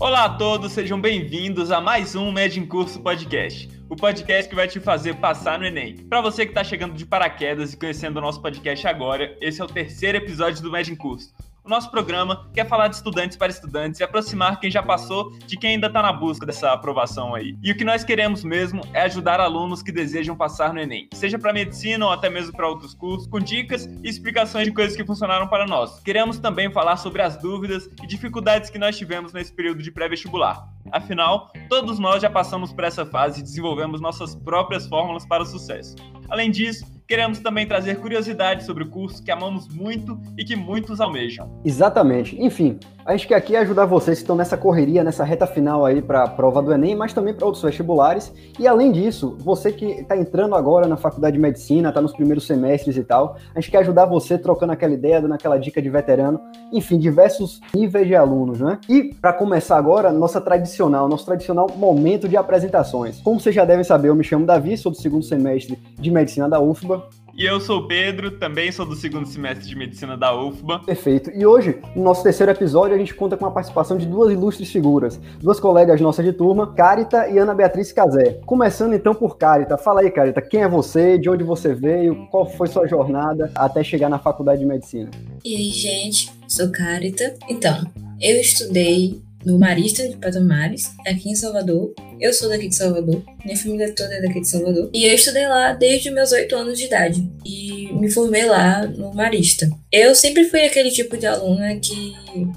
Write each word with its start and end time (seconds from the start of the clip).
Olá 0.00 0.24
a 0.24 0.28
todos, 0.30 0.72
sejam 0.72 1.00
bem-vindos 1.00 1.70
a 1.70 1.80
mais 1.80 2.16
um 2.16 2.32
Med 2.32 2.58
em 2.58 2.66
Curso 2.66 3.00
Podcast, 3.00 3.70
o 3.88 3.94
podcast 3.94 4.48
que 4.48 4.56
vai 4.56 4.66
te 4.66 4.80
fazer 4.80 5.14
passar 5.14 5.58
no 5.60 5.64
Enem. 5.64 5.96
Para 6.08 6.20
você 6.20 6.44
que 6.44 6.50
está 6.50 6.64
chegando 6.64 6.94
de 6.94 7.06
paraquedas 7.06 7.72
e 7.72 7.76
conhecendo 7.76 8.16
o 8.16 8.20
nosso 8.20 8.42
podcast 8.42 8.86
agora, 8.88 9.36
esse 9.40 9.60
é 9.60 9.64
o 9.64 9.68
terceiro 9.68 10.18
episódio 10.18 10.60
do 10.60 10.72
Med 10.72 10.90
em 10.90 10.96
Curso. 10.96 11.32
O 11.64 11.68
nosso 11.68 11.92
programa 11.92 12.50
quer 12.52 12.66
falar 12.66 12.88
de 12.88 12.96
estudantes 12.96 13.36
para 13.36 13.52
estudantes 13.52 14.00
e 14.00 14.02
aproximar 14.02 14.58
quem 14.58 14.68
já 14.68 14.82
passou 14.82 15.30
de 15.46 15.56
quem 15.56 15.74
ainda 15.74 15.86
está 15.86 16.02
na 16.02 16.12
busca 16.12 16.44
dessa 16.44 16.72
aprovação 16.72 17.36
aí. 17.36 17.56
E 17.62 17.70
o 17.70 17.76
que 17.76 17.84
nós 17.84 18.02
queremos 18.02 18.42
mesmo 18.42 18.82
é 18.92 19.02
ajudar 19.02 19.38
alunos 19.38 19.80
que 19.80 19.92
desejam 19.92 20.34
passar 20.34 20.74
no 20.74 20.80
Enem, 20.80 21.08
seja 21.14 21.38
para 21.38 21.52
medicina 21.52 22.04
ou 22.04 22.10
até 22.10 22.28
mesmo 22.28 22.52
para 22.52 22.68
outros 22.68 22.94
cursos, 22.94 23.28
com 23.28 23.38
dicas 23.38 23.86
e 24.02 24.08
explicações 24.08 24.66
de 24.66 24.72
coisas 24.72 24.96
que 24.96 25.06
funcionaram 25.06 25.46
para 25.46 25.64
nós. 25.64 26.00
Queremos 26.00 26.40
também 26.40 26.68
falar 26.68 26.96
sobre 26.96 27.22
as 27.22 27.36
dúvidas 27.36 27.88
e 28.02 28.08
dificuldades 28.08 28.68
que 28.68 28.78
nós 28.78 28.98
tivemos 28.98 29.32
nesse 29.32 29.54
período 29.54 29.84
de 29.84 29.92
pré-vestibular. 29.92 30.68
Afinal, 30.90 31.52
todos 31.68 32.00
nós 32.00 32.20
já 32.20 32.28
passamos 32.28 32.72
por 32.72 32.82
essa 32.82 33.06
fase 33.06 33.38
e 33.38 33.42
desenvolvemos 33.44 34.00
nossas 34.00 34.34
próprias 34.34 34.88
fórmulas 34.88 35.24
para 35.24 35.44
o 35.44 35.46
sucesso. 35.46 35.94
Além 36.28 36.50
disso, 36.50 36.84
queremos 37.12 37.40
também 37.40 37.66
trazer 37.66 37.96
curiosidades 37.96 38.64
sobre 38.64 38.84
o 38.84 38.88
curso 38.88 39.22
que 39.22 39.30
amamos 39.30 39.68
muito 39.68 40.18
e 40.38 40.46
que 40.46 40.56
muitos 40.56 40.98
almejam. 40.98 41.60
Exatamente. 41.62 42.34
Enfim, 42.42 42.80
a 43.04 43.12
gente 43.12 43.26
quer 43.26 43.34
aqui 43.34 43.56
ajudar 43.56 43.84
vocês 43.84 44.18
que 44.18 44.22
estão 44.22 44.36
nessa 44.36 44.56
correria, 44.56 45.02
nessa 45.02 45.24
reta 45.24 45.46
final 45.46 45.84
aí 45.84 46.00
para 46.00 46.24
a 46.24 46.28
prova 46.28 46.62
do 46.62 46.72
Enem, 46.72 46.94
mas 46.94 47.12
também 47.12 47.34
para 47.34 47.44
outros 47.44 47.62
vestibulares. 47.62 48.32
E 48.58 48.66
além 48.66 48.92
disso, 48.92 49.36
você 49.40 49.72
que 49.72 49.86
está 49.86 50.16
entrando 50.16 50.54
agora 50.54 50.86
na 50.86 50.96
faculdade 50.96 51.36
de 51.36 51.42
medicina, 51.42 51.88
está 51.88 52.00
nos 52.00 52.12
primeiros 52.12 52.46
semestres 52.46 52.96
e 52.96 53.02
tal, 53.02 53.36
a 53.54 53.60
gente 53.60 53.70
quer 53.70 53.78
ajudar 53.78 54.06
você 54.06 54.38
trocando 54.38 54.72
aquela 54.72 54.92
ideia, 54.92 55.20
dando 55.20 55.34
aquela 55.34 55.58
dica 55.58 55.82
de 55.82 55.90
veterano, 55.90 56.40
enfim, 56.72 56.98
diversos 56.98 57.60
níveis 57.74 58.06
de 58.06 58.14
alunos, 58.14 58.60
né? 58.60 58.78
E 58.88 59.14
para 59.14 59.32
começar 59.32 59.76
agora, 59.76 60.12
nossa 60.12 60.40
tradicional, 60.40 61.08
nosso 61.08 61.26
tradicional 61.26 61.68
momento 61.76 62.28
de 62.28 62.36
apresentações. 62.36 63.20
Como 63.20 63.40
vocês 63.40 63.54
já 63.54 63.64
devem 63.64 63.84
saber, 63.84 64.08
eu 64.08 64.14
me 64.14 64.24
chamo 64.24 64.46
Davi, 64.46 64.76
sou 64.76 64.92
do 64.92 64.98
segundo 64.98 65.24
semestre 65.24 65.76
de 65.98 66.10
medicina 66.10 66.48
da 66.48 66.60
UFBA. 66.60 67.21
E 67.34 67.46
eu 67.46 67.58
sou 67.60 67.80
o 67.80 67.88
Pedro, 67.88 68.32
também 68.32 68.70
sou 68.70 68.84
do 68.84 68.94
segundo 68.94 69.26
semestre 69.26 69.66
de 69.66 69.74
medicina 69.74 70.18
da 70.18 70.38
UFBA. 70.38 70.80
Perfeito. 70.80 71.30
E 71.30 71.46
hoje, 71.46 71.78
no 71.96 72.02
nosso 72.02 72.22
terceiro 72.22 72.52
episódio, 72.52 72.94
a 72.94 72.98
gente 72.98 73.14
conta 73.14 73.38
com 73.38 73.46
a 73.46 73.50
participação 73.50 73.96
de 73.96 74.04
duas 74.04 74.30
ilustres 74.30 74.70
figuras, 74.70 75.18
duas 75.40 75.58
colegas 75.58 75.98
nossas 76.00 76.26
de 76.26 76.32
turma, 76.32 76.74
Carita 76.74 77.28
e 77.28 77.38
Ana 77.38 77.54
Beatriz 77.54 77.90
Cazé. 77.90 78.38
Começando 78.44 78.92
então 78.92 79.14
por 79.14 79.38
Carita. 79.38 79.78
Fala 79.78 80.02
aí, 80.02 80.10
Carita, 80.10 80.42
quem 80.42 80.62
é 80.62 80.68
você, 80.68 81.16
de 81.16 81.30
onde 81.30 81.42
você 81.42 81.74
veio, 81.74 82.26
qual 82.30 82.44
foi 82.44 82.68
sua 82.68 82.86
jornada 82.86 83.50
até 83.54 83.82
chegar 83.82 84.10
na 84.10 84.18
faculdade 84.18 84.60
de 84.60 84.66
medicina? 84.66 85.10
E 85.42 85.56
aí, 85.56 85.70
gente, 85.70 86.30
sou 86.46 86.70
Carita. 86.70 87.34
Então, 87.48 87.82
eu 88.20 88.36
estudei 88.40 89.22
no 89.44 89.58
Marista 89.58 90.06
de 90.08 90.16
Patamares, 90.16 90.90
aqui 91.06 91.30
em 91.30 91.34
Salvador. 91.34 91.94
Eu 92.20 92.32
sou 92.32 92.48
daqui 92.48 92.68
de 92.68 92.74
Salvador, 92.74 93.22
minha 93.44 93.56
família 93.56 93.92
toda 93.94 94.14
é 94.14 94.22
daqui 94.22 94.40
de 94.40 94.48
Salvador. 94.48 94.90
E 94.92 95.04
eu 95.04 95.14
estudei 95.14 95.46
lá 95.46 95.72
desde 95.72 96.10
meus 96.10 96.32
8 96.32 96.54
anos 96.54 96.78
de 96.78 96.84
idade. 96.84 97.28
E 97.44 97.92
me 97.92 98.10
formei 98.10 98.44
lá 98.44 98.86
no 98.86 99.12
Marista. 99.12 99.68
Eu 99.90 100.14
sempre 100.14 100.44
fui 100.44 100.64
aquele 100.64 100.90
tipo 100.90 101.16
de 101.16 101.26
aluna 101.26 101.76
que 101.76 102.14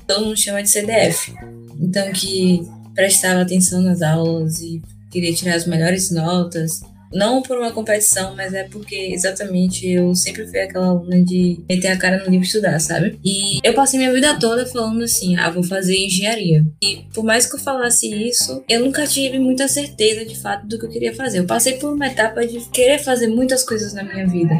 todo 0.07 0.25
mundo 0.25 0.37
chama 0.37 0.61
de 0.61 0.69
CDF. 0.69 1.33
Então, 1.79 2.11
que 2.11 2.61
prestava 2.93 3.41
atenção 3.41 3.81
nas 3.81 4.01
aulas 4.01 4.61
e 4.61 4.81
queria 5.11 5.33
tirar 5.33 5.55
as 5.55 5.65
melhores 5.65 6.11
notas 6.11 6.81
não 7.15 7.41
por 7.41 7.57
uma 7.57 7.71
competição, 7.71 8.35
mas 8.35 8.53
é 8.53 8.65
porque 8.65 8.95
exatamente 9.13 9.89
eu 9.89 10.13
sempre 10.13 10.45
fui 10.45 10.59
aquela 10.59 10.87
aluna 10.87 11.23
de 11.23 11.63
meter 11.67 11.87
a 11.87 11.97
cara 11.97 12.17
no 12.17 12.29
livro 12.29 12.43
e 12.43 12.47
estudar, 12.47 12.77
sabe? 12.79 13.17
E 13.23 13.59
eu 13.63 13.73
passei 13.73 13.97
minha 13.97 14.11
vida 14.11 14.37
toda 14.37 14.65
falando 14.65 15.01
assim: 15.01 15.37
ah, 15.37 15.49
vou 15.49 15.63
fazer 15.63 15.95
engenharia. 15.95 16.63
E 16.83 17.05
por 17.13 17.23
mais 17.23 17.45
que 17.45 17.55
eu 17.55 17.59
falasse 17.59 18.13
isso, 18.13 18.63
eu 18.67 18.83
nunca 18.83 19.07
tive 19.07 19.39
muita 19.39 19.67
certeza 19.67 20.25
de 20.25 20.35
fato 20.35 20.67
do 20.67 20.77
que 20.77 20.85
eu 20.85 20.89
queria 20.89 21.15
fazer. 21.15 21.39
Eu 21.39 21.45
passei 21.45 21.73
por 21.73 21.93
uma 21.93 22.07
etapa 22.07 22.45
de 22.45 22.59
querer 22.69 22.99
fazer 22.99 23.27
muitas 23.27 23.63
coisas 23.63 23.93
na 23.93 24.03
minha 24.03 24.27
vida. 24.27 24.53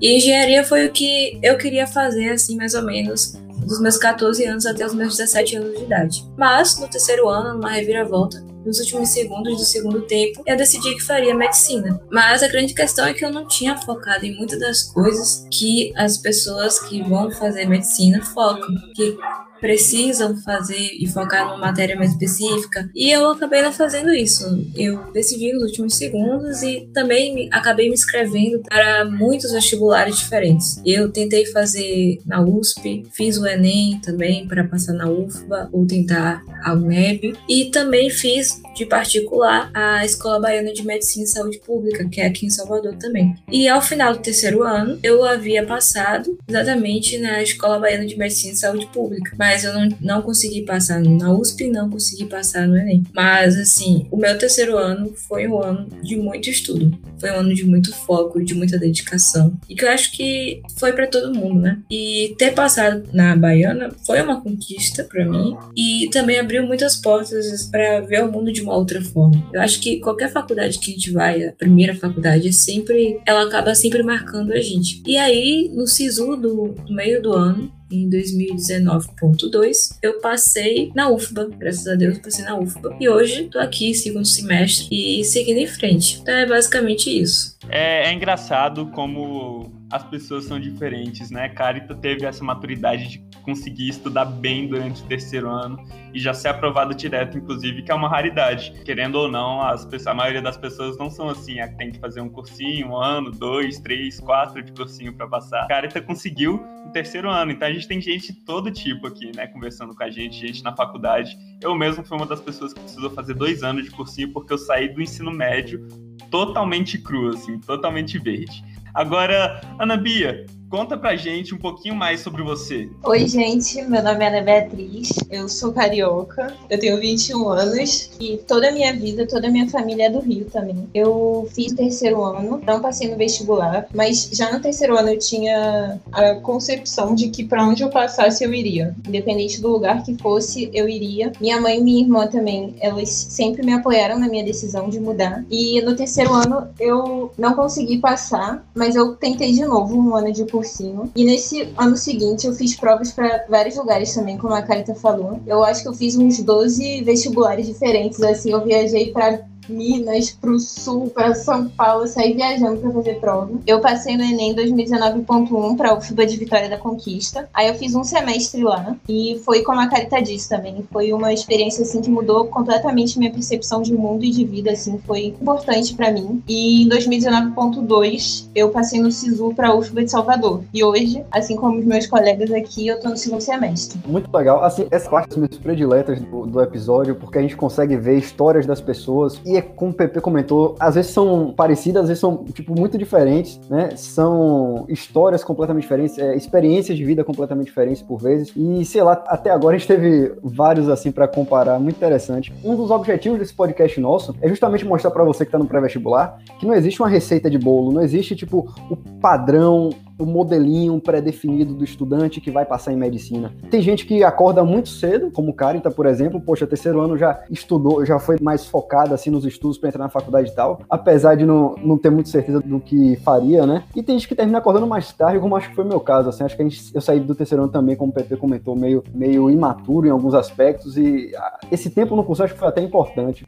E 0.00 0.16
engenharia 0.16 0.64
foi 0.64 0.86
o 0.86 0.92
que 0.92 1.38
eu 1.42 1.56
queria 1.56 1.86
fazer, 1.86 2.30
assim, 2.30 2.56
mais 2.56 2.74
ou 2.74 2.82
menos, 2.82 3.34
dos 3.64 3.80
meus 3.80 3.96
14 3.96 4.44
anos 4.44 4.66
até 4.66 4.84
os 4.84 4.94
meus 4.94 5.16
17 5.16 5.56
anos 5.56 5.76
de 5.76 5.84
idade. 5.84 6.24
Mas, 6.36 6.78
no 6.78 6.88
terceiro 6.88 7.28
ano, 7.28 7.54
numa 7.54 7.70
reviravolta, 7.70 8.44
nos 8.64 8.78
últimos 8.80 9.10
segundos 9.10 9.58
do 9.58 9.64
segundo 9.64 10.02
tempo, 10.02 10.42
eu 10.46 10.56
decidi 10.56 10.94
que 10.94 11.02
faria 11.02 11.34
medicina. 11.34 12.00
Mas 12.10 12.42
a 12.42 12.48
grande 12.48 12.72
questão 12.72 13.06
é 13.06 13.12
que 13.12 13.24
eu 13.24 13.30
não 13.30 13.46
tinha 13.46 13.76
focado 13.76 14.24
em 14.24 14.34
muitas 14.36 14.58
das 14.58 14.82
coisas 14.82 15.46
que 15.52 15.92
as 15.96 16.16
pessoas 16.16 16.78
que 16.78 17.02
vão 17.02 17.30
fazer 17.30 17.66
medicina 17.66 18.24
focam. 18.24 18.74
Que 18.94 19.16
precisam 19.64 20.36
fazer 20.42 20.90
e 21.00 21.08
focar 21.08 21.46
numa 21.46 21.56
matéria 21.56 21.96
mais 21.96 22.10
específica. 22.10 22.86
E 22.94 23.10
eu 23.10 23.30
acabei 23.30 23.62
não 23.62 23.72
fazendo 23.72 24.12
isso. 24.12 24.44
Eu 24.76 25.10
decidi 25.10 25.54
nos 25.54 25.62
últimos 25.62 25.94
segundos 25.94 26.62
e 26.62 26.86
também 26.92 27.48
acabei 27.50 27.88
me 27.88 27.94
inscrevendo 27.94 28.60
para 28.60 29.06
muitos 29.06 29.52
vestibulares 29.52 30.18
diferentes. 30.18 30.82
Eu 30.84 31.10
tentei 31.10 31.46
fazer 31.46 32.20
na 32.26 32.42
USP, 32.42 33.06
fiz 33.10 33.38
o 33.38 33.46
Enem 33.46 33.98
também 34.02 34.46
para 34.46 34.64
passar 34.64 34.92
na 34.92 35.08
UFBA 35.08 35.70
ou 35.72 35.86
tentar 35.86 36.44
a 36.62 36.74
UNEB 36.74 37.34
e 37.48 37.66
também 37.66 38.10
fiz 38.10 38.60
de 38.74 38.84
particular 38.84 39.70
a 39.72 40.04
Escola 40.04 40.40
Baiana 40.40 40.72
de 40.72 40.84
Medicina 40.84 41.24
e 41.24 41.28
Saúde 41.28 41.58
Pública, 41.60 42.08
que 42.08 42.20
é 42.20 42.26
aqui 42.26 42.46
em 42.46 42.50
Salvador 42.50 42.96
também. 42.96 43.34
E 43.50 43.68
ao 43.68 43.80
final 43.80 44.14
do 44.14 44.18
terceiro 44.18 44.62
ano, 44.62 44.98
eu 45.02 45.24
havia 45.24 45.64
passado 45.64 46.36
exatamente 46.48 47.18
na 47.18 47.42
Escola 47.42 47.78
Baiana 47.78 48.06
de 48.06 48.16
Medicina 48.16 48.52
e 48.52 48.56
Saúde 48.56 48.86
Pública, 48.88 49.32
mas 49.38 49.53
mas 49.54 49.62
eu 49.62 49.72
não, 49.72 49.88
não 50.00 50.22
consegui 50.22 50.62
passar 50.62 51.00
na 51.00 51.32
USP, 51.32 51.68
não 51.68 51.88
consegui 51.88 52.24
passar 52.24 52.66
no 52.66 52.76
Enem. 52.76 53.04
Mas, 53.14 53.56
assim, 53.56 54.08
o 54.10 54.16
meu 54.16 54.36
terceiro 54.36 54.76
ano 54.76 55.14
foi 55.28 55.46
um 55.46 55.62
ano 55.62 55.88
de 56.02 56.16
muito 56.16 56.50
estudo. 56.50 56.98
Foi 57.20 57.30
um 57.30 57.36
ano 57.36 57.54
de 57.54 57.64
muito 57.64 57.94
foco, 57.94 58.42
de 58.42 58.52
muita 58.52 58.76
dedicação. 58.76 59.56
E 59.68 59.76
que 59.76 59.84
eu 59.84 59.90
acho 59.90 60.10
que 60.10 60.60
foi 60.76 60.92
para 60.92 61.06
todo 61.06 61.32
mundo, 61.32 61.60
né? 61.60 61.78
E 61.88 62.34
ter 62.36 62.52
passado 62.52 63.04
na 63.12 63.36
Baiana 63.36 63.94
foi 64.04 64.20
uma 64.20 64.40
conquista 64.40 65.04
para 65.04 65.24
mim 65.24 65.56
e 65.76 66.08
também 66.10 66.40
abriu 66.40 66.66
muitas 66.66 66.96
portas 66.96 67.68
para 67.70 68.00
ver 68.00 68.24
o 68.24 68.32
mundo 68.32 68.52
de 68.52 68.60
uma 68.60 68.74
outra 68.74 69.00
forma. 69.00 69.48
Eu 69.52 69.60
acho 69.60 69.80
que 69.80 70.00
qualquer 70.00 70.32
faculdade 70.32 70.80
que 70.80 70.90
a 70.90 70.94
gente 70.94 71.12
vai, 71.12 71.44
a 71.44 71.52
primeira 71.52 71.94
faculdade, 71.94 72.48
é 72.48 72.52
sempre 72.52 73.20
ela 73.24 73.44
acaba 73.44 73.72
sempre 73.76 74.02
marcando 74.02 74.52
a 74.52 74.60
gente. 74.60 75.00
E 75.06 75.16
aí, 75.16 75.70
no 75.72 75.86
SISU 75.86 76.36
do, 76.36 76.74
do 76.74 76.92
meio 76.92 77.22
do 77.22 77.32
ano, 77.32 77.72
em 78.02 78.10
2019.2, 78.10 79.98
eu 80.02 80.20
passei 80.20 80.90
na 80.94 81.08
UFBA, 81.10 81.50
graças 81.58 81.86
a 81.86 81.94
Deus 81.94 82.18
passei 82.18 82.44
na 82.44 82.58
UFBA. 82.58 82.96
E 83.00 83.08
hoje 83.08 83.44
tô 83.44 83.58
aqui, 83.58 83.94
segundo 83.94 84.26
semestre, 84.26 84.88
e 84.90 85.24
seguindo 85.24 85.58
em 85.58 85.66
frente. 85.66 86.18
Então 86.20 86.34
é 86.34 86.46
basicamente 86.46 87.10
isso. 87.10 87.56
É, 87.68 88.08
é 88.08 88.12
engraçado 88.12 88.86
como 88.86 89.83
as 89.94 90.02
pessoas 90.02 90.46
são 90.46 90.58
diferentes, 90.58 91.30
né? 91.30 91.48
Carita 91.48 91.94
teve 91.94 92.26
essa 92.26 92.42
maturidade 92.42 93.10
de 93.10 93.24
conseguir 93.44 93.88
estudar 93.90 94.24
bem 94.24 94.66
durante 94.66 95.00
o 95.00 95.06
terceiro 95.06 95.48
ano 95.48 95.78
e 96.12 96.18
já 96.18 96.34
ser 96.34 96.48
aprovado 96.48 96.92
direto, 96.92 97.38
inclusive, 97.38 97.80
que 97.80 97.92
é 97.92 97.94
uma 97.94 98.08
raridade. 98.08 98.72
Querendo 98.84 99.14
ou 99.14 99.30
não, 99.30 99.62
as 99.62 99.86
a 100.04 100.12
maioria 100.12 100.42
das 100.42 100.56
pessoas 100.56 100.98
não 100.98 101.08
são 101.08 101.28
assim, 101.28 101.60
ah, 101.60 101.68
tem 101.68 101.92
que 101.92 102.00
fazer 102.00 102.20
um 102.20 102.28
cursinho, 102.28 102.88
um 102.88 102.96
ano, 102.96 103.30
dois, 103.30 103.78
três, 103.78 104.18
quatro 104.18 104.60
de 104.64 104.72
cursinho 104.72 105.14
para 105.14 105.28
passar. 105.28 105.64
Carita 105.68 106.00
conseguiu 106.00 106.60
no 106.84 106.90
terceiro 106.90 107.30
ano, 107.30 107.52
então 107.52 107.68
a 107.68 107.72
gente 107.72 107.86
tem 107.86 108.00
gente 108.00 108.32
de 108.32 108.40
todo 108.40 108.72
tipo 108.72 109.06
aqui, 109.06 109.30
né, 109.36 109.46
conversando 109.46 109.94
com 109.94 110.02
a 110.02 110.10
gente, 110.10 110.34
gente 110.34 110.64
na 110.64 110.74
faculdade. 110.74 111.38
Eu 111.62 111.72
mesmo 111.76 112.04
fui 112.04 112.16
uma 112.16 112.26
das 112.26 112.40
pessoas 112.40 112.72
que 112.72 112.80
precisou 112.80 113.10
fazer 113.10 113.34
dois 113.34 113.62
anos 113.62 113.84
de 113.84 113.92
cursinho 113.92 114.32
porque 114.32 114.52
eu 114.52 114.58
saí 114.58 114.88
do 114.88 115.00
ensino 115.00 115.30
médio 115.30 115.86
totalmente 116.32 116.98
cru, 116.98 117.28
assim, 117.28 117.60
totalmente 117.60 118.18
verde. 118.18 118.64
Agora, 118.94 119.60
Ana 119.78 119.96
Bia, 119.96 120.46
Conta 120.68 120.96
pra 120.96 121.14
gente 121.14 121.54
um 121.54 121.58
pouquinho 121.58 121.94
mais 121.94 122.20
sobre 122.20 122.42
você. 122.42 122.88
Oi, 123.04 123.28
gente. 123.28 123.80
Meu 123.82 124.02
nome 124.02 124.24
é 124.24 124.28
Ana 124.28 124.40
Beatriz. 124.40 125.12
Eu 125.30 125.48
sou 125.48 125.72
carioca. 125.72 126.52
Eu 126.68 126.78
tenho 126.78 126.98
21 126.98 127.48
anos. 127.48 128.10
E 128.18 128.38
toda 128.38 128.68
a 128.68 128.72
minha 128.72 128.92
vida, 128.92 129.26
toda 129.26 129.46
a 129.48 129.50
minha 129.50 129.68
família 129.68 130.06
é 130.06 130.10
do 130.10 130.20
Rio 130.20 130.46
também. 130.46 130.88
Eu 130.92 131.48
fiz 131.54 131.72
o 131.72 131.76
terceiro 131.76 132.22
ano, 132.22 132.60
não 132.66 132.80
passei 132.80 133.08
no 133.08 133.16
vestibular, 133.16 133.86
mas 133.94 134.30
já 134.32 134.52
no 134.52 134.60
terceiro 134.60 134.96
ano 134.98 135.10
eu 135.10 135.18
tinha 135.18 136.00
a 136.10 136.34
concepção 136.36 137.14
de 137.14 137.28
que 137.28 137.44
para 137.44 137.64
onde 137.64 137.82
eu 137.82 137.90
passasse 137.90 138.42
eu 138.42 138.52
iria. 138.52 138.94
Independente 139.06 139.60
do 139.60 139.68
lugar 139.68 140.02
que 140.02 140.16
fosse, 140.16 140.70
eu 140.72 140.88
iria. 140.88 141.32
Minha 141.40 141.60
mãe 141.60 141.78
e 141.78 141.82
minha 141.82 142.02
irmã 142.02 142.26
também, 142.26 142.74
elas 142.80 143.10
sempre 143.10 143.64
me 143.64 143.72
apoiaram 143.72 144.18
na 144.18 144.28
minha 144.28 144.44
decisão 144.44 144.88
de 144.88 144.98
mudar. 144.98 145.44
E 145.50 145.80
no 145.82 145.94
terceiro 145.94 146.32
ano 146.32 146.68
eu 146.80 147.32
não 147.38 147.54
consegui 147.54 147.98
passar, 147.98 148.66
mas 148.74 148.96
eu 148.96 149.14
tentei 149.14 149.52
de 149.52 149.64
novo 149.64 149.96
um 149.96 150.16
ano 150.16 150.32
de 150.32 150.44
cursinho. 150.54 151.10
E 151.16 151.24
nesse 151.24 151.72
ano 151.76 151.96
seguinte 151.96 152.46
eu 152.46 152.54
fiz 152.54 152.76
provas 152.76 153.10
para 153.10 153.44
vários 153.48 153.76
lugares 153.76 154.14
também, 154.14 154.38
como 154.38 154.54
a 154.54 154.62
Carita 154.62 154.94
falou. 154.94 155.40
Eu 155.44 155.64
acho 155.64 155.82
que 155.82 155.88
eu 155.88 155.94
fiz 155.94 156.16
uns 156.16 156.40
12 156.40 157.02
vestibulares 157.02 157.66
diferentes, 157.66 158.22
assim, 158.22 158.52
eu 158.52 158.64
viajei 158.64 159.10
para 159.10 159.40
Minas 159.68 160.30
pro 160.30 160.58
sul, 160.58 161.10
para 161.10 161.34
São 161.34 161.68
Paulo, 161.68 162.06
saí 162.06 162.34
viajando 162.34 162.80
para 162.80 162.90
fazer 162.90 163.14
prova. 163.20 163.50
Eu 163.66 163.80
passei 163.80 164.16
no 164.16 164.22
Enem 164.22 164.54
2019.1 164.54 165.76
para 165.76 165.94
UFBA 165.94 166.26
de 166.26 166.36
Vitória 166.36 166.68
da 166.68 166.78
Conquista. 166.78 167.48
Aí 167.52 167.68
eu 167.68 167.74
fiz 167.74 167.94
um 167.94 168.04
semestre 168.04 168.62
lá 168.62 168.96
e 169.08 169.40
foi 169.44 169.62
como 169.62 169.80
a 169.80 169.88
Carita 169.88 170.20
disse 170.22 170.48
também, 170.48 170.84
foi 170.90 171.12
uma 171.12 171.32
experiência 171.32 171.82
assim 171.82 172.00
que 172.00 172.10
mudou 172.10 172.46
completamente 172.46 173.18
minha 173.18 173.30
percepção 173.30 173.82
de 173.82 173.94
mundo 173.94 174.24
e 174.24 174.30
de 174.30 174.44
vida, 174.44 174.70
assim, 174.70 174.98
foi 175.06 175.26
importante 175.26 175.94
para 175.94 176.10
mim. 176.10 176.42
E 176.48 176.84
em 176.84 176.88
2019.2 176.88 178.48
eu 178.54 178.70
passei 178.70 179.00
no 179.00 179.10
SISU 179.10 179.52
para 179.54 179.74
UFBA 179.74 180.04
de 180.04 180.10
Salvador. 180.10 180.62
E 180.72 180.82
hoje, 180.82 181.24
assim 181.30 181.56
como 181.56 181.78
os 181.78 181.84
meus 181.84 182.06
colegas 182.06 182.50
aqui, 182.52 182.86
eu 182.86 183.00
tô 183.00 183.08
no 183.08 183.16
segundo 183.16 183.40
semestre. 183.40 183.98
Muito 184.06 184.34
legal. 184.34 184.62
Assim, 184.64 184.86
essa 184.90 185.08
parte 185.08 185.30
das 185.30 185.38
minhas 185.38 185.58
prediletas 185.58 186.20
do, 186.20 186.46
do 186.46 186.60
episódio, 186.60 187.14
porque 187.14 187.38
a 187.38 187.42
gente 187.42 187.56
consegue 187.56 187.96
ver 187.96 188.18
histórias 188.18 188.66
das 188.66 188.80
pessoas 188.80 189.40
e 189.44 189.53
é 189.56 189.62
como 189.62 189.90
o 189.90 189.94
PP 189.94 190.20
comentou, 190.20 190.76
às 190.78 190.94
vezes 190.94 191.10
são 191.10 191.52
parecidas, 191.56 192.02
às 192.02 192.08
vezes 192.08 192.20
são, 192.20 192.44
tipo, 192.52 192.78
muito 192.78 192.96
diferentes, 192.98 193.60
né? 193.68 193.90
São 193.96 194.84
histórias 194.88 195.44
completamente 195.44 195.82
diferentes, 195.82 196.18
é, 196.18 196.34
experiências 196.34 196.96
de 196.96 197.04
vida 197.04 197.24
completamente 197.24 197.66
diferentes 197.66 198.02
por 198.02 198.20
vezes. 198.20 198.52
E, 198.56 198.84
sei 198.84 199.02
lá, 199.02 199.12
até 199.26 199.50
agora 199.50 199.76
a 199.76 199.78
gente 199.78 199.88
teve 199.88 200.34
vários, 200.42 200.88
assim, 200.88 201.10
para 201.10 201.28
comparar, 201.28 201.78
muito 201.78 201.96
interessante. 201.96 202.52
Um 202.64 202.76
dos 202.76 202.90
objetivos 202.90 203.38
desse 203.38 203.54
podcast 203.54 204.00
nosso 204.00 204.34
é 204.40 204.48
justamente 204.48 204.84
mostrar 204.84 205.10
para 205.10 205.24
você 205.24 205.44
que 205.44 205.52
tá 205.52 205.58
no 205.58 205.66
pré-vestibular 205.66 206.38
que 206.58 206.66
não 206.66 206.74
existe 206.74 207.00
uma 207.00 207.08
receita 207.08 207.50
de 207.50 207.58
bolo, 207.58 207.92
não 207.92 208.02
existe, 208.02 208.36
tipo, 208.36 208.72
o 208.90 208.96
padrão 208.96 209.90
o 210.18 210.24
modelinho 210.24 211.00
pré-definido 211.00 211.74
do 211.74 211.84
estudante 211.84 212.40
que 212.40 212.50
vai 212.50 212.64
passar 212.64 212.92
em 212.92 212.96
medicina. 212.96 213.52
Tem 213.70 213.80
gente 213.80 214.06
que 214.06 214.22
acorda 214.22 214.64
muito 214.64 214.88
cedo, 214.88 215.30
como 215.30 215.54
Carita, 215.54 215.90
por 215.90 216.06
exemplo, 216.06 216.40
poxa, 216.40 216.66
terceiro 216.66 217.00
ano 217.00 217.16
já 217.16 217.42
estudou, 217.50 218.04
já 218.04 218.18
foi 218.18 218.36
mais 218.40 218.66
focado 218.66 219.14
assim 219.14 219.30
nos 219.30 219.44
estudos 219.44 219.78
para 219.78 219.88
entrar 219.88 220.04
na 220.04 220.10
faculdade 220.10 220.50
e 220.50 220.54
tal, 220.54 220.80
apesar 220.88 221.34
de 221.34 221.44
não, 221.44 221.74
não 221.82 221.98
ter 221.98 222.10
muita 222.10 222.30
certeza 222.30 222.60
do 222.60 222.80
que 222.80 223.16
faria, 223.16 223.66
né? 223.66 223.84
E 223.94 224.02
tem 224.02 224.16
gente 224.18 224.28
que 224.28 224.34
termina 224.34 224.58
acordando 224.58 224.86
mais 224.86 225.12
tarde, 225.12 225.40
como 225.40 225.56
acho 225.56 225.68
que 225.68 225.74
foi 225.74 225.84
o 225.84 225.88
meu 225.88 226.00
caso, 226.00 226.28
assim, 226.28 226.44
acho 226.44 226.56
que 226.56 226.62
gente, 226.62 226.94
eu 226.94 227.00
saí 227.00 227.20
do 227.20 227.34
terceiro 227.34 227.62
ano 227.64 227.72
também, 227.72 227.96
como 227.96 228.10
o 228.10 228.14
PP 228.14 228.36
comentou, 228.36 228.76
meio, 228.76 229.02
meio 229.12 229.50
imaturo 229.50 230.06
em 230.06 230.10
alguns 230.10 230.34
aspectos 230.34 230.96
e 230.96 231.32
ah, 231.36 231.58
esse 231.70 231.90
tempo 231.90 232.16
no 232.16 232.24
curso 232.24 232.44
acho 232.44 232.54
que 232.54 232.60
foi 232.60 232.68
até 232.68 232.80
importante. 232.80 233.46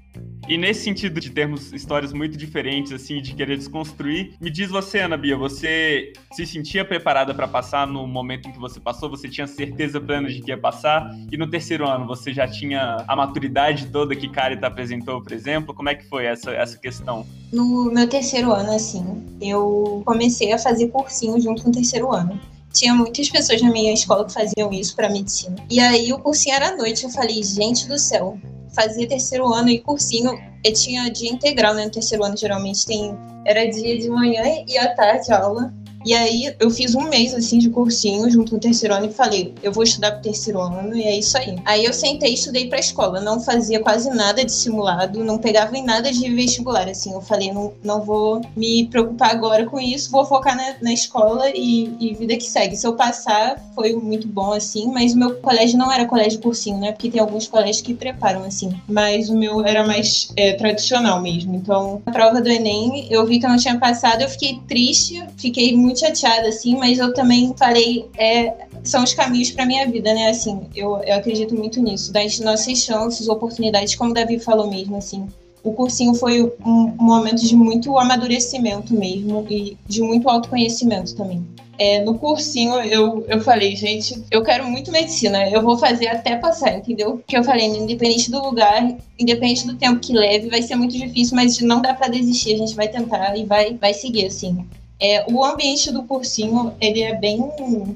E 0.48 0.56
nesse 0.56 0.84
sentido 0.84 1.20
de 1.20 1.30
termos 1.30 1.72
histórias 1.72 2.12
muito 2.12 2.36
diferentes, 2.36 2.92
assim, 2.92 3.20
de 3.20 3.34
querer 3.34 3.56
desconstruir, 3.56 4.34
me 4.40 4.48
diz 4.48 4.70
você, 4.70 5.00
Ana 5.00 5.16
Bia, 5.16 5.36
você 5.36 6.12
se 6.32 6.46
sentia 6.46 6.84
preparada 6.84 7.34
para 7.34 7.48
passar 7.48 7.86
no 7.86 8.06
momento 8.06 8.48
em 8.48 8.52
que 8.52 8.58
você 8.58 8.78
passou? 8.78 9.10
Você 9.10 9.28
tinha 9.28 9.46
certeza 9.46 10.00
plena 10.00 10.28
de 10.28 10.40
que 10.40 10.50
ia 10.50 10.58
passar? 10.58 11.10
E 11.32 11.36
no 11.36 11.50
terceiro 11.50 11.88
ano, 11.88 12.06
você 12.06 12.32
já 12.32 12.46
tinha 12.46 13.04
a 13.08 13.16
maturidade 13.16 13.86
toda 13.86 14.14
que 14.14 14.28
Carita 14.28 14.68
apresentou, 14.68 15.20
por 15.20 15.32
exemplo? 15.32 15.74
Como 15.74 15.88
é 15.88 15.96
que 15.96 16.08
foi 16.08 16.26
essa, 16.26 16.52
essa 16.52 16.78
questão? 16.78 17.26
No 17.52 17.90
meu 17.92 18.08
terceiro 18.08 18.52
ano, 18.52 18.70
assim, 18.70 19.04
eu 19.40 20.02
comecei 20.04 20.52
a 20.52 20.58
fazer 20.58 20.88
cursinho 20.88 21.40
junto 21.40 21.62
com 21.62 21.70
o 21.70 21.72
terceiro 21.72 22.12
ano 22.12 22.38
tinha 22.72 22.94
muitas 22.94 23.30
pessoas 23.30 23.62
na 23.62 23.70
minha 23.70 23.90
escola 23.94 24.26
que 24.26 24.34
faziam 24.34 24.70
isso 24.70 24.94
para 24.94 25.08
medicina. 25.08 25.56
E 25.70 25.80
aí 25.80 26.12
o 26.12 26.18
cursinho 26.18 26.54
era 26.54 26.68
à 26.68 26.76
noite, 26.76 27.04
eu 27.04 27.10
falei, 27.10 27.42
gente 27.42 27.88
do 27.88 27.98
céu, 27.98 28.38
fazia 28.74 29.08
terceiro 29.08 29.52
ano 29.52 29.68
e 29.68 29.80
cursinho, 29.80 30.38
e 30.64 30.72
tinha 30.72 31.10
dia 31.10 31.30
integral, 31.30 31.74
né? 31.74 31.84
No 31.84 31.90
terceiro 31.90 32.24
ano 32.24 32.36
geralmente 32.36 32.84
tem 32.86 33.16
era 33.44 33.64
dia 33.64 33.98
de 33.98 34.08
manhã 34.08 34.42
e 34.66 34.76
à 34.76 34.94
tarde 34.94 35.32
aula. 35.32 35.72
E 36.06 36.14
aí 36.14 36.54
eu 36.60 36.70
fiz 36.70 36.94
um 36.94 37.08
mês 37.08 37.34
assim 37.34 37.58
de 37.58 37.68
cursinho 37.68 38.30
junto 38.30 38.52
com 38.52 38.58
o 38.58 38.60
terceiro 38.60 38.94
ano 38.94 39.06
e 39.06 39.12
falei, 39.12 39.52
eu 39.60 39.72
vou 39.72 39.82
estudar 39.82 40.12
pro 40.12 40.22
terceiro 40.22 40.60
ano 40.60 40.96
e 40.96 41.02
é 41.02 41.18
isso 41.18 41.36
aí. 41.36 41.56
Aí 41.64 41.84
eu 41.84 41.92
sentei 41.92 42.30
e 42.30 42.34
estudei 42.34 42.68
pra 42.68 42.78
escola, 42.78 43.20
não 43.20 43.40
fazia 43.40 43.80
quase 43.80 44.08
nada 44.10 44.44
de 44.44 44.52
simulado, 44.52 45.24
não 45.24 45.36
pegava 45.36 45.76
em 45.76 45.84
nada 45.84 46.12
de 46.12 46.32
vestibular, 46.32 46.88
assim. 46.88 47.12
Eu 47.12 47.20
falei, 47.20 47.52
não, 47.52 47.72
não 47.82 48.02
vou 48.02 48.40
me 48.54 48.86
preocupar 48.86 49.32
agora 49.32 49.66
com 49.66 49.80
isso, 49.80 50.12
vou 50.12 50.24
focar 50.24 50.56
na, 50.56 50.76
na 50.80 50.92
escola 50.92 51.50
e, 51.50 51.92
e 51.98 52.14
vida 52.14 52.36
que 52.36 52.44
segue. 52.44 52.76
Se 52.76 52.86
eu 52.86 52.94
passar, 52.94 53.60
foi 53.74 53.92
muito 53.94 54.28
bom, 54.28 54.52
assim, 54.52 54.86
mas 54.92 55.12
o 55.12 55.18
meu 55.18 55.34
colégio 55.34 55.76
não 55.76 55.90
era 55.90 56.06
colégio 56.06 56.38
cursinho, 56.38 56.78
né? 56.78 56.92
Porque 56.92 57.10
tem 57.10 57.20
alguns 57.20 57.48
colégios 57.48 57.80
que 57.80 57.94
preparam, 57.94 58.44
assim. 58.44 58.70
Mas 58.88 59.28
o 59.28 59.36
meu 59.36 59.64
era 59.66 59.84
mais 59.84 60.28
é, 60.36 60.52
tradicional 60.52 61.20
mesmo. 61.20 61.56
Então, 61.56 62.00
na 62.06 62.12
prova 62.12 62.40
do 62.40 62.48
Enem, 62.48 63.08
eu 63.10 63.26
vi 63.26 63.40
que 63.40 63.46
eu 63.46 63.50
não 63.50 63.56
tinha 63.56 63.76
passado, 63.76 64.22
eu 64.22 64.28
fiquei 64.28 64.60
triste, 64.68 65.20
fiquei 65.36 65.76
muito 65.76 65.95
muito 65.96 66.00
chateada, 66.00 66.48
assim, 66.48 66.76
mas 66.76 66.98
eu 66.98 67.12
também 67.14 67.54
falei, 67.56 68.06
é, 68.18 68.52
são 68.84 69.02
os 69.02 69.14
caminhos 69.14 69.50
para 69.50 69.64
minha 69.64 69.86
vida, 69.86 70.12
né? 70.12 70.28
Assim, 70.28 70.60
eu, 70.74 70.98
eu 70.98 71.16
acredito 71.16 71.54
muito 71.54 71.80
nisso, 71.80 72.12
das 72.12 72.38
nossas 72.38 72.78
chances, 72.78 73.28
oportunidades, 73.28 73.94
como 73.94 74.10
o 74.10 74.14
Davi 74.14 74.38
falou 74.38 74.68
mesmo, 74.68 74.96
assim. 74.96 75.26
O 75.64 75.72
cursinho 75.72 76.14
foi 76.14 76.42
um, 76.64 76.94
momento 76.98 77.44
de 77.44 77.56
muito 77.56 77.98
amadurecimento 77.98 78.94
mesmo 78.94 79.44
e 79.50 79.76
de 79.88 80.00
muito 80.00 80.28
autoconhecimento 80.28 81.16
também. 81.16 81.44
É, 81.78 82.02
no 82.02 82.14
cursinho 82.14 82.74
eu, 82.76 83.26
eu 83.28 83.40
falei, 83.40 83.74
gente, 83.76 84.22
eu 84.30 84.42
quero 84.42 84.66
muito 84.66 84.90
medicina, 84.92 85.50
eu 85.50 85.60
vou 85.60 85.76
fazer 85.76 86.06
até 86.08 86.36
passar, 86.36 86.78
entendeu? 86.78 87.18
Porque 87.18 87.36
eu 87.36 87.44
falei, 87.44 87.66
independente 87.66 88.30
do 88.30 88.42
lugar, 88.42 88.96
independente 89.18 89.66
do 89.66 89.74
tempo 89.74 90.00
que 90.00 90.12
leve, 90.12 90.48
vai 90.48 90.62
ser 90.62 90.76
muito 90.76 90.96
difícil, 90.96 91.34
mas 91.34 91.58
não 91.60 91.82
dá 91.82 91.92
para 91.92 92.08
desistir, 92.08 92.54
a 92.54 92.58
gente 92.58 92.74
vai 92.74 92.88
tentar 92.88 93.36
e 93.36 93.44
vai, 93.44 93.74
vai 93.74 93.92
seguir, 93.92 94.26
assim. 94.26 94.64
É, 94.98 95.24
o 95.30 95.44
ambiente 95.44 95.92
do 95.92 96.04
cursinho 96.04 96.74
ele 96.80 97.02
é 97.02 97.14
bem 97.14 97.38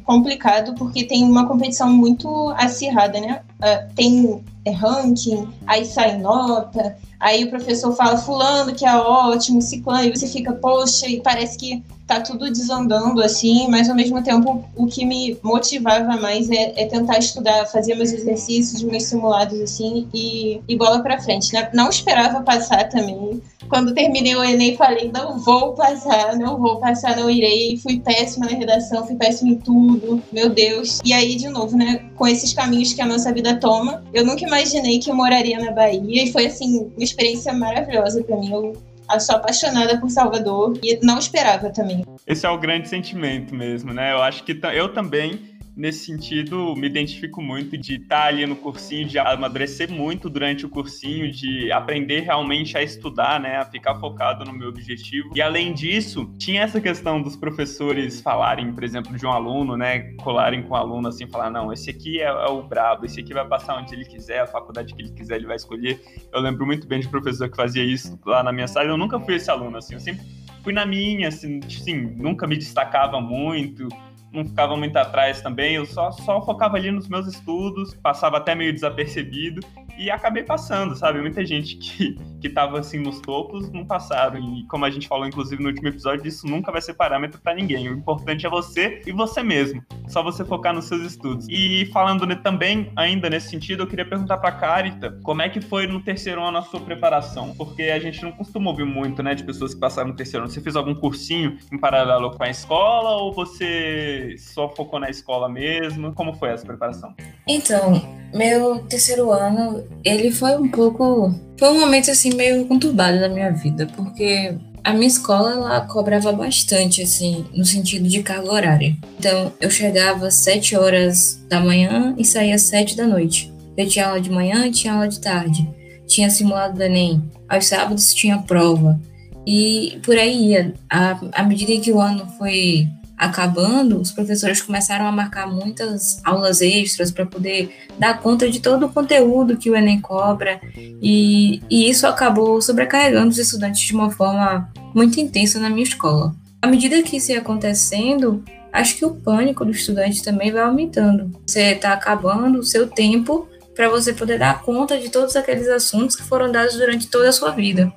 complicado 0.05 0.75
porque 0.75 1.05
tem 1.05 1.25
uma 1.25 1.47
competição 1.49 1.91
muito 1.91 2.51
acirrada, 2.51 3.19
né? 3.19 3.41
Uh, 3.59 3.95
tem 3.95 4.45
ranking, 4.75 5.49
aí 5.67 5.87
sai 5.87 6.19
nota, 6.19 6.97
aí 7.21 7.45
o 7.45 7.51
professor 7.51 7.93
fala 7.95 8.17
fulano 8.17 8.75
que 8.75 8.87
é 8.87 8.97
ótimo, 8.97 9.61
ciclano, 9.61 10.05
e 10.05 10.17
você 10.17 10.27
fica, 10.27 10.53
poxa, 10.53 11.07
e 11.07 11.21
parece 11.21 11.59
que 11.59 11.83
tá 12.11 12.21
tudo 12.21 12.51
desandando 12.51 13.23
assim, 13.23 13.69
mas 13.69 13.89
ao 13.89 13.95
mesmo 13.95 14.21
tempo 14.21 14.65
o 14.75 14.87
que 14.89 15.05
me 15.05 15.39
motivava 15.45 16.17
mais 16.17 16.51
é, 16.51 16.73
é 16.83 16.87
tentar 16.87 17.19
estudar, 17.19 17.67
fazer 17.67 17.95
meus 17.95 18.13
exercícios, 18.13 18.83
meus 18.83 19.05
simulados 19.05 19.61
assim 19.61 20.09
e, 20.13 20.61
e 20.67 20.77
bola 20.77 21.05
para 21.05 21.21
frente, 21.21 21.53
né? 21.53 21.71
Não 21.73 21.89
esperava 21.89 22.43
passar 22.43 22.89
também. 22.89 23.41
Quando 23.69 23.95
terminei 23.95 24.35
o 24.35 24.43
Enem, 24.43 24.77
falei, 24.77 25.13
não 25.15 25.39
vou 25.39 25.75
passar, 25.75 26.37
não 26.37 26.59
vou 26.59 26.81
passar, 26.81 27.17
não 27.17 27.31
irei. 27.31 27.77
Fui 27.77 28.01
péssima 28.01 28.47
na 28.47 28.57
redação, 28.57 29.07
fui 29.07 29.15
péssima 29.15 29.53
em 29.53 29.55
tudo, 29.55 30.21
meu 30.33 30.51
Deus. 30.51 30.99
E 31.05 31.13
aí, 31.13 31.37
de 31.37 31.49
novo, 31.49 31.77
né, 31.77 32.05
com 32.17 32.27
esses 32.27 32.53
caminhos 32.53 32.93
que 32.93 33.01
a 33.01 33.07
nossa 33.07 33.33
vida 33.33 33.55
toma, 33.61 34.03
eu 34.13 34.27
nunca 34.27 34.45
imaginei 34.45 34.99
que 34.99 35.09
eu 35.09 35.15
moraria 35.15 35.61
na 35.61 35.71
Bahia 35.71 36.25
e 36.25 36.33
foi, 36.33 36.47
assim, 36.47 36.91
experiência 37.11 37.53
maravilhosa 37.53 38.23
para 38.25 38.37
mim. 38.37 38.73
Eu 39.13 39.21
sou 39.21 39.37
apaixonada 39.37 39.99
por 39.99 40.09
Salvador 40.09 40.79
e 40.83 40.99
não 41.05 41.19
esperava 41.19 41.71
também. 41.71 42.05
Esse 42.27 42.47
é 42.47 42.51
o 42.51 42.59
grande 42.59 42.89
sentimento 42.89 43.55
mesmo, 43.55 43.93
né? 43.93 44.13
Eu 44.13 44.23
acho 44.23 44.45
que 44.45 44.59
eu 44.73 44.93
também 44.93 45.50
nesse 45.81 46.05
sentido, 46.05 46.77
me 46.77 46.87
identifico 46.87 47.41
muito 47.41 47.77
de 47.79 47.97
estar 47.97 48.27
ali 48.27 48.45
no 48.45 48.55
cursinho, 48.55 49.09
de 49.09 49.19
amadurecer 49.19 49.91
muito 49.91 50.29
durante 50.29 50.67
o 50.67 50.69
cursinho, 50.69 51.33
de 51.33 51.73
aprender 51.73 52.21
realmente 52.21 52.77
a 52.77 52.83
estudar, 52.83 53.41
né, 53.41 53.57
a 53.57 53.65
ficar 53.65 53.95
focado 53.95 54.45
no 54.45 54.53
meu 54.53 54.69
objetivo. 54.69 55.31
E 55.35 55.41
além 55.41 55.73
disso, 55.73 56.31
tinha 56.39 56.63
essa 56.63 56.83
questão 56.83 57.23
dos 57.23 57.35
professores 57.35 58.21
falarem, 58.21 58.71
por 58.75 58.85
exemplo, 58.85 59.17
de 59.17 59.25
um 59.25 59.31
aluno, 59.31 59.75
né, 59.75 60.13
colarem 60.19 60.63
com 60.63 60.75
o 60.75 60.77
aluno 60.77 61.09
assim, 61.09 61.27
falar, 61.27 61.51
não, 61.51 61.73
esse 61.73 61.89
aqui 61.89 62.21
é, 62.21 62.27
é 62.27 62.49
o 62.51 62.63
brabo, 62.63 63.07
esse 63.07 63.19
aqui 63.19 63.33
vai 63.33 63.47
passar 63.49 63.81
onde 63.81 63.95
ele 63.95 64.05
quiser, 64.05 64.41
a 64.41 64.47
faculdade 64.47 64.95
que 64.95 65.01
ele 65.01 65.13
quiser, 65.13 65.37
ele 65.37 65.47
vai 65.47 65.57
escolher. 65.57 65.99
Eu 66.31 66.41
lembro 66.43 66.67
muito 66.67 66.87
bem 66.87 67.01
de 67.01 67.09
professor 67.09 67.49
que 67.49 67.57
fazia 67.57 67.83
isso 67.83 68.21
lá 68.27 68.43
na 68.43 68.53
minha 68.53 68.69
sala, 68.69 68.87
eu 68.87 68.99
nunca 68.99 69.19
fui 69.19 69.37
esse 69.37 69.51
aluno, 69.51 69.79
assim, 69.79 69.95
eu 69.95 70.01
sempre 70.01 70.27
fui 70.63 70.75
na 70.75 70.85
minha, 70.85 71.29
assim, 71.29 71.59
assim 71.65 71.95
nunca 71.95 72.47
me 72.47 72.57
destacava 72.57 73.19
muito, 73.19 73.89
não 74.33 74.45
ficava 74.45 74.77
muito 74.77 74.97
atrás 74.97 75.41
também, 75.41 75.75
eu 75.75 75.87
só, 75.87 76.11
só 76.13 76.45
focava 76.45 76.77
ali 76.77 76.91
nos 76.91 77.09
meus 77.09 77.27
estudos, 77.27 77.95
passava 77.95 78.37
até 78.37 78.55
meio 78.55 78.73
desapercebido 78.73 79.61
e 80.01 80.11
acabei 80.11 80.43
passando, 80.43 80.97
sabe? 80.97 81.21
Muita 81.21 81.45
gente 81.45 81.77
que, 81.77 82.19
que 82.41 82.49
tava 82.49 82.79
assim 82.79 82.99
nos 82.99 83.21
topos 83.21 83.71
não 83.71 83.85
passaram. 83.85 84.39
E 84.39 84.65
como 84.67 84.87
a 84.87 84.91
gente 84.91 85.07
falou, 85.07 85.27
inclusive, 85.27 85.63
no 85.63 85.69
último 85.69 85.89
episódio, 85.89 86.27
isso 86.27 86.47
nunca 86.47 86.73
vai 86.73 86.81
ser 86.81 86.95
parâmetro 86.95 87.39
para 87.39 87.55
ninguém. 87.55 87.87
O 87.89 87.93
importante 87.93 88.47
é 88.47 88.49
você 88.49 89.03
e 89.07 89.13
você 89.13 89.43
mesmo. 89.43 89.85
Só 90.09 90.23
você 90.23 90.43
focar 90.43 90.73
nos 90.73 90.87
seus 90.87 91.03
estudos. 91.03 91.47
E 91.51 91.85
falando 91.93 92.27
também, 92.37 92.91
ainda 92.97 93.29
nesse 93.29 93.51
sentido, 93.51 93.83
eu 93.83 93.87
queria 93.87 94.07
perguntar 94.07 94.39
pra 94.39 94.53
Carita 94.53 95.19
como 95.23 95.43
é 95.43 95.51
que 95.51 95.61
foi 95.61 95.87
no 95.87 96.01
terceiro 96.01 96.43
ano 96.43 96.57
a 96.57 96.63
sua 96.63 96.81
preparação? 96.81 97.55
Porque 97.55 97.83
a 97.83 97.99
gente 97.99 98.23
não 98.23 98.33
costuma 98.33 98.71
ouvir 98.71 98.87
muito, 98.87 99.23
né, 99.23 99.35
de 99.35 99.45
pessoas 99.45 99.75
que 99.75 99.81
passaram 99.81 100.09
no 100.09 100.17
terceiro 100.17 100.45
ano. 100.45 100.53
Você 100.53 100.63
fez 100.63 100.77
algum 100.77 100.95
cursinho 100.95 101.59
em 101.71 101.77
paralelo 101.77 102.31
com 102.31 102.43
a 102.43 102.49
escola 102.49 103.11
ou 103.11 103.35
você 103.35 104.20
só 104.39 104.69
focou 104.69 104.99
na 104.99 105.11
escola 105.11 105.49
mesmo? 105.49 106.13
Como 106.13 106.35
foi 106.35 106.51
essa 106.51 106.65
preparação? 106.65 107.15
Então, 107.47 108.03
meu 108.35 108.81
terceiro 108.85 109.31
ano, 109.31 109.85
ele 110.05 110.31
foi 110.31 110.57
um 110.57 110.69
pouco. 110.69 111.35
Foi 111.59 111.69
um 111.69 111.81
momento 111.81 112.11
assim 112.11 112.35
meio 112.35 112.67
conturbado 112.67 113.21
na 113.21 113.29
minha 113.29 113.51
vida, 113.51 113.87
porque 113.97 114.55
a 114.83 114.93
minha 114.93 115.07
escola 115.07 115.53
ela 115.53 115.81
cobrava 115.83 116.33
bastante, 116.33 117.03
assim, 117.03 117.45
no 117.55 117.65
sentido 117.65 118.09
de 118.09 118.23
carga 118.23 118.51
horária. 118.51 118.97
Então, 119.19 119.53
eu 119.61 119.71
chegava 119.71 120.29
às 120.29 120.35
7 120.37 120.77
horas 120.77 121.45
da 121.49 121.61
manhã 121.61 122.15
e 122.17 122.25
saía 122.25 122.55
às 122.55 122.63
7 122.63 122.97
da 122.97 123.07
noite. 123.07 123.53
Eu 123.77 123.87
tinha 123.87 124.07
aula 124.07 124.21
de 124.21 124.31
manhã 124.31 124.71
tinha 124.71 124.95
aula 124.95 125.09
de 125.09 125.21
tarde. 125.21 125.69
tinha 126.11 126.29
simulado 126.29 126.75
do 126.77 126.83
Enem, 126.83 127.23
aos 127.49 127.67
sábados 127.67 128.13
tinha 128.13 128.39
prova, 128.39 129.01
e 129.47 129.99
por 130.05 130.17
aí 130.17 130.51
ia. 130.51 130.75
À 130.91 131.43
medida 131.45 131.81
que 131.81 131.93
o 131.93 132.01
ano 132.01 132.27
foi 132.37 132.89
acabando, 133.21 134.01
os 134.01 134.11
professores 134.11 134.63
começaram 134.63 135.07
a 135.07 135.13
marcar 135.13 135.47
muitas 135.47 136.25
aulas 136.25 136.63
extras 136.63 137.11
para 137.11 137.27
poder 137.27 137.71
dar 137.99 138.19
conta 138.19 138.51
de 138.51 138.61
todo 138.61 138.87
o 138.87 138.89
conteúdo 138.89 139.59
que 139.59 139.71
o 139.71 139.77
Enem 139.77 140.01
cobra, 140.01 140.59
e, 140.75 141.61
e 141.69 141.91
isso 141.91 142.07
acabou 142.07 142.63
sobrecarregando 142.63 143.29
os 143.29 143.37
estudantes 143.37 143.83
de 143.83 143.93
uma 143.93 144.11
forma 144.11 144.73
muito 144.95 145.21
intensa 145.21 145.61
na 145.61 145.69
minha 145.69 145.83
escola. 145.83 146.35
À 146.63 146.67
medida 146.67 147.03
que 147.03 147.19
isso 147.19 147.31
ia 147.31 147.41
acontecendo, 147.41 148.43
acho 148.73 148.97
que 148.97 149.05
o 149.05 149.15
pânico 149.15 149.67
do 149.67 149.71
estudante 149.71 150.25
também 150.25 150.51
vai 150.51 150.63
aumentando. 150.63 151.31
Você 151.47 151.73
está 151.73 151.93
acabando 151.93 152.61
o 152.61 152.65
seu 152.65 152.87
tempo 152.87 153.47
para 153.75 153.91
você 153.91 154.15
poder 154.15 154.39
dar 154.39 154.63
conta 154.63 154.99
de 154.99 155.11
todos 155.11 155.37
aqueles 155.37 155.69
assuntos 155.69 156.17
que 156.17 156.23
foram 156.23 156.51
dados 156.51 156.75
durante 156.75 157.07
toda 157.07 157.29
a 157.29 157.33
sua 157.33 157.51
vida. 157.51 157.93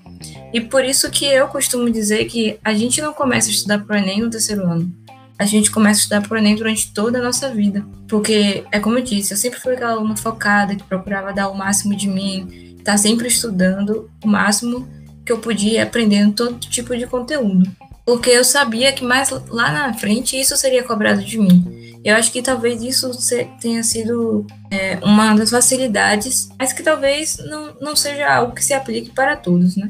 E 0.54 0.60
por 0.60 0.84
isso 0.84 1.10
que 1.10 1.26
eu 1.26 1.48
costumo 1.48 1.90
dizer 1.90 2.26
que 2.26 2.60
a 2.62 2.74
gente 2.74 3.02
não 3.02 3.14
começa 3.14 3.48
a 3.48 3.52
estudar 3.52 3.80
para 3.80 3.96
o 3.96 4.00
Enem 4.00 4.22
no 4.22 4.30
terceiro 4.30 4.64
ano 4.64 5.03
a 5.44 5.46
gente 5.46 5.70
começa 5.70 6.00
a 6.00 6.02
estudar 6.04 6.28
por 6.28 6.38
Enem 6.38 6.56
durante 6.56 6.94
toda 6.94 7.20
a 7.20 7.22
nossa 7.22 7.50
vida. 7.50 7.86
Porque, 8.08 8.64
é 8.72 8.80
como 8.80 8.98
eu 8.98 9.04
disse, 9.04 9.34
eu 9.34 9.38
sempre 9.38 9.60
fui 9.60 9.74
aquela 9.74 9.92
aluna 9.92 10.16
focada 10.16 10.76
que 10.76 10.84
procurava 10.84 11.34
dar 11.34 11.50
o 11.50 11.56
máximo 11.56 11.96
de 11.96 12.08
mim, 12.08 12.78
tá 12.84 12.98
sempre 12.98 13.28
estudando 13.28 14.10
o 14.24 14.28
máximo 14.28 14.88
que 15.26 15.32
eu 15.32 15.40
podia, 15.40 15.84
aprendendo 15.84 16.34
todo 16.34 16.60
tipo 16.60 16.96
de 16.96 17.06
conteúdo. 17.06 17.70
Porque 18.06 18.30
eu 18.30 18.44
sabia 18.44 18.92
que 18.92 19.04
mais 19.04 19.30
lá 19.50 19.72
na 19.72 19.94
frente 19.94 20.40
isso 20.40 20.56
seria 20.56 20.84
cobrado 20.84 21.24
de 21.24 21.38
mim. 21.38 22.00
Eu 22.04 22.16
acho 22.16 22.32
que 22.32 22.42
talvez 22.42 22.82
isso 22.82 23.10
tenha 23.62 23.82
sido 23.82 24.46
é, 24.70 24.98
uma 25.02 25.34
das 25.36 25.50
facilidades, 25.50 26.50
mas 26.60 26.74
que 26.74 26.84
talvez 26.84 27.38
não, 27.38 27.76
não 27.80 27.96
seja 27.96 28.34
algo 28.34 28.54
que 28.54 28.64
se 28.64 28.74
aplique 28.74 29.12
para 29.12 29.38
todos, 29.38 29.78
né? 29.78 29.90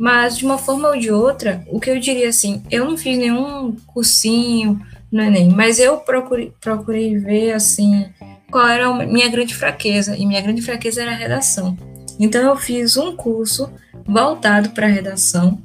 Mas, 0.00 0.38
de 0.38 0.46
uma 0.46 0.56
forma 0.56 0.88
ou 0.88 0.98
de 0.98 1.12
outra, 1.12 1.62
o 1.68 1.78
que 1.78 1.90
eu 1.90 2.00
diria 2.00 2.30
assim, 2.30 2.62
eu 2.70 2.86
não 2.86 2.96
fiz 2.96 3.18
nenhum 3.18 3.76
cursinho 3.86 4.80
no 5.12 5.22
Enem, 5.22 5.50
mas 5.50 5.78
eu 5.78 5.98
procurei, 5.98 6.54
procurei 6.58 7.18
ver, 7.18 7.52
assim, 7.52 8.06
qual 8.50 8.66
era 8.66 8.86
a 8.86 9.04
minha 9.04 9.28
grande 9.28 9.54
fraqueza, 9.54 10.16
e 10.16 10.24
minha 10.24 10.40
grande 10.40 10.62
fraqueza 10.62 11.02
era 11.02 11.10
a 11.10 11.14
redação. 11.14 11.76
Então, 12.18 12.40
eu 12.40 12.56
fiz 12.56 12.96
um 12.96 13.14
curso 13.14 13.70
voltado 14.06 14.70
para 14.70 14.86
redação, 14.86 15.58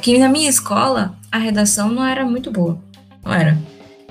que 0.00 0.18
na 0.18 0.28
minha 0.28 0.48
escola, 0.48 1.18
a 1.32 1.38
redação 1.38 1.88
não 1.88 2.06
era 2.06 2.24
muito 2.24 2.52
boa, 2.52 2.78
não 3.24 3.34
era. 3.34 3.58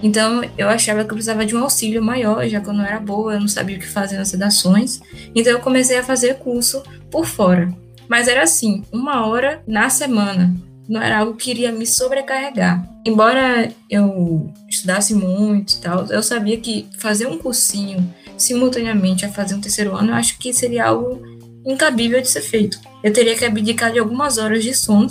Então, 0.01 0.41
eu 0.57 0.67
achava 0.67 1.05
que 1.05 1.11
eu 1.11 1.15
precisava 1.15 1.45
de 1.45 1.55
um 1.55 1.63
auxílio 1.63 2.03
maior, 2.03 2.45
já 2.49 2.59
que 2.59 2.67
eu 2.67 2.73
não 2.73 2.83
era 2.85 2.99
boa, 2.99 3.35
eu 3.35 3.39
não 3.39 3.47
sabia 3.47 3.77
o 3.77 3.79
que 3.79 3.87
fazer 3.87 4.17
nas 4.17 4.29
redações. 4.29 4.99
Então, 5.33 5.53
eu 5.53 5.61
comecei 5.61 5.97
a 5.97 6.03
fazer 6.03 6.39
curso 6.39 6.83
por 7.09 7.25
fora. 7.25 7.73
Mas 8.13 8.27
era 8.27 8.43
assim, 8.43 8.83
uma 8.91 9.25
hora 9.25 9.63
na 9.65 9.89
semana. 9.89 10.55
Não 10.87 11.01
era 11.01 11.17
algo 11.17 11.33
que 11.33 11.49
iria 11.49 11.71
me 11.71 11.83
sobrecarregar. 11.83 12.87
Embora 13.03 13.71
eu 13.89 14.53
estudasse 14.69 15.15
muito 15.15 15.73
e 15.73 15.77
tal, 15.77 16.05
eu 16.05 16.21
sabia 16.21 16.59
que 16.59 16.87
fazer 16.99 17.25
um 17.25 17.39
cursinho 17.39 18.07
simultaneamente 18.37 19.25
a 19.25 19.31
fazer 19.31 19.55
um 19.55 19.59
terceiro 19.59 19.95
ano, 19.95 20.11
eu 20.11 20.13
acho 20.13 20.37
que 20.37 20.53
seria 20.53 20.85
algo 20.85 21.23
incabível 21.65 22.21
de 22.21 22.29
ser 22.29 22.41
feito. 22.41 22.79
Eu 23.01 23.11
teria 23.11 23.35
que 23.35 23.45
abdicar 23.45 23.91
de 23.91 23.97
algumas 23.97 24.37
horas 24.37 24.63
de 24.63 24.75
sono 24.75 25.09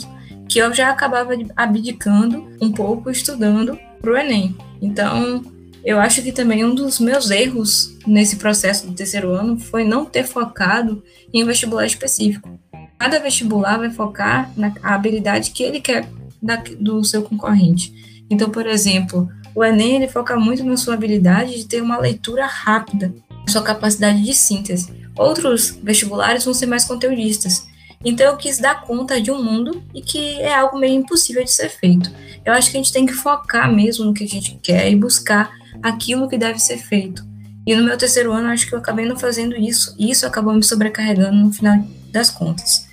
que 0.49 0.61
eu 0.61 0.73
já 0.73 0.89
acabava 0.89 1.33
abdicando 1.57 2.47
um 2.61 2.71
pouco 2.71 3.11
estudando 3.11 3.77
para 4.01 4.13
o 4.13 4.17
Enem. 4.17 4.57
Então, 4.81 5.43
eu 5.85 5.99
acho 5.99 6.23
que 6.23 6.31
também 6.31 6.65
um 6.65 6.73
dos 6.73 7.01
meus 7.01 7.33
erros 7.33 7.99
nesse 8.07 8.37
processo 8.37 8.87
do 8.87 8.95
terceiro 8.95 9.33
ano 9.33 9.59
foi 9.59 9.83
não 9.83 10.05
ter 10.05 10.23
focado 10.23 11.03
em 11.35 11.43
um 11.43 11.47
vestibular 11.47 11.85
específico 11.85 12.62
cada 13.03 13.19
vestibular 13.19 13.79
vai 13.79 13.91
focar 13.91 14.49
na 14.57 14.73
habilidade 14.81 15.51
que 15.51 15.65
ele 15.65 15.81
quer 15.81 16.09
da, 16.41 16.63
do 16.79 17.03
seu 17.03 17.21
concorrente. 17.21 17.93
Então, 18.31 18.49
por 18.49 18.65
exemplo, 18.65 19.29
o 19.57 19.65
Enem 19.65 19.97
ele 19.97 20.07
foca 20.07 20.39
muito 20.39 20.63
na 20.63 20.77
sua 20.77 20.95
habilidade 20.95 21.57
de 21.57 21.67
ter 21.67 21.83
uma 21.83 21.99
leitura 21.99 22.47
rápida, 22.47 23.13
sua 23.49 23.61
capacidade 23.61 24.23
de 24.23 24.33
síntese. 24.33 24.93
Outros 25.19 25.77
vestibulares 25.83 26.45
vão 26.45 26.55
ser 26.55 26.67
mais 26.67 26.85
conteudistas. 26.85 27.67
Então 28.05 28.25
eu 28.25 28.37
quis 28.37 28.59
dar 28.59 28.83
conta 28.83 29.21
de 29.21 29.33
um 29.33 29.43
mundo 29.43 29.83
e 29.93 30.01
que 30.01 30.41
é 30.41 30.55
algo 30.55 30.79
meio 30.79 30.95
impossível 30.95 31.43
de 31.43 31.51
ser 31.51 31.71
feito. 31.71 32.09
Eu 32.45 32.53
acho 32.53 32.71
que 32.71 32.77
a 32.77 32.81
gente 32.81 32.93
tem 32.93 33.05
que 33.05 33.13
focar 33.13 33.73
mesmo 33.73 34.05
no 34.05 34.15
que 34.15 34.23
a 34.23 34.29
gente 34.29 34.61
quer 34.63 34.89
e 34.89 34.95
buscar 34.95 35.51
aquilo 35.83 36.29
que 36.29 36.39
deve 36.39 36.61
ser 36.61 36.79
feito. 36.79 37.27
E 37.67 37.75
no 37.75 37.83
meu 37.83 37.99
terceiro 37.99 38.33
ano, 38.33 38.47
acho 38.47 38.69
que 38.69 38.77
eu 38.77 38.79
acabei 38.79 39.07
não 39.07 39.17
fazendo 39.17 39.57
isso, 39.57 39.95
e 39.99 40.09
isso 40.11 40.25
acabou 40.25 40.55
me 40.55 40.63
sobrecarregando 40.63 41.37
no 41.37 41.53
final 41.53 41.85
das 42.13 42.31
contas. 42.31 42.92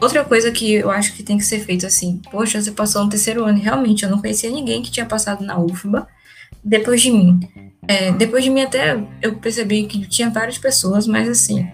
Outra 0.00 0.24
coisa 0.24 0.50
que 0.50 0.74
eu 0.74 0.90
acho 0.90 1.14
que 1.14 1.22
tem 1.22 1.38
que 1.38 1.44
ser 1.44 1.60
feito 1.60 1.86
assim, 1.86 2.20
poxa, 2.30 2.60
você 2.60 2.72
passou 2.72 3.04
no 3.04 3.10
terceiro 3.10 3.44
ano, 3.44 3.58
realmente 3.58 4.04
eu 4.04 4.10
não 4.10 4.20
conhecia 4.20 4.50
ninguém 4.50 4.82
que 4.82 4.90
tinha 4.90 5.06
passado 5.06 5.44
na 5.44 5.58
UFBA 5.58 6.06
depois 6.62 7.00
de 7.00 7.10
mim. 7.10 7.40
É, 7.86 8.12
depois 8.12 8.42
de 8.42 8.50
mim 8.50 8.62
até 8.62 8.98
eu 9.22 9.36
percebi 9.36 9.84
que 9.84 10.06
tinha 10.06 10.30
várias 10.30 10.58
pessoas, 10.58 11.06
mas 11.06 11.28
assim, 11.28 11.68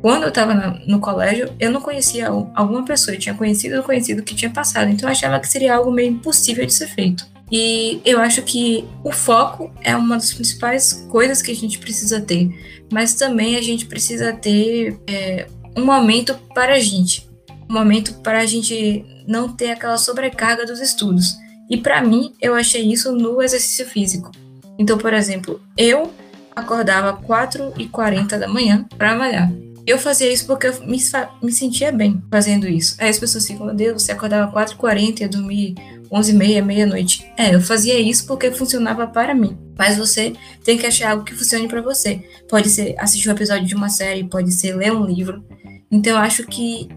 quando 0.00 0.24
eu 0.24 0.28
estava 0.28 0.54
no 0.86 1.00
colégio, 1.00 1.50
eu 1.58 1.70
não 1.70 1.80
conhecia 1.80 2.28
alguma 2.28 2.84
pessoa, 2.84 3.14
eu 3.14 3.18
tinha 3.18 3.34
conhecido 3.34 3.76
ou 3.76 3.82
conhecido 3.82 4.22
que 4.22 4.34
tinha 4.34 4.50
passado, 4.50 4.90
então 4.90 5.08
eu 5.08 5.12
achava 5.12 5.40
que 5.40 5.48
seria 5.48 5.74
algo 5.74 5.90
meio 5.90 6.10
impossível 6.10 6.64
de 6.64 6.72
ser 6.72 6.88
feito. 6.88 7.26
E 7.50 8.00
eu 8.04 8.20
acho 8.20 8.42
que 8.42 8.84
o 9.02 9.12
foco 9.12 9.70
é 9.82 9.96
uma 9.96 10.16
das 10.16 10.32
principais 10.32 10.92
coisas 11.10 11.42
que 11.42 11.50
a 11.50 11.54
gente 11.54 11.78
precisa 11.78 12.20
ter, 12.20 12.50
mas 12.92 13.14
também 13.14 13.56
a 13.56 13.62
gente 13.62 13.86
precisa 13.86 14.32
ter 14.32 14.98
é, 15.06 15.46
um 15.76 15.84
momento 15.84 16.34
para 16.54 16.74
a 16.74 16.80
gente 16.80 17.28
momento 17.74 18.14
para 18.22 18.40
a 18.40 18.46
gente 18.46 19.04
não 19.26 19.48
ter 19.48 19.72
aquela 19.72 19.98
sobrecarga 19.98 20.64
dos 20.64 20.80
estudos. 20.80 21.36
E 21.68 21.76
para 21.76 22.02
mim, 22.02 22.32
eu 22.40 22.54
achei 22.54 22.82
isso 22.82 23.12
no 23.12 23.42
exercício 23.42 23.86
físico. 23.86 24.30
Então, 24.78 24.98
por 24.98 25.12
exemplo, 25.12 25.60
eu 25.76 26.12
acordava 26.54 27.20
4h40 27.22 28.38
da 28.38 28.48
manhã 28.48 28.86
para 28.96 29.16
malhar. 29.16 29.50
Eu 29.86 29.98
fazia 29.98 30.32
isso 30.32 30.46
porque 30.46 30.66
eu 30.66 30.80
me, 30.86 30.98
me 31.42 31.52
sentia 31.52 31.92
bem 31.92 32.22
fazendo 32.30 32.66
isso. 32.66 32.96
Aí 32.98 33.10
as 33.10 33.18
pessoas 33.18 33.46
ficam, 33.46 33.66
meu 33.66 33.74
Deus, 33.74 34.02
você 34.02 34.12
acordava 34.12 34.50
4h40 34.50 35.18
e 35.18 35.22
ia 35.22 35.28
dormir 35.28 35.74
11h30, 36.10 36.62
meia-noite. 36.62 37.30
É, 37.36 37.54
eu 37.54 37.60
fazia 37.60 37.98
isso 37.98 38.26
porque 38.26 38.50
funcionava 38.50 39.06
para 39.06 39.34
mim. 39.34 39.58
Mas 39.76 39.98
você 39.98 40.32
tem 40.62 40.78
que 40.78 40.86
achar 40.86 41.10
algo 41.10 41.24
que 41.24 41.34
funcione 41.34 41.68
para 41.68 41.82
você. 41.82 42.22
Pode 42.48 42.70
ser 42.70 42.94
assistir 42.98 43.28
um 43.28 43.32
episódio 43.32 43.66
de 43.66 43.74
uma 43.74 43.90
série, 43.90 44.24
pode 44.24 44.52
ser 44.52 44.74
ler 44.74 44.92
um 44.92 45.04
livro. 45.04 45.44
Então 45.90 46.14
eu 46.14 46.18
acho 46.18 46.46
que 46.46 46.88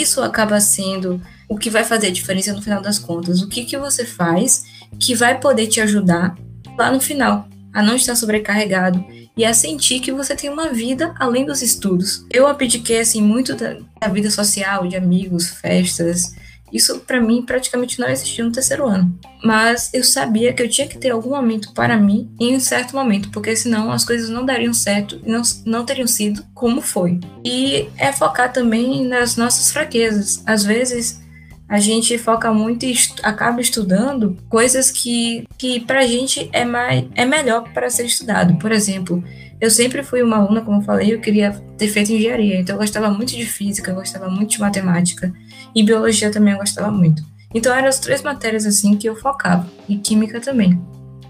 isso 0.00 0.22
acaba 0.22 0.60
sendo 0.60 1.20
o 1.48 1.58
que 1.58 1.70
vai 1.70 1.84
fazer 1.84 2.08
a 2.08 2.12
diferença 2.12 2.52
no 2.52 2.62
final 2.62 2.80
das 2.80 2.98
contas. 2.98 3.42
O 3.42 3.48
que, 3.48 3.64
que 3.64 3.76
você 3.76 4.04
faz 4.04 4.64
que 4.98 5.14
vai 5.14 5.38
poder 5.38 5.66
te 5.66 5.80
ajudar 5.80 6.36
lá 6.78 6.90
no 6.90 7.00
final 7.00 7.48
a 7.72 7.82
não 7.82 7.96
estar 7.96 8.14
sobrecarregado 8.14 9.04
e 9.36 9.44
a 9.44 9.52
sentir 9.52 10.00
que 10.00 10.12
você 10.12 10.36
tem 10.36 10.48
uma 10.48 10.72
vida 10.72 11.12
além 11.18 11.44
dos 11.44 11.60
estudos. 11.60 12.24
Eu 12.30 12.46
abdiquei 12.46 13.00
assim 13.00 13.20
muito 13.20 13.54
da, 13.54 13.76
da 14.00 14.08
vida 14.08 14.30
social, 14.30 14.86
de 14.86 14.96
amigos, 14.96 15.48
festas, 15.48 16.34
isso 16.74 16.98
para 17.00 17.20
mim 17.20 17.42
praticamente 17.42 18.00
não 18.00 18.08
existia 18.08 18.44
no 18.44 18.50
terceiro 18.50 18.86
ano. 18.86 19.16
Mas 19.42 19.90
eu 19.94 20.02
sabia 20.02 20.52
que 20.52 20.62
eu 20.62 20.68
tinha 20.68 20.88
que 20.88 20.98
ter 20.98 21.10
algum 21.10 21.30
momento 21.30 21.72
para 21.72 21.96
mim 21.96 22.28
em 22.40 22.56
um 22.56 22.60
certo 22.60 22.96
momento, 22.96 23.30
porque 23.30 23.54
senão 23.54 23.92
as 23.92 24.04
coisas 24.04 24.28
não 24.28 24.44
dariam 24.44 24.74
certo 24.74 25.20
e 25.24 25.30
não, 25.30 25.42
não 25.64 25.84
teriam 25.84 26.08
sido 26.08 26.44
como 26.52 26.80
foi. 26.80 27.20
E 27.44 27.88
é 27.96 28.12
focar 28.12 28.52
também 28.52 29.06
nas 29.06 29.36
nossas 29.36 29.70
fraquezas. 29.70 30.42
Às 30.44 30.64
vezes 30.64 31.23
a 31.68 31.80
gente 31.80 32.16
foca 32.18 32.52
muito 32.52 32.84
e 32.84 32.92
est 32.92 33.14
acaba 33.22 33.60
estudando 33.60 34.36
coisas 34.48 34.90
que, 34.90 35.44
que 35.56 35.80
pra 35.80 36.06
gente 36.06 36.48
é, 36.52 36.64
mais, 36.64 37.04
é 37.14 37.24
melhor 37.24 37.72
para 37.72 37.90
ser 37.90 38.04
estudado. 38.04 38.56
Por 38.58 38.70
exemplo, 38.70 39.22
eu 39.60 39.70
sempre 39.70 40.02
fui 40.02 40.22
uma 40.22 40.36
aluna, 40.36 40.60
como 40.60 40.80
eu 40.80 40.84
falei, 40.84 41.14
eu 41.14 41.20
queria 41.20 41.52
ter 41.78 41.88
feito 41.88 42.12
engenharia, 42.12 42.60
então 42.60 42.74
eu 42.74 42.80
gostava 42.80 43.08
muito 43.10 43.34
de 43.34 43.46
física, 43.46 43.90
eu 43.90 43.94
gostava 43.94 44.28
muito 44.28 44.50
de 44.50 44.60
matemática. 44.60 45.32
E 45.74 45.82
biologia 45.82 46.30
também 46.30 46.52
eu 46.52 46.58
gostava 46.58 46.90
muito. 46.90 47.22
Então 47.54 47.74
eram 47.74 47.88
as 47.88 47.98
três 47.98 48.22
matérias 48.22 48.66
assim 48.66 48.96
que 48.96 49.08
eu 49.08 49.16
focava. 49.16 49.66
E 49.88 49.96
química 49.96 50.40
também. 50.40 50.78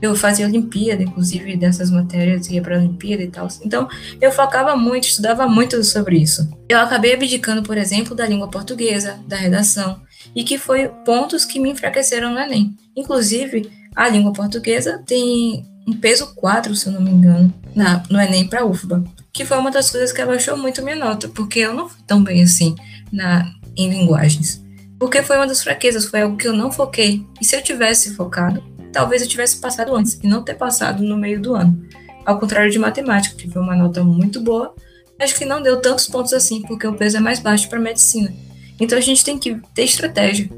Eu 0.02 0.14
fazia 0.14 0.46
Olimpíada, 0.46 1.02
inclusive, 1.02 1.56
dessas 1.56 1.90
matérias, 1.90 2.48
ia 2.48 2.60
para 2.60 2.76
a 2.76 2.78
Olimpíada 2.78 3.22
e 3.22 3.30
tal. 3.30 3.48
Então, 3.64 3.88
eu 4.20 4.30
focava 4.30 4.76
muito, 4.76 5.04
estudava 5.04 5.48
muito 5.48 5.82
sobre 5.82 6.18
isso. 6.18 6.46
Eu 6.68 6.78
acabei 6.78 7.14
abdicando, 7.14 7.62
por 7.62 7.78
exemplo, 7.78 8.14
da 8.14 8.26
língua 8.26 8.50
portuguesa, 8.50 9.18
da 9.26 9.36
redação, 9.36 10.02
e 10.34 10.44
que 10.44 10.58
foi 10.58 10.88
pontos 11.04 11.44
que 11.44 11.58
me 11.58 11.70
enfraqueceram 11.70 12.32
no 12.32 12.38
Enem. 12.38 12.76
Inclusive, 12.96 13.70
a 13.94 14.08
língua 14.08 14.32
portuguesa 14.32 15.02
tem 15.06 15.64
um 15.86 15.94
peso 15.94 16.34
4, 16.34 16.74
se 16.74 16.86
eu 16.86 16.92
não 16.92 17.00
me 17.00 17.10
engano, 17.10 17.52
na, 17.74 18.02
no 18.10 18.20
Enem 18.20 18.46
para 18.46 18.64
UFBA, 18.64 19.04
que 19.32 19.44
foi 19.44 19.58
uma 19.58 19.70
das 19.70 19.90
coisas 19.90 20.12
que 20.12 20.22
abaixou 20.22 20.56
muito 20.56 20.82
minha 20.82 20.96
nota, 20.96 21.28
porque 21.28 21.60
eu 21.60 21.74
não 21.74 21.88
fui 21.88 22.00
tão 22.06 22.22
bem 22.22 22.42
assim 22.42 22.74
na, 23.12 23.50
em 23.76 23.90
linguagens. 23.90 24.62
Porque 24.98 25.22
foi 25.22 25.36
uma 25.36 25.46
das 25.46 25.62
fraquezas, 25.62 26.06
foi 26.06 26.22
algo 26.22 26.36
que 26.36 26.46
eu 26.46 26.52
não 26.52 26.70
foquei. 26.70 27.26
E 27.40 27.44
se 27.44 27.56
eu 27.56 27.62
tivesse 27.62 28.14
focado, 28.14 28.62
talvez 28.92 29.22
eu 29.22 29.28
tivesse 29.28 29.56
passado 29.56 29.94
antes 29.94 30.18
e 30.22 30.26
não 30.26 30.42
ter 30.42 30.54
passado 30.54 31.02
no 31.02 31.16
meio 31.16 31.40
do 31.40 31.54
ano. 31.54 31.84
Ao 32.24 32.38
contrário 32.38 32.70
de 32.70 32.78
matemática, 32.78 33.36
que 33.36 33.50
foi 33.50 33.60
uma 33.60 33.76
nota 33.76 34.02
muito 34.02 34.40
boa, 34.40 34.74
acho 35.20 35.36
que 35.36 35.44
não 35.44 35.60
deu 35.60 35.80
tantos 35.80 36.06
pontos 36.06 36.32
assim, 36.32 36.62
porque 36.62 36.86
o 36.86 36.94
peso 36.94 37.16
é 37.16 37.20
mais 37.20 37.38
baixo 37.38 37.68
para 37.68 37.78
medicina. 37.78 38.32
Então 38.80 38.98
a 38.98 39.00
gente 39.00 39.24
tem 39.24 39.38
que 39.38 39.60
ter 39.74 39.84
estratégia. 39.84 40.48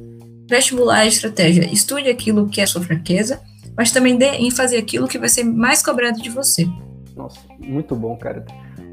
Vestibular 0.49 1.05
é 1.05 1.09
estratégia. 1.09 1.71
Estude 1.73 2.09
aquilo 2.09 2.49
que 2.49 2.61
é 2.61 2.67
sua 2.67 2.83
fraqueza, 2.83 3.41
mas 3.77 3.91
também 3.91 4.17
dê 4.17 4.51
fazer 4.51 4.77
aquilo 4.77 5.09
que 5.09 5.19
vai 5.19 5.29
ser 5.29 5.45
mais 5.45 5.83
cobrado 5.83 6.21
de 6.21 6.31
você. 6.31 6.67
Nossa, 7.17 7.41
muito 7.59 7.95
bom, 7.95 8.17
cara. 8.17 8.45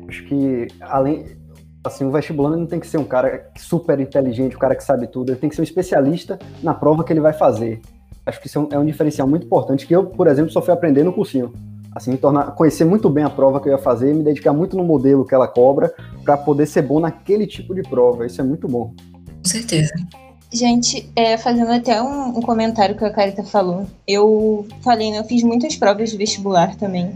Acho 0.08 0.24
que 0.26 0.68
além 0.82 1.26
assim, 1.84 2.06
o 2.06 2.12
vestibulando 2.12 2.58
não 2.58 2.66
tem 2.66 2.80
que 2.80 2.88
ser 2.88 2.98
um 2.98 3.04
cara 3.04 3.50
super 3.58 4.00
inteligente, 4.00 4.56
um 4.56 4.60
cara 4.60 4.76
que 4.76 4.84
sabe 4.84 5.08
tudo, 5.08 5.32
ele 5.32 5.40
tem 5.40 5.50
que 5.50 5.56
ser 5.56 5.62
um 5.62 5.66
especialista 5.66 6.40
na 6.62 6.74
prova 6.74 7.04
que 7.04 7.12
ele 7.12 7.20
vai 7.20 7.34
fazer. 7.34 7.82
Acho 8.26 8.40
que 8.40 8.48
isso 8.48 8.58
é 8.58 8.62
um, 8.62 8.68
é 8.72 8.80
um 8.80 8.86
diferencial 8.86 9.28
muito 9.28 9.46
importante 9.46 9.86
que 9.86 9.94
eu, 9.94 10.06
por 10.06 10.28
exemplo, 10.28 10.50
só 10.50 10.62
fui 10.62 10.74
aprender 10.74 11.04
no 11.04 11.12
cursinho. 11.12 11.52
Assim, 11.94 12.16
tornar, 12.16 12.52
conhecer 12.56 12.86
muito 12.86 13.10
bem 13.10 13.24
a 13.24 13.30
prova 13.30 13.60
que 13.60 13.68
eu 13.68 13.74
ia 13.74 13.78
fazer 13.78 14.16
me 14.16 14.24
dedicar 14.24 14.54
muito 14.54 14.78
no 14.78 14.84
modelo 14.84 15.26
que 15.26 15.36
ela 15.36 15.48
cobra 15.48 15.94
para 16.24 16.38
poder 16.38 16.66
ser 16.66 16.82
bom 16.84 17.00
naquele 17.00 17.46
tipo 17.46 17.76
de 17.76 17.84
prova. 17.84 18.26
Isso 18.26 18.40
é 18.40 18.44
muito 18.44 18.68
bom. 18.68 18.96
Com 19.44 19.50
certeza. 19.50 19.94
Gente, 20.52 21.10
é, 21.16 21.36
fazendo 21.38 21.72
até 21.72 22.02
um, 22.02 22.38
um, 22.38 22.42
comentário 22.42 22.96
que 22.96 23.04
a 23.04 23.12
Carita 23.12 23.44
falou, 23.44 23.88
eu 24.08 24.68
falei, 24.82 25.12
né, 25.12 25.20
eu 25.20 25.26
fiz 25.26 25.44
muitas 25.44 25.76
provas 25.76 26.12
de 26.12 26.18
vestibular 26.18 26.76
também. 26.76 27.12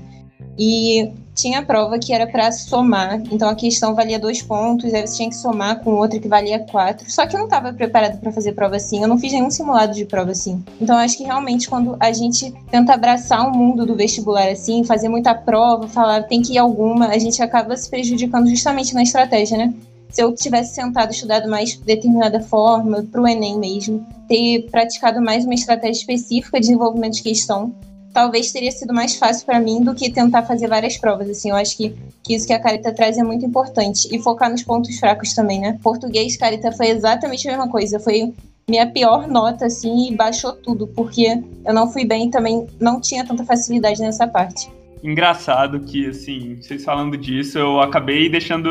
E 0.57 1.11
tinha 1.35 1.63
prova 1.63 1.99
que 1.99 2.11
era 2.11 2.25
para 2.25 2.51
somar, 2.51 3.21
então 3.31 3.47
a 3.47 3.53
questão 3.53 3.93
valia 3.93 4.17
dois 4.17 4.41
pontos, 4.41 4.91
aí 4.91 5.05
você 5.05 5.17
tinha 5.17 5.29
que 5.29 5.35
somar 5.35 5.81
com 5.81 5.91
outra 5.91 6.19
que 6.19 6.27
valia 6.27 6.57
quatro. 6.59 7.09
Só 7.11 7.27
que 7.27 7.35
eu 7.35 7.37
não 7.37 7.45
estava 7.45 7.71
preparada 7.71 8.17
para 8.17 8.31
fazer 8.31 8.53
prova 8.53 8.75
assim, 8.75 9.03
eu 9.03 9.07
não 9.07 9.19
fiz 9.19 9.31
nenhum 9.31 9.51
simulado 9.51 9.93
de 9.93 10.03
prova 10.03 10.31
assim. 10.31 10.63
Então 10.81 10.97
acho 10.97 11.15
que 11.15 11.23
realmente 11.23 11.69
quando 11.69 11.95
a 11.99 12.11
gente 12.11 12.51
tenta 12.71 12.95
abraçar 12.95 13.47
o 13.47 13.55
mundo 13.55 13.85
do 13.85 13.95
vestibular 13.95 14.49
assim, 14.49 14.83
fazer 14.83 15.09
muita 15.09 15.35
prova, 15.35 15.87
falar 15.87 16.23
tem 16.23 16.41
que 16.41 16.53
ir 16.53 16.57
alguma, 16.57 17.09
a 17.09 17.19
gente 17.19 17.39
acaba 17.39 17.77
se 17.77 17.87
prejudicando 17.87 18.49
justamente 18.49 18.95
na 18.95 19.03
estratégia, 19.03 19.59
né? 19.59 19.73
Se 20.09 20.21
eu 20.21 20.33
tivesse 20.33 20.75
sentado 20.75 21.11
estudado 21.11 21.49
mais 21.49 21.71
de 21.71 21.83
determinada 21.83 22.39
forma, 22.41 23.03
para 23.03 23.21
o 23.21 23.27
Enem 23.27 23.59
mesmo, 23.59 24.05
ter 24.27 24.67
praticado 24.71 25.21
mais 25.21 25.45
uma 25.45 25.53
estratégia 25.53 25.99
específica 25.99 26.59
de 26.59 26.67
desenvolvimento 26.67 27.15
de 27.15 27.23
questão, 27.23 27.73
talvez 28.13 28.51
teria 28.51 28.71
sido 28.71 28.93
mais 28.93 29.15
fácil 29.15 29.45
para 29.45 29.59
mim 29.59 29.83
do 29.83 29.93
que 29.93 30.09
tentar 30.09 30.41
fazer 30.43 30.67
várias 30.67 30.97
provas. 30.97 31.29
Assim, 31.29 31.51
eu 31.51 31.55
acho 31.55 31.77
que, 31.77 31.95
que 32.23 32.33
isso 32.33 32.47
que 32.47 32.53
a 32.53 32.59
Carita 32.59 32.91
traz 32.91 33.17
é 33.17 33.23
muito 33.23 33.45
importante. 33.45 34.07
E 34.11 34.19
focar 34.19 34.49
nos 34.49 34.63
pontos 34.63 34.97
fracos 34.99 35.33
também, 35.33 35.59
né? 35.59 35.77
Português, 35.83 36.35
Carita, 36.35 36.71
foi 36.71 36.87
exatamente 36.87 37.47
a 37.47 37.51
mesma 37.51 37.69
coisa. 37.69 37.99
Foi 37.99 38.33
minha 38.67 38.87
pior 38.87 39.27
nota, 39.27 39.67
assim, 39.67 40.11
e 40.11 40.15
baixou 40.15 40.53
tudo, 40.53 40.87
porque 40.87 41.41
eu 41.63 41.73
não 41.73 41.91
fui 41.91 42.05
bem 42.05 42.29
também, 42.31 42.65
não 42.79 42.99
tinha 42.99 43.23
tanta 43.23 43.45
facilidade 43.45 44.01
nessa 44.01 44.27
parte. 44.27 44.67
Engraçado 45.03 45.79
que, 45.81 46.07
assim, 46.07 46.57
vocês 46.59 46.83
falando 46.83 47.15
disso, 47.15 47.57
eu 47.59 47.79
acabei 47.79 48.27
deixando 48.29 48.69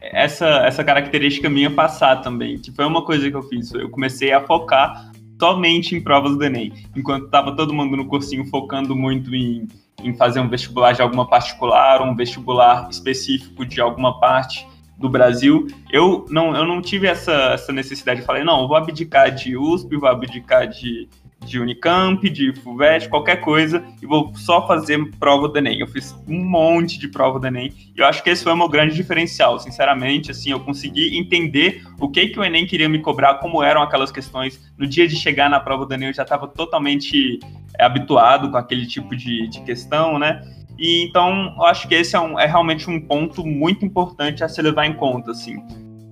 essa, 0.00 0.46
essa 0.66 0.82
característica 0.82 1.48
minha 1.48 1.70
passar 1.70 2.16
também, 2.16 2.58
que 2.58 2.72
foi 2.72 2.84
uma 2.84 3.04
coisa 3.04 3.30
que 3.30 3.36
eu 3.36 3.42
fiz. 3.42 3.72
Eu 3.72 3.90
comecei 3.90 4.32
a 4.32 4.40
focar 4.40 5.10
somente 5.38 5.94
em 5.94 6.00
provas 6.00 6.36
do 6.36 6.44
Enem. 6.44 6.72
Enquanto 6.94 7.26
estava 7.26 7.54
todo 7.54 7.72
mundo 7.72 7.96
no 7.96 8.06
cursinho 8.06 8.44
focando 8.46 8.94
muito 8.94 9.34
em, 9.34 9.66
em 10.02 10.14
fazer 10.14 10.40
um 10.40 10.48
vestibular 10.48 10.92
de 10.92 11.02
alguma 11.02 11.26
particular, 11.26 12.02
um 12.02 12.14
vestibular 12.14 12.88
específico 12.90 13.64
de 13.64 13.80
alguma 13.80 14.18
parte 14.20 14.66
do 14.98 15.08
Brasil, 15.08 15.66
eu 15.90 16.26
não, 16.28 16.54
eu 16.54 16.66
não 16.66 16.82
tive 16.82 17.06
essa, 17.06 17.32
essa 17.54 17.72
necessidade. 17.72 18.20
Eu 18.20 18.26
falei, 18.26 18.44
não, 18.44 18.62
eu 18.62 18.68
vou 18.68 18.76
abdicar 18.76 19.34
de 19.34 19.56
USP, 19.56 19.96
vou 19.96 20.08
abdicar 20.08 20.68
de 20.68 21.08
de 21.44 21.58
Unicamp, 21.58 22.28
de 22.28 22.52
FUVEST, 22.52 23.08
qualquer 23.08 23.36
coisa, 23.36 23.82
e 24.00 24.06
vou 24.06 24.32
só 24.34 24.66
fazer 24.66 24.98
prova 25.18 25.48
do 25.48 25.58
Enem. 25.58 25.80
Eu 25.80 25.86
fiz 25.86 26.14
um 26.28 26.44
monte 26.44 26.98
de 26.98 27.08
prova 27.08 27.38
do 27.38 27.46
Enem, 27.46 27.72
e 27.96 28.00
eu 28.00 28.06
acho 28.06 28.22
que 28.22 28.30
esse 28.30 28.44
foi 28.44 28.52
o 28.52 28.56
meu 28.56 28.68
grande 28.68 28.94
diferencial, 28.94 29.58
sinceramente, 29.58 30.30
assim, 30.30 30.50
eu 30.50 30.60
consegui 30.60 31.18
entender 31.18 31.82
o 31.98 32.08
que 32.08 32.28
que 32.28 32.38
o 32.38 32.44
Enem 32.44 32.66
queria 32.66 32.88
me 32.88 33.00
cobrar, 33.00 33.34
como 33.34 33.62
eram 33.62 33.82
aquelas 33.82 34.12
questões. 34.12 34.60
No 34.78 34.86
dia 34.86 35.08
de 35.08 35.16
chegar 35.16 35.48
na 35.48 35.60
prova 35.60 35.86
do 35.86 35.94
Enem, 35.94 36.08
eu 36.08 36.14
já 36.14 36.22
estava 36.22 36.46
totalmente 36.46 37.40
é, 37.78 37.84
habituado 37.84 38.50
com 38.50 38.56
aquele 38.56 38.86
tipo 38.86 39.16
de, 39.16 39.48
de 39.48 39.60
questão, 39.62 40.18
né? 40.18 40.42
E 40.78 41.04
então, 41.04 41.54
eu 41.56 41.64
acho 41.64 41.86
que 41.86 41.94
esse 41.94 42.16
é, 42.16 42.20
um, 42.20 42.38
é 42.38 42.46
realmente 42.46 42.88
um 42.88 43.00
ponto 43.00 43.46
muito 43.46 43.84
importante 43.84 44.42
a 44.42 44.48
se 44.48 44.62
levar 44.62 44.86
em 44.86 44.94
conta, 44.94 45.32
assim, 45.32 45.62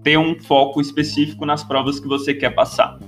ter 0.03 0.19
um 0.19 0.39
foco 0.39 0.81
específico 0.81 1.47
nas 1.47 1.65
provas 1.65 1.99
que 1.99 2.07
você 2.07 2.35
quer 2.35 2.51
passar. 2.51 2.99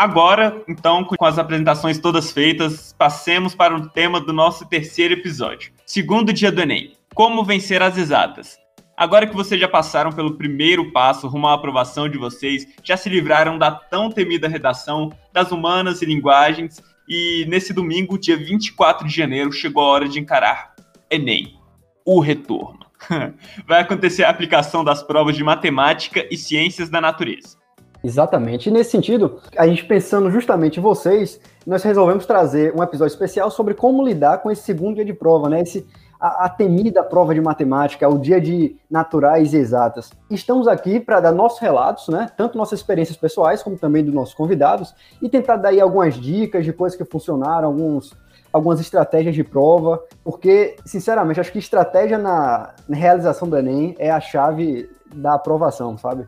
Agora, 0.00 0.64
então, 0.66 1.04
com 1.04 1.26
as 1.26 1.38
apresentações 1.38 1.98
todas 1.98 2.32
feitas, 2.32 2.94
passemos 2.96 3.54
para 3.54 3.76
o 3.76 3.86
tema 3.90 4.18
do 4.18 4.32
nosso 4.32 4.66
terceiro 4.66 5.12
episódio. 5.12 5.74
Segundo 5.84 6.32
dia 6.32 6.50
do 6.50 6.62
Enem. 6.62 6.94
Como 7.14 7.44
vencer 7.44 7.82
as 7.82 7.98
exatas? 7.98 8.58
Agora 8.96 9.26
que 9.26 9.36
vocês 9.36 9.60
já 9.60 9.68
passaram 9.68 10.10
pelo 10.10 10.38
primeiro 10.38 10.90
passo 10.90 11.28
rumo 11.28 11.48
à 11.48 11.52
aprovação 11.52 12.08
de 12.08 12.16
vocês, 12.16 12.66
já 12.82 12.96
se 12.96 13.10
livraram 13.10 13.58
da 13.58 13.72
tão 13.72 14.10
temida 14.10 14.48
redação, 14.48 15.12
das 15.34 15.52
humanas 15.52 16.00
e 16.00 16.06
linguagens, 16.06 16.82
e 17.06 17.44
nesse 17.46 17.74
domingo, 17.74 18.18
dia 18.18 18.38
24 18.38 19.06
de 19.06 19.14
janeiro, 19.14 19.52
chegou 19.52 19.82
a 19.82 19.88
hora 19.88 20.08
de 20.08 20.18
encarar 20.18 20.74
Enem, 21.10 21.58
o 22.06 22.20
retorno. 22.20 22.86
Vai 23.68 23.82
acontecer 23.82 24.24
a 24.24 24.30
aplicação 24.30 24.82
das 24.82 25.02
provas 25.02 25.36
de 25.36 25.44
matemática 25.44 26.26
e 26.30 26.38
ciências 26.38 26.88
da 26.88 27.02
natureza. 27.02 27.59
Exatamente. 28.02 28.68
E 28.68 28.72
nesse 28.72 28.90
sentido, 28.90 29.40
a 29.56 29.66
gente 29.66 29.84
pensando 29.84 30.30
justamente 30.30 30.78
em 30.78 30.82
vocês, 30.82 31.40
nós 31.66 31.82
resolvemos 31.82 32.24
trazer 32.24 32.74
um 32.74 32.82
episódio 32.82 33.12
especial 33.12 33.50
sobre 33.50 33.74
como 33.74 34.02
lidar 34.02 34.38
com 34.38 34.50
esse 34.50 34.62
segundo 34.62 34.96
dia 34.96 35.04
de 35.04 35.12
prova, 35.12 35.48
né? 35.48 35.60
Esse, 35.60 35.86
a, 36.18 36.46
a 36.46 36.48
temida 36.48 37.02
prova 37.02 37.34
de 37.34 37.40
matemática, 37.40 38.08
o 38.08 38.18
dia 38.18 38.40
de 38.40 38.76
naturais 38.90 39.52
e 39.52 39.58
exatas. 39.58 40.10
Estamos 40.30 40.66
aqui 40.66 40.98
para 40.98 41.20
dar 41.20 41.32
nossos 41.32 41.58
relatos, 41.58 42.08
né? 42.08 42.30
Tanto 42.36 42.56
nossas 42.56 42.80
experiências 42.80 43.16
pessoais, 43.16 43.62
como 43.62 43.76
também 43.76 44.02
dos 44.02 44.14
nossos 44.14 44.34
convidados, 44.34 44.94
e 45.20 45.28
tentar 45.28 45.56
dar 45.56 45.68
aí 45.68 45.80
algumas 45.80 46.14
dicas 46.14 46.64
de 46.64 46.72
coisas 46.72 46.96
que 46.96 47.04
funcionaram, 47.04 47.68
alguns, 47.68 48.14
algumas 48.50 48.80
estratégias 48.80 49.34
de 49.34 49.44
prova, 49.44 50.02
porque, 50.24 50.76
sinceramente, 50.86 51.38
acho 51.38 51.52
que 51.52 51.58
estratégia 51.58 52.16
na, 52.16 52.70
na 52.88 52.96
realização 52.96 53.46
do 53.46 53.56
Enem 53.56 53.94
é 53.98 54.10
a 54.10 54.20
chave 54.20 54.90
da 55.14 55.34
aprovação, 55.34 55.98
sabe? 55.98 56.26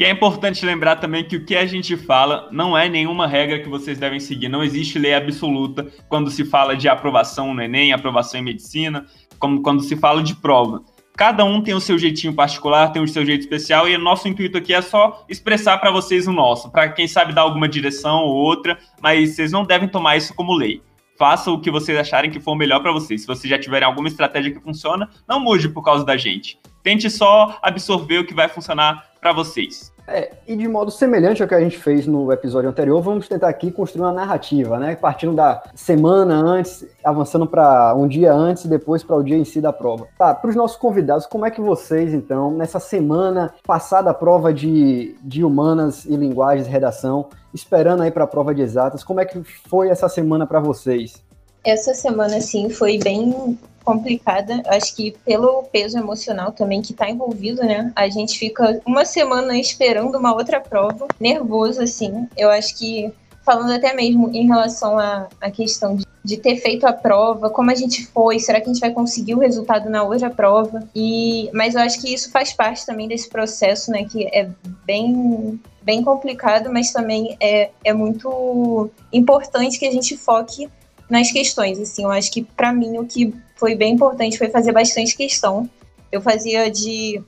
E 0.00 0.04
é 0.04 0.08
importante 0.08 0.64
lembrar 0.64 0.96
também 0.96 1.22
que 1.22 1.36
o 1.36 1.44
que 1.44 1.54
a 1.54 1.66
gente 1.66 1.94
fala 1.94 2.48
não 2.50 2.76
é 2.76 2.88
nenhuma 2.88 3.26
regra 3.26 3.58
que 3.58 3.68
vocês 3.68 3.98
devem 3.98 4.18
seguir. 4.18 4.48
Não 4.48 4.64
existe 4.64 4.98
lei 4.98 5.12
absoluta 5.12 5.88
quando 6.08 6.30
se 6.30 6.42
fala 6.42 6.74
de 6.74 6.88
aprovação 6.88 7.52
no 7.52 7.60
Enem, 7.60 7.92
aprovação 7.92 8.40
em 8.40 8.44
medicina, 8.44 9.04
como 9.38 9.60
quando 9.60 9.82
se 9.82 9.94
fala 9.96 10.22
de 10.22 10.34
prova. 10.34 10.82
Cada 11.14 11.44
um 11.44 11.60
tem 11.60 11.74
o 11.74 11.80
seu 11.82 11.98
jeitinho 11.98 12.32
particular, 12.32 12.92
tem 12.92 13.02
o 13.02 13.06
seu 13.06 13.26
jeito 13.26 13.42
especial, 13.42 13.86
e 13.86 13.94
o 13.94 13.98
nosso 13.98 14.26
intuito 14.26 14.56
aqui 14.56 14.72
é 14.72 14.80
só 14.80 15.22
expressar 15.28 15.76
para 15.76 15.90
vocês 15.90 16.26
o 16.26 16.32
nosso, 16.32 16.70
para 16.70 16.88
quem 16.88 17.06
sabe 17.06 17.34
dar 17.34 17.42
alguma 17.42 17.68
direção 17.68 18.22
ou 18.22 18.34
outra, 18.34 18.78
mas 19.02 19.34
vocês 19.34 19.52
não 19.52 19.66
devem 19.66 19.86
tomar 19.86 20.16
isso 20.16 20.32
como 20.32 20.54
lei. 20.54 20.80
Faça 21.18 21.50
o 21.50 21.60
que 21.60 21.70
vocês 21.70 21.98
acharem 21.98 22.30
que 22.30 22.40
for 22.40 22.56
melhor 22.56 22.80
para 22.80 22.90
vocês. 22.90 23.20
Se 23.20 23.26
vocês 23.26 23.50
já 23.50 23.58
tiverem 23.58 23.86
alguma 23.86 24.08
estratégia 24.08 24.50
que 24.50 24.60
funciona, 24.62 25.10
não 25.28 25.38
mude 25.38 25.68
por 25.68 25.82
causa 25.82 26.06
da 26.06 26.16
gente. 26.16 26.58
Tente 26.82 27.10
só 27.10 27.58
absorver 27.62 28.18
o 28.18 28.26
que 28.26 28.34
vai 28.34 28.48
funcionar 28.48 29.10
para 29.20 29.32
vocês. 29.32 29.92
É, 30.12 30.32
e 30.48 30.56
de 30.56 30.66
modo 30.66 30.90
semelhante 30.90 31.40
ao 31.40 31.48
que 31.48 31.54
a 31.54 31.60
gente 31.60 31.78
fez 31.78 32.04
no 32.04 32.32
episódio 32.32 32.68
anterior, 32.68 33.00
vamos 33.00 33.28
tentar 33.28 33.48
aqui 33.48 33.70
construir 33.70 34.02
uma 34.02 34.12
narrativa, 34.12 34.76
né? 34.76 34.96
Partindo 34.96 35.34
da 35.34 35.62
semana 35.72 36.34
antes, 36.34 36.84
avançando 37.04 37.46
para 37.46 37.94
um 37.94 38.08
dia 38.08 38.32
antes 38.32 38.64
e 38.64 38.68
depois 38.68 39.04
para 39.04 39.14
o 39.14 39.22
dia 39.22 39.36
em 39.36 39.44
si 39.44 39.60
da 39.60 39.72
prova. 39.72 40.08
Tá, 40.18 40.34
para 40.34 40.50
os 40.50 40.56
nossos 40.56 40.76
convidados, 40.76 41.26
como 41.26 41.46
é 41.46 41.50
que 41.50 41.60
vocês, 41.60 42.12
então, 42.12 42.50
nessa 42.50 42.80
semana 42.80 43.54
passada 43.64 44.10
a 44.10 44.14
prova 44.14 44.52
de, 44.52 45.14
de 45.22 45.44
humanas 45.44 46.04
e 46.04 46.16
linguagens 46.16 46.66
e 46.66 46.70
redação, 46.70 47.28
esperando 47.54 48.02
aí 48.02 48.10
para 48.10 48.24
a 48.24 48.26
prova 48.26 48.52
de 48.52 48.62
exatas, 48.62 49.04
como 49.04 49.20
é 49.20 49.24
que 49.24 49.40
foi 49.68 49.90
essa 49.90 50.08
semana 50.08 50.44
para 50.44 50.58
vocês? 50.58 51.22
Essa 51.62 51.94
semana, 51.94 52.40
sim, 52.40 52.68
foi 52.68 52.98
bem 52.98 53.56
complicada. 53.84 54.62
Acho 54.66 54.94
que 54.94 55.12
pelo 55.24 55.64
peso 55.64 55.98
emocional 55.98 56.52
também 56.52 56.82
que 56.82 56.92
está 56.92 57.08
envolvido, 57.08 57.62
né? 57.62 57.92
A 57.94 58.08
gente 58.08 58.38
fica 58.38 58.80
uma 58.86 59.04
semana 59.04 59.56
esperando 59.58 60.16
uma 60.16 60.34
outra 60.34 60.60
prova, 60.60 61.06
nervoso, 61.18 61.82
assim. 61.82 62.28
Eu 62.36 62.50
acho 62.50 62.76
que, 62.78 63.12
falando 63.44 63.72
até 63.72 63.94
mesmo 63.94 64.30
em 64.34 64.46
relação 64.46 64.98
à, 64.98 65.28
à 65.40 65.50
questão 65.50 65.96
de, 65.96 66.04
de 66.24 66.36
ter 66.36 66.56
feito 66.56 66.86
a 66.86 66.92
prova, 66.92 67.50
como 67.50 67.70
a 67.70 67.74
gente 67.74 68.06
foi, 68.06 68.38
será 68.38 68.60
que 68.60 68.68
a 68.68 68.72
gente 68.72 68.80
vai 68.80 68.92
conseguir 68.92 69.34
o 69.34 69.40
resultado 69.40 69.88
na 69.88 70.02
outra 70.02 70.30
prova? 70.30 70.82
E, 70.94 71.50
mas 71.52 71.74
eu 71.74 71.80
acho 71.80 72.00
que 72.00 72.12
isso 72.12 72.30
faz 72.30 72.52
parte 72.52 72.86
também 72.86 73.08
desse 73.08 73.28
processo, 73.28 73.90
né? 73.90 74.04
Que 74.04 74.26
é 74.26 74.48
bem 74.84 75.60
bem 75.82 76.02
complicado, 76.04 76.70
mas 76.70 76.92
também 76.92 77.36
é, 77.40 77.70
é 77.82 77.92
muito 77.92 78.90
importante 79.12 79.78
que 79.78 79.86
a 79.86 79.90
gente 79.90 80.16
foque 80.16 80.68
nas 81.10 81.30
questões. 81.32 81.78
Assim, 81.78 82.04
eu 82.04 82.10
acho 82.10 82.30
que 82.30 82.42
para 82.42 82.72
mim 82.72 82.98
o 82.98 83.04
que 83.04 83.34
foi 83.56 83.74
bem 83.74 83.94
importante 83.94 84.38
foi 84.38 84.48
fazer 84.48 84.72
bastante 84.72 85.16
questão. 85.16 85.68
Eu 86.10 86.22
fazia 86.22 86.70
de 86.70 87.22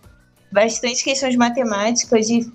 bastante 0.50 1.02
questões 1.02 1.32
de 1.32 1.38
matemática, 1.38 2.20
de 2.20 2.50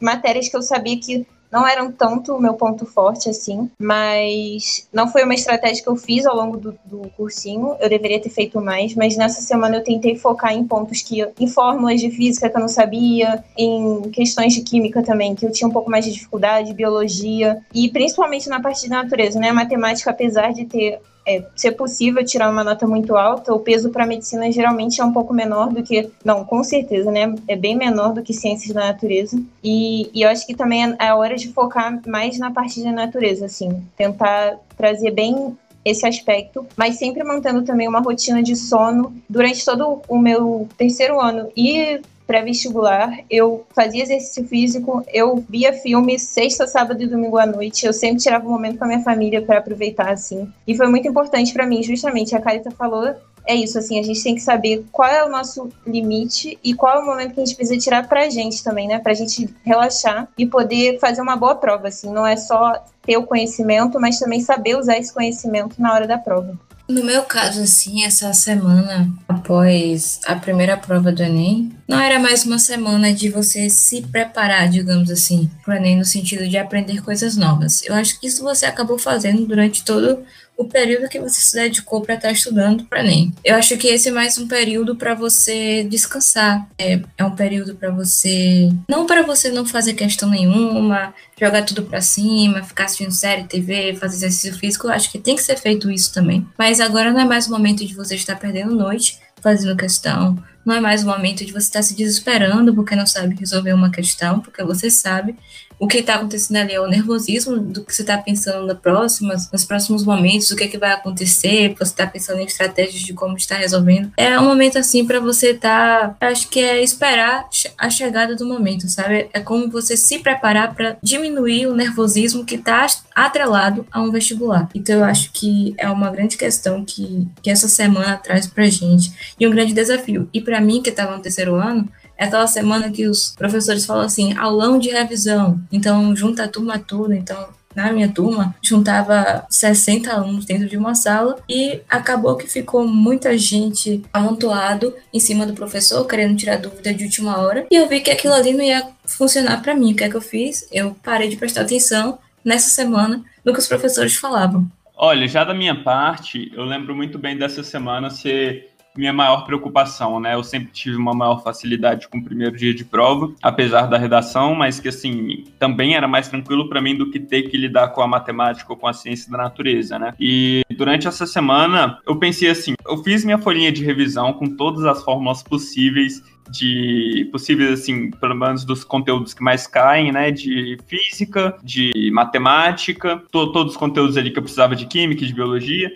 matérias 0.00 0.48
que 0.48 0.56
eu 0.56 0.62
sabia 0.62 0.98
que 0.98 1.26
não 1.54 1.68
eram 1.68 1.92
tanto 1.92 2.34
o 2.34 2.40
meu 2.40 2.54
ponto 2.54 2.84
forte 2.84 3.30
assim, 3.30 3.70
mas 3.78 4.88
não 4.92 5.06
foi 5.06 5.22
uma 5.22 5.34
estratégia 5.34 5.84
que 5.84 5.88
eu 5.88 5.94
fiz 5.94 6.26
ao 6.26 6.34
longo 6.34 6.56
do, 6.56 6.76
do 6.84 7.08
cursinho. 7.16 7.76
Eu 7.78 7.88
deveria 7.88 8.20
ter 8.20 8.28
feito 8.28 8.60
mais, 8.60 8.92
mas 8.96 9.16
nessa 9.16 9.40
semana 9.40 9.76
eu 9.76 9.84
tentei 9.84 10.16
focar 10.16 10.52
em 10.52 10.66
pontos 10.66 11.00
que, 11.00 11.24
em 11.38 11.46
fórmulas 11.46 12.00
de 12.00 12.10
física 12.10 12.50
que 12.50 12.56
eu 12.56 12.60
não 12.60 12.66
sabia, 12.66 13.44
em 13.56 14.10
questões 14.10 14.52
de 14.52 14.62
química 14.62 15.00
também, 15.00 15.36
que 15.36 15.46
eu 15.46 15.52
tinha 15.52 15.68
um 15.68 15.72
pouco 15.72 15.88
mais 15.88 16.04
de 16.04 16.10
dificuldade, 16.12 16.74
biologia, 16.74 17.60
e 17.72 17.88
principalmente 17.88 18.48
na 18.48 18.60
parte 18.60 18.82
de 18.82 18.90
natureza, 18.90 19.38
né? 19.38 19.52
Matemática, 19.52 20.10
apesar 20.10 20.52
de 20.52 20.64
ter 20.64 20.98
é, 21.26 21.44
ser 21.56 21.72
possível 21.72 22.24
tirar 22.24 22.50
uma 22.50 22.62
nota 22.62 22.86
muito 22.86 23.16
alta, 23.16 23.54
o 23.54 23.60
peso 23.60 23.90
para 23.90 24.06
medicina 24.06 24.50
geralmente 24.52 25.00
é 25.00 25.04
um 25.04 25.12
pouco 25.12 25.32
menor 25.32 25.72
do 25.72 25.82
que. 25.82 26.10
Não, 26.24 26.44
com 26.44 26.62
certeza, 26.62 27.10
né? 27.10 27.34
É 27.48 27.56
bem 27.56 27.76
menor 27.76 28.12
do 28.12 28.22
que 28.22 28.32
ciências 28.32 28.74
da 28.74 28.86
natureza. 28.86 29.40
E, 29.62 30.10
e 30.12 30.22
eu 30.22 30.28
acho 30.28 30.46
que 30.46 30.54
também 30.54 30.94
é 30.98 31.08
a 31.08 31.16
hora 31.16 31.36
de 31.36 31.52
focar 31.52 32.00
mais 32.06 32.38
na 32.38 32.50
parte 32.50 32.82
da 32.82 32.92
natureza, 32.92 33.46
assim. 33.46 33.82
Tentar 33.96 34.58
trazer 34.76 35.10
bem 35.10 35.56
esse 35.84 36.06
aspecto, 36.06 36.66
mas 36.76 36.96
sempre 36.96 37.22
mantendo 37.22 37.62
também 37.62 37.86
uma 37.86 38.00
rotina 38.00 38.42
de 38.42 38.56
sono 38.56 39.14
durante 39.28 39.64
todo 39.64 40.00
o 40.08 40.18
meu 40.18 40.66
terceiro 40.78 41.20
ano 41.20 41.50
e 41.54 42.00
pré-vestibular, 42.26 43.20
eu 43.30 43.66
fazia 43.74 44.02
exercício 44.02 44.46
físico, 44.46 45.04
eu 45.12 45.44
via 45.48 45.72
filmes 45.72 46.22
sexta, 46.22 46.66
sábado 46.66 47.02
e 47.02 47.06
domingo 47.06 47.38
à 47.38 47.46
noite. 47.46 47.86
Eu 47.86 47.92
sempre 47.92 48.22
tirava 48.22 48.46
um 48.46 48.50
momento 48.50 48.78
com 48.78 48.84
a 48.84 48.88
minha 48.88 49.02
família 49.02 49.42
para 49.42 49.58
aproveitar 49.58 50.10
assim. 50.10 50.50
E 50.66 50.76
foi 50.76 50.86
muito 50.88 51.06
importante 51.06 51.52
para 51.52 51.66
mim, 51.66 51.82
justamente 51.82 52.34
a 52.34 52.40
Carita 52.40 52.70
falou 52.70 53.14
é 53.46 53.54
isso, 53.54 53.78
assim, 53.78 53.98
a 53.98 54.02
gente 54.02 54.22
tem 54.22 54.34
que 54.34 54.40
saber 54.40 54.86
qual 54.90 55.08
é 55.08 55.22
o 55.24 55.28
nosso 55.28 55.68
limite 55.86 56.58
e 56.64 56.72
qual 56.72 56.96
é 56.96 57.02
o 57.02 57.06
momento 57.06 57.34
que 57.34 57.40
a 57.40 57.44
gente 57.44 57.56
precisa 57.56 57.78
tirar 57.78 58.08
pra 58.08 58.30
gente 58.30 58.64
também, 58.64 58.88
né? 58.88 58.98
Pra 58.98 59.12
gente 59.12 59.54
relaxar 59.62 60.28
e 60.38 60.46
poder 60.46 60.98
fazer 60.98 61.20
uma 61.20 61.36
boa 61.36 61.54
prova, 61.54 61.88
assim, 61.88 62.10
não 62.10 62.26
é 62.26 62.36
só 62.36 62.82
ter 63.02 63.18
o 63.18 63.24
conhecimento, 63.24 64.00
mas 64.00 64.18
também 64.18 64.40
saber 64.40 64.78
usar 64.78 64.96
esse 64.96 65.12
conhecimento 65.12 65.80
na 65.80 65.92
hora 65.92 66.06
da 66.06 66.16
prova. 66.16 66.58
No 66.86 67.02
meu 67.02 67.22
caso, 67.22 67.62
assim, 67.62 68.04
essa 68.04 68.32
semana 68.34 69.08
após 69.26 70.20
a 70.26 70.36
primeira 70.36 70.76
prova 70.76 71.10
do 71.10 71.22
Enem, 71.22 71.72
não 71.88 71.98
era 71.98 72.18
mais 72.18 72.44
uma 72.44 72.58
semana 72.58 73.10
de 73.10 73.30
você 73.30 73.70
se 73.70 74.02
preparar, 74.02 74.68
digamos 74.68 75.10
assim, 75.10 75.50
para 75.64 75.74
o 75.74 75.76
Enem 75.78 75.96
no 75.96 76.04
sentido 76.04 76.46
de 76.46 76.58
aprender 76.58 77.02
coisas 77.02 77.36
novas. 77.36 77.82
Eu 77.86 77.94
acho 77.94 78.20
que 78.20 78.26
isso 78.26 78.42
você 78.42 78.66
acabou 78.66 78.98
fazendo 78.98 79.46
durante 79.46 79.82
todo 79.82 80.22
o 80.56 80.64
período 80.64 81.08
que 81.08 81.18
você 81.18 81.40
se 81.40 81.54
dedicou 81.54 82.00
para 82.00 82.14
estar 82.14 82.28
tá 82.28 82.32
estudando 82.32 82.84
para 82.84 83.00
Enem. 83.00 83.32
Eu 83.44 83.56
acho 83.56 83.76
que 83.76 83.88
esse 83.88 84.08
é 84.08 84.12
mais 84.12 84.38
um 84.38 84.46
período 84.46 84.94
para 84.96 85.14
você 85.14 85.84
descansar. 85.84 86.68
É, 86.78 87.00
é 87.18 87.24
um 87.24 87.34
período 87.34 87.74
para 87.74 87.90
você. 87.90 88.70
Não 88.88 89.06
para 89.06 89.22
você 89.22 89.50
não 89.50 89.66
fazer 89.66 89.94
questão 89.94 90.30
nenhuma, 90.30 91.12
jogar 91.38 91.62
tudo 91.62 91.82
para 91.82 92.00
cima, 92.00 92.62
ficar 92.62 92.84
assistindo 92.84 93.12
série, 93.12 93.44
TV, 93.44 93.94
fazer 93.94 94.16
exercício 94.16 94.58
físico. 94.58 94.86
Eu 94.86 94.92
acho 94.92 95.10
que 95.10 95.18
tem 95.18 95.36
que 95.36 95.42
ser 95.42 95.58
feito 95.58 95.90
isso 95.90 96.12
também. 96.12 96.46
Mas 96.56 96.80
agora 96.80 97.12
não 97.12 97.20
é 97.20 97.24
mais 97.24 97.46
o 97.46 97.50
momento 97.50 97.84
de 97.84 97.94
você 97.94 98.14
estar 98.14 98.36
perdendo 98.36 98.74
noite 98.74 99.18
fazendo 99.44 99.76
questão. 99.76 100.42
Não 100.64 100.74
é 100.74 100.80
mais 100.80 101.04
o 101.04 101.06
momento 101.06 101.44
de 101.44 101.52
você 101.52 101.66
estar 101.66 101.82
se 101.82 101.94
desesperando 101.94 102.74
porque 102.74 102.96
não 102.96 103.06
sabe 103.06 103.36
resolver 103.38 103.74
uma 103.74 103.90
questão, 103.90 104.40
porque 104.40 104.64
você 104.64 104.90
sabe 104.90 105.36
o 105.78 105.86
que 105.86 105.98
está 105.98 106.14
acontecendo 106.16 106.58
ali 106.58 106.74
é 106.74 106.80
o 106.80 106.86
nervosismo 106.86 107.58
do 107.58 107.84
que 107.84 107.94
você 107.94 108.02
está 108.02 108.18
pensando 108.18 108.66
na 108.66 108.74
próximas, 108.74 109.50
nos 109.50 109.64
próximos 109.64 110.04
momentos, 110.04 110.50
o 110.50 110.56
que, 110.56 110.64
é 110.64 110.68
que 110.68 110.78
vai 110.78 110.92
acontecer, 110.92 111.74
você 111.78 111.84
está 111.84 112.06
pensando 112.06 112.40
em 112.40 112.44
estratégias 112.44 113.02
de 113.02 113.12
como 113.14 113.36
está 113.36 113.56
resolvendo. 113.56 114.12
É 114.16 114.38
um 114.38 114.44
momento 114.44 114.78
assim 114.78 115.06
para 115.06 115.20
você 115.20 115.50
estar, 115.50 116.14
tá, 116.14 116.28
acho 116.28 116.48
que 116.48 116.60
é 116.60 116.82
esperar 116.82 117.48
a 117.78 117.90
chegada 117.90 118.34
do 118.36 118.46
momento, 118.46 118.88
sabe? 118.88 119.28
É 119.32 119.40
como 119.40 119.70
você 119.70 119.96
se 119.96 120.18
preparar 120.18 120.74
para 120.74 120.96
diminuir 121.02 121.66
o 121.66 121.74
nervosismo 121.74 122.44
que 122.44 122.56
está 122.56 122.86
atrelado 123.14 123.86
a 123.90 124.00
um 124.00 124.10
vestibular. 124.10 124.68
Então 124.74 124.96
eu 124.96 125.04
acho 125.04 125.30
que 125.32 125.74
é 125.78 125.88
uma 125.88 126.10
grande 126.10 126.36
questão 126.36 126.84
que, 126.84 127.26
que 127.42 127.50
essa 127.50 127.68
semana 127.68 128.16
traz 128.16 128.46
pra 128.46 128.64
gente 128.66 129.12
e 129.38 129.46
um 129.46 129.50
grande 129.50 129.72
desafio. 129.72 130.28
E 130.32 130.40
para 130.40 130.60
mim 130.60 130.82
que 130.82 130.90
estava 130.90 131.16
no 131.16 131.22
terceiro 131.22 131.54
ano, 131.54 131.88
é 132.16 132.24
aquela 132.24 132.46
semana 132.46 132.90
que 132.90 133.06
os 133.06 133.34
professores 133.36 133.84
falam 133.84 134.04
assim, 134.04 134.36
aulão 134.36 134.78
de 134.78 134.90
revisão. 134.90 135.60
Então, 135.70 136.14
junta 136.14 136.44
a 136.44 136.48
turma 136.48 136.78
toda. 136.78 137.14
Então, 137.14 137.48
na 137.74 137.92
minha 137.92 138.08
turma, 138.08 138.54
juntava 138.62 139.44
60 139.50 140.12
alunos 140.12 140.44
dentro 140.44 140.68
de 140.68 140.76
uma 140.76 140.94
sala 140.94 141.36
e 141.48 141.80
acabou 141.88 142.36
que 142.36 142.46
ficou 142.46 142.86
muita 142.86 143.36
gente 143.36 144.02
amontoado 144.12 144.94
em 145.12 145.18
cima 145.18 145.44
do 145.44 145.54
professor, 145.54 146.06
querendo 146.06 146.36
tirar 146.36 146.58
dúvida 146.58 146.94
de 146.94 147.04
última 147.04 147.38
hora. 147.38 147.66
E 147.70 147.74
eu 147.74 147.88
vi 147.88 148.00
que 148.00 148.10
aquilo 148.10 148.34
ali 148.34 148.52
não 148.52 148.64
ia 148.64 148.86
funcionar 149.04 149.60
para 149.60 149.74
mim. 149.74 149.92
O 149.92 149.96
que 149.96 150.04
é 150.04 150.08
que 150.08 150.16
eu 150.16 150.20
fiz? 150.20 150.68
Eu 150.70 150.96
parei 151.02 151.28
de 151.28 151.36
prestar 151.36 151.62
atenção 151.62 152.18
nessa 152.44 152.70
semana 152.70 153.24
no 153.44 153.52
que 153.52 153.58
os 153.58 153.66
professores 153.66 154.14
falavam. 154.14 154.70
Olha, 154.96 155.26
já 155.26 155.42
da 155.42 155.52
minha 155.52 155.82
parte, 155.82 156.52
eu 156.54 156.64
lembro 156.64 156.94
muito 156.94 157.18
bem 157.18 157.36
dessa 157.36 157.64
semana 157.64 158.10
ser 158.10 158.73
minha 158.96 159.12
maior 159.12 159.44
preocupação, 159.44 160.20
né? 160.20 160.34
Eu 160.34 160.44
sempre 160.44 160.70
tive 160.72 160.96
uma 160.96 161.12
maior 161.12 161.42
facilidade 161.42 162.08
com 162.08 162.18
o 162.18 162.24
primeiro 162.24 162.56
dia 162.56 162.72
de 162.72 162.84
prova, 162.84 163.32
apesar 163.42 163.86
da 163.86 163.98
redação, 163.98 164.54
mas 164.54 164.78
que 164.78 164.88
assim, 164.88 165.44
também 165.58 165.94
era 165.94 166.06
mais 166.06 166.28
tranquilo 166.28 166.68
para 166.68 166.80
mim 166.80 166.96
do 166.96 167.10
que 167.10 167.18
ter 167.18 167.42
que 167.42 167.56
lidar 167.56 167.88
com 167.88 168.02
a 168.02 168.06
matemática 168.06 168.72
ou 168.72 168.78
com 168.78 168.86
a 168.86 168.92
ciência 168.92 169.30
da 169.30 169.38
natureza, 169.38 169.98
né? 169.98 170.14
E 170.18 170.62
durante 170.76 171.08
essa 171.08 171.26
semana, 171.26 171.98
eu 172.06 172.16
pensei 172.16 172.48
assim, 172.48 172.74
eu 172.86 172.98
fiz 172.98 173.24
minha 173.24 173.38
folhinha 173.38 173.72
de 173.72 173.84
revisão 173.84 174.32
com 174.32 174.46
todas 174.46 174.84
as 174.84 175.02
fórmulas 175.02 175.42
possíveis 175.42 176.22
de 176.50 177.28
possíveis, 177.32 177.80
assim, 177.80 178.10
pelo 178.10 178.34
menos 178.34 178.64
dos 178.64 178.84
conteúdos 178.84 179.32
que 179.32 179.42
mais 179.42 179.66
caem, 179.66 180.12
né? 180.12 180.30
De 180.30 180.76
física, 180.86 181.56
de 181.62 182.10
matemática, 182.12 183.22
to 183.32 183.50
todos 183.50 183.72
os 183.72 183.78
conteúdos 183.78 184.16
ali 184.16 184.30
que 184.30 184.38
eu 184.38 184.42
precisava 184.42 184.76
de 184.76 184.86
química 184.86 185.24
de 185.24 185.34
biologia 185.34 185.90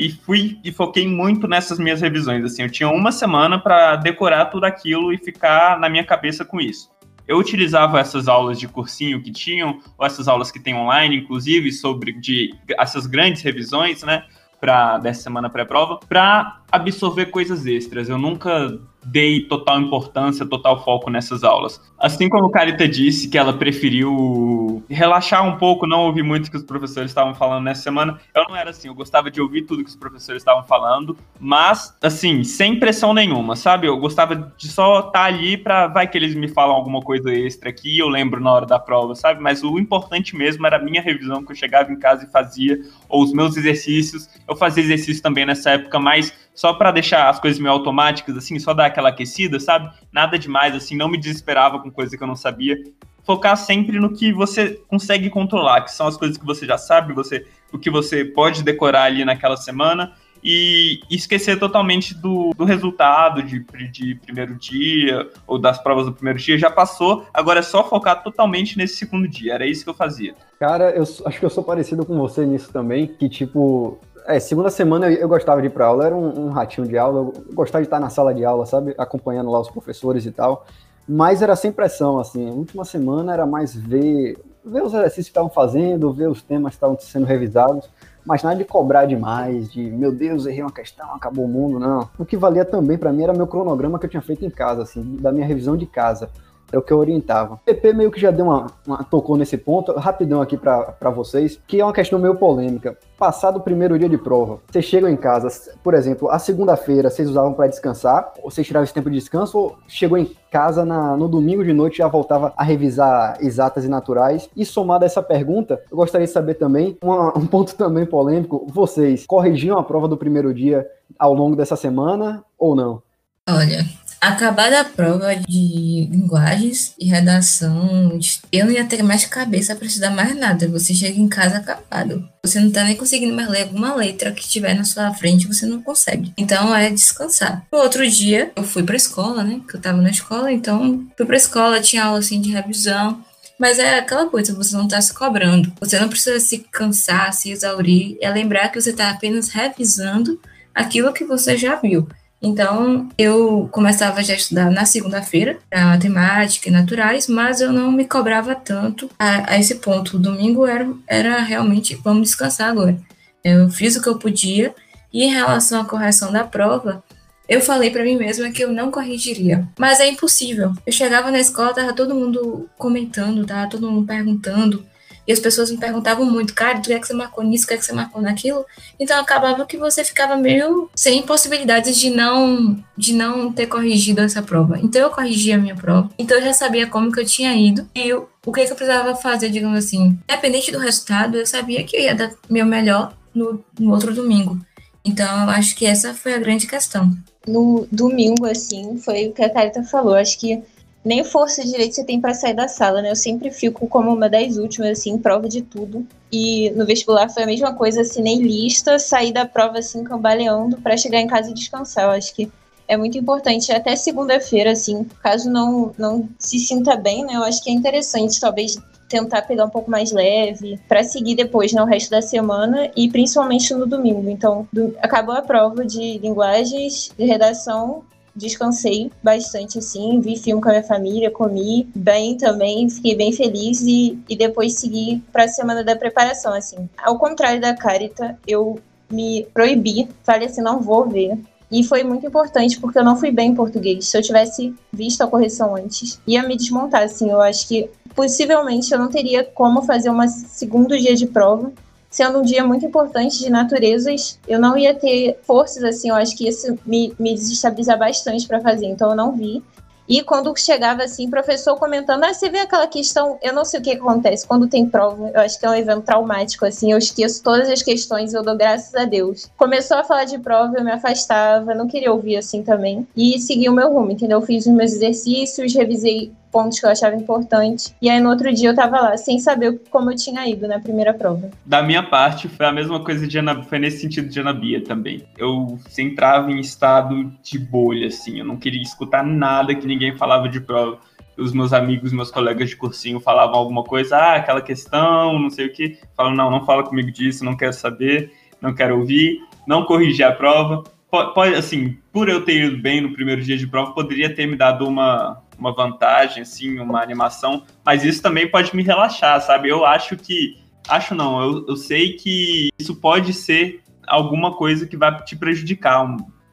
e 0.00 0.10
fui 0.10 0.58
e 0.64 0.72
foquei 0.72 1.06
muito 1.06 1.46
nessas 1.46 1.78
minhas 1.78 2.00
revisões. 2.00 2.42
Assim, 2.42 2.62
eu 2.62 2.70
tinha 2.70 2.88
uma 2.88 3.12
semana 3.12 3.58
para 3.58 3.96
decorar 3.96 4.46
tudo 4.46 4.64
aquilo 4.64 5.12
e 5.12 5.18
ficar 5.18 5.78
na 5.78 5.90
minha 5.90 6.02
cabeça 6.02 6.42
com 6.42 6.58
isso. 6.58 6.90
Eu 7.28 7.36
utilizava 7.36 8.00
essas 8.00 8.26
aulas 8.26 8.58
de 8.58 8.66
cursinho 8.66 9.22
que 9.22 9.30
tinham, 9.30 9.78
ou 9.98 10.06
essas 10.06 10.26
aulas 10.26 10.50
que 10.50 10.58
tem 10.58 10.74
online, 10.74 11.18
inclusive, 11.18 11.70
sobre 11.70 12.12
de, 12.12 12.50
essas 12.78 13.06
grandes 13.06 13.42
revisões, 13.42 14.02
né? 14.02 14.24
Pra, 14.58 14.96
dessa 14.98 15.22
semana 15.22 15.48
pré-prova, 15.48 16.00
para 16.08 16.60
absorver 16.72 17.26
coisas 17.26 17.66
extras. 17.66 18.08
Eu 18.08 18.18
nunca 18.18 18.78
dei 19.04 19.40
total 19.40 19.80
importância, 19.80 20.46
total 20.46 20.82
foco 20.84 21.10
nessas 21.10 21.42
aulas. 21.42 21.80
Assim 21.98 22.28
como 22.28 22.46
a 22.46 22.50
Carita 22.50 22.86
disse 22.88 23.28
que 23.28 23.38
ela 23.38 23.52
preferiu 23.52 24.82
relaxar 24.88 25.46
um 25.46 25.56
pouco, 25.56 25.86
não 25.86 26.06
ouvir 26.06 26.22
muito 26.22 26.46
o 26.46 26.50
que 26.50 26.56
os 26.56 26.62
professores 26.62 27.10
estavam 27.10 27.34
falando 27.34 27.64
nessa 27.64 27.82
semana, 27.82 28.18
eu 28.34 28.44
não 28.48 28.56
era 28.56 28.70
assim, 28.70 28.88
eu 28.88 28.94
gostava 28.94 29.30
de 29.30 29.40
ouvir 29.40 29.62
tudo 29.62 29.84
que 29.84 29.90
os 29.90 29.96
professores 29.96 30.40
estavam 30.40 30.64
falando, 30.64 31.16
mas 31.38 31.96
assim, 32.02 32.44
sem 32.44 32.78
pressão 32.78 33.12
nenhuma, 33.12 33.56
sabe? 33.56 33.86
Eu 33.86 33.98
gostava 33.98 34.52
de 34.56 34.68
só 34.68 35.00
estar 35.00 35.12
tá 35.12 35.24
ali 35.24 35.56
para 35.56 35.88
vai 35.88 36.06
que 36.06 36.16
eles 36.16 36.34
me 36.34 36.48
falam 36.48 36.74
alguma 36.74 37.00
coisa 37.00 37.32
extra 37.32 37.70
aqui, 37.70 37.98
eu 37.98 38.08
lembro 38.08 38.40
na 38.40 38.52
hora 38.52 38.66
da 38.66 38.78
prova, 38.78 39.14
sabe? 39.14 39.42
Mas 39.42 39.62
o 39.62 39.78
importante 39.78 40.36
mesmo 40.36 40.66
era 40.66 40.76
a 40.76 40.82
minha 40.82 41.02
revisão 41.02 41.44
que 41.44 41.52
eu 41.52 41.56
chegava 41.56 41.92
em 41.92 41.98
casa 41.98 42.24
e 42.24 42.30
fazia, 42.30 42.80
ou 43.10 43.22
os 43.22 43.32
meus 43.32 43.56
exercícios. 43.56 44.28
Eu 44.48 44.56
fazia 44.56 44.82
exercício 44.82 45.22
também 45.22 45.44
nessa 45.44 45.70
época, 45.70 45.98
mas 45.98 46.32
só 46.54 46.72
para 46.72 46.90
deixar 46.90 47.28
as 47.28 47.38
coisas 47.38 47.60
meio 47.60 47.72
automáticas, 47.72 48.36
assim, 48.36 48.58
só 48.58 48.72
dar 48.72 48.86
aquela 48.86 49.10
aquecida, 49.10 49.58
sabe? 49.58 49.90
Nada 50.12 50.38
demais, 50.38 50.74
assim, 50.74 50.96
não 50.96 51.08
me 51.08 51.18
desesperava 51.18 51.80
com 51.80 51.90
coisa 51.90 52.16
que 52.16 52.22
eu 52.22 52.28
não 52.28 52.36
sabia. 52.36 52.76
Focar 53.24 53.56
sempre 53.56 53.98
no 53.98 54.12
que 54.12 54.32
você 54.32 54.80
consegue 54.88 55.28
controlar, 55.28 55.82
que 55.82 55.92
são 55.92 56.06
as 56.06 56.16
coisas 56.16 56.38
que 56.38 56.46
você 56.46 56.64
já 56.64 56.78
sabe, 56.78 57.12
você, 57.12 57.46
o 57.72 57.78
que 57.78 57.90
você 57.90 58.24
pode 58.24 58.62
decorar 58.62 59.04
ali 59.04 59.24
naquela 59.24 59.56
semana, 59.56 60.12
e 60.42 61.00
esquecer 61.10 61.58
totalmente 61.58 62.14
do, 62.14 62.50
do 62.56 62.64
resultado 62.64 63.42
de, 63.42 63.64
de 63.90 64.14
primeiro 64.16 64.54
dia 64.54 65.28
ou 65.46 65.58
das 65.58 65.78
provas 65.78 66.06
do 66.06 66.12
primeiro 66.12 66.38
dia. 66.38 66.58
Já 66.58 66.70
passou, 66.70 67.24
agora 67.32 67.60
é 67.60 67.62
só 67.62 67.84
focar 67.84 68.22
totalmente 68.22 68.76
nesse 68.78 68.96
segundo 68.96 69.28
dia. 69.28 69.54
Era 69.54 69.66
isso 69.66 69.84
que 69.84 69.90
eu 69.90 69.94
fazia. 69.94 70.34
Cara, 70.58 70.90
eu 70.90 71.02
acho 71.02 71.38
que 71.38 71.44
eu 71.44 71.50
sou 71.50 71.64
parecido 71.64 72.04
com 72.04 72.16
você 72.18 72.44
nisso 72.44 72.72
também, 72.72 73.06
que 73.06 73.28
tipo, 73.28 73.98
é, 74.26 74.38
segunda 74.38 74.70
semana 74.70 75.10
eu, 75.10 75.20
eu, 75.20 75.28
gostava 75.28 75.60
de 75.60 75.68
ir 75.68 75.70
pra 75.70 75.86
aula, 75.86 76.06
era 76.06 76.16
um, 76.16 76.46
um, 76.46 76.50
ratinho 76.50 76.86
de 76.86 76.96
aula, 76.96 77.20
eu 77.20 77.54
gostava 77.54 77.82
de 77.82 77.86
estar 77.86 78.00
na 78.00 78.10
sala 78.10 78.34
de 78.34 78.44
aula, 78.44 78.66
sabe? 78.66 78.94
Acompanhando 78.98 79.50
lá 79.50 79.60
os 79.60 79.70
professores 79.70 80.26
e 80.26 80.30
tal. 80.30 80.66
Mas 81.08 81.42
era 81.42 81.56
sem 81.56 81.72
pressão, 81.72 82.20
assim. 82.20 82.48
A 82.48 82.52
última 82.52 82.84
semana 82.84 83.32
era 83.32 83.44
mais 83.44 83.74
ver, 83.74 84.38
ver 84.64 84.82
os 84.82 84.94
exercícios 84.94 85.26
que 85.26 85.30
estavam 85.30 85.50
fazendo, 85.50 86.12
ver 86.12 86.28
os 86.28 86.42
temas 86.42 86.70
que 86.70 86.76
estavam 86.76 86.98
sendo 87.00 87.26
revisados, 87.26 87.90
mas 88.24 88.42
nada 88.42 88.56
de 88.56 88.64
cobrar 88.64 89.06
demais, 89.06 89.70
de 89.70 89.82
meu 89.82 90.12
Deus, 90.12 90.46
errei 90.46 90.62
uma 90.62 90.72
questão, 90.72 91.14
acabou 91.14 91.44
o 91.44 91.48
mundo, 91.48 91.78
não. 91.78 92.08
O 92.18 92.24
que 92.24 92.36
valia 92.36 92.64
também 92.64 92.98
para 92.98 93.12
mim 93.12 93.22
era 93.22 93.32
meu 93.32 93.46
cronograma 93.46 93.98
que 93.98 94.06
eu 94.06 94.10
tinha 94.10 94.22
feito 94.22 94.44
em 94.44 94.50
casa, 94.50 94.82
assim, 94.82 95.16
da 95.16 95.32
minha 95.32 95.46
revisão 95.46 95.76
de 95.76 95.86
casa. 95.86 96.30
É 96.72 96.78
o 96.78 96.82
que 96.82 96.92
eu 96.92 96.98
orientava. 96.98 97.54
O 97.54 97.58
PP 97.58 97.92
meio 97.92 98.10
que 98.10 98.20
já 98.20 98.30
deu 98.30 98.46
uma, 98.46 98.66
uma 98.86 99.04
tocou 99.04 99.36
nesse 99.36 99.56
ponto, 99.56 99.92
rapidão 99.92 100.40
aqui 100.40 100.56
para 100.56 101.10
vocês, 101.10 101.60
que 101.66 101.80
é 101.80 101.84
uma 101.84 101.92
questão 101.92 102.18
meio 102.18 102.36
polêmica. 102.36 102.96
Passado 103.18 103.56
o 103.56 103.60
primeiro 103.60 103.98
dia 103.98 104.08
de 104.08 104.16
prova, 104.16 104.60
vocês 104.70 104.84
chegam 104.84 105.08
em 105.08 105.16
casa, 105.16 105.48
por 105.82 105.92
exemplo, 105.92 106.30
a 106.30 106.38
segunda-feira 106.38 107.10
vocês 107.10 107.28
usavam 107.28 107.52
para 107.52 107.66
descansar, 107.66 108.32
ou 108.42 108.50
vocês 108.50 108.66
tiravam 108.66 108.84
esse 108.84 108.94
tempo 108.94 109.10
de 109.10 109.18
descanso, 109.18 109.58
ou 109.58 109.78
chegou 109.86 110.16
em 110.16 110.30
casa 110.50 110.84
na, 110.84 111.16
no 111.16 111.28
domingo 111.28 111.62
de 111.62 111.72
noite 111.72 111.98
já 111.98 112.08
voltava 112.08 112.52
a 112.56 112.64
revisar 112.64 113.36
exatas 113.40 113.84
e 113.84 113.88
naturais? 113.88 114.48
E 114.56 114.64
somado 114.64 115.04
a 115.04 115.06
essa 115.06 115.22
pergunta, 115.22 115.80
eu 115.90 115.96
gostaria 115.96 116.26
de 116.26 116.32
saber 116.32 116.54
também, 116.54 116.96
uma, 117.02 117.36
um 117.36 117.46
ponto 117.46 117.74
também 117.74 118.06
polêmico, 118.06 118.66
vocês 118.68 119.26
corrigiam 119.26 119.78
a 119.78 119.84
prova 119.84 120.08
do 120.08 120.16
primeiro 120.16 120.54
dia 120.54 120.86
ao 121.18 121.34
longo 121.34 121.56
dessa 121.56 121.76
semana 121.76 122.42
ou 122.58 122.74
não? 122.74 123.02
Olha, 123.48 123.84
acabada 124.20 124.80
a 124.80 124.84
prova 124.84 125.34
de 125.34 126.08
linguagens 126.10 126.94
e 126.98 127.06
redação, 127.06 128.18
eu 128.52 128.66
não 128.66 128.72
ia 128.72 128.84
ter 128.84 129.02
mais 129.02 129.24
cabeça 129.24 129.74
para 129.74 129.86
estudar 129.86 130.10
mais 130.10 130.36
nada. 130.36 130.68
Você 130.68 130.92
chega 130.92 131.18
em 131.18 131.28
casa 131.28 131.56
acabado. 131.56 132.28
Você 132.44 132.60
não 132.60 132.70
tá 132.70 132.84
nem 132.84 132.96
conseguindo 132.96 133.34
mais 133.34 133.48
ler 133.48 133.62
alguma 133.62 133.94
letra 133.94 134.32
que 134.32 134.42
estiver 134.42 134.74
na 134.74 134.84
sua 134.84 135.12
frente, 135.14 135.46
você 135.46 135.64
não 135.64 135.80
consegue. 135.80 136.32
Então 136.36 136.74
é 136.74 136.90
descansar. 136.90 137.64
No 137.72 137.78
outro 137.78 138.08
dia, 138.08 138.52
eu 138.54 138.62
fui 138.62 138.82
pra 138.82 138.96
escola, 138.96 139.42
né? 139.42 139.60
Que 139.66 139.76
eu 139.76 139.80
tava 139.80 140.02
na 140.02 140.10
escola, 140.10 140.52
então 140.52 141.06
fui 141.16 141.26
pra 141.26 141.36
escola, 141.36 141.80
tinha 141.80 142.04
aula 142.04 142.18
assim 142.18 142.40
de 142.40 142.50
revisão. 142.50 143.24
Mas 143.58 143.78
é 143.78 143.98
aquela 143.98 144.26
coisa, 144.26 144.54
você 144.54 144.74
não 144.74 144.84
está 144.84 145.00
se 145.00 145.12
cobrando. 145.12 145.70
Você 145.80 145.98
não 145.98 146.08
precisa 146.08 146.40
se 146.40 146.58
cansar, 146.70 147.32
se 147.32 147.50
exaurir. 147.50 148.16
É 148.20 148.30
lembrar 148.30 148.68
que 148.70 148.80
você 148.80 148.90
está 148.90 149.10
apenas 149.10 149.48
revisando 149.48 150.40
aquilo 150.74 151.12
que 151.12 151.24
você 151.24 151.58
já 151.58 151.76
viu. 151.76 152.08
Então, 152.42 153.08
eu 153.18 153.68
começava 153.70 154.22
já 154.22 154.32
a 154.32 154.36
estudar 154.36 154.70
na 154.70 154.86
segunda-feira, 154.86 155.58
para 155.68 155.84
matemática 155.84 156.68
e 156.68 156.72
naturais, 156.72 157.28
mas 157.28 157.60
eu 157.60 157.70
não 157.70 157.92
me 157.92 158.06
cobrava 158.06 158.54
tanto 158.54 159.10
a, 159.18 159.52
a, 159.52 159.58
esse 159.58 159.74
ponto. 159.76 160.16
O 160.16 160.20
domingo 160.20 160.66
era, 160.66 160.90
era 161.06 161.38
realmente, 161.40 161.94
vamos 161.96 162.22
descansar 162.22 162.70
agora. 162.70 162.98
Eu 163.44 163.68
fiz 163.68 163.96
o 163.96 164.02
que 164.02 164.08
eu 164.08 164.18
podia, 164.18 164.74
e 165.12 165.24
em 165.24 165.30
relação 165.30 165.82
à 165.82 165.84
correção 165.84 166.32
da 166.32 166.44
prova, 166.44 167.02
eu 167.48 167.60
falei 167.60 167.90
para 167.90 168.04
mim 168.04 168.16
mesma 168.16 168.50
que 168.50 168.62
eu 168.62 168.72
não 168.72 168.90
corrigiria. 168.90 169.68
Mas 169.78 170.00
é 170.00 170.08
impossível. 170.08 170.72
Eu 170.86 170.92
chegava 170.92 171.30
na 171.30 171.40
escola, 171.40 171.74
tava 171.74 171.92
todo 171.92 172.14
mundo 172.14 172.70
comentando, 172.78 173.44
tava 173.44 173.68
todo 173.68 173.90
mundo 173.90 174.06
perguntando. 174.06 174.86
E 175.30 175.32
as 175.32 175.38
pessoas 175.38 175.70
me 175.70 175.76
perguntavam 175.76 176.26
muito, 176.26 176.52
cara, 176.52 176.80
do 176.80 176.82
que 176.82 176.92
é 176.92 176.98
que 176.98 177.06
você 177.06 177.14
marcou 177.14 177.44
nisso, 177.44 177.64
do 177.64 177.68
que 177.68 177.76
que 177.76 177.84
você 177.84 177.92
marcou 177.92 178.20
naquilo? 178.20 178.66
Então 178.98 179.16
acabava 179.20 179.64
que 179.64 179.76
você 179.76 180.02
ficava 180.02 180.36
meio 180.36 180.90
sem 180.92 181.22
possibilidades 181.22 181.96
de 181.96 182.10
não 182.10 182.76
de 182.98 183.12
não 183.14 183.52
ter 183.52 183.68
corrigido 183.68 184.22
essa 184.22 184.42
prova. 184.42 184.76
Então 184.80 185.00
eu 185.00 185.10
corrigi 185.10 185.52
a 185.52 185.56
minha 185.56 185.76
prova. 185.76 186.10
Então 186.18 186.36
eu 186.36 186.42
já 186.42 186.52
sabia 186.52 186.88
como 186.88 187.12
que 187.12 187.20
eu 187.20 187.24
tinha 187.24 187.54
ido 187.54 187.88
e 187.94 188.08
eu, 188.08 188.28
o 188.44 188.52
que, 188.52 188.66
que 188.66 188.72
eu 188.72 188.76
precisava 188.76 189.14
fazer, 189.14 189.50
digamos 189.50 189.78
assim. 189.78 190.18
Independente 190.28 190.72
do 190.72 190.80
resultado, 190.80 191.36
eu 191.36 191.46
sabia 191.46 191.84
que 191.84 191.96
eu 191.96 192.00
ia 192.00 192.14
dar 192.16 192.32
meu 192.50 192.66
melhor 192.66 193.14
no, 193.32 193.64
no 193.78 193.92
outro 193.92 194.12
domingo. 194.12 194.58
Então 195.04 195.44
eu 195.44 195.50
acho 195.50 195.76
que 195.76 195.86
essa 195.86 196.12
foi 196.12 196.34
a 196.34 196.38
grande 196.40 196.66
questão. 196.66 197.08
No 197.46 197.86
domingo, 197.92 198.46
assim, 198.46 198.98
foi 198.98 199.28
o 199.28 199.32
que 199.32 199.44
a 199.44 199.48
Thalita 199.48 199.84
falou. 199.84 200.16
Acho 200.16 200.40
que 200.40 200.60
nem 201.04 201.24
força 201.24 201.64
direito 201.64 201.94
você 201.94 202.04
tem 202.04 202.20
para 202.20 202.34
sair 202.34 202.54
da 202.54 202.68
sala, 202.68 203.00
né? 203.00 203.10
Eu 203.10 203.16
sempre 203.16 203.50
fico 203.50 203.86
como 203.86 204.12
uma 204.12 204.28
das 204.28 204.56
últimas, 204.56 204.98
assim, 204.98 205.16
prova 205.18 205.48
de 205.48 205.62
tudo. 205.62 206.06
E 206.30 206.70
no 206.70 206.84
vestibular 206.84 207.28
foi 207.28 207.42
a 207.42 207.46
mesma 207.46 207.74
coisa, 207.74 208.02
nem 208.20 208.42
lista, 208.42 208.98
sair 208.98 209.32
da 209.32 209.46
prova, 209.46 209.78
assim, 209.78 210.04
cambaleando 210.04 210.76
para 210.78 210.96
chegar 210.96 211.20
em 211.20 211.26
casa 211.26 211.50
e 211.50 211.54
descansar. 211.54 212.04
Eu 212.04 212.10
acho 212.10 212.34
que 212.34 212.50
é 212.86 212.96
muito 212.96 213.16
importante, 213.16 213.72
até 213.72 213.96
segunda-feira, 213.96 214.72
assim, 214.72 215.04
caso 215.22 215.48
não, 215.48 215.92
não 215.96 216.28
se 216.38 216.58
sinta 216.58 216.96
bem, 216.96 217.24
né? 217.24 217.34
Eu 217.36 217.44
acho 217.44 217.62
que 217.62 217.70
é 217.70 217.72
interessante, 217.72 218.38
talvez, 218.38 218.76
tentar 219.08 219.42
pegar 219.42 219.64
um 219.64 219.70
pouco 219.70 219.90
mais 219.90 220.12
leve, 220.12 220.78
para 220.88 221.02
seguir 221.02 221.34
depois 221.34 221.72
no 221.72 221.84
né, 221.84 221.92
resto 221.92 222.10
da 222.10 222.20
semana 222.20 222.90
e 222.96 223.08
principalmente 223.08 223.74
no 223.74 223.86
domingo. 223.86 224.28
Então, 224.28 224.68
do, 224.72 224.96
acabou 225.00 225.34
a 225.34 225.42
prova 225.42 225.84
de 225.84 226.18
linguagens, 226.18 227.10
de 227.16 227.24
redação, 227.24 228.04
descansei 228.34 229.10
bastante, 229.22 229.78
assim, 229.78 230.20
vi 230.20 230.36
filme 230.36 230.62
com 230.62 230.68
a 230.68 230.72
minha 230.72 230.84
família, 230.84 231.30
comi 231.30 231.88
bem 231.94 232.36
também, 232.36 232.88
fiquei 232.88 233.14
bem 233.14 233.32
feliz 233.32 233.82
e, 233.82 234.18
e 234.28 234.36
depois 234.36 234.74
segui 234.74 235.22
para 235.32 235.44
a 235.44 235.48
semana 235.48 235.82
da 235.84 235.96
preparação, 235.96 236.52
assim. 236.52 236.88
Ao 237.02 237.18
contrário 237.18 237.60
da 237.60 237.74
Carita, 237.74 238.38
eu 238.46 238.80
me 239.10 239.46
proibi, 239.52 240.08
falei 240.22 240.48
assim, 240.48 240.62
não 240.62 240.80
vou 240.80 241.08
ver. 241.08 241.38
E 241.70 241.84
foi 241.84 242.02
muito 242.02 242.26
importante 242.26 242.80
porque 242.80 242.98
eu 242.98 243.04
não 243.04 243.16
fui 243.16 243.30
bem 243.30 243.50
em 243.50 243.54
português. 243.54 244.08
Se 244.08 244.16
eu 244.16 244.22
tivesse 244.22 244.74
visto 244.92 245.22
a 245.22 245.26
correção 245.26 245.76
antes, 245.76 246.20
ia 246.26 246.42
me 246.42 246.56
desmontar, 246.56 247.02
assim. 247.02 247.30
Eu 247.30 247.40
acho 247.40 247.68
que 247.68 247.88
possivelmente 248.14 248.92
eu 248.92 248.98
não 248.98 249.08
teria 249.08 249.44
como 249.44 249.82
fazer 249.82 250.10
um 250.10 250.28
segundo 250.28 250.98
dia 250.98 251.14
de 251.14 251.26
prova 251.26 251.72
sendo 252.10 252.40
um 252.40 252.42
dia 252.42 252.64
muito 252.64 252.84
importante 252.84 253.38
de 253.38 253.48
naturezas, 253.48 254.38
eu 254.48 254.58
não 254.58 254.76
ia 254.76 254.92
ter 254.92 255.38
forças 255.42 255.84
assim, 255.84 256.08
eu 256.08 256.16
acho 256.16 256.36
que 256.36 256.48
isso 256.48 256.76
me, 256.84 257.14
me 257.18 257.32
desestabilizar 257.34 257.96
bastante 257.96 258.48
para 258.48 258.60
fazer, 258.60 258.86
então 258.86 259.10
eu 259.10 259.16
não 259.16 259.32
vi. 259.32 259.62
E 260.08 260.24
quando 260.24 260.52
chegava 260.58 261.04
assim, 261.04 261.30
professor 261.30 261.76
comentando, 261.76 262.24
ah, 262.24 262.34
você 262.34 262.50
vê 262.50 262.58
aquela 262.58 262.88
questão, 262.88 263.38
eu 263.40 263.52
não 263.52 263.64
sei 263.64 263.78
o 263.78 263.82
que 263.84 263.92
acontece 263.92 264.44
quando 264.44 264.66
tem 264.66 264.84
prova, 264.84 265.30
eu 265.32 265.40
acho 265.40 265.56
que 265.56 265.64
é 265.64 265.70
um 265.70 265.74
evento 265.74 266.02
traumático, 266.02 266.66
assim, 266.66 266.90
eu 266.90 266.98
esqueço 266.98 267.40
todas 267.44 267.70
as 267.70 267.80
questões, 267.80 268.34
eu 268.34 268.42
dou 268.42 268.56
graças 268.56 268.92
a 268.96 269.04
Deus. 269.04 269.48
Começou 269.56 269.98
a 269.98 270.02
falar 270.02 270.24
de 270.24 270.36
prova, 270.36 270.76
eu 270.76 270.84
me 270.84 270.90
afastava, 270.90 271.76
não 271.76 271.86
queria 271.86 272.12
ouvir 272.12 272.36
assim 272.36 272.64
também, 272.64 273.06
e 273.16 273.38
segui 273.38 273.68
o 273.68 273.72
meu 273.72 273.92
rumo, 273.92 274.10
entendeu? 274.10 274.40
Eu 274.40 274.46
fiz 274.46 274.66
os 274.66 274.72
meus 274.72 274.94
exercícios, 274.94 275.72
revisei 275.76 276.32
pontos 276.50 276.78
que 276.78 276.86
eu 276.86 276.90
achava 276.90 277.16
importante. 277.16 277.94
E 278.00 278.08
aí 278.08 278.20
no 278.20 278.30
outro 278.30 278.52
dia 278.52 278.70
eu 278.70 278.74
tava 278.74 279.00
lá, 279.00 279.16
sem 279.16 279.38
saber 279.38 279.80
como 279.90 280.10
eu 280.10 280.16
tinha 280.16 280.46
ido 280.48 280.66
na 280.66 280.78
primeira 280.78 281.14
prova. 281.14 281.50
Da 281.64 281.82
minha 281.82 282.02
parte, 282.02 282.48
foi 282.48 282.66
a 282.66 282.72
mesma 282.72 283.02
coisa 283.02 283.26
de 283.26 283.38
Ana, 283.38 283.62
foi 283.62 283.78
nesse 283.78 284.00
sentido 284.00 284.28
de 284.28 284.40
Ana 284.40 284.52
Bia 284.52 284.82
também. 284.82 285.24
Eu 285.36 285.78
entrava 285.98 286.50
em 286.50 286.60
estado 286.60 287.32
de 287.42 287.58
bolha, 287.58 288.08
assim, 288.08 288.38
eu 288.38 288.44
não 288.44 288.56
queria 288.56 288.82
escutar 288.82 289.24
nada 289.24 289.74
que 289.74 289.86
ninguém 289.86 290.16
falava 290.16 290.48
de 290.48 290.60
prova. 290.60 290.98
Os 291.36 291.52
meus 291.52 291.72
amigos, 291.72 292.12
meus 292.12 292.30
colegas 292.30 292.68
de 292.68 292.76
cursinho 292.76 293.18
falavam 293.18 293.56
alguma 293.56 293.82
coisa, 293.82 294.16
ah, 294.16 294.34
aquela 294.36 294.60
questão, 294.60 295.38
não 295.38 295.48
sei 295.48 295.66
o 295.66 295.72
que. 295.72 295.98
Falam, 296.14 296.34
não, 296.34 296.50
não 296.50 296.66
fala 296.66 296.82
comigo 296.82 297.10
disso, 297.10 297.44
não 297.44 297.56
quero 297.56 297.72
saber, 297.72 298.32
não 298.60 298.74
quero 298.74 298.98
ouvir, 298.98 299.38
não 299.66 299.84
corrigir 299.84 300.26
a 300.26 300.32
prova. 300.32 300.84
Pode, 301.10 301.54
assim, 301.54 301.96
por 302.12 302.28
eu 302.28 302.44
ter 302.44 302.66
ido 302.66 302.78
bem 302.78 303.00
no 303.00 303.12
primeiro 303.12 303.42
dia 303.42 303.56
de 303.56 303.66
prova, 303.66 303.92
poderia 303.92 304.32
ter 304.32 304.46
me 304.46 304.54
dado 304.54 304.86
uma, 304.86 305.42
uma 305.60 305.72
vantagem, 305.74 306.42
assim, 306.42 306.80
uma 306.80 307.02
animação, 307.02 307.64
mas 307.84 308.02
isso 308.02 308.22
também 308.22 308.50
pode 308.50 308.74
me 308.74 308.82
relaxar, 308.82 309.40
sabe? 309.42 309.68
Eu 309.68 309.84
acho 309.84 310.16
que. 310.16 310.58
Acho 310.88 311.14
não, 311.14 311.40
eu, 311.40 311.66
eu 311.68 311.76
sei 311.76 312.14
que 312.14 312.70
isso 312.78 312.96
pode 312.96 313.34
ser 313.34 313.82
alguma 314.08 314.56
coisa 314.56 314.86
que 314.86 314.96
vai 314.96 315.22
te 315.22 315.36
prejudicar. 315.36 316.04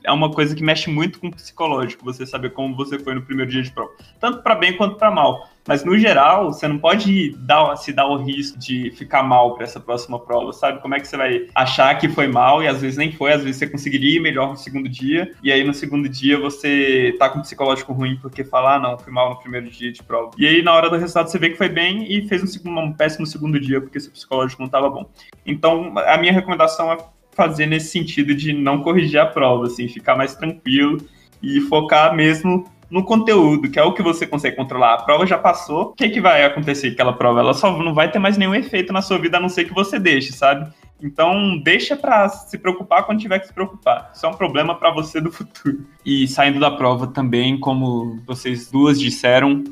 É 0.08 0.12
uma 0.12 0.32
coisa 0.32 0.56
que 0.56 0.64
mexe 0.64 0.90
muito 0.90 1.20
com 1.20 1.28
o 1.28 1.32
psicológico, 1.32 2.06
você 2.06 2.26
saber 2.26 2.52
como 2.52 2.74
você 2.74 2.98
foi 2.98 3.14
no 3.14 3.22
primeiro 3.22 3.52
dia 3.52 3.62
de 3.62 3.70
prova. 3.70 3.92
Tanto 4.22 4.42
para 4.42 4.56
bem 4.56 4.78
quanto 4.78 4.96
para 4.96 5.12
mal. 5.12 5.50
Mas 5.68 5.84
no 5.84 5.98
geral, 5.98 6.54
você 6.54 6.66
não 6.66 6.80
pode 6.80 7.36
dar, 7.40 7.76
se 7.76 7.92
dar 7.92 8.08
o 8.08 8.16
risco 8.16 8.58
de 8.58 8.90
ficar 8.92 9.22
mal 9.22 9.56
para 9.56 9.66
essa 9.66 9.82
próxima 9.82 10.18
prova, 10.18 10.54
sabe? 10.54 10.82
Como 10.82 10.96
é 10.96 11.00
que 11.02 11.08
você 11.08 11.18
vai 11.18 11.48
achar 11.54 11.94
que 11.96 12.08
foi 12.08 12.26
mal 12.26 12.64
e 12.64 12.68
às 12.70 12.80
vezes 12.80 12.98
nem 12.98 13.12
foi, 13.12 13.34
às 13.34 13.44
vezes 13.44 13.58
você 13.58 13.68
conseguiria 13.68 14.16
ir 14.16 14.22
melhor 14.22 14.48
no 14.48 14.56
segundo 14.56 14.88
dia, 14.88 15.34
e 15.44 15.52
aí 15.52 15.66
no 15.66 15.74
segundo 15.74 16.08
dia 16.08 16.40
você 16.40 17.14
tá 17.20 17.30
com 17.30 17.40
um 17.40 17.42
psicológico 17.42 17.92
ruim 17.92 18.18
porque 18.22 18.46
falar, 18.46 18.76
ah, 18.76 18.80
não, 18.80 18.98
fui 18.98 19.12
mal 19.12 19.32
no 19.32 19.40
primeiro 19.40 19.70
dia 19.70 19.92
de 19.92 20.02
prova. 20.02 20.32
E 20.38 20.48
aí 20.48 20.64
na 20.64 20.74
hora 20.74 20.90
do 20.90 20.96
resultado 20.96 21.30
você 21.30 21.38
vê 21.38 21.50
que 21.50 21.58
foi 21.58 21.68
bem 21.68 22.10
e 22.10 22.26
fez 22.30 22.42
um, 22.66 22.80
um 22.80 22.94
péssimo 22.94 23.28
segundo 23.28 23.60
dia 23.60 23.82
porque 23.82 24.00
seu 24.00 24.14
psicológico 24.14 24.62
não 24.62 24.68
estava 24.68 24.90
bom. 24.90 25.10
Então, 25.46 25.94
a 25.98 26.18
minha 26.18 26.32
recomendação 26.32 26.94
é 26.94 26.98
fazer 27.38 27.68
nesse 27.68 27.92
sentido 27.92 28.34
de 28.34 28.52
não 28.52 28.82
corrigir 28.82 29.20
a 29.20 29.26
prova, 29.28 29.68
assim, 29.68 29.88
ficar 29.88 30.16
mais 30.16 30.36
tranquilo 30.36 30.98
e 31.42 31.62
focar 31.62 32.16
mesmo 32.16 32.66
no 32.90 33.04
conteúdo, 33.04 33.70
que 33.70 33.78
é 33.78 33.84
o 33.84 33.94
que 33.94 34.02
você 34.02 34.26
consegue 34.26 34.56
controlar. 34.56 34.96
A 34.96 35.04
prova 35.04 35.26
já 35.26 35.38
passou, 35.38 35.84
o 35.84 35.94
que, 35.94 36.10
que 36.10 36.20
vai 36.20 36.44
acontecer 36.44 36.90
com 36.90 36.94
aquela 36.96 37.14
prova? 37.14 37.42
Ela 37.42 37.54
só 37.54 37.78
não 37.78 37.94
vai 37.94 38.10
ter 38.10 38.18
mais 38.18 38.38
nenhum 38.38 38.56
efeito 38.56 38.92
na 38.92 39.02
sua 39.02 39.20
vida, 39.20 39.38
a 39.38 39.40
não 39.40 39.50
ser 39.50 39.66
que 39.66 39.74
você 39.74 40.00
deixe, 40.00 40.34
sabe? 40.34 40.68
Então, 41.02 41.60
deixa 41.60 41.96
para 41.96 42.28
se 42.28 42.58
preocupar 42.58 43.06
quando 43.06 43.20
tiver 43.20 43.40
que 43.40 43.48
se 43.48 43.54
preocupar. 43.54 44.12
Isso 44.16 44.26
é 44.26 44.30
um 44.30 44.34
problema 44.34 44.74
para 44.74 44.92
você 44.92 45.22
do 45.22 45.32
futuro. 45.32 45.86
E 46.04 46.28
saindo 46.28 46.60
da 46.60 46.72
prova 46.72 47.06
também, 47.06 47.60
como 47.60 48.20
vocês 48.26 48.72
duas 48.72 49.00
disseram, 49.00 49.64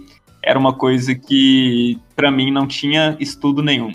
era 0.44 0.60
uma 0.60 0.74
coisa 0.74 1.16
que 1.16 2.00
para 2.16 2.30
mim 2.30 2.52
não 2.52 2.68
tinha 2.68 3.18
estudo 3.20 3.64
nenhum. 3.64 3.92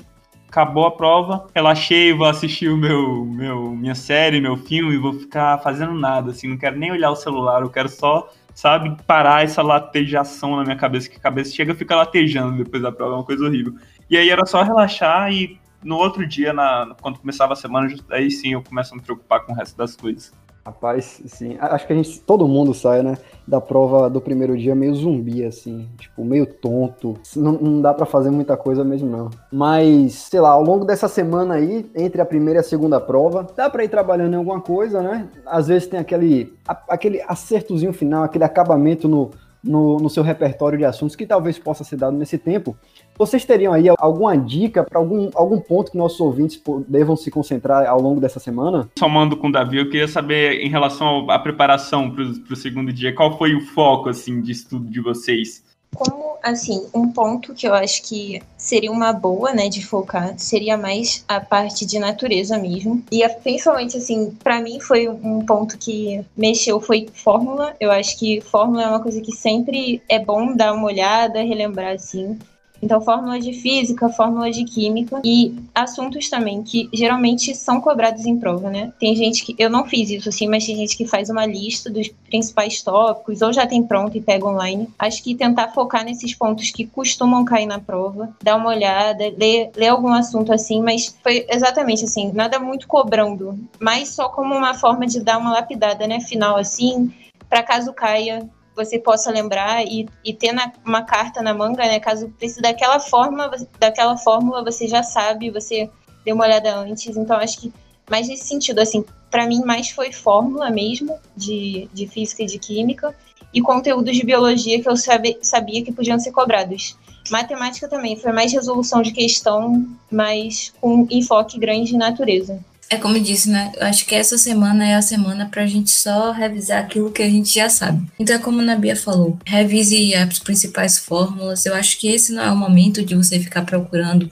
Acabou 0.51 0.85
a 0.85 0.91
prova, 0.91 1.47
relaxei, 1.55 2.13
vou 2.13 2.27
assistir 2.27 2.69
o 2.69 2.77
meu, 2.77 3.25
meu 3.25 3.71
minha 3.71 3.95
série, 3.95 4.41
meu 4.41 4.57
filme, 4.57 4.99
vou 4.99 5.13
ficar 5.13 5.59
fazendo 5.59 5.95
nada, 5.95 6.33
assim, 6.33 6.49
não 6.49 6.59
quero 6.59 6.77
nem 6.77 6.91
olhar 6.91 7.13
o 7.13 7.17
celular, 7.17 7.63
eu 7.63 7.71
quero 7.71 7.89
só 7.89 8.29
sabe, 8.53 8.97
parar 9.07 9.45
essa 9.45 9.63
latejação 9.63 10.57
na 10.57 10.65
minha 10.65 10.77
cabeça, 10.77 11.09
que 11.09 11.17
a 11.17 11.21
cabeça 11.21 11.55
chega 11.55 11.73
e 11.73 11.77
fica 11.77 11.95
latejando 11.95 12.65
depois 12.65 12.83
da 12.83 12.91
prova, 12.91 13.15
é 13.15 13.17
uma 13.19 13.25
coisa 13.25 13.45
horrível. 13.45 13.75
E 14.11 14.17
aí 14.17 14.29
era 14.29 14.45
só 14.45 14.63
relaxar 14.63 15.33
e 15.33 15.57
no 15.83 15.97
outro 15.97 16.27
dia, 16.27 16.53
na, 16.53 16.95
quando 17.01 17.19
começava 17.19 17.55
a 17.55 17.57
semana, 17.57 17.89
aí 18.11 18.31
sim 18.31 18.53
eu 18.53 18.63
começo 18.63 18.93
a 18.93 18.97
me 18.97 19.03
preocupar 19.03 19.47
com 19.47 19.53
o 19.53 19.55
resto 19.55 19.77
das 19.77 19.97
coisas. 19.97 20.33
Rapaz, 20.65 21.23
sim. 21.27 21.57
Acho 21.59 21.87
que 21.87 21.93
a 21.93 21.97
gente, 21.97 22.21
todo 22.21 22.47
mundo 22.47 22.75
sai, 22.75 23.03
né, 23.03 23.17
da 23.47 23.61
prova 23.61 24.11
do 24.11 24.21
primeiro 24.21 24.57
dia 24.57 24.75
meio 24.75 24.95
zumbi, 24.95 25.45
assim, 25.45 25.89
tipo, 25.99 26.23
meio 26.23 26.45
tonto. 26.47 27.19
Não, 27.35 27.53
não 27.53 27.81
dá 27.81 27.95
para 27.95 28.05
fazer 28.05 28.31
muita 28.31 28.57
coisa 28.57 28.85
mesmo, 28.85 29.09
não. 29.09 29.31
Mas, 29.51 30.15
sei 30.15 30.41
lá, 30.41 30.51
ao 30.51 30.63
longo 30.63 30.85
dessa 30.85 31.09
semana 31.09 31.55
aí, 31.55 31.91
entre 31.97 32.21
a 32.21 32.27
primeira 32.27 32.59
e 32.59 32.63
a 32.63 32.65
segunda 32.65 33.01
prova, 33.01 33.47
dá 33.57 33.71
para 33.71 33.85
ir 33.85 33.89
trabalhando 33.89 34.35
em 34.35 34.37
alguma 34.37 34.61
coisa, 34.61 35.01
né? 35.01 35.29
Às 35.47 35.69
vezes 35.69 35.89
tem 35.89 35.99
aquele, 35.99 36.53
aquele 36.89 37.23
acertozinho 37.27 37.93
final, 37.93 38.25
aquele 38.25 38.45
acabamento 38.45 39.09
no, 39.09 39.31
no, 39.63 39.99
no 39.99 40.09
seu 40.09 40.23
repertório 40.23 40.79
de 40.79 40.85
assuntos 40.85 41.15
que 41.15 41.27
talvez 41.27 41.59
possa 41.59 41.85
ser 41.85 41.97
dado 41.97 42.17
nesse 42.17 42.39
tempo. 42.39 42.77
Vocês 43.17 43.45
teriam 43.45 43.73
aí 43.73 43.87
alguma 43.99 44.37
dica 44.37 44.83
para 44.83 44.99
algum, 44.99 45.31
algum 45.35 45.61
ponto 45.61 45.93
que 45.93 45.99
nossos 45.99 46.21
ouvintes 46.21 46.61
devam 46.89 47.17
se 47.17 47.31
concentrar 47.31 47.87
ao 47.87 48.01
longo 48.01 48.21
dessa 48.21 48.41
semana? 48.41 48.89
Somando 48.99 49.37
com 49.37 49.49
o 49.49 49.53
Davi, 49.53 49.79
eu 49.79 49.91
queria 49.91 50.09
saber 50.09 50.61
em 50.61 50.71
relação 50.71 51.31
à 51.31 51.39
preparação 51.39 52.11
para 52.11 52.25
o 52.25 52.57
segundo 52.57 52.93
dia, 52.93 53.15
qual 53.15 53.37
foi 53.37 53.55
o 53.55 53.61
foco 53.61 54.09
assim 54.09 54.41
de 54.41 54.53
estudo 54.53 54.89
de 54.89 55.01
vocês? 55.01 55.70
Como, 55.95 56.39
assim, 56.43 56.87
um 56.95 57.13
ponto 57.13 57.53
que 57.53 57.67
eu 57.67 57.75
acho 57.75 58.03
que 58.03 58.41
seria 58.57 58.91
uma 58.91 59.13
boa, 59.13 59.53
né, 59.53 59.69
de 59.69 59.85
focar, 59.85 60.39
seria 60.39 60.77
mais 60.77 61.25
a 61.29 61.41
parte 61.41 61.85
de 61.85 61.99
natureza 61.99 62.57
mesmo. 62.57 63.03
E 63.11 63.29
principalmente, 63.43 63.97
assim, 63.97 64.31
para 64.43 64.61
mim 64.61 64.81
foi 64.81 65.09
um 65.09 65.45
ponto 65.45 65.77
que 65.77 66.25
mexeu, 66.37 66.81
foi 66.81 67.09
fórmula. 67.13 67.75
Eu 67.81 67.91
acho 67.91 68.19
que 68.19 68.41
fórmula 68.41 68.85
é 68.85 68.87
uma 68.89 69.03
coisa 69.03 69.21
que 69.21 69.33
sempre 69.33 70.03
é 70.09 70.19
bom 70.19 70.55
dar 70.55 70.73
uma 70.73 70.87
olhada, 70.87 71.43
relembrar, 71.43 71.95
assim. 71.95 72.39
Então, 72.83 73.01
fórmulas 73.01 73.45
de 73.45 73.53
física, 73.53 74.09
fórmulas 74.09 74.57
de 74.57 74.65
química 74.65 75.21
e 75.25 75.55
assuntos 75.75 76.29
também 76.29 76.63
que 76.63 76.89
geralmente 76.93 77.55
são 77.55 77.81
cobrados 77.81 78.25
em 78.25 78.39
prova, 78.39 78.71
né? 78.71 78.93
Tem 78.99 79.15
gente 79.15 79.45
que. 79.45 79.55
Eu 79.59 79.69
não 79.69 79.85
fiz 79.85 80.11
isso 80.11 80.29
assim, 80.29 80.49
mas 80.49 80.65
tem 80.65 80.77
gente 80.77 80.97
que 80.97 81.07
faz 81.07 81.29
uma 81.29 81.45
lista 81.45 81.91
dos 81.91 82.09
principais 82.27 82.83
tópicos 82.83 83.43
ou 83.43 83.53
já 83.53 83.67
tem 83.67 83.83
pronto 83.83 84.17
e 84.17 84.21
pega 84.21 84.47
online. 84.47 84.89
Acho 84.99 85.23
que 85.23 85.35
tentar 85.35 85.69
focar 85.69 86.05
nesses 86.05 86.35
pontos 86.35 86.71
que 86.71 86.87
costumam 86.87 87.45
cair 87.45 87.67
na 87.67 87.79
prova, 87.79 88.35
dar 88.43 88.57
uma 88.57 88.71
olhada, 88.71 89.25
ler, 89.37 89.71
ler 89.77 89.89
algum 89.89 90.13
assunto 90.13 90.53
assim, 90.53 90.83
mas 90.83 91.15
foi 91.23 91.47
exatamente 91.49 92.05
assim, 92.05 92.33
nada 92.33 92.59
muito 92.59 92.87
cobrando, 92.87 93.59
mas 93.79 94.09
só 94.09 94.29
como 94.29 94.55
uma 94.55 94.75
forma 94.75 95.07
de 95.07 95.21
dar 95.21 95.39
uma 95.39 95.53
lapidada, 95.53 96.07
né? 96.07 96.21
Final 96.21 96.57
assim, 96.57 97.13
para 97.49 97.63
caso 97.63 97.93
caia, 97.93 98.49
você 98.75 98.99
possa 98.99 99.31
lembrar 99.31 99.85
e, 99.85 100.09
e 100.25 100.33
ter 100.33 100.53
na, 100.53 100.73
uma 100.85 101.03
carta 101.03 101.43
na 101.43 101.53
manga, 101.53 101.83
né? 101.83 102.01
Caso 102.01 102.29
precise 102.31 102.61
daquela 102.61 103.01
forma, 103.01 103.51
daquela 103.79 104.17
fórmula, 104.17 104.65
você 104.65 104.87
já 104.87 105.03
sabe, 105.03 105.51
você 105.51 105.91
deu 106.25 106.35
uma 106.35 106.45
olhada 106.45 106.75
antes. 106.77 107.17
Então, 107.17 107.37
acho 107.37 107.61
que 107.61 107.73
mais 108.11 108.29
nesse 108.29 108.45
sentido, 108.45 108.81
assim, 108.81 109.05
para 109.31 109.47
mim 109.47 109.63
mais 109.65 109.91
foi 109.91 110.13
fórmula 110.13 110.71
mesmo 110.71 111.19
de, 111.37 111.89
de 111.93 112.07
física 112.07 112.43
e 112.43 112.47
de 112.47 112.59
química 112.59 113.15
e 113.53 113.61
conteúdos 113.61 114.17
de 114.17 114.25
biologia 114.25 114.81
que 114.83 114.89
eu 114.89 114.97
sabe, 114.97 115.39
sabia 115.43 115.85
que 115.85 115.93
podiam 115.93 116.19
ser 116.19 116.33
cobrados. 116.33 116.97
Matemática 117.31 117.89
também 117.89 118.17
foi 118.17 118.33
mais 118.33 118.53
resolução 118.53 119.03
de 119.03 119.13
questão, 119.13 119.87
mas 120.11 120.73
com 120.81 121.07
enfoque 121.11 121.59
grande 121.59 121.95
em 121.95 121.99
natureza. 121.99 122.65
É 122.93 122.97
como 122.97 123.17
eu 123.17 123.23
disse, 123.23 123.49
né? 123.49 123.71
Eu 123.77 123.87
acho 123.87 124.05
que 124.05 124.17
essa 124.17 124.37
semana 124.37 124.85
é 124.85 124.97
a 124.97 125.03
semana 125.03 125.49
pra 125.49 125.65
gente 125.65 125.91
só 125.91 126.33
revisar 126.33 126.83
aquilo 126.83 127.13
que 127.13 127.23
a 127.23 127.31
gente 127.31 127.55
já 127.55 127.71
sabe. 127.71 128.05
Então, 128.19 128.35
é 128.35 128.39
como 128.41 128.61
a 128.61 128.65
Nabia 128.65 128.97
falou, 128.97 129.39
revise 129.47 130.13
as 130.13 130.41
principais 130.41 130.99
fórmulas. 130.99 131.65
Eu 131.65 131.75
acho 131.77 131.97
que 132.01 132.09
esse 132.09 132.33
não 132.33 132.43
é 132.43 132.51
o 132.51 132.57
momento 132.57 133.05
de 133.05 133.15
você 133.15 133.39
ficar 133.39 133.63
procurando 133.63 134.29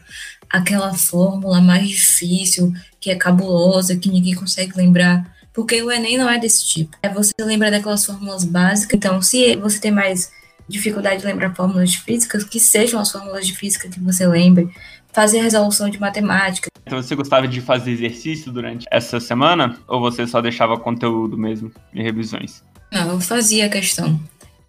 aquela 0.50 0.92
fórmula 0.92 1.60
mais 1.60 1.88
difícil, 1.88 2.72
que 3.00 3.12
é 3.12 3.14
cabulosa, 3.14 3.96
que 3.96 4.10
ninguém 4.10 4.34
consegue 4.34 4.76
lembrar. 4.76 5.24
Porque 5.52 5.80
o 5.80 5.92
Enem 5.92 6.18
não 6.18 6.28
é 6.28 6.36
desse 6.36 6.66
tipo. 6.66 6.96
É 7.00 7.08
você 7.08 7.30
lembrar 7.40 7.70
daquelas 7.70 8.04
fórmulas 8.04 8.42
básicas. 8.42 8.96
Então, 8.96 9.22
se 9.22 9.54
você 9.54 9.78
tem 9.78 9.92
mais 9.92 10.32
dificuldade 10.68 11.20
de 11.20 11.26
lembrar 11.26 11.54
fórmulas 11.54 11.92
de 11.92 12.00
física, 12.00 12.44
que 12.44 12.58
sejam 12.58 12.98
as 12.98 13.12
fórmulas 13.12 13.46
de 13.46 13.54
física 13.54 13.88
que 13.88 14.00
você 14.00 14.26
lembre 14.26 14.68
fazer 15.12 15.40
resolução 15.40 15.88
de 15.88 16.00
matemática. 16.00 16.68
Então 16.86 17.02
você 17.02 17.14
gostava 17.14 17.46
de 17.46 17.60
fazer 17.60 17.90
exercício 17.92 18.50
durante 18.50 18.86
essa 18.90 19.20
semana? 19.20 19.78
Ou 19.86 20.00
você 20.00 20.26
só 20.26 20.40
deixava 20.40 20.78
conteúdo 20.78 21.36
mesmo 21.36 21.70
e 21.92 22.02
revisões? 22.02 22.62
Não, 22.92 23.12
eu 23.12 23.20
fazia 23.20 23.66
a 23.66 23.68
questão. 23.68 24.18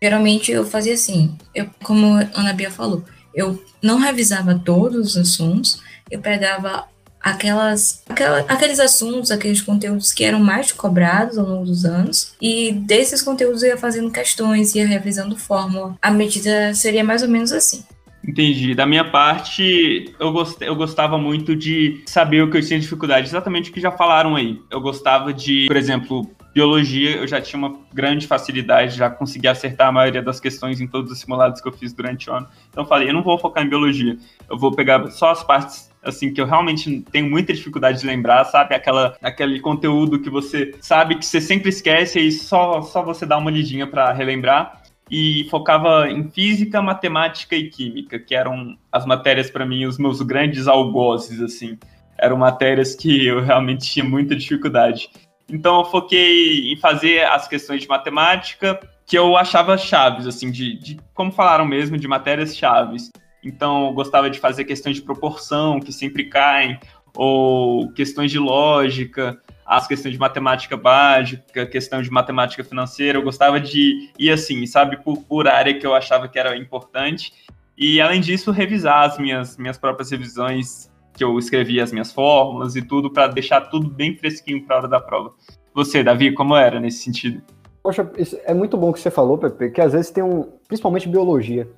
Geralmente 0.02 0.52
eu 0.52 0.66
fazia 0.66 0.94
assim, 0.94 1.38
eu, 1.54 1.70
como 1.84 2.16
a 2.16 2.28
Ana 2.34 2.54
Bia 2.54 2.72
falou, 2.72 3.04
eu 3.34 3.62
não 3.82 3.98
revisava 3.98 4.58
todos 4.58 5.16
os 5.16 5.18
assuntos, 5.18 5.82
eu 6.10 6.20
pegava 6.20 6.86
aquelas, 7.22 8.02
aquela, 8.08 8.40
aqueles 8.42 8.80
assuntos, 8.80 9.30
aqueles 9.30 9.62
conteúdos 9.62 10.14
que 10.14 10.24
eram 10.24 10.40
mais 10.40 10.72
cobrados 10.72 11.38
ao 11.38 11.46
longo 11.46 11.66
dos 11.66 11.86
anos, 11.86 12.34
e 12.42 12.72
desses 12.72 13.22
conteúdos 13.22 13.62
eu 13.62 13.70
ia 13.70 13.78
fazendo 13.78 14.10
questões, 14.12 14.74
ia 14.74 14.88
revisando 14.88 15.38
fórmula. 15.38 15.96
A 16.02 16.12
medida 16.12 16.74
seria 16.74 17.04
mais 17.04 17.22
ou 17.22 17.30
menos 17.30 17.52
assim. 17.52 17.84
Entendi. 18.28 18.76
Da 18.76 18.86
minha 18.86 19.06
parte, 19.06 20.14
eu, 20.20 20.32
gost... 20.32 20.62
eu 20.62 20.76
gostava 20.76 21.18
muito 21.18 21.56
de 21.56 22.04
saber 22.06 22.44
o 22.44 22.50
que 22.50 22.58
eu 22.58 22.66
tinha 22.66 22.80
dificuldade, 22.80 23.28
exatamente 23.28 23.70
o 23.70 23.74
que 23.74 23.80
já 23.80 23.92
falaram 23.92 24.36
aí. 24.36 24.62
Eu 24.70 24.82
gostava 24.82 25.34
de, 25.34 25.66
por 25.68 25.78
exemplo, 25.78 26.30
biologia, 26.54 27.18
eu 27.18 27.28
já 27.28 27.40
tinha 27.40 27.58
uma 27.58 27.80
grande 27.94 28.28
facilidade, 28.28 28.98
já 28.98 29.10
consegui 29.10 29.48
acertar 29.48 29.88
a 29.88 29.92
maioria 29.92 30.22
das 30.22 30.40
questões 30.40 30.82
em 30.82 30.88
todos 30.88 31.12
os 31.12 31.20
simulados 31.20 31.62
que 31.62 31.68
eu 31.68 31.72
fiz 31.72 31.94
durante 31.94 32.30
o 32.30 32.34
ano. 32.34 32.48
Então 32.70 32.86
falei, 32.86 33.10
eu 33.10 33.14
não 33.14 33.24
vou 33.24 33.38
focar 33.38 33.64
em 33.64 33.70
biologia, 33.70 34.18
eu 34.50 34.58
vou 34.58 34.72
pegar 34.72 35.10
só 35.12 35.32
as 35.32 35.44
partes 35.44 35.90
assim 36.02 36.34
que 36.34 36.40
eu 36.40 36.46
realmente 36.46 37.02
tenho 37.12 37.30
muita 37.30 37.54
dificuldade 37.54 38.00
de 38.00 38.08
lembrar, 38.08 38.46
sabe? 38.46 38.74
Aquela 38.74 39.18
aquele 39.22 39.60
conteúdo 39.60 40.20
que 40.20 40.30
você 40.30 40.74
sabe 40.80 41.16
que 41.16 41.26
você 41.26 41.42
sempre 41.42 41.70
esquece 41.70 42.20
e 42.20 42.32
só 42.32 42.82
só 42.82 43.04
você 43.04 43.26
dá 43.26 43.38
uma 43.38 43.52
lidinha 43.52 43.86
para 43.86 44.14
relembrar 44.14 44.82
e 45.10 45.48
focava 45.50 46.10
em 46.10 46.30
física, 46.30 46.82
matemática 46.82 47.56
e 47.56 47.70
química, 47.70 48.20
que 48.20 48.36
eram 48.36 48.78
as 48.92 49.06
matérias 49.06 49.50
para 49.50 49.66
mim 49.66 49.86
os 49.86 49.98
meus 49.98 50.22
grandes 50.22 50.68
algozes 50.68 51.42
assim. 51.42 51.78
Eram 52.18 52.38
matérias 52.38 52.96
que 52.96 53.26
eu 53.26 53.42
realmente 53.42 53.90
tinha 53.90 54.06
muita 54.06 54.36
dificuldade. 54.36 55.10
Então 55.50 55.80
eu 55.80 55.86
foquei 55.86 56.72
em 56.72 56.78
fazer 56.78 57.26
as 57.26 57.48
questões 57.48 57.82
de 57.82 57.88
matemática 57.88 58.80
que 59.06 59.18
eu 59.18 59.36
achava 59.36 59.76
chaves, 59.78 60.28
assim, 60.28 60.52
de, 60.52 60.78
de 60.78 61.00
como 61.16 61.32
falaram 61.32 61.66
mesmo, 61.66 61.98
de 61.98 62.08
matérias 62.08 62.56
chaves. 62.56 63.10
Então 63.44 63.88
eu 63.88 63.94
gostava 63.94 64.30
de 64.30 64.38
fazer 64.38 64.66
questões 64.66 64.98
de 64.98 65.02
proporção, 65.02 65.80
que 65.80 65.92
sempre 65.92 66.26
caem, 66.26 66.80
ou 67.16 67.92
questões 67.94 68.30
de 68.30 68.38
lógica, 68.38 69.42
as 69.70 69.88
questões 69.88 70.14
de 70.14 70.20
matemática 70.20 70.76
básica, 70.76 71.64
questão 71.68 72.02
de 72.02 72.10
matemática 72.10 72.64
financeira, 72.64 73.20
eu 73.20 73.22
gostava 73.22 73.60
de 73.60 74.10
ir 74.18 74.32
assim, 74.32 74.66
sabe, 74.66 74.98
por, 75.04 75.20
por 75.20 75.48
área 75.48 75.78
que 75.78 75.86
eu 75.86 75.94
achava 75.94 76.28
que 76.28 76.40
era 76.40 76.58
importante. 76.58 77.32
E 77.78 78.02
além 78.02 78.20
disso, 78.20 78.50
revisar 78.50 79.08
as 79.08 79.20
minhas, 79.20 79.58
minhas 79.58 79.78
próprias 79.78 80.10
revisões, 80.10 80.92
que 81.14 81.24
eu 81.24 81.38
escrevia 81.38 81.84
as 81.84 81.92
minhas 81.92 82.12
fórmulas 82.12 82.76
e 82.76 82.82
tudo, 82.82 83.14
para 83.14 83.28
deixar 83.28 83.62
tudo 83.62 83.88
bem 83.88 84.18
fresquinho 84.18 84.66
para 84.66 84.76
a 84.76 84.80
hora 84.80 84.88
da 84.88 85.00
prova. 85.00 85.34
Você, 85.76 86.04
Davi, 86.04 86.34
como 86.34 86.56
era 86.56 86.80
nesse 86.80 87.04
sentido? 87.04 87.40
Poxa, 87.84 88.12
é 88.46 88.56
muito 88.56 88.76
bom 88.76 88.92
que 88.92 89.00
você 89.00 89.12
falou, 89.12 89.38
Pepe, 89.38 89.70
que 89.70 89.82
às 89.82 89.94
vezes 89.94 90.10
tem 90.10 90.24
um, 90.24 90.50
principalmente 90.68 91.08
biologia, 91.08 91.70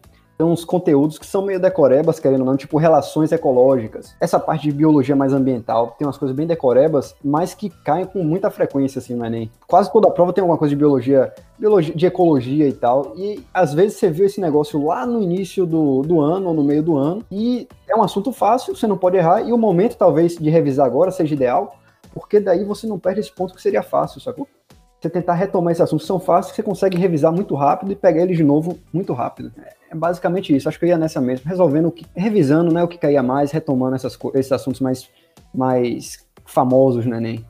tem 0.41 0.47
uns 0.47 0.65
conteúdos 0.65 1.19
que 1.19 1.25
são 1.25 1.43
meio 1.43 1.59
decorebas, 1.59 2.19
querendo 2.19 2.39
ou 2.39 2.45
não, 2.47 2.57
tipo 2.57 2.79
relações 2.79 3.31
ecológicas. 3.31 4.15
Essa 4.19 4.39
parte 4.39 4.63
de 4.63 4.71
biologia 4.71 5.15
mais 5.15 5.33
ambiental 5.33 5.95
tem 5.99 6.07
umas 6.07 6.17
coisas 6.17 6.35
bem 6.35 6.47
decorebas, 6.47 7.15
mas 7.23 7.53
que 7.53 7.69
caem 7.69 8.05
com 8.05 8.23
muita 8.23 8.49
frequência 8.49 8.97
assim 8.97 9.13
no 9.13 9.23
Enem. 9.23 9.51
Quase 9.67 9.91
toda 9.91 10.07
a 10.07 10.11
prova 10.11 10.33
tem 10.33 10.41
alguma 10.41 10.57
coisa 10.57 10.71
de 10.71 10.75
biologia, 10.75 11.31
biologia 11.59 11.93
de 11.93 12.05
ecologia 12.07 12.67
e 12.67 12.73
tal. 12.73 13.13
E 13.15 13.45
às 13.53 13.71
vezes 13.71 13.99
você 13.99 14.09
viu 14.09 14.25
esse 14.25 14.41
negócio 14.41 14.83
lá 14.83 15.05
no 15.05 15.21
início 15.21 15.63
do, 15.63 16.01
do 16.01 16.19
ano 16.19 16.47
ou 16.47 16.55
no 16.55 16.63
meio 16.63 16.81
do 16.81 16.97
ano, 16.97 17.23
e 17.31 17.67
é 17.87 17.95
um 17.95 18.01
assunto 18.01 18.31
fácil, 18.31 18.75
você 18.75 18.87
não 18.87 18.97
pode 18.97 19.17
errar, 19.17 19.41
e 19.41 19.53
o 19.53 19.57
momento 19.59 19.95
talvez 19.95 20.37
de 20.37 20.49
revisar 20.49 20.87
agora 20.87 21.11
seja 21.11 21.35
ideal, 21.35 21.75
porque 22.15 22.39
daí 22.39 22.63
você 22.63 22.87
não 22.87 22.97
perde 22.97 23.19
esse 23.19 23.31
ponto 23.31 23.53
que 23.53 23.61
seria 23.61 23.83
fácil, 23.83 24.19
sacou? 24.19 24.47
você 24.99 25.09
tentar 25.09 25.33
retomar 25.33 25.71
esses 25.71 25.81
assuntos 25.81 26.05
são 26.05 26.19
fáceis, 26.19 26.55
você 26.55 26.61
consegue 26.61 26.95
revisar 26.95 27.31
muito 27.31 27.55
rápido 27.55 27.91
e 27.91 27.95
pegar 27.95 28.21
eles 28.21 28.37
de 28.37 28.43
novo 28.43 28.77
muito 28.93 29.13
rápido. 29.13 29.51
Basicamente 29.93 30.55
isso. 30.55 30.67
Acho 30.67 30.79
que 30.79 30.85
eu 30.85 30.89
ia 30.89 30.97
nessa 30.97 31.21
mesmo, 31.21 31.47
resolvendo 31.47 31.87
o 31.87 31.91
que, 31.91 32.05
revisando, 32.15 32.73
né, 32.73 32.83
o 32.83 32.87
que 32.87 32.97
caía 32.97 33.23
mais, 33.23 33.51
retomando 33.51 33.95
essas, 33.95 34.17
esses 34.35 34.51
assuntos 34.51 34.79
mais, 34.81 35.09
mais 35.53 36.25
famosos 36.45 37.05
no 37.05 37.15
Enem. 37.15 37.45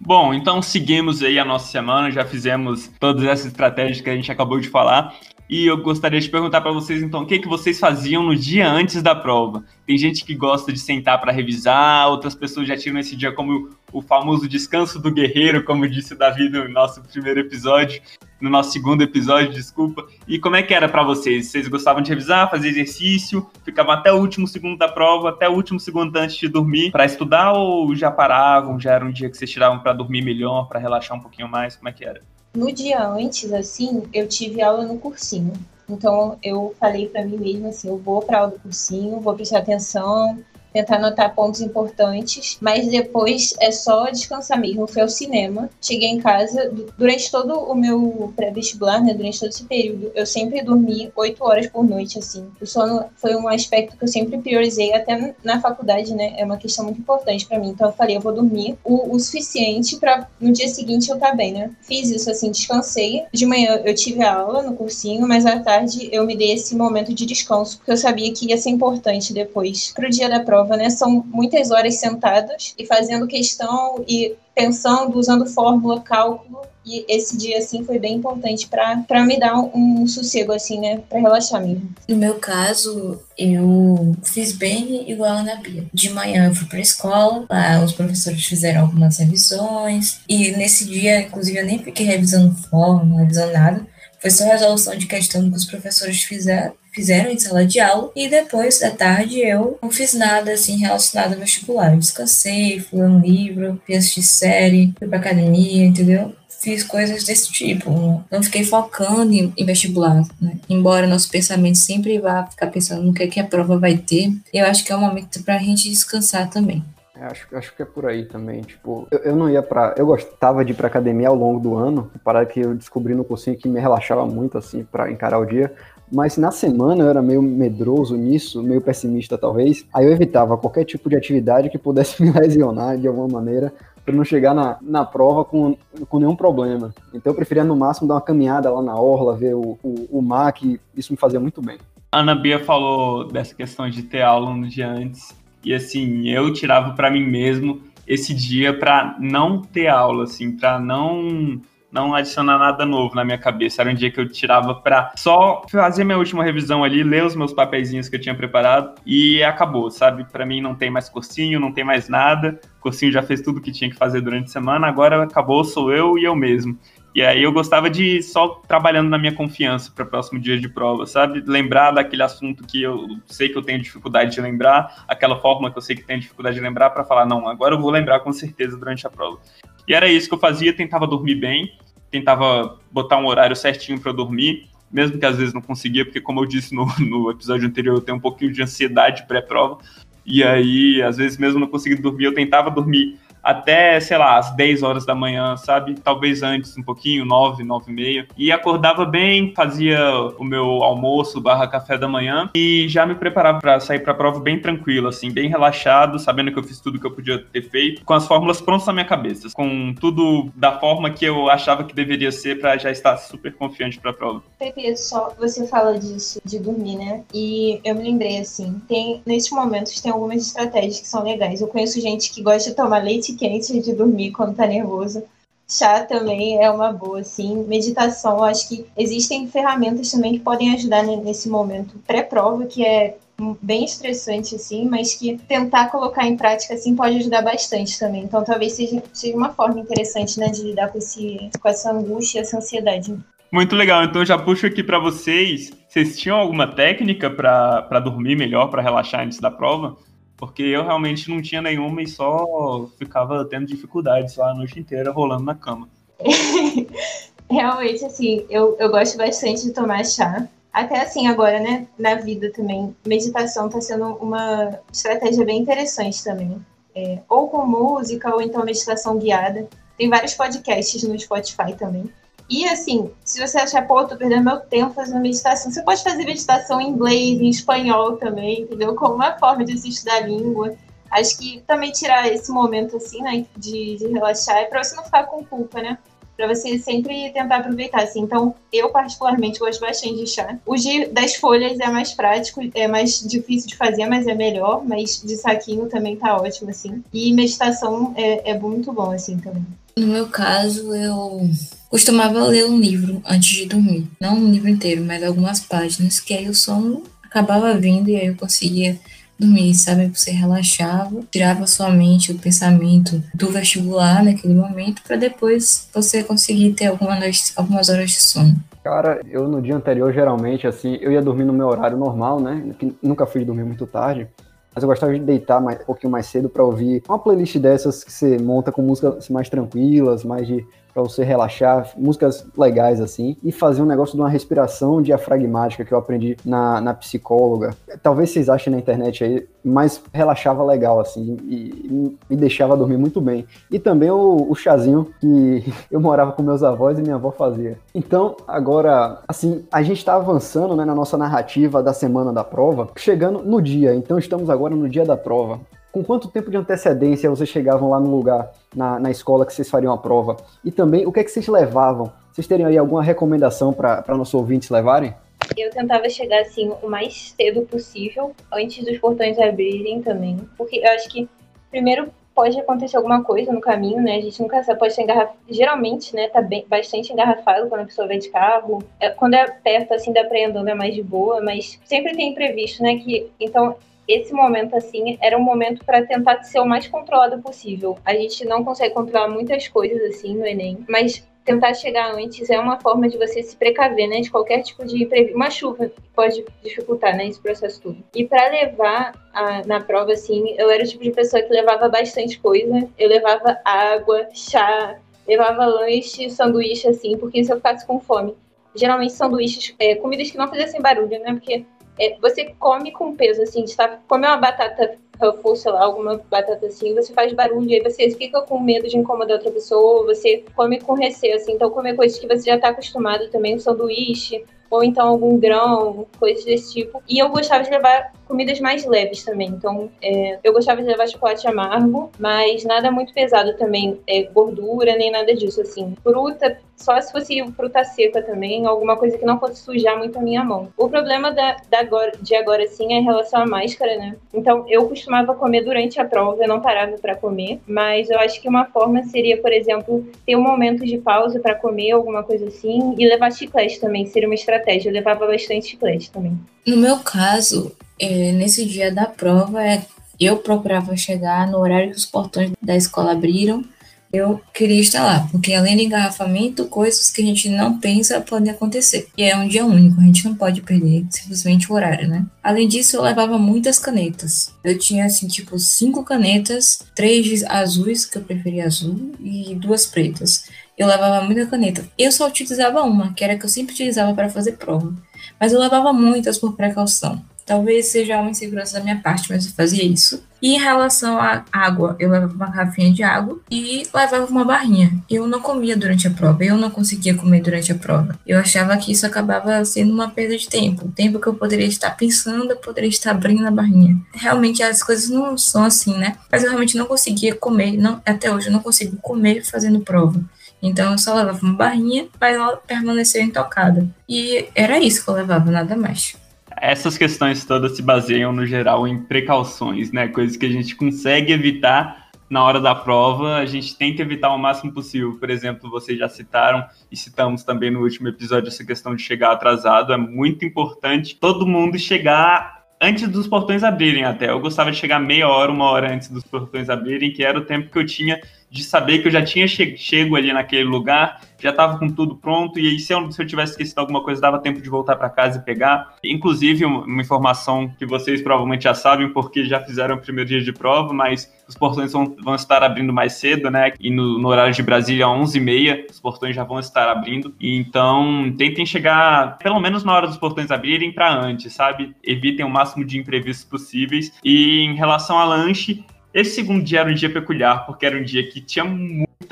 Bom, 0.00 0.34
então 0.34 0.60
seguimos 0.60 1.22
aí 1.22 1.38
a 1.38 1.44
nossa 1.44 1.70
semana, 1.70 2.10
já 2.10 2.24
fizemos 2.24 2.90
todas 2.98 3.22
essas 3.24 3.46
estratégias 3.46 4.00
que 4.00 4.10
a 4.10 4.16
gente 4.16 4.32
acabou 4.32 4.58
de 4.58 4.68
falar. 4.68 5.14
E 5.48 5.66
eu 5.66 5.76
gostaria 5.76 6.20
de 6.20 6.28
perguntar 6.28 6.60
para 6.60 6.72
vocês, 6.72 7.02
então, 7.02 7.22
o 7.22 7.26
que, 7.26 7.38
que 7.38 7.46
vocês 7.46 7.78
faziam 7.78 8.22
no 8.22 8.34
dia 8.34 8.68
antes 8.68 9.02
da 9.02 9.14
prova? 9.14 9.62
Tem 9.86 9.98
gente 9.98 10.24
que 10.24 10.34
gosta 10.34 10.72
de 10.72 10.78
sentar 10.78 11.20
para 11.20 11.30
revisar, 11.30 12.08
outras 12.08 12.34
pessoas 12.34 12.66
já 12.66 12.76
tiram 12.76 12.98
esse 12.98 13.14
dia 13.14 13.30
como 13.32 13.68
o 13.92 14.00
famoso 14.00 14.48
descanso 14.48 14.98
do 14.98 15.12
guerreiro, 15.12 15.64
como 15.64 15.88
disse 15.88 16.14
o 16.14 16.18
Davi 16.18 16.48
no 16.48 16.68
nosso 16.68 17.02
primeiro 17.02 17.40
episódio, 17.40 18.00
no 18.40 18.50
nosso 18.50 18.72
segundo 18.72 19.02
episódio, 19.02 19.52
desculpa. 19.52 20.06
E 20.26 20.38
como 20.38 20.56
é 20.56 20.62
que 20.62 20.74
era 20.74 20.88
para 20.88 21.04
vocês? 21.04 21.46
Vocês 21.46 21.68
gostavam 21.68 22.02
de 22.02 22.10
revisar, 22.10 22.50
fazer 22.50 22.68
exercício, 22.68 23.46
ficavam 23.64 23.92
até 23.92 24.12
o 24.12 24.16
último 24.16 24.48
segundo 24.48 24.76
da 24.78 24.88
prova, 24.88 25.28
até 25.28 25.48
o 25.48 25.52
último 25.52 25.78
segundo 25.78 26.16
antes 26.16 26.36
de 26.36 26.48
dormir 26.48 26.90
para 26.90 27.04
estudar 27.04 27.52
ou 27.52 27.94
já 27.94 28.10
paravam, 28.10 28.80
já 28.80 28.92
era 28.92 29.04
um 29.04 29.12
dia 29.12 29.30
que 29.30 29.36
vocês 29.36 29.50
tiravam 29.50 29.78
para 29.78 29.92
dormir 29.92 30.22
melhor, 30.22 30.68
para 30.68 30.80
relaxar 30.80 31.16
um 31.16 31.20
pouquinho 31.20 31.48
mais? 31.48 31.76
Como 31.76 31.88
é 31.88 31.92
que 31.92 32.04
era? 32.04 32.20
No 32.54 32.72
dia 32.72 33.06
antes, 33.06 33.52
assim, 33.52 34.02
eu 34.12 34.28
tive 34.28 34.60
aula 34.60 34.84
no 34.84 34.98
cursinho. 34.98 35.52
Então 35.88 36.38
eu 36.42 36.74
falei 36.80 37.06
para 37.06 37.24
mim 37.24 37.36
mesma 37.36 37.68
assim, 37.68 37.88
eu 37.88 37.98
vou 37.98 38.22
para 38.22 38.38
aula 38.38 38.50
do 38.52 38.58
cursinho, 38.60 39.20
vou 39.20 39.34
prestar 39.34 39.58
atenção, 39.58 40.38
tentar 40.72 40.96
anotar 40.96 41.34
pontos 41.34 41.60
importantes, 41.60 42.58
mas 42.60 42.88
depois 42.88 43.54
é 43.60 43.70
só 43.70 44.10
descansar 44.10 44.58
mesmo. 44.58 44.86
Fui 44.86 45.02
ao 45.02 45.08
cinema, 45.08 45.68
cheguei 45.80 46.08
em 46.08 46.20
casa, 46.20 46.72
durante 46.96 47.30
todo 47.30 47.54
o 47.54 47.74
meu 47.74 48.32
pré-vestibular, 48.36 49.02
né, 49.02 49.14
durante 49.14 49.40
todo 49.40 49.50
esse 49.50 49.64
período, 49.64 50.10
eu 50.14 50.26
sempre 50.26 50.62
dormi 50.62 51.10
oito 51.16 51.44
horas 51.44 51.66
por 51.66 51.84
noite, 51.84 52.18
assim. 52.18 52.46
O 52.60 52.66
sono 52.66 53.04
foi 53.16 53.34
um 53.34 53.48
aspecto 53.48 53.96
que 53.96 54.04
eu 54.04 54.08
sempre 54.08 54.38
priorizei, 54.38 54.92
até 54.92 55.34
na 55.44 55.60
faculdade, 55.60 56.14
né, 56.14 56.34
é 56.36 56.44
uma 56.44 56.56
questão 56.56 56.84
muito 56.84 57.00
importante 57.00 57.46
para 57.46 57.58
mim. 57.58 57.68
Então 57.68 57.88
eu 57.88 57.94
falei, 57.94 58.16
eu 58.16 58.20
vou 58.20 58.32
dormir 58.32 58.76
o, 58.84 59.14
o 59.14 59.20
suficiente 59.20 59.96
para 59.96 60.28
no 60.40 60.52
dia 60.52 60.68
seguinte 60.68 61.10
eu 61.10 61.16
estar 61.16 61.30
tá 61.30 61.34
bem, 61.34 61.52
né. 61.52 61.70
Fiz 61.82 62.10
isso, 62.10 62.30
assim, 62.30 62.50
descansei. 62.50 63.24
De 63.32 63.46
manhã 63.46 63.80
eu 63.84 63.94
tive 63.94 64.22
aula 64.22 64.62
no 64.62 64.74
cursinho, 64.74 65.26
mas 65.26 65.44
à 65.46 65.60
tarde 65.60 66.08
eu 66.12 66.24
me 66.24 66.36
dei 66.36 66.52
esse 66.52 66.74
momento 66.74 67.12
de 67.12 67.26
descanso, 67.26 67.78
porque 67.78 67.92
eu 67.92 67.96
sabia 67.96 68.32
que 68.32 68.48
ia 68.48 68.56
ser 68.56 68.70
importante 68.70 69.32
depois 69.32 69.92
pro 69.94 70.08
dia 70.08 70.28
da 70.28 70.40
prova 70.40 70.61
prova, 70.62 70.76
né? 70.76 70.90
São 70.90 71.24
muitas 71.26 71.70
horas 71.70 71.96
sentadas 71.96 72.74
e 72.78 72.86
fazendo 72.86 73.26
questão 73.26 74.04
e 74.08 74.34
pensando, 74.54 75.18
usando 75.18 75.46
fórmula, 75.46 76.00
cálculo. 76.00 76.62
E 76.84 77.04
esse 77.08 77.36
dia, 77.36 77.58
assim, 77.58 77.84
foi 77.84 77.96
bem 77.96 78.16
importante 78.16 78.66
para 78.68 79.24
me 79.24 79.38
dar 79.38 79.56
um, 79.56 80.02
um 80.02 80.06
sossego, 80.06 80.52
assim, 80.52 80.80
né? 80.80 81.00
Para 81.08 81.20
relaxar 81.20 81.64
mesmo. 81.64 81.88
No 82.08 82.16
meu 82.16 82.34
caso, 82.34 83.20
eu 83.38 84.16
fiz 84.24 84.50
bem 84.50 85.08
igual 85.08 85.38
a 85.38 85.54
Bia. 85.56 85.84
De 85.94 86.10
manhã 86.10 86.48
eu 86.48 86.54
fui 86.54 86.66
para 86.66 86.78
a 86.78 86.82
escola, 86.82 87.46
lá 87.48 87.84
os 87.84 87.92
professores 87.92 88.44
fizeram 88.44 88.80
algumas 88.80 89.18
revisões. 89.18 90.20
E 90.28 90.50
nesse 90.52 90.84
dia, 90.84 91.20
inclusive, 91.20 91.58
eu 91.58 91.66
nem 91.66 91.78
fiquei 91.78 92.04
revisando 92.04 92.52
fórmula, 92.68 93.20
revisando 93.20 93.52
nada. 93.52 93.86
Foi 94.22 94.30
só 94.30 94.44
resolução 94.44 94.96
de 94.96 95.06
questão 95.06 95.50
que 95.50 95.56
os 95.56 95.66
professores 95.66 96.22
fizeram 96.22 96.72
fizeram 96.92 97.30
em 97.30 97.38
sala 97.38 97.64
de 97.64 97.80
aula 97.80 98.12
e 98.14 98.28
depois 98.28 98.78
da 98.78 98.90
tarde 98.90 99.40
eu 99.40 99.78
não 99.82 99.90
fiz 99.90 100.12
nada 100.12 100.52
assim 100.52 100.76
relacionado 100.76 101.32
ao 101.32 101.40
vestibular. 101.40 101.92
Eu 101.92 101.98
descansei, 101.98 102.80
fui 102.80 103.00
ler 103.00 103.08
um 103.08 103.18
livro, 103.18 103.82
fiz 103.86 103.98
assistir 103.98 104.22
série, 104.22 104.94
fui 104.98 105.08
pra 105.08 105.18
academia, 105.18 105.86
entendeu? 105.86 106.36
Fiz 106.60 106.84
coisas 106.84 107.24
desse 107.24 107.50
tipo, 107.50 108.22
não 108.30 108.42
fiquei 108.42 108.62
focando 108.62 109.32
em, 109.32 109.52
em 109.56 109.64
vestibular, 109.64 110.22
né? 110.40 110.56
Embora 110.68 111.08
nosso 111.08 111.28
pensamento 111.28 111.76
sempre 111.76 112.20
vá 112.20 112.46
ficar 112.46 112.68
pensando 112.68 113.02
no 113.02 113.12
que, 113.12 113.24
é 113.24 113.26
que 113.26 113.40
a 113.40 113.44
prova 113.44 113.76
vai 113.78 113.96
ter, 113.96 114.32
eu 114.54 114.64
acho 114.66 114.84
que 114.84 114.92
é 114.92 114.96
um 114.96 115.00
momento 115.00 115.42
pra 115.42 115.58
gente 115.58 115.90
descansar 115.90 116.48
também. 116.48 116.84
Acho, 117.26 117.46
acho 117.56 117.76
que 117.76 117.82
é 117.82 117.84
por 117.84 118.06
aí 118.06 118.24
também. 118.24 118.62
Tipo, 118.62 119.06
eu, 119.10 119.18
eu, 119.20 119.36
não 119.36 119.48
ia 119.48 119.62
pra. 119.62 119.94
Eu 119.96 120.06
gostava 120.06 120.64
de 120.64 120.72
ir 120.72 120.74
pra 120.74 120.88
academia 120.88 121.28
ao 121.28 121.34
longo 121.34 121.60
do 121.60 121.76
ano, 121.76 122.10
para 122.24 122.44
que 122.44 122.60
eu 122.60 122.74
descobri 122.74 123.14
no 123.14 123.24
cursinho 123.24 123.56
que 123.56 123.68
me 123.68 123.80
relaxava 123.80 124.26
muito, 124.26 124.58
assim, 124.58 124.84
para 124.84 125.10
encarar 125.10 125.38
o 125.38 125.46
dia. 125.46 125.72
Mas 126.12 126.36
na 126.36 126.50
semana 126.50 127.04
eu 127.04 127.08
era 127.08 127.22
meio 127.22 127.40
medroso 127.40 128.16
nisso, 128.16 128.62
meio 128.62 128.82
pessimista 128.82 129.38
talvez. 129.38 129.86
Aí 129.94 130.04
eu 130.04 130.12
evitava 130.12 130.58
qualquer 130.58 130.84
tipo 130.84 131.08
de 131.08 131.16
atividade 131.16 131.70
que 131.70 131.78
pudesse 131.78 132.20
me 132.22 132.30
lesionar 132.30 132.98
de 132.98 133.08
alguma 133.08 133.28
maneira, 133.28 133.72
para 134.04 134.14
não 134.14 134.24
chegar 134.24 134.52
na, 134.52 134.76
na 134.82 135.04
prova 135.04 135.44
com, 135.44 135.76
com 136.08 136.18
nenhum 136.18 136.36
problema. 136.36 136.92
Então 137.14 137.30
eu 137.30 137.36
preferia 137.36 137.64
no 137.64 137.76
máximo 137.76 138.08
dar 138.08 138.14
uma 138.14 138.20
caminhada 138.20 138.70
lá 138.70 138.82
na 138.82 138.94
orla, 138.94 139.36
ver 139.36 139.54
o, 139.54 139.78
o, 139.82 140.18
o 140.18 140.22
mar, 140.22 140.52
que 140.52 140.78
isso 140.94 141.12
me 141.12 141.16
fazia 141.16 141.40
muito 141.40 141.62
bem. 141.62 141.78
A 142.10 142.18
Ana 142.18 142.34
Bia 142.34 142.58
falou 142.62 143.26
dessa 143.26 143.54
questão 143.54 143.88
de 143.88 144.02
ter 144.02 144.20
aula 144.20 144.54
no 144.54 144.68
dia 144.68 144.90
antes. 144.90 145.34
E 145.64 145.74
assim, 145.74 146.28
eu 146.28 146.52
tirava 146.52 146.92
para 146.92 147.10
mim 147.10 147.24
mesmo 147.24 147.80
esse 148.06 148.34
dia 148.34 148.76
para 148.76 149.16
não 149.18 149.60
ter 149.60 149.88
aula, 149.88 150.24
assim, 150.24 150.56
para 150.56 150.78
não 150.78 151.60
não 151.92 152.14
adicionar 152.14 152.58
nada 152.58 152.86
novo 152.86 153.14
na 153.14 153.22
minha 153.22 153.36
cabeça. 153.36 153.82
Era 153.82 153.90
um 153.90 153.94
dia 153.94 154.10
que 154.10 154.18
eu 154.18 154.26
tirava 154.26 154.74
para 154.74 155.12
só 155.14 155.62
fazer 155.70 156.04
minha 156.04 156.16
última 156.16 156.42
revisão 156.42 156.82
ali, 156.82 157.04
ler 157.04 157.22
os 157.22 157.36
meus 157.36 157.52
papeizinhos 157.52 158.08
que 158.08 158.16
eu 158.16 158.20
tinha 158.20 158.34
preparado 158.34 158.94
e 159.04 159.42
acabou, 159.44 159.90
sabe? 159.90 160.24
Para 160.24 160.46
mim 160.46 160.62
não 160.62 160.74
tem 160.74 160.90
mais 160.90 161.10
cursinho, 161.10 161.60
não 161.60 161.70
tem 161.70 161.84
mais 161.84 162.08
nada. 162.08 162.58
O 162.78 162.82
cursinho 162.82 163.12
já 163.12 163.22
fez 163.22 163.42
tudo 163.42 163.60
que 163.60 163.70
tinha 163.70 163.90
que 163.90 163.96
fazer 163.96 164.22
durante 164.22 164.46
a 164.46 164.48
semana, 164.48 164.86
agora 164.86 165.22
acabou, 165.22 165.62
sou 165.64 165.92
eu 165.92 166.18
e 166.18 166.24
eu 166.24 166.34
mesmo. 166.34 166.78
E 167.14 167.22
aí 167.22 167.42
eu 167.42 167.52
gostava 167.52 167.90
de 167.90 168.22
só 168.22 168.48
trabalhando 168.66 169.10
na 169.10 169.18
minha 169.18 169.34
confiança 169.34 169.92
para 169.94 170.04
o 170.04 170.08
próximo 170.08 170.40
dia 170.40 170.58
de 170.58 170.68
prova, 170.68 171.06
sabe? 171.06 171.42
Lembrar 171.46 171.90
daquele 171.90 172.22
assunto 172.22 172.64
que 172.64 172.82
eu 172.82 173.06
sei 173.26 173.50
que 173.50 173.58
eu 173.58 173.62
tenho 173.62 173.82
dificuldade 173.82 174.34
de 174.34 174.40
lembrar, 174.40 175.04
aquela 175.06 175.38
forma 175.38 175.70
que 175.70 175.76
eu 175.76 175.82
sei 175.82 175.94
que 175.94 176.04
tenho 176.04 176.20
dificuldade 176.20 176.56
de 176.56 176.62
lembrar 176.62 176.90
para 176.90 177.04
falar, 177.04 177.26
não, 177.26 177.46
agora 177.46 177.74
eu 177.74 177.80
vou 177.80 177.90
lembrar 177.90 178.20
com 178.20 178.32
certeza 178.32 178.78
durante 178.78 179.06
a 179.06 179.10
prova. 179.10 179.38
E 179.86 179.92
era 179.92 180.10
isso 180.10 180.26
que 180.26 180.34
eu 180.34 180.38
fazia, 180.38 180.72
tentava 180.72 181.06
dormir 181.06 181.34
bem, 181.34 181.76
tentava 182.10 182.78
botar 182.90 183.18
um 183.18 183.26
horário 183.26 183.54
certinho 183.54 184.00
para 184.00 184.12
dormir, 184.12 184.68
mesmo 184.90 185.18
que 185.18 185.26
às 185.26 185.36
vezes 185.36 185.52
não 185.52 185.60
conseguia, 185.60 186.06
porque 186.06 186.20
como 186.20 186.40
eu 186.40 186.46
disse 186.46 186.74
no, 186.74 186.86
no 186.98 187.30
episódio 187.30 187.68
anterior, 187.68 187.96
eu 187.96 188.00
tenho 188.00 188.16
um 188.16 188.20
pouquinho 188.20 188.52
de 188.52 188.62
ansiedade 188.62 189.26
pré-prova, 189.26 189.78
e 190.24 190.42
aí, 190.42 191.02
às 191.02 191.16
vezes, 191.16 191.36
mesmo 191.36 191.58
não 191.58 191.66
conseguindo 191.66 192.00
dormir, 192.00 192.24
eu 192.24 192.34
tentava 192.34 192.70
dormir 192.70 193.18
até, 193.42 193.98
sei 194.00 194.16
lá, 194.16 194.38
às 194.38 194.54
10 194.54 194.82
horas 194.82 195.04
da 195.04 195.14
manhã, 195.14 195.56
sabe? 195.56 195.94
Talvez 195.94 196.42
antes 196.42 196.76
um 196.76 196.82
pouquinho, 196.82 197.24
9, 197.24 197.64
9 197.64 197.90
e 197.90 197.94
meia. 197.94 198.28
E 198.36 198.52
acordava 198.52 199.04
bem, 199.04 199.52
fazia 199.54 199.98
o 200.38 200.44
meu 200.44 200.82
almoço 200.82 201.40
barra 201.40 201.66
café 201.66 201.98
da 201.98 202.06
manhã 202.06 202.50
e 202.54 202.86
já 202.88 203.04
me 203.04 203.14
preparava 203.14 203.60
para 203.60 203.80
sair 203.80 204.00
para 204.00 204.12
a 204.12 204.16
prova 204.16 204.38
bem 204.40 204.60
tranquilo, 204.60 205.08
assim, 205.08 205.30
bem 205.30 205.48
relaxado, 205.48 206.18
sabendo 206.18 206.52
que 206.52 206.58
eu 206.58 206.62
fiz 206.62 206.80
tudo 206.80 207.00
que 207.00 207.06
eu 207.06 207.10
podia 207.10 207.38
ter 207.38 207.62
feito, 207.62 208.04
com 208.04 208.14
as 208.14 208.26
fórmulas 208.26 208.60
prontas 208.60 208.86
na 208.86 208.92
minha 208.92 209.04
cabeça, 209.04 209.48
com 209.52 209.94
tudo 209.98 210.50
da 210.54 210.78
forma 210.78 211.10
que 211.10 211.24
eu 211.24 211.50
achava 211.50 211.84
que 211.84 211.94
deveria 211.94 212.30
ser 212.30 212.60
para 212.60 212.76
já 212.76 212.90
estar 212.90 213.16
super 213.16 213.52
confiante 213.54 213.98
para 213.98 214.10
a 214.10 214.14
prova. 214.14 214.42
Pepe, 214.58 214.96
só 214.96 215.34
você 215.38 215.66
fala 215.66 215.98
disso, 215.98 216.40
de 216.44 216.58
dormir, 216.58 216.96
né? 216.96 217.22
E 217.32 217.80
eu 217.84 217.94
me 217.94 218.02
lembrei, 218.02 218.38
assim, 218.38 218.80
tem, 218.88 219.22
nesses 219.26 219.50
momentos 219.50 220.00
tem 220.00 220.12
algumas 220.12 220.46
estratégias 220.46 221.00
que 221.00 221.08
são 221.08 221.24
legais. 221.24 221.60
Eu 221.60 221.68
conheço 221.68 222.00
gente 222.00 222.32
que 222.32 222.42
gosta 222.42 222.70
de 222.70 222.76
tomar 222.76 223.02
leite 223.02 223.31
quente 223.32 223.78
de 223.80 223.92
dormir 223.92 224.32
quando 224.32 224.56
tá 224.56 224.66
nervoso. 224.66 225.22
Chá 225.68 226.04
também 226.04 226.62
é 226.62 226.70
uma 226.70 226.92
boa, 226.92 227.20
assim. 227.20 227.64
Meditação, 227.64 228.42
acho 228.42 228.68
que 228.68 228.84
existem 228.96 229.48
ferramentas 229.48 230.10
também 230.10 230.34
que 230.34 230.40
podem 230.40 230.74
ajudar 230.74 231.02
nesse 231.02 231.48
momento 231.48 231.98
pré-prova, 232.06 232.66
que 232.66 232.84
é 232.84 233.16
bem 233.60 233.84
estressante, 233.84 234.54
assim, 234.54 234.88
mas 234.88 235.14
que 235.14 235.38
tentar 235.48 235.90
colocar 235.90 236.26
em 236.26 236.36
prática, 236.36 236.74
assim, 236.74 236.94
pode 236.94 237.16
ajudar 237.16 237.42
bastante 237.42 237.98
também. 237.98 238.22
Então, 238.24 238.44
talvez 238.44 238.74
seja, 238.74 239.02
seja 239.12 239.36
uma 239.36 239.50
forma 239.50 239.80
interessante, 239.80 240.38
né, 240.38 240.48
de 240.48 240.62
lidar 240.62 240.88
com, 240.88 240.98
esse, 240.98 241.50
com 241.60 241.68
essa 241.68 241.90
angústia, 241.90 242.40
essa 242.40 242.58
ansiedade. 242.58 243.16
Muito 243.50 243.74
legal. 243.74 244.04
Então, 244.04 244.24
já 244.24 244.38
puxo 244.38 244.66
aqui 244.66 244.82
para 244.82 244.98
vocês. 244.98 245.72
Vocês 245.88 246.18
tinham 246.18 246.38
alguma 246.38 246.66
técnica 246.66 247.28
para 247.28 248.00
dormir 248.00 248.36
melhor, 248.36 248.68
para 248.68 248.82
relaxar 248.82 249.22
antes 249.22 249.38
da 249.40 249.50
prova? 249.50 249.96
Porque 250.42 250.64
eu 250.64 250.82
realmente 250.82 251.30
não 251.30 251.40
tinha 251.40 251.62
nenhuma 251.62 252.02
e 252.02 252.08
só 252.08 252.88
ficava 252.98 253.44
tendo 253.44 253.64
dificuldades 253.64 254.34
lá 254.34 254.50
a 254.50 254.54
noite 254.56 254.76
inteira 254.76 255.12
rolando 255.12 255.44
na 255.44 255.54
cama. 255.54 255.88
realmente, 257.48 258.04
assim, 258.04 258.44
eu, 258.50 258.76
eu 258.80 258.90
gosto 258.90 259.16
bastante 259.16 259.62
de 259.62 259.70
tomar 259.70 260.04
chá. 260.04 260.48
Até 260.72 261.00
assim, 261.00 261.28
agora, 261.28 261.60
né, 261.60 261.86
na 261.96 262.16
vida 262.16 262.50
também, 262.50 262.92
meditação 263.06 263.68
está 263.68 263.80
sendo 263.80 264.14
uma 264.16 264.80
estratégia 264.92 265.44
bem 265.44 265.60
interessante 265.60 266.24
também. 266.24 266.60
É, 266.92 267.20
ou 267.28 267.48
com 267.48 267.64
música, 267.64 268.34
ou 268.34 268.42
então 268.42 268.64
meditação 268.64 269.20
guiada. 269.20 269.68
Tem 269.96 270.10
vários 270.10 270.34
podcasts 270.34 271.04
no 271.04 271.16
Spotify 271.16 271.72
também. 271.78 272.10
E 272.52 272.68
assim, 272.68 273.10
se 273.24 273.40
você 273.40 273.56
achar, 273.56 273.86
pô, 273.86 274.04
tô 274.04 274.14
perdendo 274.14 274.44
meu 274.44 274.60
tempo 274.60 274.92
fazendo 274.92 275.22
meditação, 275.22 275.72
você 275.72 275.82
pode 275.82 276.02
fazer 276.02 276.22
meditação 276.22 276.78
em 276.82 276.90
inglês, 276.90 277.40
em 277.40 277.48
espanhol 277.48 278.18
também, 278.18 278.60
entendeu? 278.60 278.94
Como 278.94 279.14
uma 279.14 279.38
forma 279.38 279.64
de 279.64 279.78
se 279.78 279.88
estudar 279.88 280.16
a 280.16 280.26
língua. 280.26 280.74
Acho 281.10 281.38
que 281.38 281.62
também 281.66 281.90
tirar 281.90 282.30
esse 282.30 282.52
momento 282.52 282.98
assim, 282.98 283.22
né, 283.22 283.46
de, 283.56 283.96
de 283.96 284.06
relaxar, 284.08 284.58
é 284.58 284.64
pra 284.66 284.84
você 284.84 284.94
não 284.94 285.02
ficar 285.02 285.24
com 285.24 285.42
culpa, 285.42 285.80
né? 285.80 285.96
Pra 286.36 286.46
você 286.46 286.78
sempre 286.78 287.30
tentar 287.32 287.56
aproveitar, 287.56 288.02
assim. 288.02 288.20
Então, 288.20 288.54
eu 288.70 288.90
particularmente 288.90 289.58
gosto 289.58 289.80
bastante 289.80 290.16
de 290.16 290.26
chá. 290.26 290.58
O 290.66 290.76
de, 290.76 291.06
das 291.06 291.36
folhas 291.36 291.80
é 291.80 291.88
mais 291.88 292.12
prático, 292.12 292.60
é 292.74 292.86
mais 292.86 293.20
difícil 293.20 293.68
de 293.68 293.76
fazer, 293.76 294.04
mas 294.06 294.26
é 294.26 294.34
melhor. 294.34 294.82
Mas 294.84 295.22
de 295.22 295.36
saquinho 295.36 295.88
também 295.88 296.16
tá 296.16 296.36
ótimo, 296.36 296.70
assim. 296.70 297.02
E 297.12 297.32
meditação 297.32 298.12
é, 298.16 298.50
é 298.50 298.58
muito 298.58 298.92
bom, 298.92 299.10
assim, 299.10 299.38
também. 299.38 299.64
No 299.96 300.06
meu 300.06 300.26
caso, 300.28 300.94
eu 300.94 301.50
costumava 301.92 302.42
ler 302.46 302.64
um 302.64 302.80
livro 302.80 303.20
antes 303.22 303.50
de 303.50 303.66
dormir. 303.66 304.08
Não 304.18 304.34
um 304.34 304.50
livro 304.50 304.70
inteiro, 304.70 305.04
mas 305.04 305.22
algumas 305.22 305.60
páginas, 305.60 306.18
que 306.18 306.32
aí 306.32 306.48
o 306.48 306.54
sono 306.54 307.02
acabava 307.22 307.74
vindo 307.74 308.08
e 308.08 308.16
aí 308.16 308.28
eu 308.28 308.34
conseguia 308.34 308.98
dormir, 309.38 309.74
sabe? 309.74 310.06
Você 310.06 310.30
relaxava, 310.30 311.20
tirava 311.30 311.66
sua 311.66 311.90
mente, 311.90 312.32
o 312.32 312.38
pensamento 312.38 313.22
do 313.34 313.50
vestibular 313.50 314.24
naquele 314.24 314.54
momento, 314.54 315.02
para 315.02 315.16
depois 315.16 315.86
você 315.92 316.24
conseguir 316.24 316.72
ter 316.72 316.86
algumas, 316.86 317.52
algumas 317.56 317.90
horas 317.90 318.10
de 318.10 318.22
sono. 318.22 318.56
Cara, 318.82 319.20
eu 319.28 319.46
no 319.46 319.60
dia 319.60 319.76
anterior, 319.76 320.10
geralmente, 320.14 320.66
assim, 320.66 320.96
eu 320.98 321.12
ia 321.12 321.20
dormir 321.20 321.44
no 321.44 321.52
meu 321.52 321.66
horário 321.66 321.98
normal, 321.98 322.40
né? 322.40 322.74
Nunca 323.02 323.26
fui 323.26 323.44
dormir 323.44 323.64
muito 323.64 323.86
tarde. 323.86 324.26
Mas 324.74 324.82
eu 324.82 324.88
gostava 324.88 325.12
de 325.12 325.20
deitar 325.20 325.60
mais, 325.60 325.82
um 325.82 325.84
pouquinho 325.84 326.10
mais 326.10 326.24
cedo 326.24 326.48
para 326.48 326.64
ouvir 326.64 327.02
uma 327.06 327.18
playlist 327.18 327.58
dessas 327.58 328.02
que 328.02 328.10
você 328.10 328.38
monta 328.38 328.72
com 328.72 328.80
músicas 328.80 329.28
mais 329.28 329.50
tranquilas, 329.50 330.24
mais 330.24 330.46
de 330.46 330.64
para 330.92 331.02
você 331.02 331.24
relaxar, 331.24 331.90
músicas 331.96 332.46
legais 332.56 333.00
assim, 333.00 333.36
e 333.42 333.50
fazer 333.50 333.82
um 333.82 333.86
negócio 333.86 334.14
de 334.14 334.20
uma 334.20 334.28
respiração 334.28 335.00
diafragmática 335.00 335.84
que 335.84 335.92
eu 335.92 335.98
aprendi 335.98 336.36
na, 336.44 336.80
na 336.80 336.94
psicóloga. 336.94 337.74
Talvez 338.02 338.30
vocês 338.30 338.48
achem 338.48 338.72
na 338.72 338.78
internet 338.78 339.24
aí, 339.24 339.46
mas 339.64 340.02
relaxava 340.12 340.64
legal 340.64 341.00
assim, 341.00 341.36
e, 341.44 342.16
me 342.28 342.36
deixava 342.36 342.76
dormir 342.76 342.96
muito 342.96 343.20
bem. 343.20 343.46
E 343.70 343.78
também 343.78 344.10
o, 344.10 344.46
o 344.48 344.54
chazinho 344.54 345.08
que 345.20 345.72
eu 345.90 346.00
morava 346.00 346.32
com 346.32 346.42
meus 346.42 346.62
avós 346.62 346.98
e 346.98 347.02
minha 347.02 347.14
avó 347.14 347.30
fazia. 347.30 347.78
Então, 347.94 348.36
agora, 348.46 349.20
assim, 349.26 349.64
a 349.70 349.82
gente 349.82 349.98
está 349.98 350.14
avançando 350.14 350.76
né, 350.76 350.84
na 350.84 350.94
nossa 350.94 351.16
narrativa 351.16 351.82
da 351.82 351.92
semana 351.92 352.32
da 352.32 352.44
prova, 352.44 352.88
chegando 352.96 353.42
no 353.42 353.60
dia. 353.60 353.94
Então, 353.94 354.18
estamos 354.18 354.50
agora 354.50 354.74
no 354.74 354.88
dia 354.88 355.04
da 355.04 355.16
prova 355.16 355.60
com 355.92 356.02
quanto 356.02 356.28
tempo 356.28 356.50
de 356.50 356.56
antecedência 356.56 357.28
vocês 357.28 357.48
chegavam 357.48 357.90
lá 357.90 358.00
no 358.00 358.10
lugar, 358.10 358.50
na, 358.74 358.98
na 358.98 359.10
escola 359.10 359.44
que 359.44 359.52
vocês 359.52 359.68
fariam 359.68 359.92
a 359.92 359.98
prova? 359.98 360.38
E 360.64 360.72
também, 360.72 361.06
o 361.06 361.12
que 361.12 361.20
é 361.20 361.24
que 361.24 361.30
vocês 361.30 361.46
levavam? 361.46 362.10
Vocês 362.32 362.46
teriam 362.46 362.68
aí 362.68 362.78
alguma 362.78 363.02
recomendação 363.02 363.74
para 363.74 364.02
nossos 364.08 364.32
ouvintes 364.32 364.70
levarem? 364.70 365.14
Eu 365.56 365.70
tentava 365.70 366.08
chegar 366.08 366.40
assim 366.40 366.72
o 366.82 366.88
mais 366.88 367.34
cedo 367.36 367.62
possível, 367.62 368.32
antes 368.50 368.82
dos 368.84 368.98
portões 368.98 369.38
abrirem 369.38 370.00
também, 370.00 370.38
porque 370.56 370.78
eu 370.78 370.90
acho 370.92 371.10
que 371.10 371.28
primeiro 371.70 372.08
pode 372.34 372.58
acontecer 372.58 372.96
alguma 372.96 373.22
coisa 373.22 373.52
no 373.52 373.60
caminho, 373.60 374.00
né? 374.00 374.16
A 374.16 374.20
gente 374.22 374.40
nunca 374.40 374.62
sabe, 374.62 374.78
pode 374.78 374.94
ser 374.94 375.02
engarrafado. 375.02 375.36
Geralmente, 375.48 376.14
né, 376.14 376.28
tá 376.28 376.40
bem, 376.40 376.64
bastante 376.66 377.12
engarrafado 377.12 377.68
quando 377.68 377.82
a 377.82 377.84
pessoa 377.84 378.08
vai 378.08 378.16
de 378.16 378.30
carro. 378.30 378.82
É, 378.98 379.10
quando 379.10 379.34
é 379.34 379.46
perto, 379.50 379.92
assim, 379.92 380.12
dá 380.12 380.24
pra 380.24 380.38
ir 380.38 380.44
andando 380.44 380.68
é 380.68 380.74
mais 380.74 380.94
de 380.94 381.02
boa, 381.02 381.42
mas 381.42 381.78
sempre 381.84 382.16
tem 382.16 382.30
imprevisto, 382.30 382.82
né? 382.82 382.96
Que, 382.96 383.30
então, 383.38 383.76
esse 384.06 384.32
momento 384.32 384.76
assim 384.76 385.16
era 385.20 385.36
um 385.36 385.42
momento 385.42 385.84
para 385.84 386.04
tentar 386.04 386.42
ser 386.42 386.60
o 386.60 386.66
mais 386.66 386.86
controlado 386.88 387.40
possível. 387.40 387.98
A 388.04 388.14
gente 388.14 388.44
não 388.44 388.64
consegue 388.64 388.94
controlar 388.94 389.28
muitas 389.28 389.68
coisas 389.68 390.02
assim 390.02 390.36
no 390.36 390.46
Enem, 390.46 390.84
mas 390.88 391.26
tentar 391.44 391.74
chegar 391.74 392.14
antes 392.14 392.48
é 392.50 392.58
uma 392.58 392.78
forma 392.80 393.08
de 393.08 393.18
você 393.18 393.42
se 393.42 393.56
precaver, 393.56 394.08
né, 394.08 394.20
de 394.20 394.30
qualquer 394.30 394.62
tipo 394.62 394.84
de 394.84 395.08
uma 395.34 395.50
chuva 395.50 395.90
pode 396.14 396.44
dificultar, 396.62 397.16
né, 397.16 397.26
esse 397.26 397.40
processo 397.40 397.80
tudo. 397.80 398.02
E 398.14 398.24
para 398.26 398.48
levar 398.48 399.12
a, 399.32 399.66
na 399.66 399.80
prova 399.80 400.12
assim, 400.12 400.54
eu 400.56 400.70
era 400.70 400.84
o 400.84 400.86
tipo 400.86 401.02
de 401.02 401.10
pessoa 401.10 401.42
que 401.42 401.52
levava 401.52 401.88
bastante 401.88 402.38
coisa. 402.38 402.88
Eu 402.96 403.08
levava 403.08 403.58
água, 403.64 404.28
chá, 404.32 404.98
levava 405.26 405.66
lanche, 405.66 406.30
sanduíche 406.30 406.88
assim, 406.88 407.16
porque 407.16 407.42
se 407.42 407.52
eu 407.52 407.56
ficasse 407.56 407.86
com 407.86 408.00
fome, 408.00 408.34
geralmente 408.74 409.12
sanduíches, 409.12 409.74
é, 409.78 409.94
comidas 409.96 410.30
que 410.30 410.38
não 410.38 410.48
fizessem 410.48 410.80
barulho, 410.80 411.18
né, 411.20 411.32
porque 411.32 411.64
é, 411.98 412.16
você 412.20 412.54
come 412.58 412.90
com 412.92 413.14
peso, 413.14 413.42
assim, 413.42 413.64
de 413.64 413.76
tá, 413.76 413.98
comer 414.08 414.28
uma 414.28 414.36
batata 414.36 414.98
Ruffles, 415.20 415.60
sei 415.60 415.72
lá, 415.72 415.84
alguma 415.84 416.20
batata 416.30 416.66
assim, 416.66 416.94
você 416.94 417.12
faz 417.12 417.32
barulho 417.32 417.68
e 417.70 417.74
aí 417.74 417.82
você 417.82 418.10
fica 418.10 418.40
com 418.42 418.58
medo 418.58 418.88
de 418.88 418.96
incomodar 418.96 419.36
outra 419.36 419.52
pessoa, 419.52 420.04
você 420.04 420.44
come 420.56 420.80
com 420.80 420.94
receio, 420.94 421.36
assim, 421.36 421.52
então 421.52 421.70
comer 421.70 421.94
coisas 421.94 422.18
que 422.18 422.26
você 422.26 422.50
já 422.50 422.58
tá 422.58 422.68
acostumado 422.68 423.28
também, 423.30 423.54
um 423.54 423.60
sanduíche, 423.60 424.44
ou 424.72 424.82
então 424.82 425.06
algum 425.06 425.38
grão, 425.38 426.06
coisas 426.18 426.46
desse 426.46 426.72
tipo. 426.72 427.02
E 427.06 427.18
eu 427.18 427.28
gostava 427.28 427.62
de 427.62 427.68
levar 427.68 428.10
comidas 428.26 428.58
mais 428.58 428.86
leves 428.86 429.22
também. 429.22 429.48
Então, 429.48 429.90
é, 430.02 430.38
eu 430.42 430.54
gostava 430.54 430.80
de 430.80 430.86
levar 430.86 431.06
chocolate 431.06 431.46
amargo, 431.46 432.10
mas 432.18 432.64
nada 432.64 432.90
muito 432.90 433.12
pesado 433.12 433.54
também, 433.58 434.00
é, 434.08 434.22
gordura, 434.22 434.96
nem 434.96 435.10
nada 435.10 435.34
disso, 435.34 435.60
assim. 435.60 435.94
Fruta, 436.02 436.56
só 436.74 436.98
se 437.00 437.12
fosse 437.12 437.44
fruta 437.52 437.84
seca 437.84 438.22
também, 438.22 438.64
alguma 438.64 438.96
coisa 438.96 439.18
que 439.18 439.26
não 439.26 439.38
fosse 439.38 439.62
sujar 439.62 439.98
muito 439.98 440.18
a 440.18 440.22
minha 440.22 440.42
mão. 440.42 440.68
O 440.78 440.88
problema 440.88 441.30
da, 441.30 441.58
da 441.68 441.80
agora, 441.80 442.12
de 442.20 442.34
agora, 442.34 442.66
sim, 442.66 442.94
é 442.94 442.96
em 442.96 443.04
relação 443.04 443.42
à 443.42 443.46
máscara, 443.46 443.96
né? 443.98 444.16
Então, 444.32 444.64
eu 444.66 444.88
costumava 444.88 445.34
comer 445.34 445.62
durante 445.62 446.00
a 446.00 446.04
prova, 446.06 446.42
eu 446.42 446.48
não 446.48 446.60
parava 446.60 446.96
para 446.96 447.14
comer, 447.14 447.60
mas 447.66 448.08
eu 448.08 448.18
acho 448.18 448.40
que 448.40 448.48
uma 448.48 448.64
forma 448.64 449.02
seria, 449.04 449.36
por 449.36 449.52
exemplo, 449.52 450.06
ter 450.26 450.34
um 450.34 450.42
momento 450.42 450.86
de 450.86 450.96
pausa 450.96 451.38
para 451.38 451.54
comer, 451.54 451.90
alguma 451.90 452.22
coisa 452.22 452.48
assim, 452.48 452.94
e 452.98 453.06
levar 453.06 453.30
chiclete 453.30 453.78
também, 453.78 454.06
seria 454.06 454.28
uma 454.28 454.34
estratégia. 454.34 454.61
Eu 454.66 454.92
levava 454.92 455.26
bastante 455.26 455.68
chiclete 455.68 456.10
também. 456.10 456.38
No 456.66 456.76
meu 456.76 456.98
caso, 456.98 457.72
é, 457.98 458.32
nesse 458.32 458.64
dia 458.64 458.92
da 458.92 459.06
prova, 459.06 459.62
é, 459.64 459.84
eu 460.18 460.36
procurava 460.38 460.96
chegar 460.96 461.48
no 461.50 461.58
horário 461.58 461.90
que 461.90 461.96
os 461.96 462.06
portões 462.06 462.52
da 462.62 462.76
escola 462.76 463.12
abriram. 463.12 463.64
Eu 464.12 464.38
queria 464.52 464.80
estar 464.80 465.02
lá, 465.02 465.26
porque 465.32 465.54
além 465.54 465.74
de 465.74 465.84
engarrafamento, 465.84 466.66
coisas 466.66 467.10
que 467.10 467.22
a 467.22 467.24
gente 467.24 467.48
não 467.48 467.78
pensa 467.78 468.20
podem 468.20 468.52
acontecer. 468.52 469.08
E 469.16 469.22
é 469.22 469.34
um 469.34 469.48
dia 469.48 469.64
único, 469.64 469.98
a 469.98 470.04
gente 470.04 470.26
não 470.26 470.34
pode 470.34 470.60
perder 470.60 471.06
simplesmente 471.08 471.72
o 471.72 471.74
horário, 471.74 472.06
né? 472.06 472.26
Além 472.42 472.68
disso, 472.68 472.94
eu 472.94 473.02
levava 473.02 473.38
muitas 473.38 473.78
canetas. 473.78 474.52
Eu 474.62 474.78
tinha, 474.78 475.06
assim, 475.06 475.26
tipo, 475.28 475.58
cinco 475.58 476.04
canetas, 476.04 476.80
três 476.94 477.42
azuis, 477.44 478.04
que 478.04 478.18
eu 478.18 478.22
preferia 478.22 478.66
azul, 478.66 479.12
e 479.18 479.54
duas 479.54 479.86
pretas. 479.86 480.44
Eu 480.76 480.86
levava 480.86 481.24
muita 481.24 481.46
caneta. 481.46 481.84
Eu 481.98 482.10
só 482.10 482.26
utilizava 482.28 482.82
uma, 482.82 483.12
que 483.12 483.22
era 483.22 483.34
a 483.34 483.38
que 483.38 483.44
eu 483.44 483.50
sempre 483.50 483.74
utilizava 483.74 484.14
para 484.14 484.30
fazer 484.30 484.52
prova. 484.52 484.92
Mas 485.38 485.52
eu 485.52 485.60
levava 485.60 485.92
muitas 485.92 486.38
por 486.38 486.54
precaução. 486.54 487.22
Talvez 487.44 487.86
seja 487.86 488.20
uma 488.20 488.30
insegurança 488.30 488.78
da 488.78 488.84
minha 488.84 489.00
parte, 489.00 489.30
mas 489.30 489.46
eu 489.46 489.52
fazia 489.52 489.84
isso. 489.84 490.22
E 490.40 490.54
em 490.54 490.58
relação 490.58 491.18
à 491.18 491.44
água, 491.52 491.96
eu 491.98 492.10
levava 492.10 492.32
uma 492.32 492.46
garrafinha 492.46 492.92
de 492.92 493.02
água 493.02 493.40
e 493.50 493.86
levava 493.94 494.26
uma 494.26 494.44
barrinha. 494.44 494.92
Eu 495.08 495.26
não 495.26 495.40
comia 495.40 495.76
durante 495.76 496.06
a 496.06 496.10
prova, 496.10 496.44
eu 496.44 496.56
não 496.56 496.70
conseguia 496.70 497.14
comer 497.14 497.40
durante 497.40 497.70
a 497.70 497.74
prova. 497.76 498.18
Eu 498.26 498.38
achava 498.38 498.76
que 498.76 498.90
isso 498.90 499.06
acabava 499.06 499.64
sendo 499.64 499.92
uma 499.92 500.08
perda 500.08 500.36
de 500.36 500.48
tempo. 500.48 500.86
O 500.86 500.90
tempo 500.90 501.20
que 501.20 501.26
eu 501.26 501.34
poderia 501.34 501.66
estar 501.66 501.90
pensando, 501.90 502.50
eu 502.50 502.56
poderia 502.56 502.88
estar 502.88 503.12
abrindo 503.12 503.46
a 503.46 503.52
barrinha. 503.52 503.96
Realmente 504.12 504.62
as 504.62 504.82
coisas 504.82 505.10
não 505.10 505.36
são 505.38 505.64
assim, 505.64 505.96
né? 505.96 506.16
Mas 506.30 506.42
eu 506.42 506.48
realmente 506.48 506.76
não 506.76 506.86
conseguia 506.86 507.34
comer, 507.34 507.76
não, 507.76 508.00
até 508.04 508.32
hoje 508.32 508.48
eu 508.48 508.52
não 508.52 508.60
consigo 508.60 508.96
comer 508.96 509.44
fazendo 509.44 509.80
prova. 509.80 510.20
Então 510.62 510.92
eu 510.92 510.98
só 510.98 511.14
levava 511.14 511.40
uma 511.42 511.54
barrinha 511.54 512.06
para 512.18 512.30
ela 512.30 512.56
permanecer 512.56 513.22
intocada. 513.22 513.86
E 514.08 514.48
era 514.54 514.78
isso 514.78 515.04
que 515.04 515.10
eu 515.10 515.14
levava, 515.14 515.50
nada 515.50 515.76
mais 515.76 516.16
essas 516.62 516.96
questões 516.96 517.44
todas 517.44 517.74
se 517.76 517.82
baseiam, 517.82 518.32
no 518.32 518.46
geral, 518.46 518.86
em 518.86 518.96
precauções, 518.96 519.90
né? 519.90 520.06
Coisas 520.06 520.36
que 520.36 520.46
a 520.46 520.48
gente 520.48 520.76
consegue 520.76 521.32
evitar 521.32 522.10
na 522.30 522.42
hora 522.42 522.60
da 522.60 522.74
prova, 522.74 523.36
a 523.36 523.44
gente 523.44 523.76
tenta 523.76 524.00
evitar 524.00 524.32
o 524.32 524.38
máximo 524.38 524.72
possível. 524.72 525.18
Por 525.18 525.28
exemplo, 525.28 525.68
vocês 525.68 525.98
já 525.98 526.08
citaram 526.08 526.64
e 526.90 526.96
citamos 526.96 527.42
também 527.42 527.70
no 527.70 527.80
último 527.80 528.08
episódio 528.08 528.48
essa 528.48 528.64
questão 528.64 528.96
de 528.96 529.02
chegar 529.02 529.32
atrasado. 529.32 529.92
É 529.92 529.98
muito 529.98 530.44
importante 530.44 531.16
todo 531.16 531.46
mundo 531.46 531.78
chegar 531.78 532.61
antes 532.82 533.08
dos 533.08 533.28
portões 533.28 533.62
abrirem 533.62 534.04
até. 534.04 534.28
Eu 534.28 534.40
gostava 534.40 534.72
de 534.72 534.76
chegar 534.76 534.98
meia 534.98 535.28
hora, 535.28 535.52
uma 535.52 535.66
hora 535.66 535.94
antes 535.94 536.08
dos 536.08 536.24
portões 536.24 536.68
abrirem, 536.68 537.12
que 537.12 537.24
era 537.24 537.38
o 537.38 537.44
tempo 537.44 537.70
que 537.70 537.78
eu 537.78 537.86
tinha 537.86 538.20
de 538.50 538.64
saber 538.64 538.98
que 538.98 539.08
eu 539.08 539.12
já 539.12 539.24
tinha 539.24 539.46
che 539.46 539.76
chego 539.76 540.16
ali 540.16 540.32
naquele 540.32 540.64
lugar, 540.64 541.20
já 541.42 541.50
estava 541.50 541.78
com 541.78 541.88
tudo 541.88 542.16
pronto, 542.16 542.58
e 542.58 542.68
aí 542.68 542.78
se 542.78 542.92
eu, 542.92 543.10
se 543.10 543.20
eu 543.20 543.26
tivesse 543.26 543.52
esquecido 543.52 543.78
alguma 543.78 544.02
coisa, 544.02 544.20
dava 544.20 544.38
tempo 544.38 544.60
de 544.60 544.70
voltar 544.70 544.96
para 544.96 545.10
casa 545.10 545.38
e 545.38 545.42
pegar. 545.42 545.94
Inclusive, 546.04 546.64
uma 546.64 547.02
informação 547.02 547.68
que 547.78 547.84
vocês 547.84 548.22
provavelmente 548.22 548.64
já 548.64 548.74
sabem, 548.74 549.08
porque 549.08 549.44
já 549.44 549.60
fizeram 549.60 549.96
o 549.96 549.98
primeiro 549.98 550.28
dia 550.28 550.40
de 550.40 550.52
prova, 550.52 550.92
mas 550.92 551.32
os 551.48 551.56
portões 551.56 551.92
vão, 551.92 552.16
vão 552.22 552.34
estar 552.34 552.62
abrindo 552.62 552.92
mais 552.92 553.14
cedo, 553.14 553.50
né? 553.50 553.72
E 553.80 553.90
no, 553.90 554.18
no 554.18 554.28
horário 554.28 554.52
de 554.52 554.62
Brasília, 554.62 555.06
11h30, 555.06 555.90
os 555.90 556.00
portões 556.00 556.34
já 556.34 556.44
vão 556.44 556.60
estar 556.60 556.88
abrindo. 556.88 557.34
Então, 557.40 558.32
tentem 558.38 558.64
chegar, 558.64 559.38
pelo 559.38 559.60
menos 559.60 559.84
na 559.84 559.92
hora 559.92 560.06
dos 560.06 560.16
portões 560.16 560.50
abrirem, 560.50 560.92
para 560.92 561.12
antes, 561.12 561.52
sabe? 561.52 561.94
Evitem 562.02 562.46
o 562.46 562.50
máximo 562.50 562.84
de 562.84 562.98
imprevistos 562.98 563.44
possíveis. 563.44 564.12
E 564.24 564.60
em 564.60 564.74
relação 564.74 565.18
a 565.18 565.24
lanche, 565.24 565.84
esse 566.14 566.34
segundo 566.34 566.62
dia 566.62 566.80
era 566.80 566.90
um 566.90 566.94
dia 566.94 567.10
peculiar, 567.10 567.64
porque 567.64 567.86
era 567.86 567.98
um 567.98 568.02
dia 568.02 568.28
que 568.28 568.40
tinha 568.40 568.64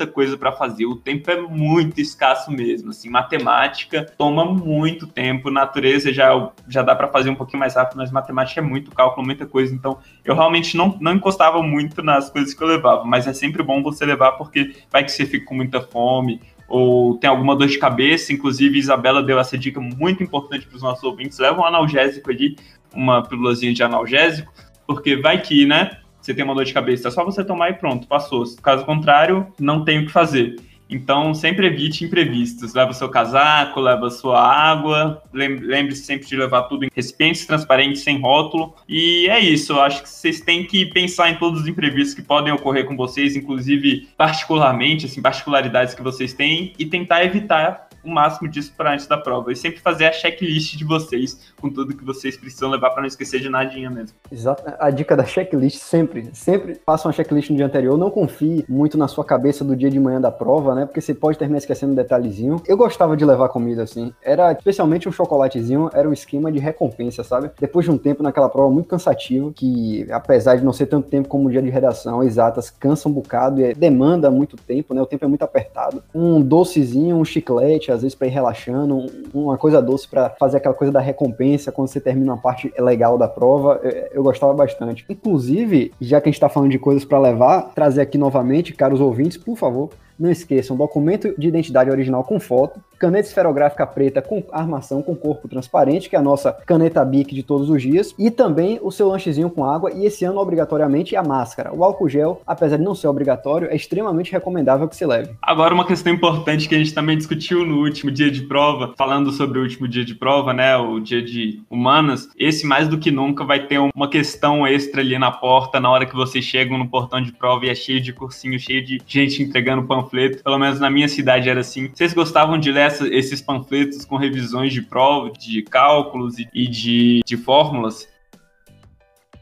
muita 0.01 0.07
coisa 0.07 0.37
para 0.37 0.51
fazer. 0.51 0.85
O 0.85 0.95
tempo 0.95 1.29
é 1.29 1.39
muito 1.39 2.01
escasso 2.01 2.51
mesmo. 2.51 2.89
Assim, 2.89 3.09
matemática 3.09 4.05
toma 4.17 4.45
muito 4.45 5.07
tempo, 5.07 5.51
natureza 5.51 6.11
já, 6.11 6.51
já 6.67 6.81
dá 6.81 6.95
para 6.95 7.07
fazer 7.07 7.29
um 7.29 7.35
pouquinho 7.35 7.59
mais 7.59 7.75
rápido, 7.75 7.97
mas 7.97 8.11
matemática 8.11 8.59
é 8.59 8.63
muito 8.63 8.91
cálculo, 8.91 9.25
muita 9.25 9.45
coisa. 9.45 9.73
Então, 9.73 9.99
eu 10.25 10.35
realmente 10.35 10.75
não, 10.75 10.97
não 10.99 11.13
encostava 11.13 11.61
muito 11.61 12.01
nas 12.01 12.29
coisas 12.29 12.53
que 12.53 12.63
eu 12.63 12.67
levava, 12.67 13.03
mas 13.05 13.27
é 13.27 13.33
sempre 13.33 13.63
bom 13.63 13.83
você 13.83 14.05
levar, 14.05 14.33
porque 14.33 14.75
vai 14.91 15.03
que 15.03 15.11
você 15.11 15.25
fica 15.25 15.45
com 15.45 15.55
muita 15.55 15.81
fome, 15.81 16.41
ou 16.67 17.17
tem 17.17 17.29
alguma 17.29 17.55
dor 17.55 17.67
de 17.67 17.77
cabeça. 17.77 18.33
Inclusive, 18.33 18.77
Isabela 18.77 19.21
deu 19.21 19.37
essa 19.39 19.57
dica 19.57 19.79
muito 19.79 20.23
importante 20.23 20.65
para 20.65 20.75
os 20.75 20.81
nossos 20.81 21.03
ouvintes: 21.03 21.37
leva 21.37 21.61
um 21.61 21.65
analgésico 21.65 22.31
ali, 22.31 22.55
uma 22.93 23.21
pílulazinha 23.21 23.73
de 23.73 23.83
analgésico, 23.83 24.51
porque 24.87 25.17
vai 25.17 25.41
que, 25.41 25.65
né? 25.65 26.00
Você 26.21 26.33
tem 26.33 26.43
uma 26.43 26.55
dor 26.55 26.65
de 26.65 26.73
cabeça, 26.73 27.07
é 27.07 27.11
só 27.11 27.25
você 27.25 27.43
tomar 27.43 27.69
e 27.69 27.73
pronto, 27.73 28.07
passou. 28.07 28.43
Caso 28.61 28.85
contrário, 28.85 29.47
não 29.59 29.83
tem 29.83 29.99
o 29.99 30.05
que 30.05 30.11
fazer. 30.11 30.55
Então, 30.91 31.33
sempre 31.33 31.67
evite 31.67 32.03
imprevistos. 32.03 32.73
Leva 32.73 32.91
seu 32.91 33.07
casaco, 33.07 33.79
leva 33.79 34.09
sua 34.09 34.41
água. 34.41 35.23
Lembre-se 35.33 36.03
sempre 36.03 36.27
de 36.27 36.35
levar 36.35 36.63
tudo 36.63 36.83
em 36.83 36.89
recipientes 36.93 37.45
transparentes, 37.45 38.03
sem 38.03 38.19
rótulo. 38.19 38.75
E 38.89 39.25
é 39.29 39.39
isso. 39.39 39.71
Eu 39.71 39.81
acho 39.81 40.03
que 40.03 40.09
vocês 40.09 40.41
têm 40.41 40.65
que 40.65 40.85
pensar 40.87 41.29
em 41.29 41.37
todos 41.37 41.61
os 41.61 41.67
imprevistos 41.67 42.13
que 42.13 42.21
podem 42.21 42.51
ocorrer 42.51 42.85
com 42.85 42.97
vocês, 42.97 43.37
inclusive 43.37 44.09
particularmente, 44.17 45.05
assim, 45.05 45.21
particularidades 45.21 45.93
que 45.93 46.03
vocês 46.03 46.33
têm, 46.33 46.73
e 46.77 46.85
tentar 46.85 47.23
evitar 47.23 47.87
o 48.03 48.11
máximo 48.11 48.49
disso 48.49 48.73
para 48.75 48.93
antes 48.93 49.07
da 49.07 49.17
prova. 49.17 49.51
E 49.53 49.55
sempre 49.55 49.79
fazer 49.79 50.07
a 50.07 50.11
checklist 50.11 50.75
de 50.75 50.83
vocês 50.83 51.50
com 51.61 51.69
tudo 51.69 51.95
que 51.95 52.03
vocês 52.03 52.35
precisam 52.35 52.69
levar 52.69 52.89
para 52.89 53.01
não 53.01 53.07
esquecer 53.07 53.39
de 53.39 53.49
nadinha 53.49 53.89
mesmo. 53.89 54.17
Exato. 54.31 54.63
A 54.79 54.89
dica 54.89 55.15
da 55.15 55.23
checklist 55.23 55.77
sempre, 55.77 56.29
sempre 56.33 56.81
faça 56.85 57.07
uma 57.07 57.13
checklist 57.13 57.49
no 57.51 57.55
dia 57.55 57.65
anterior. 57.65 57.97
Não 57.97 58.09
confie 58.09 58.65
muito 58.67 58.97
na 58.97 59.07
sua 59.07 59.23
cabeça 59.23 59.63
do 59.63 59.75
dia 59.75 59.89
de 59.89 59.99
manhã 59.99 60.19
da 60.19 60.31
prova, 60.31 60.73
né? 60.73 60.85
Porque 60.85 60.99
você 60.99 61.13
pode 61.13 61.37
terminar 61.37 61.59
esquecendo 61.59 61.93
um 61.93 61.95
detalhezinho. 61.95 62.61
Eu 62.67 62.75
gostava 62.75 63.15
de 63.15 63.23
levar 63.23 63.49
comida 63.49 63.83
assim. 63.83 64.11
Era 64.23 64.51
especialmente 64.51 65.07
um 65.07 65.11
chocolatezinho, 65.11 65.89
era 65.93 66.09
um 66.09 66.13
esquema 66.13 66.51
de 66.51 66.59
recompensa, 66.59 67.23
sabe? 67.23 67.51
Depois 67.59 67.85
de 67.85 67.91
um 67.91 67.97
tempo 67.97 68.23
naquela 68.23 68.49
prova 68.49 68.71
muito 68.71 68.87
cansativo, 68.87 69.53
que 69.53 70.07
apesar 70.11 70.55
de 70.55 70.63
não 70.63 70.73
ser 70.73 70.87
tanto 70.87 71.09
tempo 71.09 71.29
como 71.29 71.47
o 71.47 71.51
dia 71.51 71.61
de 71.61 71.69
redação, 71.69 72.23
exatas 72.23 72.69
cansa 72.69 73.07
um 73.07 73.11
bocado 73.11 73.61
e 73.61 73.73
demanda 73.73 74.31
muito 74.31 74.57
tempo, 74.57 74.93
né? 74.93 75.01
O 75.01 75.05
tempo 75.05 75.25
é 75.25 75.27
muito 75.27 75.43
apertado. 75.43 76.03
Um 76.13 76.41
docezinho, 76.41 77.17
um 77.17 77.25
chiclete, 77.25 77.91
às 77.91 78.01
vezes 78.01 78.15
para 78.15 78.27
ir 78.27 78.31
relaxando, 78.31 79.05
uma 79.33 79.57
coisa 79.57 79.81
doce 79.81 80.07
para 80.07 80.31
fazer 80.31 80.57
aquela 80.57 80.73
coisa 80.73 80.91
da 80.91 80.99
recompensa 80.99 81.50
quando 81.71 81.87
você 81.87 81.99
termina 81.99 82.33
uma 82.33 82.41
parte 82.41 82.71
legal 82.79 83.17
da 83.17 83.27
prova, 83.27 83.79
eu, 83.83 83.91
eu 84.13 84.23
gostava 84.23 84.53
bastante. 84.53 85.05
Inclusive, 85.09 85.91
já 85.99 86.21
que 86.21 86.29
a 86.29 86.31
gente 86.31 86.37
está 86.37 86.49
falando 86.49 86.71
de 86.71 86.79
coisas 86.79 87.03
para 87.03 87.19
levar, 87.19 87.73
trazer 87.73 88.01
aqui 88.01 88.17
novamente, 88.17 88.73
caros 88.73 89.01
ouvintes, 89.01 89.37
por 89.37 89.57
favor, 89.57 89.89
não 90.17 90.29
esqueçam, 90.29 90.77
documento 90.77 91.33
de 91.37 91.47
identidade 91.47 91.89
original 91.89 92.23
com 92.23 92.39
foto, 92.39 92.79
caneta 93.01 93.27
esferográfica 93.27 93.87
preta 93.87 94.21
com 94.21 94.43
armação 94.51 95.01
com 95.01 95.15
corpo 95.15 95.47
transparente, 95.47 96.07
que 96.07 96.15
é 96.15 96.19
a 96.19 96.21
nossa 96.21 96.53
caneta 96.67 97.03
Bic 97.03 97.33
de 97.33 97.41
todos 97.41 97.67
os 97.67 97.81
dias, 97.81 98.13
e 98.17 98.29
também 98.29 98.79
o 98.83 98.91
seu 98.91 99.07
lanchezinho 99.07 99.49
com 99.49 99.65
água, 99.65 99.91
e 99.91 100.05
esse 100.05 100.23
ano 100.23 100.39
obrigatoriamente 100.39 101.15
a 101.15 101.23
máscara. 101.23 101.73
O 101.73 101.83
álcool 101.83 102.07
gel, 102.07 102.43
apesar 102.45 102.77
de 102.77 102.83
não 102.83 102.93
ser 102.93 103.07
obrigatório, 103.07 103.69
é 103.71 103.75
extremamente 103.75 104.31
recomendável 104.31 104.87
que 104.87 104.95
se 104.95 105.03
leve. 105.03 105.31
Agora, 105.41 105.73
uma 105.73 105.87
questão 105.87 106.13
importante 106.13 106.69
que 106.69 106.75
a 106.75 106.77
gente 106.77 106.93
também 106.93 107.17
discutiu 107.17 107.65
no 107.65 107.79
último 107.79 108.11
dia 108.11 108.29
de 108.29 108.43
prova, 108.43 108.93
falando 108.95 109.31
sobre 109.31 109.57
o 109.57 109.63
último 109.63 109.87
dia 109.87 110.05
de 110.05 110.13
prova, 110.13 110.53
né, 110.53 110.77
o 110.77 110.99
dia 110.99 111.23
de 111.23 111.59
humanas, 111.71 112.29
esse 112.37 112.67
mais 112.67 112.87
do 112.87 112.99
que 112.99 113.09
nunca 113.09 113.43
vai 113.43 113.65
ter 113.65 113.79
uma 113.79 114.07
questão 114.07 114.67
extra 114.67 115.01
ali 115.01 115.17
na 115.17 115.31
porta, 115.31 115.79
na 115.79 115.89
hora 115.89 116.05
que 116.05 116.15
vocês 116.15 116.45
chegam 116.45 116.77
no 116.77 116.87
portão 116.87 117.19
de 117.19 117.31
prova 117.31 117.65
e 117.65 117.69
é 117.69 117.73
cheio 117.73 117.99
de 117.99 118.13
cursinho, 118.13 118.59
cheio 118.59 118.85
de 118.85 119.01
gente 119.07 119.41
entregando 119.41 119.87
panfleto, 119.87 120.43
pelo 120.43 120.59
menos 120.59 120.79
na 120.79 120.89
minha 120.91 121.07
cidade 121.07 121.49
era 121.49 121.61
assim. 121.61 121.89
Vocês 121.91 122.13
gostavam 122.13 122.59
de 122.59 122.71
ler 122.71 122.90
essa, 122.91 123.07
esses 123.07 123.41
panfletos 123.41 124.05
com 124.05 124.15
revisões 124.15 124.73
de 124.73 124.81
prova, 124.81 125.31
de 125.31 125.61
cálculos 125.63 126.37
e, 126.39 126.67
de, 126.67 127.21
de 127.25 127.37
fórmulas. 127.37 128.07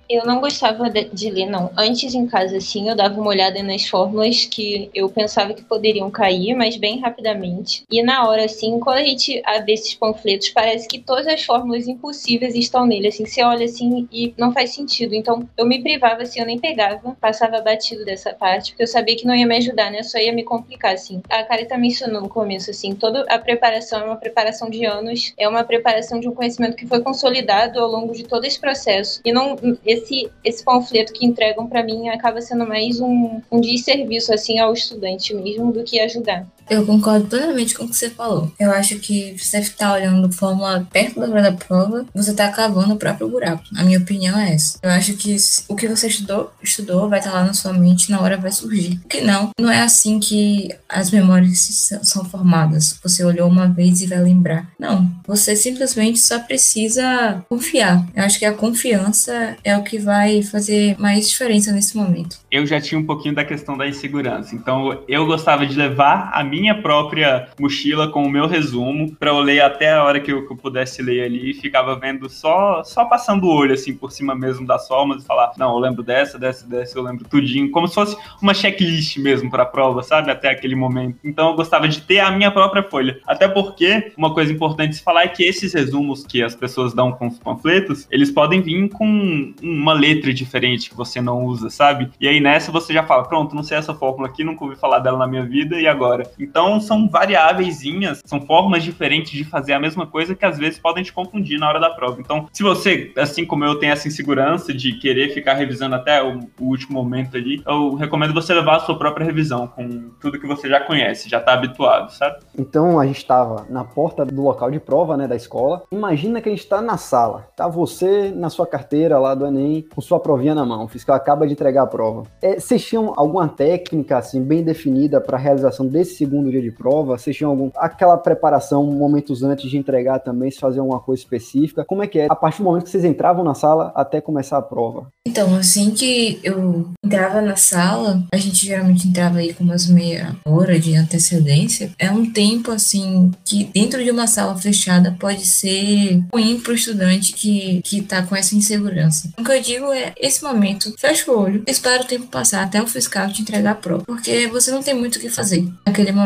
Eu 0.10 0.26
não 0.26 0.39
gostava 0.39 0.89
de, 0.89 1.05
de, 1.05 1.30
ler, 1.30 1.45
não. 1.45 1.70
Antes 1.78 2.16
em 2.16 2.26
casa, 2.26 2.60
sim, 2.60 2.89
eu 2.89 2.95
dava 2.95 3.22
uma 3.22 3.30
olhada 3.30 3.62
nas 3.62 3.88
fórmulas 3.88 4.45
que 4.45 4.89
eu 4.91 5.07
pensava 5.07 5.53
que 5.53 5.64
poderiam 5.64 6.10
cair, 6.10 6.55
mas 6.55 6.78
bem 6.78 6.99
rapidamente. 6.99 7.84
E 7.91 8.01
na 8.01 8.28
hora, 8.28 8.45
assim, 8.45 8.80
quando 8.80 8.97
a 8.97 9.03
gente 9.03 9.39
abre 9.45 9.74
esses 9.74 9.93
panfletos, 9.93 10.49
parece 10.49 10.88
que 10.88 10.97
todas 10.97 11.28
as 11.28 11.43
fórmulas 11.43 11.88
impossíveis 11.88 12.55
estão 12.55 12.88
nele. 12.88 13.10
Assim, 13.10 13.24
você 13.24 13.43
olha 13.43 13.66
assim 13.66 14.07
e 14.12 14.34
não 14.36 14.51
faz 14.51 14.74
sentido. 14.74 15.14
Então, 15.14 15.47
eu 15.55 15.68
me 15.68 15.80
privava, 15.80 16.24
assim, 16.24 16.39
eu 16.39 16.45
nem 16.47 16.57
pegava, 16.57 17.16
passava 17.22 17.62
batido 17.62 18.03
dessa 18.03 18.34
parte, 18.34 18.72
porque 18.72 18.84
eu 18.84 18.88
sabia 18.88 19.16
que 19.16 19.28
não 19.28 19.36
ia 19.36 19.45
me 19.45 19.57
ajudar, 19.57 19.91
né? 19.91 20.01
Só 20.01 20.18
ia 20.18 20.34
me 20.34 20.43
complicar, 20.43 20.95
assim. 20.95 21.22
A 21.30 21.43
Carita 21.43 21.78
mencionou 21.78 22.20
no 22.20 22.30
começo, 22.30 22.72
assim, 22.72 22.95
toda 22.95 23.26
a 23.30 23.38
preparação 23.38 24.01
é 24.01 24.05
uma 24.05 24.16
preparação 24.16 24.72
de 24.72 24.86
anos, 24.86 25.34
é 25.38 25.47
uma 25.47 25.64
preparação 25.64 26.20
de 26.20 26.28
um 26.28 26.34
conhecimento 26.34 26.76
que 26.76 26.88
foi 26.88 26.99
consolidado 27.01 27.80
ao 27.80 27.88
longo 27.88 28.12
de 28.14 28.24
todo 28.24 28.45
esse 28.45 28.60
processo. 28.60 29.22
E 29.24 29.32
não. 29.32 29.55
Esse 29.86 29.99
esse, 30.00 30.30
esse 30.43 30.64
panfleto 30.64 31.14
que 31.14 31.26
entregam 31.26 31.68
para 31.68 31.84
mim 31.84 32.10
acaba 32.10 32.41
sendo 32.41 32.68
mais 32.68 33.00
um, 33.00 33.41
um 33.52 33.62
desserviço 33.62 34.34
assim 34.34 34.60
ao 34.60 34.74
estudante 34.74 35.34
mesmo 35.34 35.72
do 35.72 35.84
que 35.84 36.00
ajudar. 36.00 36.47
Eu 36.70 36.86
concordo 36.86 37.26
plenamente 37.28 37.74
com 37.74 37.86
o 37.86 37.90
que 37.90 37.96
você 37.96 38.10
falou. 38.10 38.52
Eu 38.60 38.72
acho 38.72 39.00
que 39.00 39.36
você 39.38 39.58
está 39.58 39.94
olhando 39.94 40.32
fórmula 40.32 40.88
perto 40.92 41.20
da 41.20 41.28
hora 41.28 41.42
da 41.42 41.52
prova, 41.52 42.06
você 42.14 42.32
está 42.32 42.50
cavando 42.50 42.94
o 42.94 42.98
próprio 42.98 43.28
buraco. 43.28 43.64
A 43.76 43.84
minha 43.84 44.00
opinião 44.00 44.38
é 44.38 44.54
essa. 44.54 44.78
Eu 44.84 44.92
acho 44.92 45.14
que 45.14 45.36
o 45.68 45.76
que 45.76 45.88
você 45.88 46.08
estudou, 46.08 46.52
estudou 46.62 47.10
vai 47.10 47.20
estar 47.20 47.32
tá 47.32 47.40
lá 47.40 47.46
na 47.46 47.54
sua 47.54 47.74
mente 47.74 48.12
na 48.12 48.22
hora 48.22 48.38
vai 48.38 48.52
surgir. 48.52 49.00
Que 49.10 49.22
não, 49.22 49.50
não 49.60 49.72
é 49.72 49.82
assim 49.82 50.20
que 50.20 50.70
as 50.88 51.12
memórias 51.12 51.92
são 52.04 52.24
formadas. 52.26 53.00
Você 53.04 53.24
olhou 53.24 53.50
uma 53.50 53.68
vez 53.68 54.02
e 54.02 54.08
vai 54.08 54.22
lembrar. 54.22 54.68
Não, 54.80 55.10
você 55.26 55.56
simplesmente 55.56 56.20
só 56.20 56.40
precisa 56.40 57.44
confiar. 57.50 58.06
Eu 58.16 58.24
acho 58.24 58.38
que 58.38 58.46
a 58.46 58.54
confiança 58.54 59.56
é 59.64 59.76
o 59.76 59.84
que 59.84 59.98
vai 59.98 60.44
fazer 60.44 60.96
mais 61.00 61.28
diferença 61.28 61.72
nesse 61.72 61.98
momento. 61.98 62.38
Eu 62.52 62.66
já 62.66 62.80
tinha 62.80 63.00
um 63.00 63.06
pouquinho 63.06 63.34
da 63.36 63.44
questão 63.44 63.78
da 63.78 63.88
insegurança, 63.88 64.56
então 64.56 65.04
eu 65.08 65.26
gostava 65.26 65.66
de 65.66 65.76
levar 65.76 66.30
a 66.34 66.44
minha 66.44 66.59
minha 66.60 66.82
própria 66.82 67.47
mochila 67.60 68.07
com 68.07 68.24
o 68.24 68.30
meu 68.30 68.47
resumo 68.47 69.16
para 69.16 69.32
eu 69.32 69.39
ler 69.39 69.62
até 69.62 69.93
a 69.93 70.03
hora 70.03 70.20
que 70.20 70.32
eu, 70.32 70.45
que 70.45 70.53
eu, 70.53 70.57
pudesse 70.57 71.01
ler 71.01 71.24
ali 71.24 71.51
e 71.51 71.53
ficava 71.53 71.95
vendo 71.95 72.30
só 72.30 72.84
só 72.84 73.05
passando 73.05 73.45
o 73.45 73.53
olho 73.53 73.74
assim 73.74 73.93
por 73.95 74.12
cima 74.12 74.36
mesmo 74.36 74.66
das 74.66 74.88
formas 74.88 75.24
e 75.24 75.26
falar, 75.26 75.51
não, 75.57 75.74
eu 75.74 75.80
lembro 75.80 76.03
dessa, 76.03 76.38
dessa, 76.38 76.68
dessa, 76.68 76.97
eu 76.97 77.03
lembro 77.03 77.28
tudinho, 77.28 77.72
como 77.72 77.88
se 77.88 77.95
fosse 77.95 78.18
uma 78.41 78.53
checklist 78.53 79.18
mesmo 79.18 79.49
para 79.49 79.64
a 79.64 79.66
prova, 79.66 80.03
sabe? 80.03 80.32
Até 80.32 80.49
aquele 80.49 80.76
momento. 80.76 81.18
Então 81.24 81.49
eu 81.49 81.55
gostava 81.55 81.88
de 81.88 82.01
ter 82.01 82.20
a 82.20 82.32
minha 82.32 82.51
própria 82.51 82.84
folha. 82.84 83.20
Até 83.26 83.47
porque 83.47 84.12
uma 84.18 84.34
coisa 84.34 84.51
importante 84.51 84.97
de 84.97 85.03
falar 85.03 85.24
é 85.24 85.28
que 85.28 85.43
esses 85.43 85.74
resumos 85.74 86.26
que 86.26 86.43
as 86.43 86.55
pessoas 86.55 86.93
dão 86.93 87.12
com 87.12 87.28
os 87.28 87.39
panfletos, 87.39 88.07
eles 88.12 88.32
podem 88.32 88.62
vir 88.62 88.89
com 88.89 89.53
uma 89.62 89.93
letra 89.93 90.34
diferente 90.34 90.89
que 90.89 90.95
você 90.95 91.22
não 91.22 91.43
usa, 91.45 91.70
sabe? 91.70 92.10
E 92.20 92.28
aí 92.28 92.39
nessa 92.39 92.72
você 92.72 92.93
já 92.93 93.03
fala, 93.03 93.24
pronto, 93.24 93.55
não 93.55 93.64
sei 93.64 93.78
essa 93.78 93.93
fórmula 93.93 94.28
aqui, 94.28 94.43
nunca 94.43 94.64
ouvi 94.64 94.76
falar 94.76 94.99
dela 94.99 95.18
na 95.18 95.28
minha 95.28 95.43
vida 95.43 95.80
e 95.80 95.88
agora? 95.88 96.30
Então 96.50 96.80
são 96.82 97.08
variáveis, 97.08 97.80
são 98.26 98.41
formas 98.41 98.84
diferentes 98.84 99.32
de 99.32 99.43
fazer 99.43 99.74
a 99.74 99.80
mesma 99.80 100.08
coisa 100.08 100.36
que 100.36 100.45
às 100.45 100.58
vezes 100.58 100.80
podem 100.80 101.04
te 101.04 101.14
confundir 101.14 101.60
na 101.60 101.68
hora 101.68 101.80
da 101.80 101.89
prova. 101.89 102.20
Então, 102.20 102.47
se 102.52 102.64
você, 102.64 103.12
assim 103.18 103.45
como 103.45 103.64
eu, 103.64 103.76
tem 103.76 103.89
essa 103.89 104.08
insegurança 104.08 104.74
de 104.74 104.93
querer 104.93 105.30
ficar 105.30 105.54
revisando 105.54 105.95
até 105.95 106.22
o, 106.22 106.39
o 106.60 106.66
último 106.66 107.02
momento 107.02 107.38
ali, 107.38 107.62
eu 107.66 107.95
recomendo 107.95 108.34
você 108.34 108.54
levar 108.54 108.78
a 108.78 108.80
sua 108.80 108.97
própria 108.97 109.26
revisão 109.26 109.68
com 109.68 110.10
tudo 110.20 110.39
que 110.39 110.47
você 110.47 110.68
já 110.68 110.80
conhece, 110.82 111.30
já 111.30 111.38
está 111.38 111.54
habituado, 111.54 112.12
sabe? 112.12 112.39
Então 112.58 113.00
a 113.00 113.06
gente 113.06 113.18
estava 113.18 113.66
na 113.70 113.84
porta 113.84 114.26
do 114.26 114.41
local 114.41 114.72
de 114.72 114.80
prova, 114.80 115.16
né, 115.16 115.28
da 115.28 115.36
escola. 115.36 115.84
Imagina 115.91 116.41
que 116.41 116.50
a 116.50 116.52
gente 116.52 116.64
está 116.64 116.82
na 116.82 116.97
sala, 116.97 117.47
tá 117.56 117.68
você 117.68 118.32
na 118.36 118.50
sua 118.50 118.66
carteira 118.66 119.20
lá 119.20 119.36
do 119.36 119.45
Enem, 119.45 119.86
com 119.93 120.02
sua 120.02 120.20
provinha 120.20 120.56
na 120.56 120.66
mão, 120.66 120.86
o 120.86 120.88
fiscal 120.88 121.16
acaba 121.16 121.45
de 121.45 121.54
entregar 121.54 121.84
a 121.84 121.88
prova. 121.88 122.24
É, 122.41 122.60
vocês 122.60 122.86
tinham 122.86 123.14
alguma 123.16 123.47
técnica 123.47 124.18
assim 124.18 124.43
bem 124.43 124.64
definida 124.64 125.22
para 125.22 125.38
a 125.38 125.39
realização 125.39 125.88
desse 125.88 126.16
segundo 126.30 126.52
dia 126.52 126.62
de 126.62 126.72
prova? 126.72 127.18
Vocês 127.18 127.36
tinham 127.36 127.50
algum, 127.50 127.72
aquela 127.76 128.16
preparação 128.16 128.86
momentos 128.86 129.42
antes 129.42 129.70
de 129.70 129.78
entregar 129.78 130.20
também, 130.20 130.52
se 130.52 130.60
fazer 130.60 130.80
alguma 130.80 131.00
coisa 131.00 131.22
específica? 131.22 131.84
Como 131.84 132.04
é 132.04 132.08
que 132.08 132.20
é? 132.20 132.28
A 132.30 132.36
partir 132.36 132.60
do 132.60 132.66
momento 132.66 132.84
que 132.84 132.92
vocês 132.92 133.04
entravam 133.04 133.44
na 133.44 133.56
sala 133.56 133.92
até 133.96 134.22
começar 134.22 134.60
a 134.60 134.62
prova? 134.62 135.08
Então, 135.28 135.56
assim 135.56 135.92
que 135.92 136.40
eu 136.44 136.92
entrava 137.04 137.42
na 137.42 137.56
sala, 137.56 138.24
a 138.32 138.38
gente 138.38 138.66
geralmente 138.66 139.08
entrava 139.08 139.40
aí 139.40 139.54
com 139.54 139.64
umas 139.64 139.88
meia 139.88 140.36
hora 140.46 140.80
de 140.80 140.96
antecedência. 140.96 141.92
É 141.98 142.12
um 142.12 142.32
tempo, 142.32 142.72
assim, 142.72 143.32
que 143.44 143.64
dentro 143.64 144.04
de 144.04 144.12
uma 144.12 144.28
sala 144.28 144.56
fechada 144.56 145.16
pode 145.20 145.46
ser 145.46 146.24
ruim 146.32 146.60
pro 146.60 146.76
estudante 146.76 147.34
que, 147.34 147.82
que 147.84 148.02
tá 148.02 148.22
com 148.22 148.36
essa 148.36 148.56
insegurança. 148.56 149.30
O 149.38 149.44
que 149.44 149.52
eu 149.52 149.62
digo 149.62 149.92
é, 149.92 150.14
esse 150.18 150.44
momento, 150.44 150.94
fecha 151.00 151.32
o 151.32 151.40
olho, 151.40 151.64
espera 151.66 152.04
o 152.04 152.08
tempo 152.08 152.28
passar 152.28 152.64
até 152.64 152.82
o 152.82 152.88
fiscal 152.88 153.30
te 153.30 153.42
entregar 153.42 153.72
a 153.72 153.76
prova, 153.76 154.04
porque 154.06 154.48
você 154.48 154.72
não 154.72 154.84
tem 154.84 154.94
muito 154.94 155.16
o 155.16 155.20
que 155.20 155.30
fazer 155.30 155.68
naquele 155.86 156.12
momento 156.12 156.19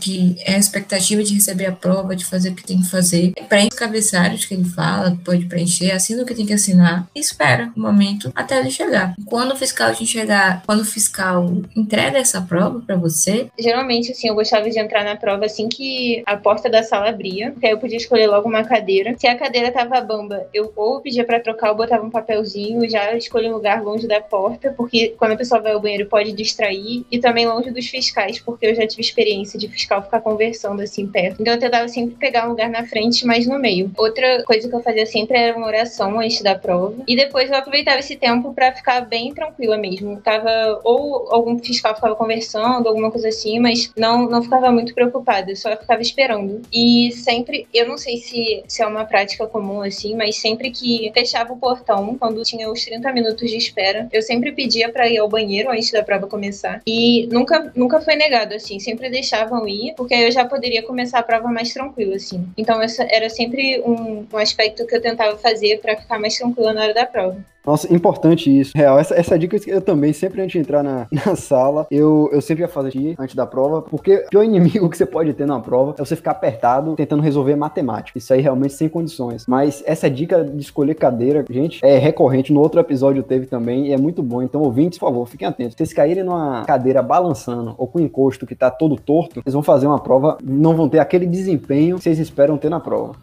que 0.00 0.36
é 0.44 0.54
a 0.54 0.58
expectativa 0.58 1.22
de 1.22 1.34
receber 1.34 1.66
a 1.66 1.72
prova, 1.72 2.16
de 2.16 2.24
fazer 2.24 2.50
o 2.50 2.54
que 2.54 2.64
tem 2.64 2.80
que 2.80 2.88
fazer, 2.88 3.32
preenche 3.48 3.70
os 3.72 3.78
cabeçalhos 3.78 4.44
que 4.44 4.54
ele 4.54 4.64
fala, 4.64 5.16
pode 5.24 5.46
preencher, 5.46 5.90
assina 5.90 6.22
o 6.22 6.26
que 6.26 6.34
tem 6.34 6.46
que 6.46 6.52
assinar 6.52 7.08
e 7.14 7.20
espera 7.20 7.72
o 7.76 7.80
momento 7.80 8.32
até 8.34 8.58
ele 8.58 8.70
chegar. 8.70 9.14
Quando 9.24 9.52
o 9.52 9.56
fiscal 9.56 9.94
te 9.94 10.06
chegar, 10.06 10.62
quando 10.66 10.80
o 10.80 10.84
fiscal 10.84 11.50
entrega 11.76 12.18
essa 12.18 12.40
prova 12.42 12.80
para 12.80 12.96
você, 12.96 13.48
geralmente 13.58 14.12
assim, 14.12 14.28
eu 14.28 14.34
gostava 14.34 14.68
de 14.68 14.78
entrar 14.78 15.04
na 15.04 15.16
prova 15.16 15.46
assim 15.46 15.68
que 15.68 16.22
a 16.26 16.36
porta 16.36 16.68
da 16.68 16.82
sala 16.82 17.08
abria, 17.08 17.52
porque 17.52 17.66
aí 17.66 17.72
eu 17.72 17.78
podia 17.78 17.96
escolher 17.96 18.26
logo 18.26 18.48
uma 18.48 18.64
cadeira. 18.64 19.14
Se 19.18 19.26
a 19.26 19.36
cadeira 19.36 19.72
tava 19.72 20.00
bamba, 20.00 20.46
eu 20.52 20.72
ou 20.76 21.00
pedia 21.00 21.24
para 21.24 21.40
trocar 21.40 21.70
ou 21.70 21.76
botava 21.76 22.04
um 22.04 22.10
papelzinho 22.10 22.88
já 22.88 23.14
escolho 23.14 23.50
um 23.50 23.54
lugar 23.54 23.82
longe 23.82 24.06
da 24.06 24.20
porta, 24.20 24.74
porque 24.76 25.14
quando 25.18 25.32
a 25.32 25.36
pessoa 25.36 25.60
vai 25.60 25.72
ao 25.72 25.80
banheiro 25.80 26.06
pode 26.06 26.32
distrair, 26.32 27.04
e 27.10 27.18
também 27.18 27.46
longe 27.46 27.70
dos 27.70 27.86
fiscais, 27.86 28.38
porque 28.38 28.66
eu 28.66 28.74
já 28.74 28.86
tive 28.86 29.02
experiência 29.02 29.39
de 29.58 29.68
fiscal 29.68 30.02
ficar 30.02 30.20
conversando 30.20 30.82
assim 30.82 31.06
perto. 31.06 31.40
Então 31.40 31.54
eu 31.54 31.60
tentava 31.60 31.88
sempre 31.88 32.14
pegar 32.16 32.46
um 32.46 32.50
lugar 32.50 32.68
na 32.68 32.86
frente, 32.86 33.26
mas 33.26 33.46
no 33.46 33.58
meio. 33.58 33.90
Outra 33.96 34.42
coisa 34.44 34.68
que 34.68 34.74
eu 34.74 34.82
fazia 34.82 35.06
sempre 35.06 35.38
era 35.38 35.56
uma 35.56 35.66
oração 35.66 36.18
antes 36.18 36.42
da 36.42 36.54
prova, 36.54 37.02
e 37.06 37.16
depois 37.16 37.50
eu 37.50 37.56
aproveitava 37.56 37.98
esse 37.98 38.16
tempo 38.16 38.52
para 38.54 38.72
ficar 38.72 39.00
bem 39.02 39.32
tranquila 39.34 39.76
mesmo. 39.76 40.20
Tava 40.20 40.80
ou 40.84 41.32
algum 41.32 41.58
fiscal 41.58 41.94
ficava 41.94 42.14
conversando, 42.14 42.88
alguma 42.88 43.10
coisa 43.10 43.28
assim, 43.28 43.58
mas 43.58 43.90
não 43.96 44.28
não 44.28 44.42
ficava 44.42 44.70
muito 44.70 44.94
preocupada, 44.94 45.54
só 45.56 45.76
ficava 45.76 46.00
esperando. 46.02 46.62
E 46.72 47.12
sempre, 47.12 47.66
eu 47.72 47.86
não 47.86 47.98
sei 47.98 48.18
se, 48.18 48.62
se 48.66 48.82
é 48.82 48.86
uma 48.86 49.04
prática 49.04 49.46
comum 49.46 49.82
assim, 49.82 50.14
mas 50.14 50.36
sempre 50.36 50.70
que 50.70 51.10
fechava 51.12 51.52
o 51.52 51.56
portão, 51.56 52.16
quando 52.18 52.42
tinha 52.42 52.70
os 52.70 52.84
30 52.84 53.12
minutos 53.12 53.50
de 53.50 53.56
espera, 53.56 54.08
eu 54.12 54.22
sempre 54.22 54.52
pedia 54.52 54.90
para 54.90 55.08
ir 55.08 55.18
ao 55.18 55.28
banheiro 55.28 55.70
antes 55.70 55.90
da 55.90 56.02
prova 56.02 56.26
começar. 56.26 56.82
E 56.86 57.28
nunca, 57.30 57.70
nunca 57.74 58.00
foi 58.00 58.16
negado, 58.16 58.54
assim, 58.54 58.78
sempre 58.78 59.08
deixavam 59.30 59.66
ir, 59.68 59.94
porque 59.94 60.14
eu 60.14 60.32
já 60.32 60.44
poderia 60.44 60.82
começar 60.82 61.20
a 61.20 61.22
prova 61.22 61.48
mais 61.48 61.72
tranquilo, 61.72 62.14
assim. 62.14 62.48
Então, 62.56 62.80
era 62.82 63.30
sempre 63.30 63.80
um, 63.82 64.26
um 64.32 64.36
aspecto 64.36 64.86
que 64.86 64.94
eu 64.94 65.00
tentava 65.00 65.36
fazer 65.38 65.80
para 65.80 65.96
ficar 65.96 66.18
mais 66.18 66.36
tranquila 66.36 66.72
na 66.72 66.82
hora 66.82 66.94
da 66.94 67.06
prova. 67.06 67.44
Nossa, 67.64 67.92
importante 67.92 68.50
isso. 68.50 68.72
Real, 68.74 68.98
essa, 68.98 69.14
essa 69.14 69.38
dica 69.38 69.56
eu 69.66 69.80
também, 69.80 70.12
sempre 70.12 70.40
antes 70.40 70.52
de 70.52 70.58
entrar 70.58 70.82
na, 70.82 71.06
na 71.26 71.36
sala, 71.36 71.86
eu, 71.90 72.28
eu 72.32 72.40
sempre 72.40 72.62
ia 72.62 72.68
fazer 72.68 72.88
aqui 72.88 73.14
antes 73.18 73.34
da 73.34 73.46
prova, 73.46 73.82
porque 73.82 74.24
o 74.26 74.30
pior 74.30 74.42
inimigo 74.42 74.88
que 74.90 74.96
você 74.96 75.06
pode 75.06 75.32
ter 75.32 75.46
na 75.46 75.60
prova 75.60 75.94
é 75.98 76.04
você 76.04 76.16
ficar 76.16 76.32
apertado 76.32 76.94
tentando 76.94 77.22
resolver 77.22 77.56
matemática. 77.56 78.18
Isso 78.18 78.32
aí 78.32 78.40
realmente 78.40 78.74
sem 78.74 78.88
condições. 78.88 79.46
Mas 79.46 79.82
essa 79.86 80.10
dica 80.10 80.44
de 80.44 80.60
escolher 80.60 80.94
cadeira, 80.94 81.44
gente, 81.50 81.80
é 81.84 81.98
recorrente. 81.98 82.52
No 82.52 82.60
outro 82.60 82.80
episódio 82.80 83.22
teve 83.22 83.46
também 83.46 83.88
e 83.88 83.92
é 83.92 83.96
muito 83.96 84.22
bom. 84.22 84.42
Então, 84.42 84.60
ouvintes, 84.62 84.98
por 84.98 85.06
favor, 85.06 85.26
fiquem 85.26 85.46
atentos. 85.46 85.72
Se 85.72 85.78
vocês 85.78 85.92
caírem 85.92 86.24
numa 86.24 86.64
cadeira 86.64 87.02
balançando 87.02 87.74
ou 87.76 87.86
com 87.86 88.00
encosto 88.00 88.46
que 88.46 88.54
tá 88.54 88.70
todo 88.70 88.96
torto, 88.96 89.40
vocês 89.42 89.52
vão 89.52 89.62
fazer 89.62 89.86
uma 89.86 89.98
prova, 89.98 90.38
não 90.42 90.74
vão 90.74 90.88
ter 90.88 90.98
aquele 90.98 91.26
desempenho 91.26 91.96
que 91.96 92.04
vocês 92.04 92.18
esperam 92.18 92.56
ter 92.56 92.68
na 92.68 92.80
prova 92.80 93.14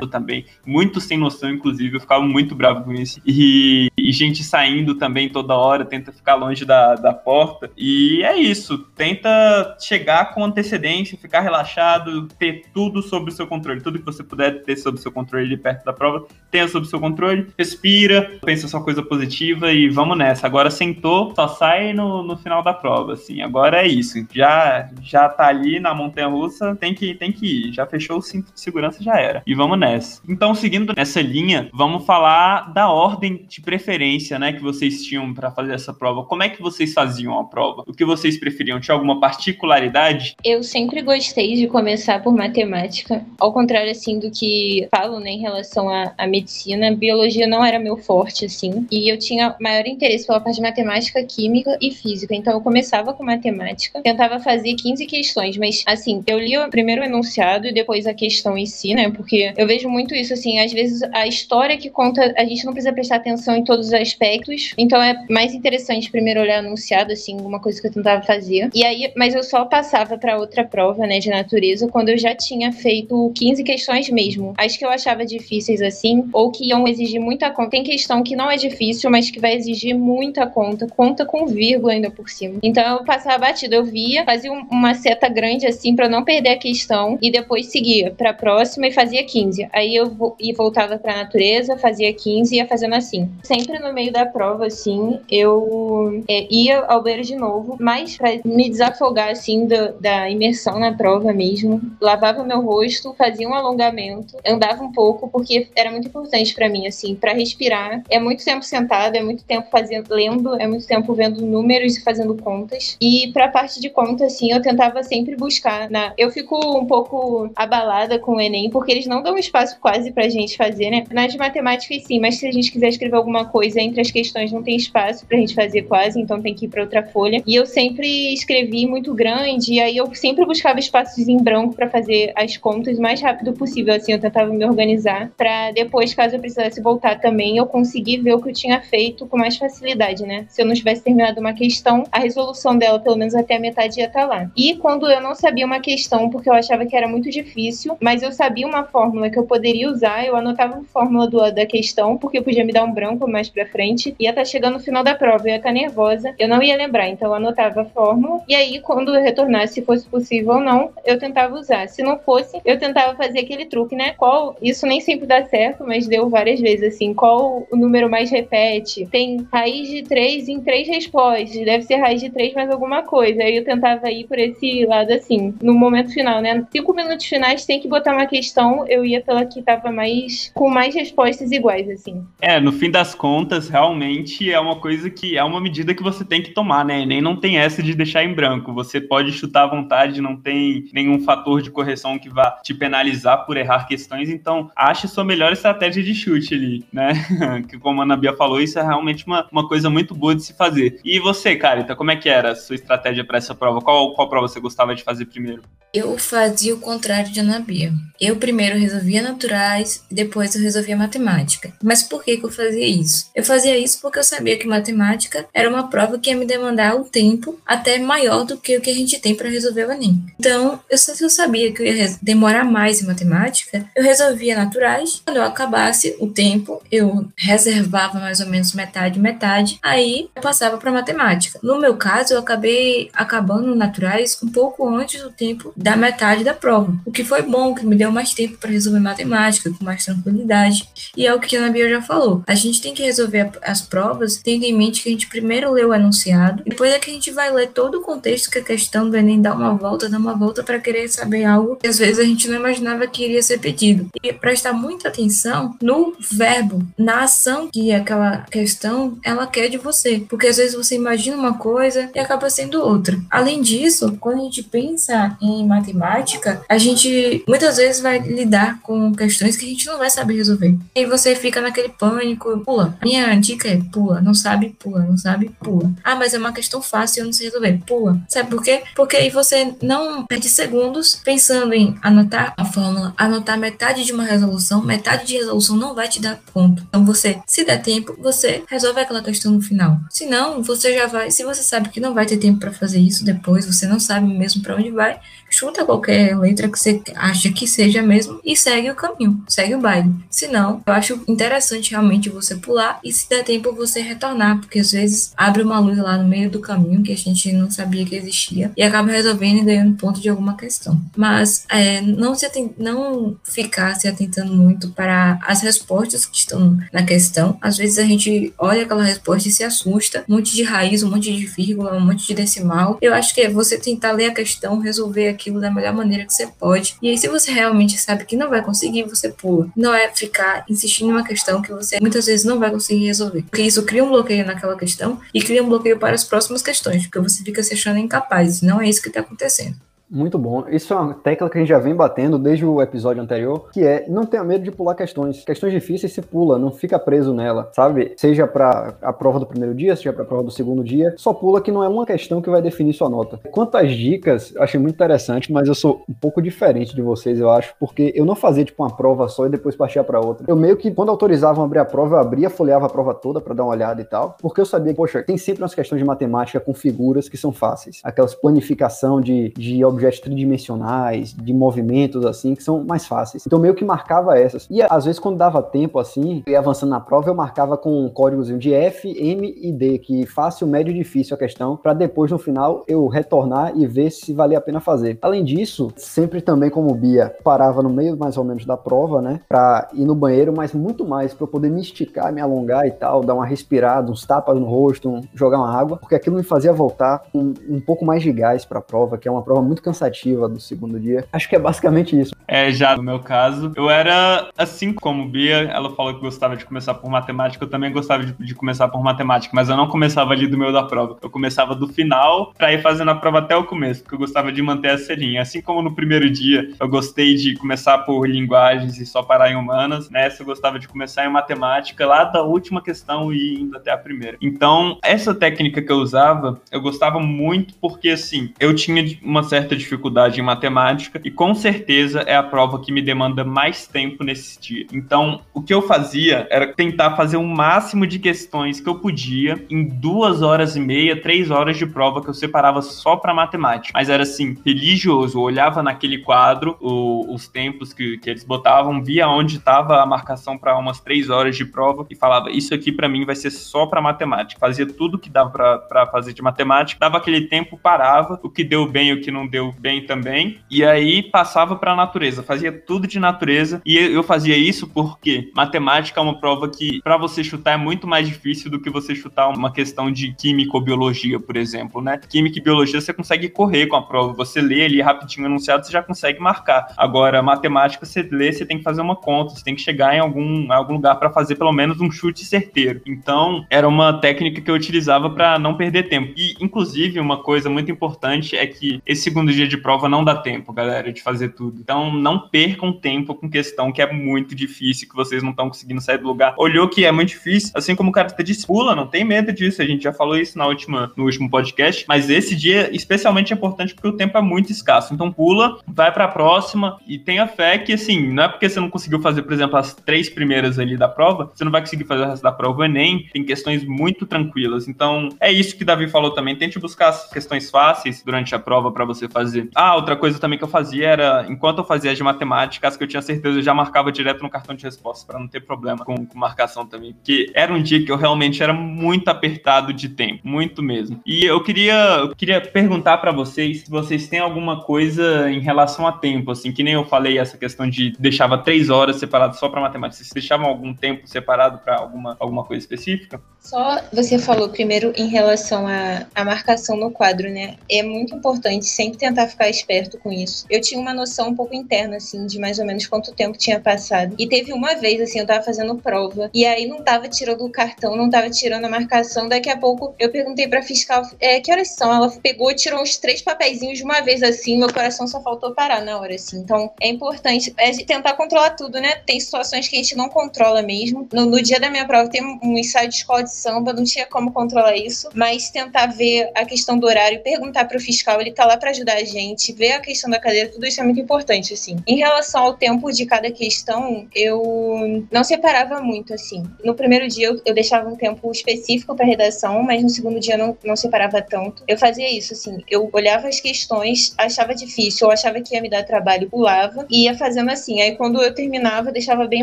eu 0.00 0.06
também, 0.08 0.44
muito 0.64 1.00
sem 1.00 1.18
noção, 1.18 1.50
inclusive, 1.50 1.96
eu 1.96 2.00
ficava 2.00 2.24
muito 2.24 2.54
bravo 2.54 2.84
com 2.84 2.92
isso. 2.92 3.20
E, 3.26 3.90
e, 3.96 4.12
gente 4.12 4.42
saindo 4.42 4.94
também 4.94 5.28
toda 5.28 5.54
hora, 5.54 5.84
tenta 5.84 6.12
ficar 6.12 6.34
longe 6.34 6.64
da, 6.64 6.94
da 6.94 7.12
porta. 7.12 7.70
E 7.76 8.22
é 8.22 8.36
isso, 8.36 8.78
tenta 8.96 9.76
chegar 9.80 10.34
com 10.34 10.44
antecedência, 10.44 11.18
ficar 11.18 11.40
relaxado, 11.40 12.28
ter 12.38 12.64
tudo 12.72 13.02
sob 13.02 13.30
o 13.30 13.34
seu 13.34 13.46
controle. 13.46 13.80
Tudo 13.80 13.98
que 13.98 14.04
você 14.04 14.22
puder 14.22 14.62
ter 14.62 14.76
sob 14.76 14.98
o 14.98 15.00
seu 15.00 15.12
controle 15.12 15.48
de 15.48 15.56
perto 15.56 15.84
da 15.84 15.92
prova, 15.92 16.26
tenha 16.50 16.68
sob 16.68 16.86
o 16.86 16.88
seu 16.88 17.00
controle. 17.00 17.48
Respira, 17.58 18.38
pensa 18.44 18.68
só 18.68 18.80
coisa 18.80 19.02
positiva 19.02 19.72
e 19.72 19.88
vamos 19.88 20.16
nessa. 20.16 20.46
Agora 20.46 20.70
sentou, 20.70 21.34
só 21.34 21.48
sai 21.48 21.92
no, 21.92 22.22
no 22.22 22.36
final 22.36 22.62
da 22.62 22.72
prova, 22.72 23.14
assim. 23.14 23.42
Agora 23.42 23.82
é 23.82 23.88
isso, 23.88 24.24
já, 24.32 24.88
já 25.02 25.28
tá 25.28 25.46
ali 25.46 25.80
na 25.80 25.94
montanha 25.94 26.28
russa, 26.28 26.76
tem 26.76 26.94
que, 26.94 27.14
tem 27.14 27.32
que 27.32 27.68
ir. 27.68 27.72
Já 27.72 27.86
fechou 27.86 28.18
o 28.18 28.22
cinto 28.22 28.52
de 28.52 28.60
segurança, 28.60 29.02
já 29.02 29.18
era. 29.18 29.42
E 29.46 29.54
vamos 29.56 29.78
nessa. 29.78 30.20
Então, 30.28 30.54
seguindo 30.54 30.92
nessa 30.96 31.20
linha, 31.20 31.68
vamos 31.72 32.04
falar 32.04 32.72
da 32.72 32.90
ordem 32.90 33.44
de 33.48 33.60
preferência, 33.60 34.38
né, 34.38 34.52
que 34.52 34.62
vocês 34.62 35.04
tinham 35.04 35.32
para 35.34 35.50
fazer 35.50 35.74
essa 35.74 35.92
prova. 35.92 36.24
Como 36.24 36.42
é 36.42 36.48
que 36.48 36.62
vocês 36.62 36.92
faziam 36.92 37.38
a 37.38 37.44
prova? 37.44 37.82
O 37.86 37.92
que 37.92 38.04
vocês 38.04 38.38
preferiam? 38.38 38.80
Tinha 38.80 38.94
alguma 38.94 39.18
particularidade? 39.20 40.36
Eu 40.44 40.62
sempre 40.62 41.02
gostei 41.02 41.54
de 41.54 41.66
começar 41.66 42.22
por 42.22 42.34
matemática, 42.34 43.24
ao 43.38 43.52
contrário 43.52 43.90
assim 43.90 44.18
do 44.18 44.30
que 44.30 44.86
falam, 44.90 45.20
né, 45.20 45.30
em 45.30 45.40
relação 45.40 45.88
à, 45.88 46.12
à 46.16 46.26
medicina, 46.26 46.94
biologia 46.94 47.46
não 47.46 47.64
era 47.64 47.78
meu 47.78 47.96
forte 47.96 48.44
assim, 48.44 48.86
e 48.90 49.10
eu 49.10 49.18
tinha 49.18 49.56
maior 49.60 49.86
interesse 49.86 50.26
pela 50.26 50.40
parte 50.40 50.56
de 50.56 50.62
matemática, 50.62 51.22
química 51.24 51.76
e 51.80 51.90
física. 51.90 52.34
Então 52.34 52.52
eu 52.52 52.60
começava 52.60 53.12
com 53.12 53.24
matemática, 53.24 54.00
tentava 54.02 54.38
fazer 54.40 54.74
15 54.74 55.06
questões, 55.06 55.56
mas 55.56 55.82
assim, 55.86 56.22
eu 56.26 56.38
lia 56.38 56.68
primeiro 56.68 57.02
o 57.02 57.04
enunciado 57.04 57.66
e 57.66 57.72
depois 57.72 58.06
a 58.06 58.14
questão 58.14 58.56
em 58.56 58.66
si, 58.66 58.94
né? 58.94 59.10
Porque 59.10 59.45
eu 59.56 59.66
vejo 59.66 59.88
muito 59.88 60.14
isso, 60.14 60.32
assim, 60.32 60.58
às 60.58 60.72
vezes 60.72 61.02
a 61.12 61.26
história 61.26 61.76
que 61.76 61.90
conta, 61.90 62.34
a 62.36 62.44
gente 62.44 62.64
não 62.64 62.72
precisa 62.72 62.92
prestar 62.92 63.16
atenção 63.16 63.56
em 63.56 63.64
todos 63.64 63.88
os 63.88 63.94
aspectos, 63.94 64.72
então 64.76 65.02
é 65.02 65.24
mais 65.28 65.54
interessante 65.54 66.10
primeiro 66.10 66.40
olhar 66.40 66.58
anunciado, 66.58 67.12
assim, 67.12 67.36
uma 67.40 67.60
coisa 67.60 67.80
que 67.80 67.86
eu 67.86 67.92
tentava 67.92 68.22
fazer. 68.22 68.70
E 68.74 68.84
aí, 68.84 69.12
mas 69.16 69.34
eu 69.34 69.42
só 69.42 69.64
passava 69.64 70.18
para 70.18 70.38
outra 70.38 70.64
prova, 70.64 71.06
né, 71.06 71.18
de 71.18 71.30
natureza, 71.30 71.88
quando 71.88 72.08
eu 72.08 72.18
já 72.18 72.34
tinha 72.34 72.72
feito 72.72 73.32
15 73.36 73.62
questões 73.62 74.08
mesmo. 74.10 74.54
As 74.56 74.76
que 74.76 74.84
eu 74.84 74.90
achava 74.90 75.24
difíceis, 75.24 75.82
assim, 75.82 76.28
ou 76.32 76.50
que 76.50 76.68
iam 76.68 76.86
exigir 76.86 77.20
muita 77.20 77.50
conta. 77.50 77.70
Tem 77.70 77.82
questão 77.82 78.22
que 78.22 78.36
não 78.36 78.50
é 78.50 78.56
difícil, 78.56 79.10
mas 79.10 79.30
que 79.30 79.40
vai 79.40 79.54
exigir 79.54 79.94
muita 79.96 80.46
conta, 80.46 80.86
conta 80.86 81.24
com 81.24 81.46
vírgula 81.46 81.92
ainda 81.92 82.10
por 82.10 82.28
cima. 82.28 82.58
Então 82.62 82.98
eu 82.98 83.04
passava 83.04 83.38
batido, 83.38 83.74
eu 83.74 83.84
via, 83.84 84.24
fazia 84.24 84.52
uma 84.52 84.94
seta 84.94 85.28
grande, 85.28 85.66
assim, 85.66 85.94
para 85.94 86.08
não 86.08 86.24
perder 86.24 86.50
a 86.50 86.58
questão, 86.58 87.18
e 87.20 87.30
depois 87.30 87.66
seguia 87.66 88.10
para 88.10 88.30
a 88.30 88.34
próxima 88.34 88.86
e 88.86 88.92
fazia 88.92 89.24
15. 89.24 89.35
15. 89.36 89.68
Aí 89.70 89.94
eu 89.94 90.34
e 90.40 90.54
voltava 90.54 90.98
para 90.98 91.12
a 91.12 91.16
natureza, 91.18 91.76
fazia 91.76 92.10
15 92.10 92.54
e 92.54 92.58
ia 92.58 92.66
fazendo 92.66 92.94
assim. 92.94 93.28
Sempre 93.42 93.78
no 93.78 93.92
meio 93.92 94.10
da 94.10 94.24
prova, 94.24 94.66
assim, 94.66 95.20
eu 95.30 96.22
é, 96.26 96.46
ia 96.50 96.80
ao 96.86 97.02
banheiro 97.02 97.22
de 97.22 97.36
novo, 97.36 97.76
mas 97.78 98.16
para 98.16 98.40
me 98.46 98.70
desafogar, 98.70 99.30
assim, 99.30 99.66
do, 99.66 99.92
da 100.00 100.30
imersão 100.30 100.78
na 100.78 100.92
prova 100.92 101.34
mesmo. 101.34 101.82
Lavava 102.00 102.42
meu 102.44 102.62
rosto, 102.62 103.14
fazia 103.18 103.46
um 103.46 103.52
alongamento, 103.52 104.38
andava 104.46 104.82
um 104.82 104.90
pouco, 104.90 105.28
porque 105.28 105.68
era 105.76 105.90
muito 105.90 106.08
importante 106.08 106.54
para 106.54 106.70
mim, 106.70 106.86
assim, 106.86 107.14
para 107.14 107.34
respirar. 107.34 108.02
É 108.08 108.18
muito 108.18 108.42
tempo 108.42 108.64
sentado, 108.64 109.16
é 109.16 109.22
muito 109.22 109.44
tempo 109.44 109.68
fazendo, 109.70 110.14
lendo, 110.14 110.58
é 110.58 110.66
muito 110.66 110.86
tempo 110.86 111.12
vendo 111.12 111.44
números 111.44 111.98
e 111.98 112.02
fazendo 112.02 112.34
contas. 112.36 112.96
E 113.00 113.30
para 113.32 113.46
a 113.46 113.50
parte 113.50 113.80
de 113.80 113.90
conta, 113.90 114.24
assim, 114.24 114.50
eu 114.50 114.62
tentava 114.62 115.02
sempre 115.02 115.36
buscar. 115.36 115.90
Na... 115.90 116.14
Eu 116.16 116.30
fico 116.30 116.56
um 116.78 116.86
pouco 116.86 117.50
abalada 117.54 118.18
com 118.18 118.36
o 118.36 118.40
Enem, 118.40 118.70
porque 118.70 118.92
eles 118.92 119.06
não 119.06 119.25
dá 119.26 119.32
um 119.32 119.38
espaço 119.38 119.78
quase 119.80 120.12
pra 120.12 120.28
gente 120.28 120.56
fazer, 120.56 120.88
né? 120.88 121.04
Nas 121.10 121.34
matemáticas, 121.34 122.04
sim, 122.04 122.20
mas 122.20 122.36
se 122.36 122.46
a 122.46 122.52
gente 122.52 122.70
quiser 122.70 122.88
escrever 122.88 123.16
alguma 123.16 123.44
coisa 123.44 123.80
entre 123.80 124.00
as 124.00 124.10
questões, 124.10 124.52
não 124.52 124.62
tem 124.62 124.76
espaço 124.76 125.26
pra 125.26 125.36
gente 125.36 125.54
fazer 125.54 125.82
quase, 125.82 126.20
então 126.20 126.40
tem 126.40 126.54
que 126.54 126.66
ir 126.66 126.68
pra 126.68 126.82
outra 126.82 127.02
folha. 127.02 127.42
E 127.44 127.54
eu 127.54 127.66
sempre 127.66 128.32
escrevi 128.32 128.86
muito 128.86 129.12
grande, 129.12 129.74
e 129.74 129.80
aí 129.80 129.96
eu 129.96 130.14
sempre 130.14 130.46
buscava 130.46 130.78
espaços 130.78 131.28
em 131.28 131.36
branco 131.38 131.74
para 131.74 131.90
fazer 131.90 132.32
as 132.36 132.56
contas 132.56 132.98
o 132.98 133.02
mais 133.02 133.20
rápido 133.20 133.52
possível, 133.52 133.94
assim, 133.94 134.12
eu 134.12 134.20
tentava 134.20 134.52
me 134.52 134.64
organizar 134.64 135.30
para 135.36 135.72
depois, 135.72 136.14
caso 136.14 136.36
eu 136.36 136.40
precisasse 136.40 136.80
voltar 136.80 137.20
também, 137.20 137.56
eu 137.56 137.66
conseguir 137.66 138.18
ver 138.18 138.34
o 138.34 138.40
que 138.40 138.50
eu 138.50 138.54
tinha 138.54 138.80
feito 138.80 139.26
com 139.26 139.36
mais 139.36 139.56
facilidade, 139.56 140.22
né? 140.22 140.46
Se 140.48 140.62
eu 140.62 140.66
não 140.66 140.74
tivesse 140.74 141.02
terminado 141.02 141.40
uma 141.40 141.52
questão, 141.52 142.04
a 142.12 142.20
resolução 142.20 142.78
dela, 142.78 143.00
pelo 143.00 143.16
menos 143.16 143.34
até 143.34 143.56
a 143.56 143.60
metade, 143.60 143.98
ia 143.98 144.06
estar 144.06 144.20
tá 144.20 144.26
lá. 144.26 144.50
E 144.56 144.76
quando 144.76 145.10
eu 145.10 145.20
não 145.20 145.34
sabia 145.34 145.66
uma 145.66 145.80
questão, 145.80 146.30
porque 146.30 146.48
eu 146.48 146.54
achava 146.54 146.86
que 146.86 146.94
era 146.94 147.08
muito 147.08 147.28
difícil, 147.28 147.96
mas 148.00 148.22
eu 148.22 148.30
sabia 148.30 148.66
uma 148.66 148.84
fórmula 148.84 149.15
fórmula 149.16 149.30
que 149.30 149.38
eu 149.38 149.44
poderia 149.44 149.90
usar, 149.90 150.26
eu 150.26 150.36
anotava 150.36 150.78
a 150.78 150.84
fórmula 150.84 151.26
do, 151.28 151.50
da 151.50 151.64
questão, 151.64 152.18
porque 152.18 152.42
podia 152.42 152.64
me 152.64 152.72
dar 152.72 152.84
um 152.84 152.92
branco 152.92 153.28
mais 153.28 153.48
pra 153.48 153.66
frente. 153.66 154.14
Ia 154.20 154.30
estar 154.30 154.44
chegando 154.44 154.74
no 154.74 154.80
final 154.80 155.02
da 155.02 155.14
prova, 155.14 155.44
eu 155.44 155.48
ia 155.48 155.56
estar 155.56 155.70
tá 155.70 155.74
nervosa, 155.74 156.34
eu 156.38 156.48
não 156.48 156.62
ia 156.62 156.76
lembrar, 156.76 157.08
então 157.08 157.28
eu 157.28 157.34
anotava 157.34 157.82
a 157.82 157.84
fórmula. 157.86 158.42
E 158.46 158.54
aí, 158.54 158.80
quando 158.80 159.14
eu 159.14 159.22
retornasse, 159.22 159.74
se 159.74 159.82
fosse 159.82 160.06
possível 160.06 160.54
ou 160.54 160.60
não, 160.60 160.90
eu 161.04 161.18
tentava 161.18 161.54
usar. 161.54 161.88
Se 161.88 162.02
não 162.02 162.18
fosse, 162.18 162.60
eu 162.64 162.78
tentava 162.78 163.16
fazer 163.16 163.40
aquele 163.40 163.64
truque, 163.64 163.96
né? 163.96 164.12
Qual, 164.12 164.56
isso 164.60 164.86
nem 164.86 165.00
sempre 165.00 165.26
dá 165.26 165.44
certo, 165.44 165.84
mas 165.86 166.06
deu 166.06 166.28
várias 166.28 166.60
vezes 166.60 166.94
assim. 166.94 167.14
Qual 167.14 167.66
o 167.70 167.76
número 167.76 168.10
mais 168.10 168.30
repete? 168.30 169.06
Tem 169.06 169.46
raiz 169.52 169.88
de 169.88 170.02
3 170.02 170.48
em 170.48 170.60
três 170.60 170.86
respostas, 170.88 171.64
deve 171.64 171.84
ser 171.84 171.96
raiz 171.96 172.20
de 172.20 172.30
3 172.30 172.54
mais 172.54 172.70
alguma 172.70 173.02
coisa. 173.02 173.42
Aí 173.42 173.56
eu 173.56 173.64
tentava 173.64 174.10
ir 174.10 174.24
por 174.24 174.38
esse 174.38 174.84
lado 174.84 175.12
assim, 175.12 175.54
no 175.62 175.74
momento 175.74 176.12
final, 176.12 176.40
né? 176.40 176.66
Cinco 176.70 176.92
minutos 176.94 177.26
finais 177.26 177.64
tem 177.64 177.80
que 177.80 177.88
botar 177.88 178.12
uma 178.12 178.26
questão, 178.26 178.86
eu 178.88 179.05
ia 179.06 179.20
pela 179.20 179.44
que 179.44 179.62
tava 179.62 179.90
mais 179.90 180.50
com 180.54 180.68
mais 180.68 180.94
respostas 180.94 181.50
iguais, 181.52 181.88
assim. 181.88 182.24
É, 182.40 182.60
no 182.60 182.72
fim 182.72 182.90
das 182.90 183.14
contas, 183.14 183.68
realmente 183.68 184.50
é 184.50 184.58
uma 184.58 184.76
coisa 184.76 185.08
que 185.08 185.36
é 185.36 185.44
uma 185.44 185.60
medida 185.60 185.94
que 185.94 186.02
você 186.02 186.24
tem 186.24 186.42
que 186.42 186.50
tomar, 186.50 186.84
né? 186.84 187.04
Nem 187.06 187.20
não 187.20 187.36
tem 187.36 187.58
essa 187.58 187.82
de 187.82 187.94
deixar 187.94 188.24
em 188.24 188.34
branco. 188.34 188.72
Você 188.74 189.00
pode 189.00 189.32
chutar 189.32 189.64
à 189.64 189.66
vontade, 189.66 190.20
não 190.20 190.36
tem 190.36 190.88
nenhum 190.92 191.20
fator 191.20 191.62
de 191.62 191.70
correção 191.70 192.18
que 192.18 192.28
vá 192.28 192.58
te 192.62 192.74
penalizar 192.74 193.46
por 193.46 193.56
errar 193.56 193.86
questões, 193.86 194.28
então 194.28 194.70
ache 194.74 195.08
sua 195.08 195.24
melhor 195.24 195.52
estratégia 195.52 196.02
de 196.02 196.14
chute 196.14 196.54
ali, 196.54 196.84
né? 196.92 197.12
que 197.68 197.78
como 197.78 198.00
a 198.00 198.04
Ana 198.04 198.16
Bia 198.16 198.34
falou, 198.34 198.60
isso 198.60 198.78
é 198.78 198.82
realmente 198.82 199.26
uma, 199.26 199.46
uma 199.50 199.68
coisa 199.68 199.88
muito 199.88 200.14
boa 200.14 200.34
de 200.34 200.42
se 200.42 200.54
fazer. 200.54 201.00
E 201.04 201.18
você, 201.18 201.56
Carita, 201.56 201.94
como 201.94 202.10
é 202.10 202.16
que 202.16 202.28
era 202.28 202.52
a 202.52 202.56
sua 202.56 202.74
estratégia 202.74 203.24
para 203.24 203.38
essa 203.38 203.54
prova? 203.54 203.80
Qual, 203.80 204.14
qual 204.14 204.28
prova 204.28 204.48
você 204.48 204.60
gostava 204.60 204.94
de 204.94 205.02
fazer 205.02 205.26
primeiro? 205.26 205.62
Eu 205.92 206.18
fazia 206.18 206.74
o 206.74 206.80
contrário 206.80 207.32
de 207.32 207.40
Ana 207.40 207.58
Bia. 207.58 207.92
Eu 208.20 208.36
primeiro 208.36 208.78
resolvi 208.78 208.95
resolvia 208.96 209.22
naturais 209.22 210.02
e 210.10 210.14
depois 210.14 210.54
eu 210.54 210.62
resolvia 210.62 210.96
matemática. 210.96 211.72
Mas 211.82 212.02
por 212.02 212.24
que, 212.24 212.36
que 212.36 212.46
eu 212.46 212.50
fazia 212.50 212.86
isso? 212.86 213.30
Eu 213.34 213.44
fazia 213.44 213.76
isso 213.78 214.00
porque 214.00 214.18
eu 214.18 214.24
sabia 214.24 214.58
que 214.58 214.66
matemática 214.66 215.46
era 215.52 215.68
uma 215.68 215.88
prova 215.88 216.18
que 216.18 216.30
ia 216.30 216.36
me 216.36 216.46
demandar 216.46 216.94
um 216.96 217.04
tempo 217.04 217.58
até 217.66 217.98
maior 217.98 218.44
do 218.44 218.56
que 218.56 218.76
o 218.76 218.80
que 218.80 218.90
a 218.90 218.94
gente 218.94 219.18
tem 219.20 219.34
para 219.34 219.48
resolver 219.48 219.86
o 219.86 219.92
Enem. 219.92 220.24
Então, 220.38 220.80
eu, 220.88 220.98
se 220.98 221.22
eu 221.22 221.30
sabia 221.30 221.72
que 221.72 221.82
eu 221.82 221.86
ia 221.86 222.16
demorar 222.22 222.64
mais 222.64 223.02
em 223.02 223.06
matemática, 223.06 223.84
eu 223.94 224.02
resolvia 224.02 224.56
naturais. 224.56 225.22
Quando 225.24 225.38
eu 225.38 225.42
acabasse 225.42 226.16
o 226.18 226.28
tempo, 226.28 226.82
eu 226.90 227.28
reservava 227.36 228.18
mais 228.18 228.40
ou 228.40 228.46
menos 228.46 228.72
metade, 228.72 229.20
metade, 229.20 229.78
aí 229.82 230.28
eu 230.34 230.42
passava 230.42 230.78
para 230.78 230.92
matemática. 230.92 231.58
No 231.62 231.78
meu 231.78 231.96
caso, 231.96 232.34
eu 232.34 232.38
acabei 232.38 233.10
acabando 233.12 233.74
naturais 233.74 234.38
um 234.42 234.48
pouco 234.48 234.88
antes 234.88 235.22
do 235.22 235.30
tempo 235.30 235.72
da 235.76 235.96
metade 235.96 236.44
da 236.44 236.54
prova, 236.54 236.94
o 237.04 237.12
que 237.12 237.24
foi 237.24 237.42
bom, 237.42 237.74
que 237.74 237.86
me 237.86 237.96
deu 237.96 238.10
mais 238.10 238.32
tempo 238.32 238.56
para 238.58 238.70
resolver 238.70 238.85
matemática 238.92 239.70
com 239.70 239.84
mais 239.84 240.04
tranquilidade. 240.04 240.88
E 241.16 241.26
é 241.26 241.34
o 241.34 241.40
que 241.40 241.56
a 241.56 241.60
Ana 241.60 241.70
Bia 241.70 241.88
já 241.88 242.02
falou. 242.02 242.42
A 242.46 242.54
gente 242.54 242.80
tem 242.80 242.94
que 242.94 243.02
resolver 243.02 243.50
as 243.62 243.80
provas 243.82 244.36
tendo 244.36 244.64
em 244.64 244.76
mente 244.76 245.02
que 245.02 245.08
a 245.08 245.12
gente 245.12 245.28
primeiro 245.28 245.72
lê 245.72 245.84
o 245.84 245.94
enunciado, 245.94 246.62
depois 246.64 246.92
é 246.92 246.98
que 246.98 247.10
a 247.10 247.14
gente 247.14 247.30
vai 247.30 247.52
ler 247.52 247.68
todo 247.68 247.98
o 247.98 248.02
contexto 248.02 248.50
que 248.50 248.58
a 248.58 248.64
questão 248.64 249.08
do 249.08 249.16
Enem 249.16 249.40
dá 249.40 249.54
uma 249.54 249.74
volta, 249.74 250.08
dá 250.08 250.18
uma 250.18 250.34
volta 250.34 250.62
para 250.62 250.78
querer 250.78 251.08
saber 251.08 251.44
algo 251.44 251.76
que 251.76 251.86
às 251.86 251.98
vezes 251.98 252.18
a 252.18 252.24
gente 252.24 252.48
não 252.48 252.56
imaginava 252.56 253.06
que 253.06 253.24
iria 253.24 253.42
ser 253.42 253.58
pedido. 253.58 254.08
E 254.22 254.32
prestar 254.32 254.72
muita 254.72 255.08
atenção 255.08 255.76
no 255.80 256.14
verbo, 256.18 256.84
na 256.98 257.24
ação 257.24 257.68
que 257.72 257.92
aquela 257.92 258.46
questão 258.50 259.18
ela 259.22 259.46
quer 259.46 259.68
de 259.68 259.78
você, 259.78 260.24
porque 260.28 260.46
às 260.46 260.56
vezes 260.56 260.74
você 260.74 260.94
imagina 260.94 261.36
uma 261.36 261.54
coisa 261.54 262.10
e 262.14 262.18
acaba 262.18 262.50
sendo 262.50 262.80
outra. 262.80 263.18
Além 263.30 263.60
disso, 263.60 264.16
quando 264.20 264.40
a 264.40 264.44
gente 264.44 264.62
pensa 264.62 265.36
em 265.40 265.66
matemática, 265.66 266.62
a 266.68 266.78
gente 266.78 267.44
muitas 267.48 267.76
vezes 267.76 268.00
vai 268.00 268.18
lidar 268.18 268.75
com 268.82 269.12
questões 269.12 269.56
que 269.56 269.64
a 269.64 269.68
gente 269.68 269.86
não 269.86 269.98
vai 269.98 270.10
saber 270.10 270.34
resolver. 270.34 270.76
E 270.94 271.06
você 271.06 271.34
fica 271.34 271.60
naquele 271.60 271.88
pânico, 271.88 272.58
pula. 272.60 272.98
Minha 273.02 273.34
dica 273.36 273.68
é 273.68 273.78
pula, 273.92 274.20
não 274.20 274.34
sabe, 274.34 274.76
pula, 274.78 275.00
não 275.00 275.16
sabe, 275.16 275.50
pula. 275.60 275.92
Ah, 276.02 276.16
mas 276.16 276.34
é 276.34 276.38
uma 276.38 276.52
questão 276.52 276.80
fácil, 276.82 277.20
eu 277.20 277.26
não 277.26 277.32
sei 277.32 277.46
resolver. 277.46 277.80
Pula. 277.86 278.20
Sabe 278.28 278.50
por 278.50 278.62
quê? 278.62 278.82
Porque 278.94 279.16
aí 279.16 279.30
você 279.30 279.74
não 279.82 280.26
perde 280.26 280.48
segundos 280.48 281.20
pensando 281.24 281.72
em 281.72 281.96
anotar 282.02 282.54
a 282.56 282.64
fórmula, 282.64 283.14
anotar 283.16 283.58
metade 283.58 284.04
de 284.04 284.12
uma 284.12 284.24
resolução, 284.24 284.82
metade 284.82 285.26
de 285.26 285.36
resolução 285.36 285.76
não 285.76 285.94
vai 285.94 286.08
te 286.08 286.20
dar 286.20 286.38
ponto. 286.52 286.84
Então 286.88 287.04
você, 287.04 287.38
se 287.46 287.64
der 287.64 287.82
tempo, 287.82 288.16
você 288.18 288.62
resolve 288.68 289.00
aquela 289.00 289.22
questão 289.22 289.52
no 289.52 289.60
final. 289.60 289.98
Se 290.10 290.26
não, 290.26 290.62
você 290.62 290.94
já 290.94 291.06
vai, 291.06 291.30
se 291.30 291.44
você 291.44 291.62
sabe 291.62 291.88
que 291.88 292.00
não 292.00 292.14
vai 292.14 292.26
ter 292.26 292.36
tempo 292.36 292.60
para 292.60 292.72
fazer 292.72 292.98
isso 292.98 293.24
depois, 293.24 293.66
você 293.66 293.86
não 293.86 294.00
sabe 294.00 294.26
mesmo 294.26 294.62
para 294.62 294.76
onde 294.76 294.90
vai, 294.90 295.18
chuta 295.56 295.86
qualquer 295.86 296.38
letra 296.38 296.68
que 296.68 296.78
você 296.78 297.00
acha 297.14 297.50
que 297.50 297.66
seja 297.66 298.02
mesmo 298.02 298.38
e 298.44 298.54
segue 298.54 298.90
o 298.90 298.94
caminho, 298.94 299.42
segue 299.48 299.74
o 299.74 299.80
baile. 299.80 300.12
Se 300.28 300.48
não, 300.48 300.82
eu 300.86 300.92
acho 300.92 301.18
interessante 301.26 301.92
realmente 301.92 302.28
você 302.28 302.56
pular 302.56 303.00
e 303.02 303.10
se 303.10 303.26
der 303.28 303.42
tempo 303.42 303.74
você 303.74 304.02
retornar, 304.02 304.60
porque 304.60 304.80
às 304.80 304.92
vezes 304.92 305.32
abre 305.34 305.62
uma 305.62 305.78
luz 305.78 305.96
lá 305.96 306.18
no 306.18 306.28
meio 306.28 306.50
do 306.50 306.60
caminho 306.60 307.02
que 307.02 307.12
a 307.12 307.16
gente 307.16 307.50
não 307.52 307.70
sabia 307.70 308.04
que 308.04 308.14
existia 308.14 308.70
e 308.76 308.82
acaba 308.82 309.10
resolvendo 309.10 309.60
e 309.60 309.64
ganhando 309.64 309.96
ponto 309.96 310.20
de 310.20 310.28
alguma 310.28 310.56
questão. 310.56 311.00
Mas 311.16 311.64
é, 311.70 312.02
não 312.02 312.34
se 312.34 312.46
não 312.76 313.36
ficar 313.42 313.94
se 313.94 314.06
atentando 314.06 314.54
muito 314.54 314.90
para 314.90 315.38
as 315.42 315.62
respostas 315.62 316.26
que 316.26 316.36
estão 316.36 316.78
na 316.92 317.02
questão. 317.02 317.56
Às 317.62 317.78
vezes 317.78 317.98
a 317.98 318.04
gente 318.04 318.52
olha 318.58 318.82
aquela 318.82 319.02
resposta 319.02 319.48
e 319.48 319.52
se 319.52 319.64
assusta, 319.64 320.24
um 320.28 320.34
monte 320.34 320.54
de 320.54 320.62
raiz, 320.62 321.02
um 321.02 321.10
monte 321.10 321.34
de 321.34 321.46
vírgula, 321.46 321.96
um 321.96 322.00
monte 322.00 322.26
de 322.26 322.34
decimal. 322.34 322.98
Eu 323.00 323.14
acho 323.14 323.34
que 323.34 323.40
é 323.40 323.48
você 323.48 323.78
tentar 323.78 324.12
ler 324.12 324.26
a 324.26 324.34
questão, 324.34 324.78
resolver 324.78 325.28
aquilo 325.28 325.45
da 325.52 325.70
melhor 325.70 325.94
maneira 325.94 326.24
que 326.24 326.32
você 326.32 326.46
pode. 326.46 326.96
E 327.00 327.08
aí, 327.08 327.18
se 327.18 327.28
você 327.28 327.50
realmente 327.50 327.98
sabe 327.98 328.24
que 328.24 328.36
não 328.36 328.48
vai 328.48 328.62
conseguir, 328.62 329.04
você 329.04 329.28
pula. 329.28 329.68
Não 329.76 329.94
é 329.94 330.08
ficar 330.08 330.64
insistindo 330.68 331.10
em 331.10 331.12
uma 331.12 331.24
questão 331.24 331.62
que 331.62 331.72
você 331.72 331.98
muitas 332.00 332.26
vezes 332.26 332.44
não 332.44 332.58
vai 332.58 332.70
conseguir 332.70 333.06
resolver. 333.06 333.42
Porque 333.42 333.62
isso 333.62 333.82
cria 333.84 334.04
um 334.04 334.08
bloqueio 334.08 334.46
naquela 334.46 334.76
questão 334.76 335.20
e 335.32 335.40
cria 335.40 335.62
um 335.62 335.68
bloqueio 335.68 335.98
para 335.98 336.14
as 336.14 336.24
próximas 336.24 336.62
questões, 336.62 337.04
porque 337.04 337.18
você 337.18 337.42
fica 337.42 337.62
se 337.62 337.74
achando 337.74 337.98
incapaz. 337.98 338.60
Não 338.62 338.80
é 338.80 338.88
isso 338.88 339.02
que 339.02 339.08
está 339.08 339.20
acontecendo. 339.20 339.76
Muito 340.08 340.38
bom. 340.38 340.64
Isso 340.68 340.92
é 340.92 340.96
uma 340.96 341.14
tecla 341.14 341.50
que 341.50 341.58
a 341.58 341.60
gente 341.60 341.68
já 341.68 341.78
vem 341.78 341.94
batendo 341.94 342.38
desde 342.38 342.64
o 342.64 342.80
episódio 342.80 343.22
anterior, 343.22 343.70
que 343.72 343.82
é 343.82 344.06
não 344.08 344.24
tenha 344.24 344.44
medo 344.44 344.62
de 344.62 344.70
pular 344.70 344.94
questões. 344.94 345.44
Questões 345.44 345.72
difíceis 345.72 346.12
se 346.12 346.22
pula, 346.22 346.58
não 346.58 346.70
fica 346.70 346.98
preso 346.98 347.34
nela, 347.34 347.70
sabe? 347.74 348.12
Seja 348.16 348.46
para 348.46 348.94
a 349.02 349.12
prova 349.12 349.40
do 349.40 349.46
primeiro 349.46 349.74
dia, 349.74 349.96
seja 349.96 350.12
para 350.12 350.22
a 350.22 350.26
prova 350.26 350.44
do 350.44 350.50
segundo 350.50 350.84
dia, 350.84 351.14
só 351.16 351.32
pula 351.32 351.60
que 351.60 351.72
não 351.72 351.82
é 351.82 351.88
uma 351.88 352.06
questão 352.06 352.40
que 352.40 352.48
vai 352.48 352.62
definir 352.62 352.92
sua 352.92 353.08
nota. 353.08 353.40
Quanto 353.50 353.76
às 353.76 353.90
dicas, 353.90 354.54
eu 354.54 354.62
achei 354.62 354.78
muito 354.78 354.94
interessante, 354.94 355.52
mas 355.52 355.66
eu 355.66 355.74
sou 355.74 356.04
um 356.08 356.14
pouco 356.14 356.40
diferente 356.40 356.94
de 356.94 357.02
vocês, 357.02 357.40
eu 357.40 357.50
acho, 357.50 357.74
porque 357.80 358.12
eu 358.14 358.24
não 358.24 358.36
fazia 358.36 358.64
tipo 358.64 358.82
uma 358.82 358.94
prova 358.94 359.28
só 359.28 359.46
e 359.46 359.50
depois 359.50 359.74
partia 359.74 360.04
para 360.04 360.20
outra. 360.20 360.44
Eu 360.48 360.56
meio 360.56 360.76
que 360.76 360.90
quando 360.90 361.10
autorizavam 361.10 361.64
abrir 361.64 361.80
a 361.80 361.84
prova, 361.84 362.16
eu 362.16 362.20
abria, 362.20 362.48
folheava 362.48 362.86
a 362.86 362.88
prova 362.88 363.12
toda 363.12 363.40
para 363.40 363.54
dar 363.54 363.64
uma 363.64 363.72
olhada 363.72 364.00
e 364.00 364.04
tal, 364.04 364.36
porque 364.40 364.60
eu 364.60 364.66
sabia 364.66 364.94
poxa, 364.94 365.22
tem 365.22 365.36
sempre 365.36 365.62
umas 365.62 365.74
questões 365.74 365.98
de 365.98 366.04
matemática 366.04 366.60
com 366.60 366.72
figuras 366.72 367.28
que 367.28 367.36
são 367.36 367.52
fáceis. 367.52 368.00
Aquelas 368.04 368.34
planificação 368.34 369.20
de, 369.20 369.52
de 369.56 369.84
objetos 369.96 370.20
tridimensionais, 370.20 371.32
de 371.32 371.52
movimentos 371.52 372.24
assim, 372.24 372.54
que 372.54 372.62
são 372.62 372.84
mais 372.84 373.06
fáceis. 373.06 373.44
Então 373.46 373.58
meio 373.58 373.74
que 373.74 373.84
marcava 373.84 374.38
essas. 374.38 374.66
E 374.70 374.82
às 374.82 375.04
vezes 375.04 375.18
quando 375.18 375.36
dava 375.36 375.62
tempo 375.62 375.98
assim, 375.98 376.42
ia 376.46 376.58
avançando 376.58 376.90
na 376.90 377.00
prova, 377.00 377.30
eu 377.30 377.34
marcava 377.34 377.76
com 377.76 378.04
um 378.04 378.08
códigozinho 378.08 378.58
de 378.58 378.72
F, 378.72 379.08
M 379.08 379.54
e 379.60 379.72
D, 379.72 379.98
que 379.98 380.26
fácil, 380.26 380.66
médio 380.66 380.92
e 380.92 380.94
difícil 380.94 381.34
a 381.34 381.38
questão, 381.38 381.76
para 381.76 381.94
depois 381.94 382.30
no 382.30 382.38
final 382.38 382.84
eu 382.86 383.06
retornar 383.06 383.72
e 383.74 383.86
ver 383.86 384.10
se 384.10 384.32
valia 384.32 384.58
a 384.58 384.60
pena 384.60 384.80
fazer. 384.80 385.18
Além 385.22 385.44
disso, 385.44 385.92
sempre 385.96 386.40
também 386.40 386.70
como 386.70 386.94
Bia, 386.94 387.34
parava 387.42 387.82
no 387.82 387.90
meio 387.90 388.16
mais 388.16 388.36
ou 388.36 388.44
menos 388.44 388.64
da 388.64 388.76
prova, 388.76 389.20
né, 389.20 389.40
para 389.48 389.88
ir 389.92 390.04
no 390.04 390.14
banheiro, 390.14 390.52
mas 390.54 390.72
muito 390.72 391.04
mais 391.04 391.32
para 391.32 391.44
eu 391.44 391.48
poder 391.48 391.70
me 391.70 391.80
esticar, 391.80 392.32
me 392.32 392.40
alongar 392.40 392.86
e 392.86 392.90
tal, 392.90 393.22
dar 393.22 393.34
uma 393.34 393.46
respirada, 393.46 394.10
uns 394.10 394.24
tapas 394.24 394.58
no 394.58 394.66
rosto, 394.66 395.08
um, 395.08 395.20
jogar 395.34 395.58
uma 395.58 395.72
água, 395.72 395.96
porque 395.96 396.14
aquilo 396.14 396.36
me 396.36 396.42
fazia 396.42 396.72
voltar 396.72 397.22
um, 397.34 397.54
um 397.68 397.80
pouco 397.80 398.04
mais 398.04 398.22
de 398.22 398.32
gás 398.32 398.64
para 398.64 398.78
a 398.78 398.82
prova, 398.82 399.18
que 399.18 399.28
é 399.28 399.30
uma 399.30 399.42
prova 399.42 399.62
muito 399.62 399.82
cansativa 399.86 400.48
do 400.48 400.58
segundo 400.58 400.98
dia. 400.98 401.24
Acho 401.32 401.48
que 401.48 401.54
é 401.54 401.58
basicamente 401.58 402.18
isso. 402.18 402.34
É, 402.48 402.72
já 402.72 402.96
no 402.96 403.02
meu 403.02 403.20
caso, 403.20 403.72
eu 403.76 403.88
era 403.88 404.50
assim 404.58 404.92
como 404.92 405.28
Bia, 405.28 405.70
ela 405.72 405.94
falou 405.94 406.14
que 406.14 406.20
gostava 406.20 406.56
de 406.56 406.64
começar 406.64 406.94
por 406.94 407.08
matemática, 407.08 407.64
eu 407.64 407.68
também 407.68 407.92
gostava 407.92 408.24
de, 408.24 408.32
de 408.32 408.54
começar 408.54 408.88
por 408.88 409.02
matemática, 409.02 409.52
mas 409.54 409.68
eu 409.68 409.76
não 409.76 409.86
começava 409.88 410.32
ali 410.32 410.48
do 410.48 410.58
meio 410.58 410.72
da 410.72 410.82
prova. 410.82 411.16
Eu 411.22 411.30
começava 411.30 411.74
do 411.74 411.86
final 411.86 412.52
para 412.56 412.72
ir 412.72 412.82
fazendo 412.82 413.12
a 413.12 413.14
prova 413.14 413.38
até 413.38 413.56
o 413.56 413.64
começo, 413.64 414.02
porque 414.02 414.16
eu 414.16 414.18
gostava 414.18 414.50
de 414.50 414.60
manter 414.60 414.94
essa 414.94 415.14
linha. 415.14 415.42
Assim 415.42 415.60
como 415.60 415.82
no 415.82 415.94
primeiro 415.94 416.28
dia 416.28 416.68
eu 416.80 416.88
gostei 416.88 417.36
de 417.36 417.54
começar 417.54 417.98
por 417.98 418.28
linguagens 418.28 418.98
e 418.98 419.06
só 419.06 419.22
parar 419.22 419.52
em 419.52 419.56
humanas, 419.56 420.10
nessa 420.10 420.42
eu 420.42 420.46
gostava 420.46 420.80
de 420.80 420.88
começar 420.88 421.24
em 421.24 421.30
matemática, 421.30 422.06
lá 422.06 422.24
da 422.24 422.42
última 422.42 422.82
questão 422.82 423.32
e 423.32 423.60
indo 423.60 423.76
até 423.76 423.92
a 423.92 423.98
primeira. 423.98 424.36
Então, 424.40 424.98
essa 425.04 425.34
técnica 425.34 425.80
que 425.80 425.92
eu 425.92 425.98
usava, 425.98 426.60
eu 426.72 426.80
gostava 426.80 427.20
muito 427.20 427.74
porque 427.80 428.10
assim, 428.10 428.52
eu 428.58 428.74
tinha 428.74 428.96
uma 429.22 429.42
certa 429.42 429.75
dificuldade 429.76 430.06
dificuldade 430.06 430.40
em 430.40 430.44
matemática 430.44 431.20
e 431.24 431.30
com 431.30 431.54
certeza 431.54 432.20
é 432.20 432.36
a 432.36 432.42
prova 432.42 432.80
que 432.80 432.92
me 432.92 433.02
demanda 433.02 433.44
mais 433.44 433.86
tempo 433.86 434.22
nesse 434.22 434.60
dia. 434.60 434.86
Então, 434.92 435.40
o 435.52 435.62
que 435.62 435.74
eu 435.74 435.82
fazia 435.82 436.46
era 436.50 436.72
tentar 436.72 437.16
fazer 437.16 437.36
o 437.36 437.40
um 437.40 437.46
máximo 437.46 438.06
de 438.06 438.18
questões 438.18 438.80
que 438.80 438.88
eu 438.88 438.96
podia 438.96 439.64
em 439.68 439.84
duas 439.84 440.42
horas 440.42 440.76
e 440.76 440.80
meia, 440.80 441.20
três 441.20 441.50
horas 441.50 441.76
de 441.76 441.86
prova 441.86 442.22
que 442.22 442.28
eu 442.28 442.34
separava 442.34 442.82
só 442.82 443.16
para 443.16 443.34
matemática. 443.34 443.92
Mas 443.94 444.08
era 444.08 444.22
assim, 444.22 444.56
religioso. 444.64 445.38
Eu 445.38 445.42
olhava 445.42 445.82
naquele 445.82 446.18
quadro 446.18 446.76
o, 446.80 447.32
os 447.34 447.48
tempos 447.48 447.92
que, 447.92 448.18
que 448.18 448.30
eles 448.30 448.44
botavam, 448.44 449.02
via 449.02 449.28
onde 449.28 449.56
estava 449.56 450.02
a 450.02 450.06
marcação 450.06 450.56
para 450.56 450.76
umas 450.78 451.00
três 451.00 451.30
horas 451.30 451.56
de 451.56 451.64
prova 451.64 452.06
e 452.10 452.14
falava: 452.14 452.50
Isso 452.50 452.74
aqui 452.74 452.92
para 452.92 453.08
mim 453.08 453.24
vai 453.24 453.34
ser 453.34 453.50
só 453.50 453.86
para 453.86 454.00
matemática. 454.00 454.60
Fazia 454.60 454.86
tudo 454.86 455.18
que 455.18 455.30
dava 455.30 455.78
para 455.78 456.06
fazer 456.06 456.32
de 456.32 456.42
matemática, 456.42 456.98
dava 457.00 457.18
aquele 457.18 457.42
tempo, 457.42 457.78
parava, 457.78 458.38
o 458.42 458.50
que 458.50 458.64
deu 458.64 458.86
bem, 458.86 459.12
o 459.12 459.20
que 459.20 459.30
não 459.30 459.46
deu 459.46 459.65
bem 459.78 460.06
também, 460.06 460.58
e 460.70 460.84
aí 460.84 461.22
passava 461.22 461.76
para 461.76 461.96
natureza, 461.96 462.42
fazia 462.42 462.72
tudo 462.72 463.06
de 463.06 463.18
natureza, 463.18 463.80
e 463.84 463.96
eu 463.96 464.22
fazia 464.22 464.56
isso 464.56 464.86
porque 464.88 465.50
matemática 465.54 466.20
é 466.20 466.22
uma 466.22 466.38
prova 466.38 466.68
que 466.68 467.00
para 467.02 467.16
você 467.16 467.42
chutar 467.42 467.72
é 467.72 467.76
muito 467.76 468.06
mais 468.06 468.28
difícil 468.28 468.70
do 468.70 468.80
que 468.80 468.90
você 468.90 469.14
chutar 469.14 469.48
uma 469.48 469.72
questão 469.72 470.10
de 470.10 470.32
química 470.34 470.76
ou 470.76 470.80
biologia, 470.80 471.38
por 471.38 471.56
exemplo, 471.56 472.00
né? 472.00 472.20
Química 472.28 472.58
e 472.58 472.62
biologia 472.62 473.00
você 473.00 473.12
consegue 473.12 473.48
correr 473.48 473.86
com 473.86 473.96
a 473.96 474.02
prova, 474.02 474.32
você 474.32 474.60
lê 474.60 474.84
ali 474.84 475.00
rapidinho 475.00 475.46
o 475.46 475.50
enunciado, 475.50 475.84
você 475.84 475.92
já 475.92 476.02
consegue 476.02 476.40
marcar. 476.40 476.92
Agora, 476.96 477.42
matemática 477.42 478.04
você 478.04 478.22
lê, 478.22 478.52
você 478.52 478.64
tem 478.64 478.78
que 478.78 478.84
fazer 478.84 479.00
uma 479.00 479.16
conta, 479.16 479.54
você 479.54 479.64
tem 479.64 479.74
que 479.74 479.80
chegar 479.80 480.14
em 480.14 480.18
algum, 480.18 480.70
algum 480.72 480.94
lugar 480.94 481.16
para 481.16 481.30
fazer 481.30 481.56
pelo 481.56 481.72
menos 481.72 482.00
um 482.00 482.10
chute 482.10 482.44
certeiro. 482.44 483.00
Então, 483.06 483.64
era 483.70 483.86
uma 483.86 484.20
técnica 484.20 484.60
que 484.60 484.70
eu 484.70 484.74
utilizava 484.74 485.30
para 485.30 485.58
não 485.58 485.76
perder 485.76 486.08
tempo. 486.08 486.32
E 486.36 486.54
inclusive 486.60 487.20
uma 487.20 487.42
coisa 487.42 487.68
muito 487.68 487.90
importante 487.90 488.56
é 488.56 488.66
que 488.66 489.00
esse 489.06 489.22
segundo 489.22 489.52
dia 489.56 489.68
de 489.68 489.76
prova 489.76 490.08
não 490.08 490.24
dá 490.24 490.36
tempo, 490.36 490.72
galera, 490.72 491.12
de 491.12 491.22
fazer 491.22 491.50
tudo. 491.50 491.80
Então 491.80 492.12
não 492.12 492.48
percam 492.48 492.92
tempo 492.92 493.34
com 493.34 493.50
questão 493.50 493.92
que 493.92 494.02
é 494.02 494.12
muito 494.12 494.54
difícil, 494.54 495.08
que 495.08 495.16
vocês 495.16 495.42
não 495.42 495.50
estão 495.50 495.68
conseguindo 495.68 496.00
sair 496.00 496.18
do 496.18 496.26
lugar. 496.26 496.54
Olhou 496.58 496.88
que 496.88 497.04
é 497.04 497.12
muito 497.12 497.30
difícil, 497.30 497.72
assim 497.74 497.94
como 497.94 498.10
o 498.10 498.12
cara 498.12 498.28
te 498.28 498.42
disse, 498.42 498.66
pula, 498.66 498.94
não 498.94 499.06
tem 499.06 499.24
medo 499.24 499.52
disso. 499.52 499.82
A 499.82 499.86
gente 499.86 500.04
já 500.04 500.12
falou 500.12 500.36
isso 500.36 500.58
na 500.58 500.66
última, 500.66 501.12
no 501.16 501.24
último 501.24 501.50
podcast, 501.50 502.04
mas 502.08 502.30
esse 502.30 502.54
dia 502.54 502.94
especialmente 502.94 503.52
é 503.52 503.56
importante 503.56 503.94
porque 503.94 504.08
o 504.08 504.16
tempo 504.16 504.36
é 504.36 504.42
muito 504.42 504.70
escasso. 504.70 505.14
Então 505.14 505.32
pula, 505.32 505.78
vai 505.86 506.12
para 506.12 506.24
a 506.24 506.28
próxima 506.28 506.98
e 507.06 507.18
tenha 507.18 507.46
fé 507.46 507.78
que 507.78 507.92
assim, 507.92 508.32
não 508.32 508.44
é 508.44 508.48
porque 508.48 508.68
você 508.68 508.80
não 508.80 508.90
conseguiu 508.90 509.20
fazer, 509.20 509.42
por 509.42 509.52
exemplo, 509.52 509.76
as 509.76 509.94
três 509.94 510.28
primeiras 510.28 510.78
ali 510.78 510.96
da 510.96 511.08
prova, 511.08 511.50
você 511.54 511.64
não 511.64 511.72
vai 511.72 511.80
conseguir 511.80 512.04
fazer 512.04 512.22
o 512.22 512.26
resto 512.26 512.42
da 512.42 512.52
prova 512.52 512.84
Enem. 512.84 513.28
Tem 513.32 513.44
questões 513.44 513.84
muito 513.84 514.26
tranquilas. 514.26 514.88
Então 514.88 515.28
é 515.40 515.50
isso 515.50 515.76
que 515.76 515.84
Davi 515.84 516.08
falou 516.08 516.32
também. 516.32 516.56
Tente 516.56 516.78
buscar 516.78 517.08
as 517.08 517.30
questões 517.30 517.70
fáceis 517.70 518.22
durante 518.22 518.54
a 518.54 518.58
prova 518.58 518.90
para 518.92 519.04
você 519.04 519.28
fazer. 519.28 519.45
Ah, 519.74 519.94
outra 519.94 520.16
coisa 520.16 520.38
também 520.38 520.58
que 520.58 520.64
eu 520.64 520.68
fazia 520.68 521.08
era, 521.08 521.46
enquanto 521.48 521.78
eu 521.78 521.84
fazia 521.84 522.14
de 522.14 522.22
matemática, 522.22 522.88
as 522.88 522.96
que 522.96 523.04
eu 523.04 523.08
tinha 523.08 523.22
certeza, 523.22 523.58
eu 523.58 523.62
já 523.62 523.74
marcava 523.74 524.10
direto 524.12 524.42
no 524.42 524.50
cartão 524.50 524.74
de 524.74 524.84
resposta 524.84 525.26
para 525.26 525.38
não 525.38 525.48
ter 525.48 525.60
problema 525.60 526.04
com, 526.04 526.26
com 526.26 526.38
marcação 526.38 526.86
também. 526.86 527.12
Porque 527.12 527.50
era 527.54 527.72
um 527.72 527.82
dia 527.82 528.04
que 528.04 528.10
eu 528.10 528.16
realmente 528.16 528.62
era 528.62 528.72
muito 528.72 529.28
apertado 529.28 529.92
de 529.92 530.08
tempo, 530.08 530.40
muito 530.44 530.82
mesmo. 530.82 531.20
E 531.26 531.44
eu 531.44 531.62
queria, 531.62 531.94
eu 532.18 532.36
queria 532.36 532.60
perguntar 532.60 533.18
para 533.18 533.32
vocês 533.32 533.82
se 533.82 533.90
vocês 533.90 534.28
têm 534.28 534.38
alguma 534.38 534.82
coisa 534.82 535.50
em 535.50 535.60
relação 535.60 536.06
a 536.06 536.12
tempo, 536.12 536.50
assim, 536.50 536.72
que 536.72 536.82
nem 536.82 536.94
eu 536.94 537.04
falei 537.04 537.38
essa 537.38 537.56
questão 537.56 537.88
de 537.88 538.12
deixava 538.18 538.58
três 538.58 538.90
horas 538.90 539.16
separado 539.16 539.56
só 539.56 539.68
para 539.68 539.80
matemática. 539.80 540.18
Vocês 540.22 540.32
deixavam 540.32 540.66
algum 540.66 540.94
tempo 540.94 541.26
separado 541.26 541.78
para 541.78 541.96
alguma, 541.96 542.36
alguma 542.38 542.64
coisa 542.64 542.82
específica? 542.82 543.40
Só 543.60 544.00
você 544.12 544.38
falou 544.38 544.68
primeiro 544.68 545.12
em 545.16 545.26
relação 545.28 545.86
à 546.34 546.44
marcação 546.44 546.96
no 546.96 547.10
quadro, 547.10 547.50
né? 547.50 547.76
É 547.90 548.02
muito 548.02 548.34
importante 548.34 548.86
sempre 548.86 549.18
tentar 549.18 549.35
ficar 549.44 549.68
esperto 549.68 550.18
com 550.18 550.32
isso. 550.32 550.64
Eu 550.70 550.80
tinha 550.80 551.00
uma 551.00 551.12
noção 551.12 551.48
um 551.48 551.54
pouco 551.56 551.74
interna, 551.74 552.16
assim, 552.16 552.46
de 552.46 552.60
mais 552.60 552.78
ou 552.78 552.84
menos 552.84 553.06
quanto 553.06 553.34
tempo 553.34 553.58
tinha 553.58 553.80
passado. 553.80 554.36
E 554.38 554.48
teve 554.48 554.72
uma 554.72 554.94
vez, 554.94 555.20
assim, 555.20 555.40
eu 555.40 555.46
tava 555.46 555.64
fazendo 555.64 555.96
prova, 555.96 556.48
e 556.54 556.64
aí 556.64 556.86
não 556.86 557.02
tava 557.02 557.28
tirando 557.28 557.64
o 557.64 557.70
cartão, 557.70 558.16
não 558.16 558.30
tava 558.30 558.48
tirando 558.50 558.84
a 558.84 558.88
marcação. 558.88 559.48
Daqui 559.48 559.68
a 559.68 559.76
pouco 559.76 560.14
eu 560.18 560.30
perguntei 560.30 560.68
pra 560.68 560.82
fiscal, 560.82 561.22
é, 561.40 561.60
que 561.60 561.72
horas 561.72 561.88
são? 561.88 562.12
Ela 562.12 562.30
pegou, 562.30 562.72
tirou 562.74 563.02
uns 563.02 563.16
três 563.16 563.42
papeizinhos 563.42 563.98
de 563.98 564.04
uma 564.04 564.20
vez, 564.20 564.42
assim, 564.42 564.78
meu 564.78 564.92
coração 564.92 565.26
só 565.26 565.40
faltou 565.42 565.74
parar 565.74 566.02
na 566.02 566.18
hora, 566.18 566.34
assim. 566.34 566.58
Então 566.58 566.92
é 567.00 567.08
importante 567.08 567.74
é 567.76 567.90
tentar 568.04 568.34
controlar 568.34 568.70
tudo, 568.70 569.00
né? 569.00 569.16
Tem 569.26 569.40
situações 569.40 569.88
que 569.88 569.96
a 569.96 569.98
gente 569.98 570.16
não 570.16 570.28
controla 570.28 570.82
mesmo. 570.82 571.28
No, 571.32 571.46
no 571.46 571.62
dia 571.62 571.80
da 571.80 571.90
minha 571.90 572.06
prova 572.06 572.28
tem 572.28 572.42
um 572.42 572.78
ensaio 572.78 573.08
de 573.08 573.16
escola 573.16 573.42
de 573.42 573.52
samba, 573.52 573.92
não 573.92 574.04
tinha 574.04 574.26
como 574.26 574.52
controlar 574.52 574.96
isso, 574.96 575.28
mas 575.34 575.70
tentar 575.70 576.06
ver 576.06 576.50
a 576.54 576.64
questão 576.64 576.98
do 576.98 577.06
horário, 577.06 577.42
perguntar 577.42 577.84
pro 577.86 578.00
fiscal, 578.00 578.40
ele 578.40 578.52
tá 578.52 578.64
lá 578.64 578.76
para 578.76 578.90
ajudar 578.90 579.15
a 579.16 579.24
gente, 579.24 579.72
ver 579.72 579.92
a 579.92 580.00
questão 580.00 580.30
da 580.30 580.38
cadeira, 580.38 580.70
tudo 580.70 580.86
isso 580.86 581.00
é 581.00 581.04
muito 581.04 581.20
importante, 581.20 581.74
assim. 581.74 581.96
Em 582.06 582.16
relação 582.16 582.62
ao 582.64 582.74
tempo 582.74 583.10
de 583.12 583.26
cada 583.26 583.50
questão, 583.50 584.26
eu 584.34 585.26
não 585.30 585.44
separava 585.44 586.00
muito, 586.00 586.34
assim. 586.34 586.62
No 586.84 586.94
primeiro 586.94 587.28
dia 587.28 587.48
eu, 587.48 587.60
eu 587.64 587.74
deixava 587.74 588.08
um 588.08 588.16
tempo 588.16 588.50
específico 588.50 589.14
para 589.14 589.26
redação, 589.26 589.82
mas 589.82 590.02
no 590.02 590.08
segundo 590.08 590.38
dia 590.40 590.56
não, 590.56 590.76
não 590.84 590.96
separava 590.96 591.40
tanto. 591.42 591.82
Eu 591.86 591.98
fazia 591.98 592.30
isso, 592.30 592.52
assim, 592.52 592.78
eu 592.88 593.08
olhava 593.12 593.48
as 593.48 593.60
questões, 593.60 594.34
achava 594.38 594.74
difícil, 594.74 595.26
eu 595.26 595.32
achava 595.32 595.60
que 595.60 595.74
ia 595.74 595.82
me 595.82 595.88
dar 595.88 596.04
trabalho, 596.04 596.48
pulava 596.48 597.06
e 597.10 597.24
ia 597.24 597.36
fazendo 597.36 597.70
assim. 597.70 598.00
Aí 598.00 598.16
quando 598.16 598.42
eu 598.42 598.54
terminava, 598.54 599.08
eu 599.08 599.12
deixava 599.12 599.46
bem 599.46 599.62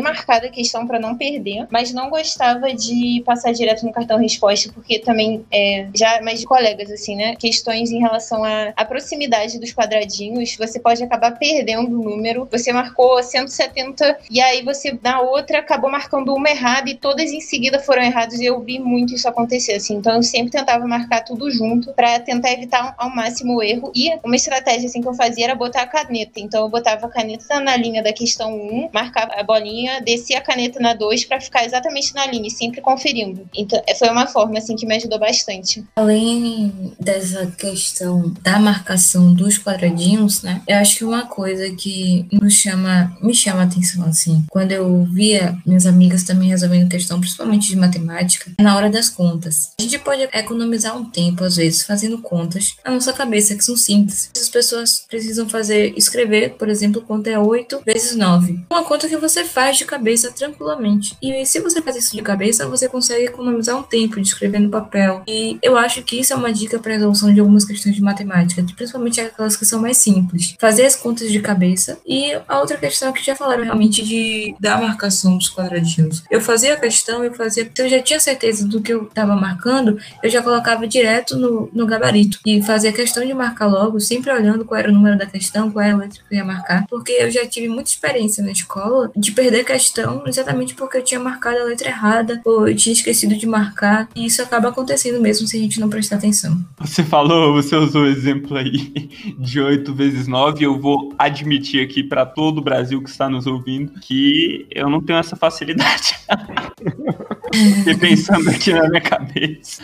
marcada 0.00 0.46
a 0.46 0.50
questão 0.50 0.86
para 0.86 0.98
não 0.98 1.16
perder, 1.16 1.66
mas 1.70 1.92
não 1.92 2.10
gostava 2.10 2.72
de 2.72 3.22
passar 3.24 3.52
direto 3.52 3.84
no 3.84 3.92
cartão 3.92 4.18
resposta, 4.18 4.70
porque 4.72 4.98
também 4.98 5.44
é, 5.52 5.88
já 5.94 6.20
mais 6.22 6.40
de 6.40 6.46
colegas, 6.46 6.90
assim, 6.90 7.16
né? 7.16 7.36
Questões 7.36 7.90
em 7.90 8.00
relação 8.00 8.42
à 8.44 8.84
proximidade 8.84 9.43
dos 9.52 9.72
quadradinhos, 9.72 10.56
você 10.56 10.80
pode 10.80 11.02
acabar 11.02 11.32
perdendo 11.32 12.00
o 12.00 12.02
número. 12.02 12.48
Você 12.50 12.72
marcou 12.72 13.22
170 13.22 14.18
e 14.30 14.40
aí 14.40 14.62
você 14.62 14.98
na 15.02 15.20
outra 15.20 15.58
acabou 15.58 15.90
marcando 15.90 16.34
uma 16.34 16.48
errada 16.48 16.88
e 16.88 16.94
todas 16.94 17.30
em 17.30 17.40
seguida 17.40 17.78
foram 17.78 18.02
erradas. 18.02 18.40
E 18.40 18.44
eu 18.44 18.60
vi 18.60 18.78
muito 18.78 19.14
isso 19.14 19.28
acontecer, 19.28 19.74
assim. 19.74 19.96
Então 19.96 20.14
eu 20.14 20.22
sempre 20.22 20.50
tentava 20.50 20.86
marcar 20.86 21.22
tudo 21.22 21.50
junto 21.50 21.92
para 21.92 22.18
tentar 22.20 22.52
evitar 22.52 22.94
ao 22.96 23.14
máximo 23.14 23.56
o 23.56 23.62
erro. 23.62 23.92
E 23.94 24.10
uma 24.24 24.36
estratégia 24.36 24.88
assim 24.88 25.00
que 25.00 25.08
eu 25.08 25.14
fazia 25.14 25.44
era 25.44 25.54
botar 25.54 25.82
a 25.82 25.86
caneta. 25.86 26.40
Então 26.40 26.62
eu 26.62 26.68
botava 26.68 27.06
a 27.06 27.10
caneta 27.10 27.60
na 27.60 27.76
linha 27.76 28.02
da 28.02 28.12
questão 28.12 28.54
1, 28.54 28.90
marcava 28.92 29.32
a 29.34 29.42
bolinha, 29.42 30.00
descia 30.00 30.38
a 30.38 30.40
caneta 30.40 30.80
na 30.80 30.94
2 30.94 31.24
para 31.24 31.40
ficar 31.40 31.64
exatamente 31.64 32.14
na 32.14 32.26
linha, 32.26 32.48
sempre 32.50 32.80
conferindo. 32.80 33.48
Então 33.54 33.82
foi 33.98 34.08
uma 34.08 34.26
forma 34.26 34.58
assim 34.58 34.76
que 34.76 34.86
me 34.86 34.96
ajudou 34.96 35.18
bastante. 35.18 35.84
Além 35.96 36.94
dessa 36.98 37.46
questão 37.46 38.32
da 38.42 38.58
marcação 38.58 39.33
dos 39.34 39.58
quadradinhos, 39.58 40.42
né? 40.42 40.62
Eu 40.66 40.78
acho 40.78 40.98
que 40.98 41.04
uma 41.04 41.26
coisa 41.26 41.70
que 41.70 42.26
nos 42.32 42.54
chama, 42.54 43.16
me 43.20 43.34
chama 43.34 43.60
a 43.60 43.64
atenção 43.64 44.04
assim, 44.04 44.44
quando 44.48 44.72
eu 44.72 45.04
via 45.04 45.58
minhas 45.66 45.86
amigas 45.86 46.22
também 46.22 46.48
resolvendo 46.48 46.88
questão, 46.88 47.20
principalmente 47.20 47.68
de 47.68 47.76
matemática, 47.76 48.52
é 48.56 48.62
na 48.62 48.76
hora 48.76 48.90
das 48.90 49.08
contas. 49.08 49.72
A 49.78 49.82
gente 49.82 49.98
pode 49.98 50.22
economizar 50.32 50.96
um 50.96 51.04
tempo 51.04 51.44
às 51.44 51.56
vezes 51.56 51.82
fazendo 51.82 52.18
contas 52.18 52.76
na 52.84 52.92
nossa 52.92 53.12
cabeça 53.12 53.54
que 53.54 53.64
são 53.64 53.76
simples. 53.76 54.30
As 54.36 54.48
pessoas 54.48 55.04
precisam 55.08 55.48
fazer 55.48 55.92
escrever, 55.96 56.54
por 56.54 56.68
exemplo, 56.68 57.02
quanto 57.02 57.26
é 57.26 57.38
8 57.38 57.82
vezes 57.84 58.16
9. 58.16 58.64
Uma 58.70 58.84
conta 58.84 59.08
que 59.08 59.16
você 59.16 59.44
faz 59.44 59.76
de 59.76 59.84
cabeça 59.84 60.30
tranquilamente. 60.32 61.16
E 61.22 61.44
se 61.44 61.60
você 61.60 61.82
faz 61.82 61.96
isso 61.96 62.16
de 62.16 62.22
cabeça, 62.22 62.68
você 62.68 62.88
consegue 62.88 63.26
economizar 63.26 63.76
um 63.76 63.82
tempo 63.82 64.20
de 64.20 64.28
escrever 64.28 64.58
no 64.58 64.70
papel. 64.70 65.22
E 65.26 65.58
eu 65.62 65.76
acho 65.76 66.02
que 66.02 66.20
isso 66.20 66.32
é 66.32 66.36
uma 66.36 66.52
dica 66.52 66.78
para 66.78 66.94
resolução 66.94 67.32
de 67.32 67.40
algumas 67.40 67.64
questões 67.64 67.94
de 67.94 68.02
matemática, 68.02 68.64
principalmente 68.76 69.20
aquelas 69.26 69.56
que 69.56 69.64
são 69.64 69.80
mais 69.80 69.96
simples. 69.96 70.54
Fazer 70.58 70.84
as 70.84 70.96
contas 70.96 71.30
de 71.30 71.40
cabeça. 71.40 71.98
E 72.06 72.32
a 72.48 72.60
outra 72.60 72.76
questão 72.76 73.12
que 73.12 73.24
já 73.24 73.34
falaram 73.34 73.64
realmente 73.64 74.04
de 74.04 74.54
da 74.60 74.76
marcação 74.76 75.36
dos 75.36 75.48
quadradinhos. 75.48 76.22
Eu 76.30 76.40
fazia 76.40 76.74
a 76.74 76.76
questão, 76.76 77.24
eu 77.24 77.32
fazia. 77.34 77.70
Se 77.74 77.82
eu 77.82 77.88
já 77.88 78.00
tinha 78.00 78.20
certeza 78.20 78.66
do 78.66 78.80
que 78.80 78.92
eu 78.92 79.04
estava 79.04 79.34
marcando, 79.36 79.98
eu 80.22 80.30
já 80.30 80.42
colocava 80.42 80.86
direto 80.86 81.36
no, 81.36 81.68
no 81.72 81.86
gabarito. 81.86 82.38
E 82.46 82.62
fazia 82.62 82.92
questão 82.92 83.26
de 83.26 83.34
marcar 83.34 83.66
logo, 83.66 84.00
sempre 84.00 84.30
olhando 84.32 84.64
qual 84.64 84.78
era 84.78 84.90
o 84.90 84.94
número 84.94 85.18
da 85.18 85.26
questão, 85.26 85.70
qual 85.70 85.84
era 85.84 85.94
a 85.94 85.98
letra 85.98 86.20
que 86.28 86.34
eu 86.34 86.38
ia 86.38 86.44
marcar. 86.44 86.86
Porque 86.88 87.12
eu 87.12 87.30
já 87.30 87.46
tive 87.46 87.68
muita 87.68 87.90
experiência 87.90 88.42
na 88.42 88.52
escola 88.52 89.10
de 89.16 89.32
perder 89.32 89.64
questão 89.64 90.22
exatamente 90.26 90.74
porque 90.74 90.98
eu 90.98 91.04
tinha 91.04 91.20
marcado 91.20 91.58
a 91.58 91.64
letra 91.64 91.88
errada 91.88 92.40
ou 92.44 92.68
eu 92.68 92.74
tinha 92.74 92.92
esquecido 92.92 93.36
de 93.36 93.46
marcar. 93.46 94.08
E 94.14 94.26
isso 94.26 94.42
acaba 94.42 94.68
acontecendo 94.68 95.20
mesmo 95.20 95.46
se 95.46 95.56
a 95.56 95.60
gente 95.60 95.80
não 95.80 95.88
prestar 95.88 96.16
atenção. 96.16 96.58
Você 96.80 97.02
falou, 97.02 97.52
você 97.52 97.76
usou 97.76 98.02
o 98.02 98.06
exemplo 98.06 98.56
aí 98.56 99.10
de 99.38 99.60
8 99.60 99.94
vezes 99.94 100.26
9. 100.26 100.64
Eu 100.64 100.78
vou 100.78 101.14
admitir 101.18 101.84
aqui 101.84 102.02
para 102.02 102.26
todo 102.26 102.58
o 102.58 102.62
Brasil 102.62 103.02
que 103.02 103.10
está 103.10 103.28
nos 103.28 103.46
ouvindo 103.46 104.00
que 104.00 104.66
eu 104.70 104.88
não 104.88 105.00
tenho 105.00 105.18
essa 105.18 105.36
facilidade. 105.36 106.16
Fiquei 107.54 107.96
pensando 107.96 108.50
aqui 108.50 108.72
na 108.72 108.88
minha 108.88 109.00
cabeça. 109.00 109.82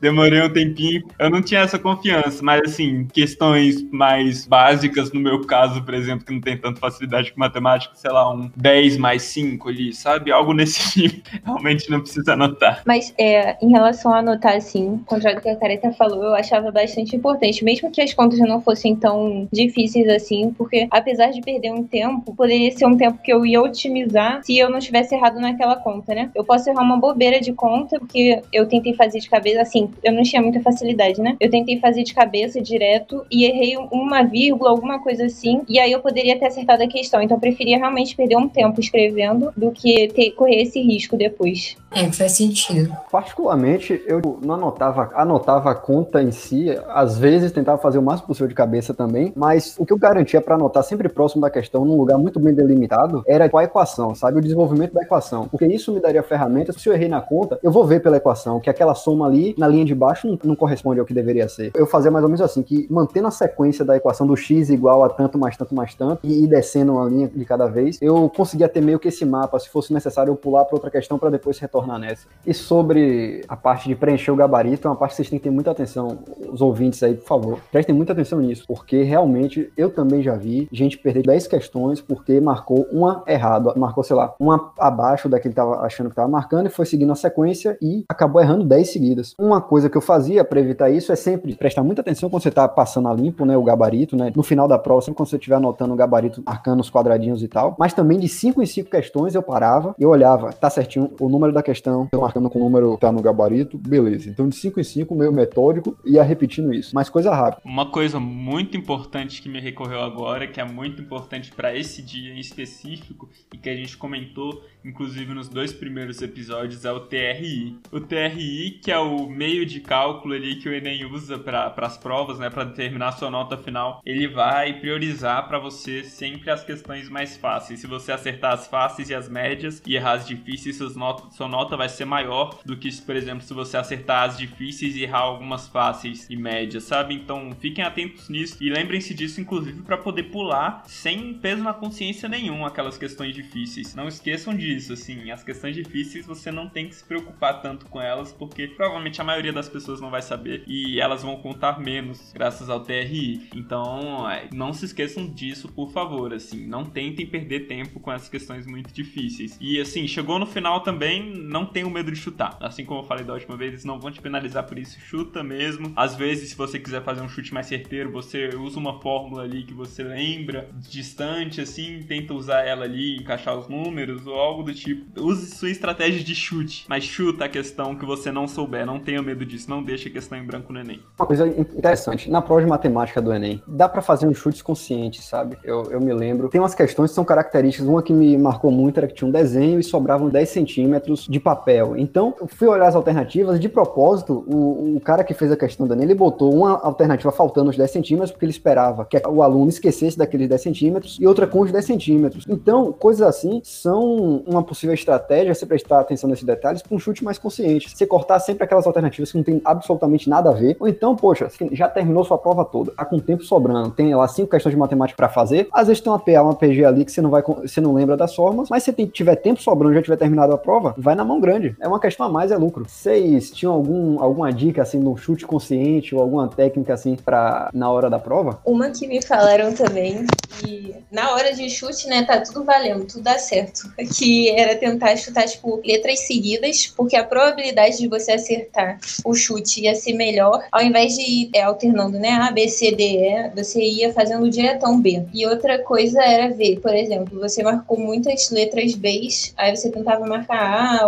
Demorei 0.00 0.40
um 0.42 0.52
tempinho. 0.52 1.02
Eu 1.18 1.30
não 1.30 1.42
tinha 1.42 1.60
essa 1.60 1.78
confiança, 1.78 2.42
mas 2.42 2.62
assim, 2.62 3.06
questões 3.12 3.82
mais 3.90 4.46
básicas, 4.46 5.12
no 5.12 5.20
meu 5.20 5.44
caso, 5.44 5.82
por 5.82 5.94
exemplo, 5.94 6.24
que 6.24 6.32
não 6.32 6.40
tem 6.40 6.56
tanta 6.56 6.78
facilidade 6.78 7.32
com 7.32 7.40
matemática, 7.40 7.94
sei 7.96 8.10
lá, 8.10 8.32
um 8.32 8.50
10 8.56 8.98
mais 8.98 9.22
5 9.22 9.68
ali, 9.68 9.92
sabe? 9.92 10.30
Algo 10.30 10.52
nesse 10.52 11.00
nível. 11.00 11.20
Realmente 11.44 11.90
não 11.90 12.00
precisa 12.00 12.34
anotar. 12.34 12.82
Mas 12.86 13.12
é, 13.18 13.56
em 13.64 13.70
relação 13.70 14.12
a 14.12 14.18
anotar, 14.18 14.54
assim, 14.54 14.98
contrário 15.06 15.40
do 15.40 15.42
que 15.42 15.48
a 15.48 15.56
Careta 15.56 15.92
falou, 15.92 16.22
eu 16.22 16.34
achava 16.34 16.70
bastante 16.70 17.16
importante, 17.16 17.64
mesmo 17.64 17.90
que 17.90 18.00
as 18.00 18.14
contas 18.14 18.35
não 18.44 18.60
fossem 18.60 18.94
tão 18.94 19.48
difíceis 19.52 20.08
assim, 20.08 20.52
porque 20.56 20.86
apesar 20.90 21.30
de 21.30 21.40
perder 21.40 21.72
um 21.72 21.82
tempo, 21.82 22.34
poderia 22.34 22.70
ser 22.72 22.86
um 22.86 22.96
tempo 22.96 23.18
que 23.22 23.32
eu 23.32 23.44
ia 23.44 23.60
otimizar 23.60 24.42
se 24.44 24.56
eu 24.58 24.70
não 24.70 24.78
tivesse 24.78 25.14
errado 25.14 25.40
naquela 25.40 25.76
conta, 25.76 26.14
né? 26.14 26.30
Eu 26.34 26.44
posso 26.44 26.68
errar 26.68 26.82
uma 26.82 26.98
bobeira 26.98 27.40
de 27.40 27.52
conta, 27.52 27.98
porque 27.98 28.42
eu 28.52 28.66
tentei 28.66 28.94
fazer 28.94 29.20
de 29.20 29.28
cabeça, 29.28 29.62
assim, 29.62 29.90
eu 30.02 30.12
não 30.12 30.22
tinha 30.22 30.42
muita 30.42 30.60
facilidade, 30.60 31.20
né? 31.20 31.36
Eu 31.40 31.50
tentei 31.50 31.78
fazer 31.78 32.02
de 32.02 32.14
cabeça 32.14 32.60
direto 32.60 33.24
e 33.30 33.44
errei 33.44 33.76
uma 33.90 34.22
vírgula, 34.22 34.70
alguma 34.70 34.98
coisa 34.98 35.26
assim, 35.26 35.62
e 35.68 35.78
aí 35.78 35.92
eu 35.92 36.00
poderia 36.00 36.38
ter 36.38 36.46
acertado 36.46 36.82
a 36.82 36.88
questão. 36.88 37.22
Então 37.22 37.36
eu 37.36 37.40
preferia 37.40 37.78
realmente 37.78 38.16
perder 38.16 38.36
um 38.36 38.48
tempo 38.48 38.80
escrevendo 38.80 39.52
do 39.56 39.70
que 39.70 40.08
ter, 40.08 40.30
correr 40.32 40.62
esse 40.62 40.80
risco 40.80 41.16
depois. 41.16 41.76
É, 41.96 42.12
faz 42.12 42.32
sentido. 42.32 42.94
Particularmente, 43.10 44.04
eu 44.06 44.20
não 44.42 44.54
anotava, 44.54 45.10
anotava 45.14 45.70
a 45.70 45.74
conta 45.74 46.22
em 46.22 46.30
si, 46.30 46.66
às 46.88 47.16
vezes 47.16 47.50
tentava 47.50 47.78
fazer 47.78 47.96
o 47.96 48.02
máximo 48.02 48.26
possível 48.26 48.48
de 48.48 48.54
cabeça 48.54 48.92
também, 48.92 49.32
mas 49.34 49.74
o 49.78 49.86
que 49.86 49.94
eu 49.94 49.96
garantia 49.96 50.42
para 50.42 50.56
anotar 50.56 50.82
sempre 50.82 51.08
próximo 51.08 51.40
da 51.40 51.48
questão, 51.48 51.86
num 51.86 51.96
lugar 51.96 52.18
muito 52.18 52.38
bem 52.38 52.52
delimitado, 52.52 53.24
era 53.26 53.50
a 53.50 53.64
equação, 53.64 54.14
sabe? 54.14 54.36
O 54.36 54.42
desenvolvimento 54.42 54.92
da 54.92 55.00
equação. 55.00 55.48
Porque 55.48 55.64
isso 55.64 55.90
me 55.90 55.98
daria 55.98 56.22
ferramentas, 56.22 56.76
se 56.76 56.86
eu 56.86 56.92
errei 56.92 57.08
na 57.08 57.22
conta, 57.22 57.58
eu 57.62 57.72
vou 57.72 57.86
ver 57.86 58.02
pela 58.02 58.18
equação 58.18 58.60
que 58.60 58.68
aquela 58.68 58.94
soma 58.94 59.26
ali, 59.26 59.54
na 59.56 59.66
linha 59.66 59.86
de 59.86 59.94
baixo, 59.94 60.26
não, 60.26 60.38
não 60.44 60.54
corresponde 60.54 61.00
ao 61.00 61.06
que 61.06 61.14
deveria 61.14 61.48
ser. 61.48 61.70
Eu 61.74 61.86
fazia 61.86 62.10
mais 62.10 62.22
ou 62.22 62.28
menos 62.28 62.42
assim, 62.42 62.62
que 62.62 62.86
mantendo 62.90 63.28
a 63.28 63.30
sequência 63.30 63.86
da 63.86 63.96
equação 63.96 64.26
do 64.26 64.36
x 64.36 64.68
igual 64.68 65.02
a 65.02 65.08
tanto 65.08 65.38
mais 65.38 65.56
tanto 65.56 65.74
mais 65.74 65.94
tanto, 65.94 66.20
e 66.22 66.44
ir 66.44 66.46
descendo 66.46 66.92
uma 66.92 67.08
linha 67.08 67.26
de 67.26 67.44
cada 67.46 67.66
vez, 67.66 67.98
eu 68.02 68.28
conseguia 68.28 68.68
ter 68.68 68.82
meio 68.82 68.98
que 68.98 69.08
esse 69.08 69.24
mapa, 69.24 69.58
se 69.58 69.70
fosse 69.70 69.94
necessário 69.94 70.30
eu 70.30 70.36
pular 70.36 70.66
para 70.66 70.76
outra 70.76 70.90
questão 70.90 71.18
para 71.18 71.30
depois 71.30 71.58
retornar 71.58 71.85
retornar 71.86 71.98
nessa. 71.98 72.26
E 72.44 72.52
sobre 72.52 73.42
a 73.48 73.56
parte 73.56 73.88
de 73.88 73.94
preencher 73.94 74.30
o 74.30 74.36
gabarito, 74.36 74.86
é 74.86 74.90
uma 74.90 74.96
parte 74.96 75.12
que 75.12 75.16
vocês 75.16 75.30
têm 75.30 75.38
que 75.38 75.44
ter 75.44 75.50
muita 75.50 75.70
atenção, 75.70 76.18
os 76.52 76.60
ouvintes 76.60 77.02
aí, 77.02 77.14
por 77.14 77.26
favor. 77.26 77.58
Prestem 77.70 77.94
muita 77.94 78.12
atenção 78.12 78.40
nisso, 78.40 78.64
porque 78.66 79.02
realmente 79.02 79.72
eu 79.76 79.90
também 79.90 80.22
já 80.22 80.34
vi 80.34 80.68
gente 80.70 80.98
perder 80.98 81.22
10 81.22 81.46
questões 81.46 82.00
porque 82.00 82.40
marcou 82.40 82.86
uma 82.92 83.22
errada, 83.26 83.72
marcou, 83.76 84.04
sei 84.04 84.16
lá, 84.16 84.34
uma 84.38 84.72
abaixo 84.78 85.28
da 85.28 85.40
que 85.40 85.48
ele 85.48 85.52
estava 85.52 85.80
achando 85.80 86.06
que 86.06 86.12
estava 86.12 86.28
marcando 86.28 86.66
e 86.66 86.70
foi 86.70 86.86
seguindo 86.86 87.12
a 87.12 87.16
sequência 87.16 87.76
e 87.80 88.04
acabou 88.08 88.40
errando 88.40 88.64
10 88.64 88.90
seguidas. 88.90 89.34
Uma 89.38 89.60
coisa 89.60 89.88
que 89.88 89.96
eu 89.96 90.00
fazia 90.00 90.44
para 90.44 90.60
evitar 90.60 90.90
isso 90.90 91.12
é 91.12 91.16
sempre 91.16 91.54
prestar 91.54 91.82
muita 91.82 92.00
atenção 92.00 92.28
quando 92.28 92.42
você 92.42 92.48
está 92.48 92.68
passando 92.68 93.08
a 93.08 93.14
limpo, 93.14 93.44
né, 93.44 93.56
o 93.56 93.62
gabarito, 93.62 94.16
né, 94.16 94.32
no 94.34 94.42
final 94.42 94.68
da 94.68 94.78
prova, 94.78 95.00
sempre 95.00 95.16
quando 95.16 95.28
você 95.28 95.36
estiver 95.36 95.56
anotando 95.56 95.94
o 95.94 95.96
gabarito, 95.96 96.42
marcando 96.44 96.80
os 96.80 96.90
quadradinhos 96.90 97.42
e 97.42 97.48
tal, 97.48 97.74
mas 97.78 97.92
também 97.92 98.18
de 98.18 98.28
5 98.28 98.62
em 98.62 98.66
5 98.66 98.90
questões 98.90 99.34
eu 99.34 99.42
parava 99.42 99.94
e 99.98 100.06
olhava, 100.06 100.52
tá 100.52 100.70
certinho 100.70 101.10
o 101.20 101.28
número 101.28 101.52
da 101.52 101.62
questão, 101.66 102.08
eu 102.12 102.20
marcando 102.20 102.48
com 102.48 102.60
o 102.60 102.62
número 102.62 102.96
tá 102.96 103.10
no 103.10 103.20
gabarito, 103.20 103.76
beleza. 103.76 104.30
Então 104.30 104.48
de 104.48 104.56
5 104.56 104.80
em 104.80 104.84
5, 104.84 105.14
meio 105.14 105.32
metódico, 105.32 105.96
ia 106.04 106.22
repetindo 106.22 106.72
isso, 106.72 106.94
mas 106.94 107.08
coisa 107.08 107.34
rápida. 107.34 107.62
Uma 107.64 107.90
coisa 107.90 108.20
muito 108.20 108.76
importante 108.76 109.42
que 109.42 109.48
me 109.48 109.60
recorreu 109.60 110.00
agora, 110.00 110.46
que 110.46 110.60
é 110.60 110.64
muito 110.64 111.02
importante 111.02 111.52
para 111.52 111.76
esse 111.76 112.00
dia 112.02 112.32
em 112.32 112.38
específico 112.38 113.28
e 113.52 113.58
que 113.58 113.68
a 113.68 113.74
gente 113.74 113.96
comentou 113.96 114.62
inclusive 114.86 115.34
nos 115.34 115.48
dois 115.48 115.72
primeiros 115.72 116.22
episódios, 116.22 116.84
é 116.84 116.92
o 116.92 117.00
TRI. 117.00 117.78
O 117.90 118.00
TRI, 118.00 118.78
que 118.82 118.92
é 118.92 118.98
o 118.98 119.28
meio 119.28 119.66
de 119.66 119.80
cálculo 119.80 120.34
ali 120.34 120.56
que 120.56 120.68
o 120.68 120.74
Enem 120.74 121.04
usa 121.06 121.38
para 121.38 121.74
as 121.76 121.98
provas, 121.98 122.38
né, 122.38 122.48
para 122.48 122.64
determinar 122.64 123.08
a 123.08 123.12
sua 123.12 123.30
nota 123.30 123.56
final, 123.56 124.00
ele 124.04 124.28
vai 124.28 124.78
priorizar 124.78 125.48
para 125.48 125.58
você 125.58 126.04
sempre 126.04 126.50
as 126.50 126.62
questões 126.62 127.08
mais 127.08 127.36
fáceis. 127.36 127.80
Se 127.80 127.86
você 127.86 128.12
acertar 128.12 128.52
as 128.52 128.66
fáceis 128.68 129.10
e 129.10 129.14
as 129.14 129.28
médias 129.28 129.82
e 129.84 129.96
errar 129.96 130.12
as 130.12 130.26
difíceis, 130.26 130.76
sua 130.76 130.90
nota, 130.90 131.30
sua 131.30 131.48
nota 131.48 131.55
vai 131.76 131.88
ser 131.88 132.04
maior 132.04 132.58
do 132.64 132.76
que, 132.76 132.90
por 133.02 133.16
exemplo, 133.16 133.42
se 133.42 133.54
você 133.54 133.76
acertar 133.76 134.24
as 134.24 134.38
difíceis 134.38 134.96
e 134.96 135.02
errar 135.02 135.20
algumas 135.20 135.66
fáceis 135.68 136.28
e 136.28 136.36
médias, 136.36 136.84
sabe? 136.84 137.14
Então 137.14 137.50
fiquem 137.58 137.84
atentos 137.84 138.28
nisso 138.28 138.56
e 138.60 138.70
lembrem-se 138.70 139.14
disso, 139.14 139.40
inclusive, 139.40 139.82
para 139.82 139.96
poder 139.96 140.24
pular 140.24 140.82
sem 140.86 141.34
peso 141.34 141.62
na 141.62 141.72
consciência 141.72 142.28
nenhum 142.28 142.64
aquelas 142.64 142.98
questões 142.98 143.34
difíceis. 143.34 143.94
Não 143.94 144.08
esqueçam 144.08 144.54
disso 144.54 144.76
isso, 144.76 144.92
assim, 144.92 145.30
as 145.30 145.42
questões 145.42 145.74
difíceis 145.74 146.26
você 146.26 146.50
não 146.50 146.68
tem 146.68 146.88
que 146.88 146.94
se 146.94 147.04
preocupar 147.04 147.60
tanto 147.60 147.86
com 147.86 148.00
elas, 148.00 148.32
porque 148.32 148.68
provavelmente 148.68 149.20
a 149.20 149.24
maioria 149.24 149.52
das 149.52 149.68
pessoas 149.68 150.00
não 150.00 150.10
vai 150.10 150.22
saber 150.22 150.62
e 150.66 151.00
elas 151.00 151.22
vão 151.22 151.36
contar 151.36 151.80
menos 151.80 152.32
graças 152.32 152.68
ao 152.68 152.80
TRI. 152.80 153.48
Então, 153.54 154.30
é, 154.30 154.48
não 154.52 154.72
se 154.72 154.84
esqueçam 154.84 155.26
disso, 155.26 155.68
por 155.68 155.90
favor, 155.90 156.32
assim, 156.32 156.66
não 156.66 156.84
tentem 156.84 157.26
perder 157.26 157.66
tempo 157.66 157.98
com 158.00 158.12
essas 158.12 158.28
questões 158.28 158.66
muito 158.66 158.92
difíceis. 158.92 159.56
E 159.60 159.80
assim, 159.80 160.06
chegou 160.06 160.38
no 160.38 160.46
final 160.46 160.80
também, 160.80 161.32
não 161.46 161.66
tenham 161.66 161.90
medo 161.90 162.10
de 162.10 162.18
chutar. 162.18 162.56
Assim 162.60 162.84
como 162.84 163.00
eu 163.00 163.04
falei 163.04 163.24
da 163.24 163.34
última 163.34 163.56
vez, 163.56 163.72
eles 163.72 163.84
não 163.84 163.98
vão 163.98 164.10
te 164.10 164.20
penalizar 164.20 164.64
por 164.64 164.78
isso, 164.78 164.98
chuta 165.00 165.42
mesmo. 165.42 165.92
Às 165.96 166.14
vezes, 166.14 166.50
se 166.50 166.56
você 166.56 166.78
quiser 166.78 167.02
fazer 167.02 167.20
um 167.20 167.28
chute 167.28 167.54
mais 167.54 167.66
certeiro, 167.66 168.10
você 168.10 168.48
usa 168.56 168.78
uma 168.78 169.00
fórmula 169.00 169.42
ali 169.42 169.62
que 169.64 169.74
você 169.74 170.02
lembra, 170.02 170.68
distante 170.74 171.60
assim, 171.60 172.00
tenta 172.06 172.34
usar 172.34 172.62
ela 172.62 172.84
ali, 172.84 173.16
encaixar 173.16 173.56
os 173.56 173.68
números 173.68 174.26
ou 174.26 174.34
algo 174.34 174.62
do 174.62 174.74
tipo. 174.74 175.20
Use 175.20 175.54
sua 175.54 175.70
estratégia 175.70 176.22
de 176.22 176.34
chute, 176.34 176.84
mas 176.88 177.04
chuta 177.04 177.44
a 177.44 177.48
questão 177.48 177.94
que 177.94 178.04
você 178.04 178.30
não 178.30 178.48
souber. 178.48 178.84
Não 178.84 178.98
tenha 178.98 179.22
medo 179.22 179.44
disso, 179.44 179.70
não 179.70 179.82
deixe 179.82 180.08
a 180.08 180.12
questão 180.12 180.38
em 180.38 180.44
branco 180.44 180.72
no 180.72 180.80
Enem. 180.80 181.00
Uma 181.18 181.26
coisa 181.26 181.46
interessante, 181.46 182.30
na 182.30 182.42
prova 182.42 182.62
de 182.62 182.66
matemática 182.66 183.20
do 183.20 183.32
Enem, 183.32 183.62
dá 183.66 183.88
para 183.88 184.02
fazer 184.02 184.26
uns 184.26 184.38
chutes 184.38 184.62
conscientes, 184.62 185.24
sabe? 185.24 185.56
Eu, 185.62 185.90
eu 185.90 186.00
me 186.00 186.12
lembro. 186.12 186.48
Tem 186.48 186.60
umas 186.60 186.74
questões 186.74 187.10
que 187.10 187.14
são 187.14 187.24
características. 187.24 187.86
Uma 187.86 188.02
que 188.02 188.12
me 188.12 188.36
marcou 188.36 188.70
muito 188.70 188.98
era 188.98 189.06
que 189.06 189.14
tinha 189.14 189.28
um 189.28 189.32
desenho 189.32 189.78
e 189.78 189.82
sobravam 189.82 190.28
10 190.28 190.48
centímetros 190.48 191.26
de 191.28 191.35
papel. 191.40 191.96
Então, 191.96 192.34
fui 192.48 192.68
olhar 192.68 192.86
as 192.86 192.94
alternativas. 192.94 193.58
De 193.58 193.68
propósito, 193.68 194.44
o, 194.46 194.96
o 194.96 195.00
cara 195.00 195.24
que 195.24 195.34
fez 195.34 195.50
a 195.50 195.56
questão 195.56 195.86
Enem, 195.86 196.04
ele 196.04 196.14
botou 196.14 196.54
uma 196.54 196.80
alternativa 196.82 197.30
faltando 197.30 197.70
os 197.70 197.76
10 197.76 197.90
centímetros, 197.90 198.30
porque 198.30 198.44
ele 198.44 198.52
esperava 198.52 199.04
que 199.04 199.20
o 199.28 199.42
aluno 199.42 199.68
esquecesse 199.68 200.16
daqueles 200.16 200.48
10 200.48 200.60
centímetros 200.60 201.18
e 201.20 201.26
outra 201.26 201.46
com 201.46 201.60
os 201.60 201.72
10 201.72 201.84
centímetros. 201.84 202.44
Então, 202.48 202.92
coisas 202.92 203.26
assim 203.26 203.60
são 203.64 204.42
uma 204.46 204.62
possível 204.62 204.94
estratégia, 204.94 205.54
você 205.54 205.66
prestar 205.66 206.00
atenção 206.00 206.28
nesses 206.28 206.44
detalhes, 206.44 206.82
para 206.82 206.94
um 206.94 206.98
chute 206.98 207.24
mais 207.24 207.38
consciente. 207.38 207.90
Você 207.90 208.06
cortar 208.06 208.38
sempre 208.40 208.64
aquelas 208.64 208.86
alternativas 208.86 209.30
que 209.30 209.36
não 209.36 209.44
tem 209.44 209.60
absolutamente 209.64 210.28
nada 210.28 210.50
a 210.50 210.52
ver. 210.52 210.76
Ou 210.80 210.88
então, 210.88 211.14
poxa, 211.14 211.48
já 211.72 211.88
terminou 211.88 212.24
sua 212.24 212.38
prova 212.38 212.64
toda, 212.64 212.92
tá 212.92 213.04
com 213.04 213.18
tempo 213.18 213.42
sobrando, 213.42 213.90
tem 213.90 214.14
lá 214.14 214.26
cinco 214.28 214.50
questões 214.50 214.74
de 214.74 214.78
matemática 214.78 215.16
para 215.16 215.28
fazer. 215.28 215.68
Às 215.72 215.88
vezes 215.88 216.00
tem 216.00 216.12
uma 216.12 216.18
PA, 216.18 216.42
uma 216.42 216.54
PG 216.54 216.84
ali 216.84 217.04
que 217.04 217.12
você 217.12 217.20
não 217.20 217.30
vai, 217.30 217.42
você 217.42 217.80
não 217.80 217.94
lembra 217.94 218.16
das 218.16 218.34
formas, 218.34 218.68
mas 218.68 218.82
se 218.82 218.92
tiver 219.06 219.36
tempo 219.36 219.60
sobrando, 219.62 219.94
já 219.94 220.02
tiver 220.02 220.16
terminado 220.16 220.52
a 220.52 220.58
prova, 220.58 220.94
vai 220.96 221.14
na 221.14 221.24
mão 221.26 221.40
grande. 221.40 221.76
É 221.80 221.88
uma 221.88 222.00
questão 222.00 222.26
a 222.26 222.28
mais, 222.28 222.50
é 222.50 222.56
lucro. 222.56 222.86
Vocês 222.88 223.50
tinham 223.50 223.72
algum, 223.72 224.20
alguma 224.20 224.52
dica 224.52 224.82
assim 224.82 224.98
no 224.98 225.16
chute 225.16 225.46
consciente 225.46 226.14
ou 226.14 226.20
alguma 226.20 226.48
técnica 226.48 226.94
assim 226.94 227.16
para 227.16 227.70
na 227.72 227.90
hora 227.90 228.08
da 228.08 228.18
prova? 228.18 228.60
Uma 228.64 228.90
que 228.90 229.06
me 229.06 229.22
falaram 229.22 229.72
também 229.72 230.24
que 230.60 230.94
na 231.10 231.32
hora 231.32 231.52
de 231.52 231.68
chute, 231.68 232.08
né, 232.08 232.24
tá 232.24 232.40
tudo 232.40 232.64
valendo, 232.64 233.06
tudo 233.06 233.22
dá 233.22 233.38
certo. 233.38 233.92
Que 234.16 234.48
era 234.50 234.76
tentar 234.76 235.16
chutar, 235.16 235.46
tipo, 235.46 235.80
letras 235.84 236.20
seguidas, 236.20 236.86
porque 236.86 237.16
a 237.16 237.24
probabilidade 237.24 237.98
de 237.98 238.08
você 238.08 238.32
acertar 238.32 238.98
o 239.24 239.34
chute 239.34 239.82
ia 239.82 239.94
ser 239.94 240.14
melhor, 240.14 240.64
ao 240.70 240.82
invés 240.82 241.14
de 241.14 241.22
ir 241.22 241.50
é, 241.54 241.62
alternando, 241.62 242.18
né, 242.18 242.30
A, 242.30 242.50
B, 242.50 242.68
C, 242.68 242.92
D, 242.92 243.02
E, 243.02 243.50
você 243.54 243.82
ia 243.82 244.12
fazendo 244.12 244.48
diretão 244.48 245.00
B. 245.00 245.24
E 245.34 245.46
outra 245.46 245.82
coisa 245.82 246.22
era 246.22 246.54
ver, 246.54 246.80
por 246.80 246.94
exemplo, 246.94 247.38
você 247.40 247.62
marcou 247.62 247.98
muitas 247.98 248.50
letras 248.50 248.94
B, 248.94 249.28
aí 249.56 249.76
você 249.76 249.90
tentava 249.90 250.26
marcar 250.26 251.02
A 251.02 251.06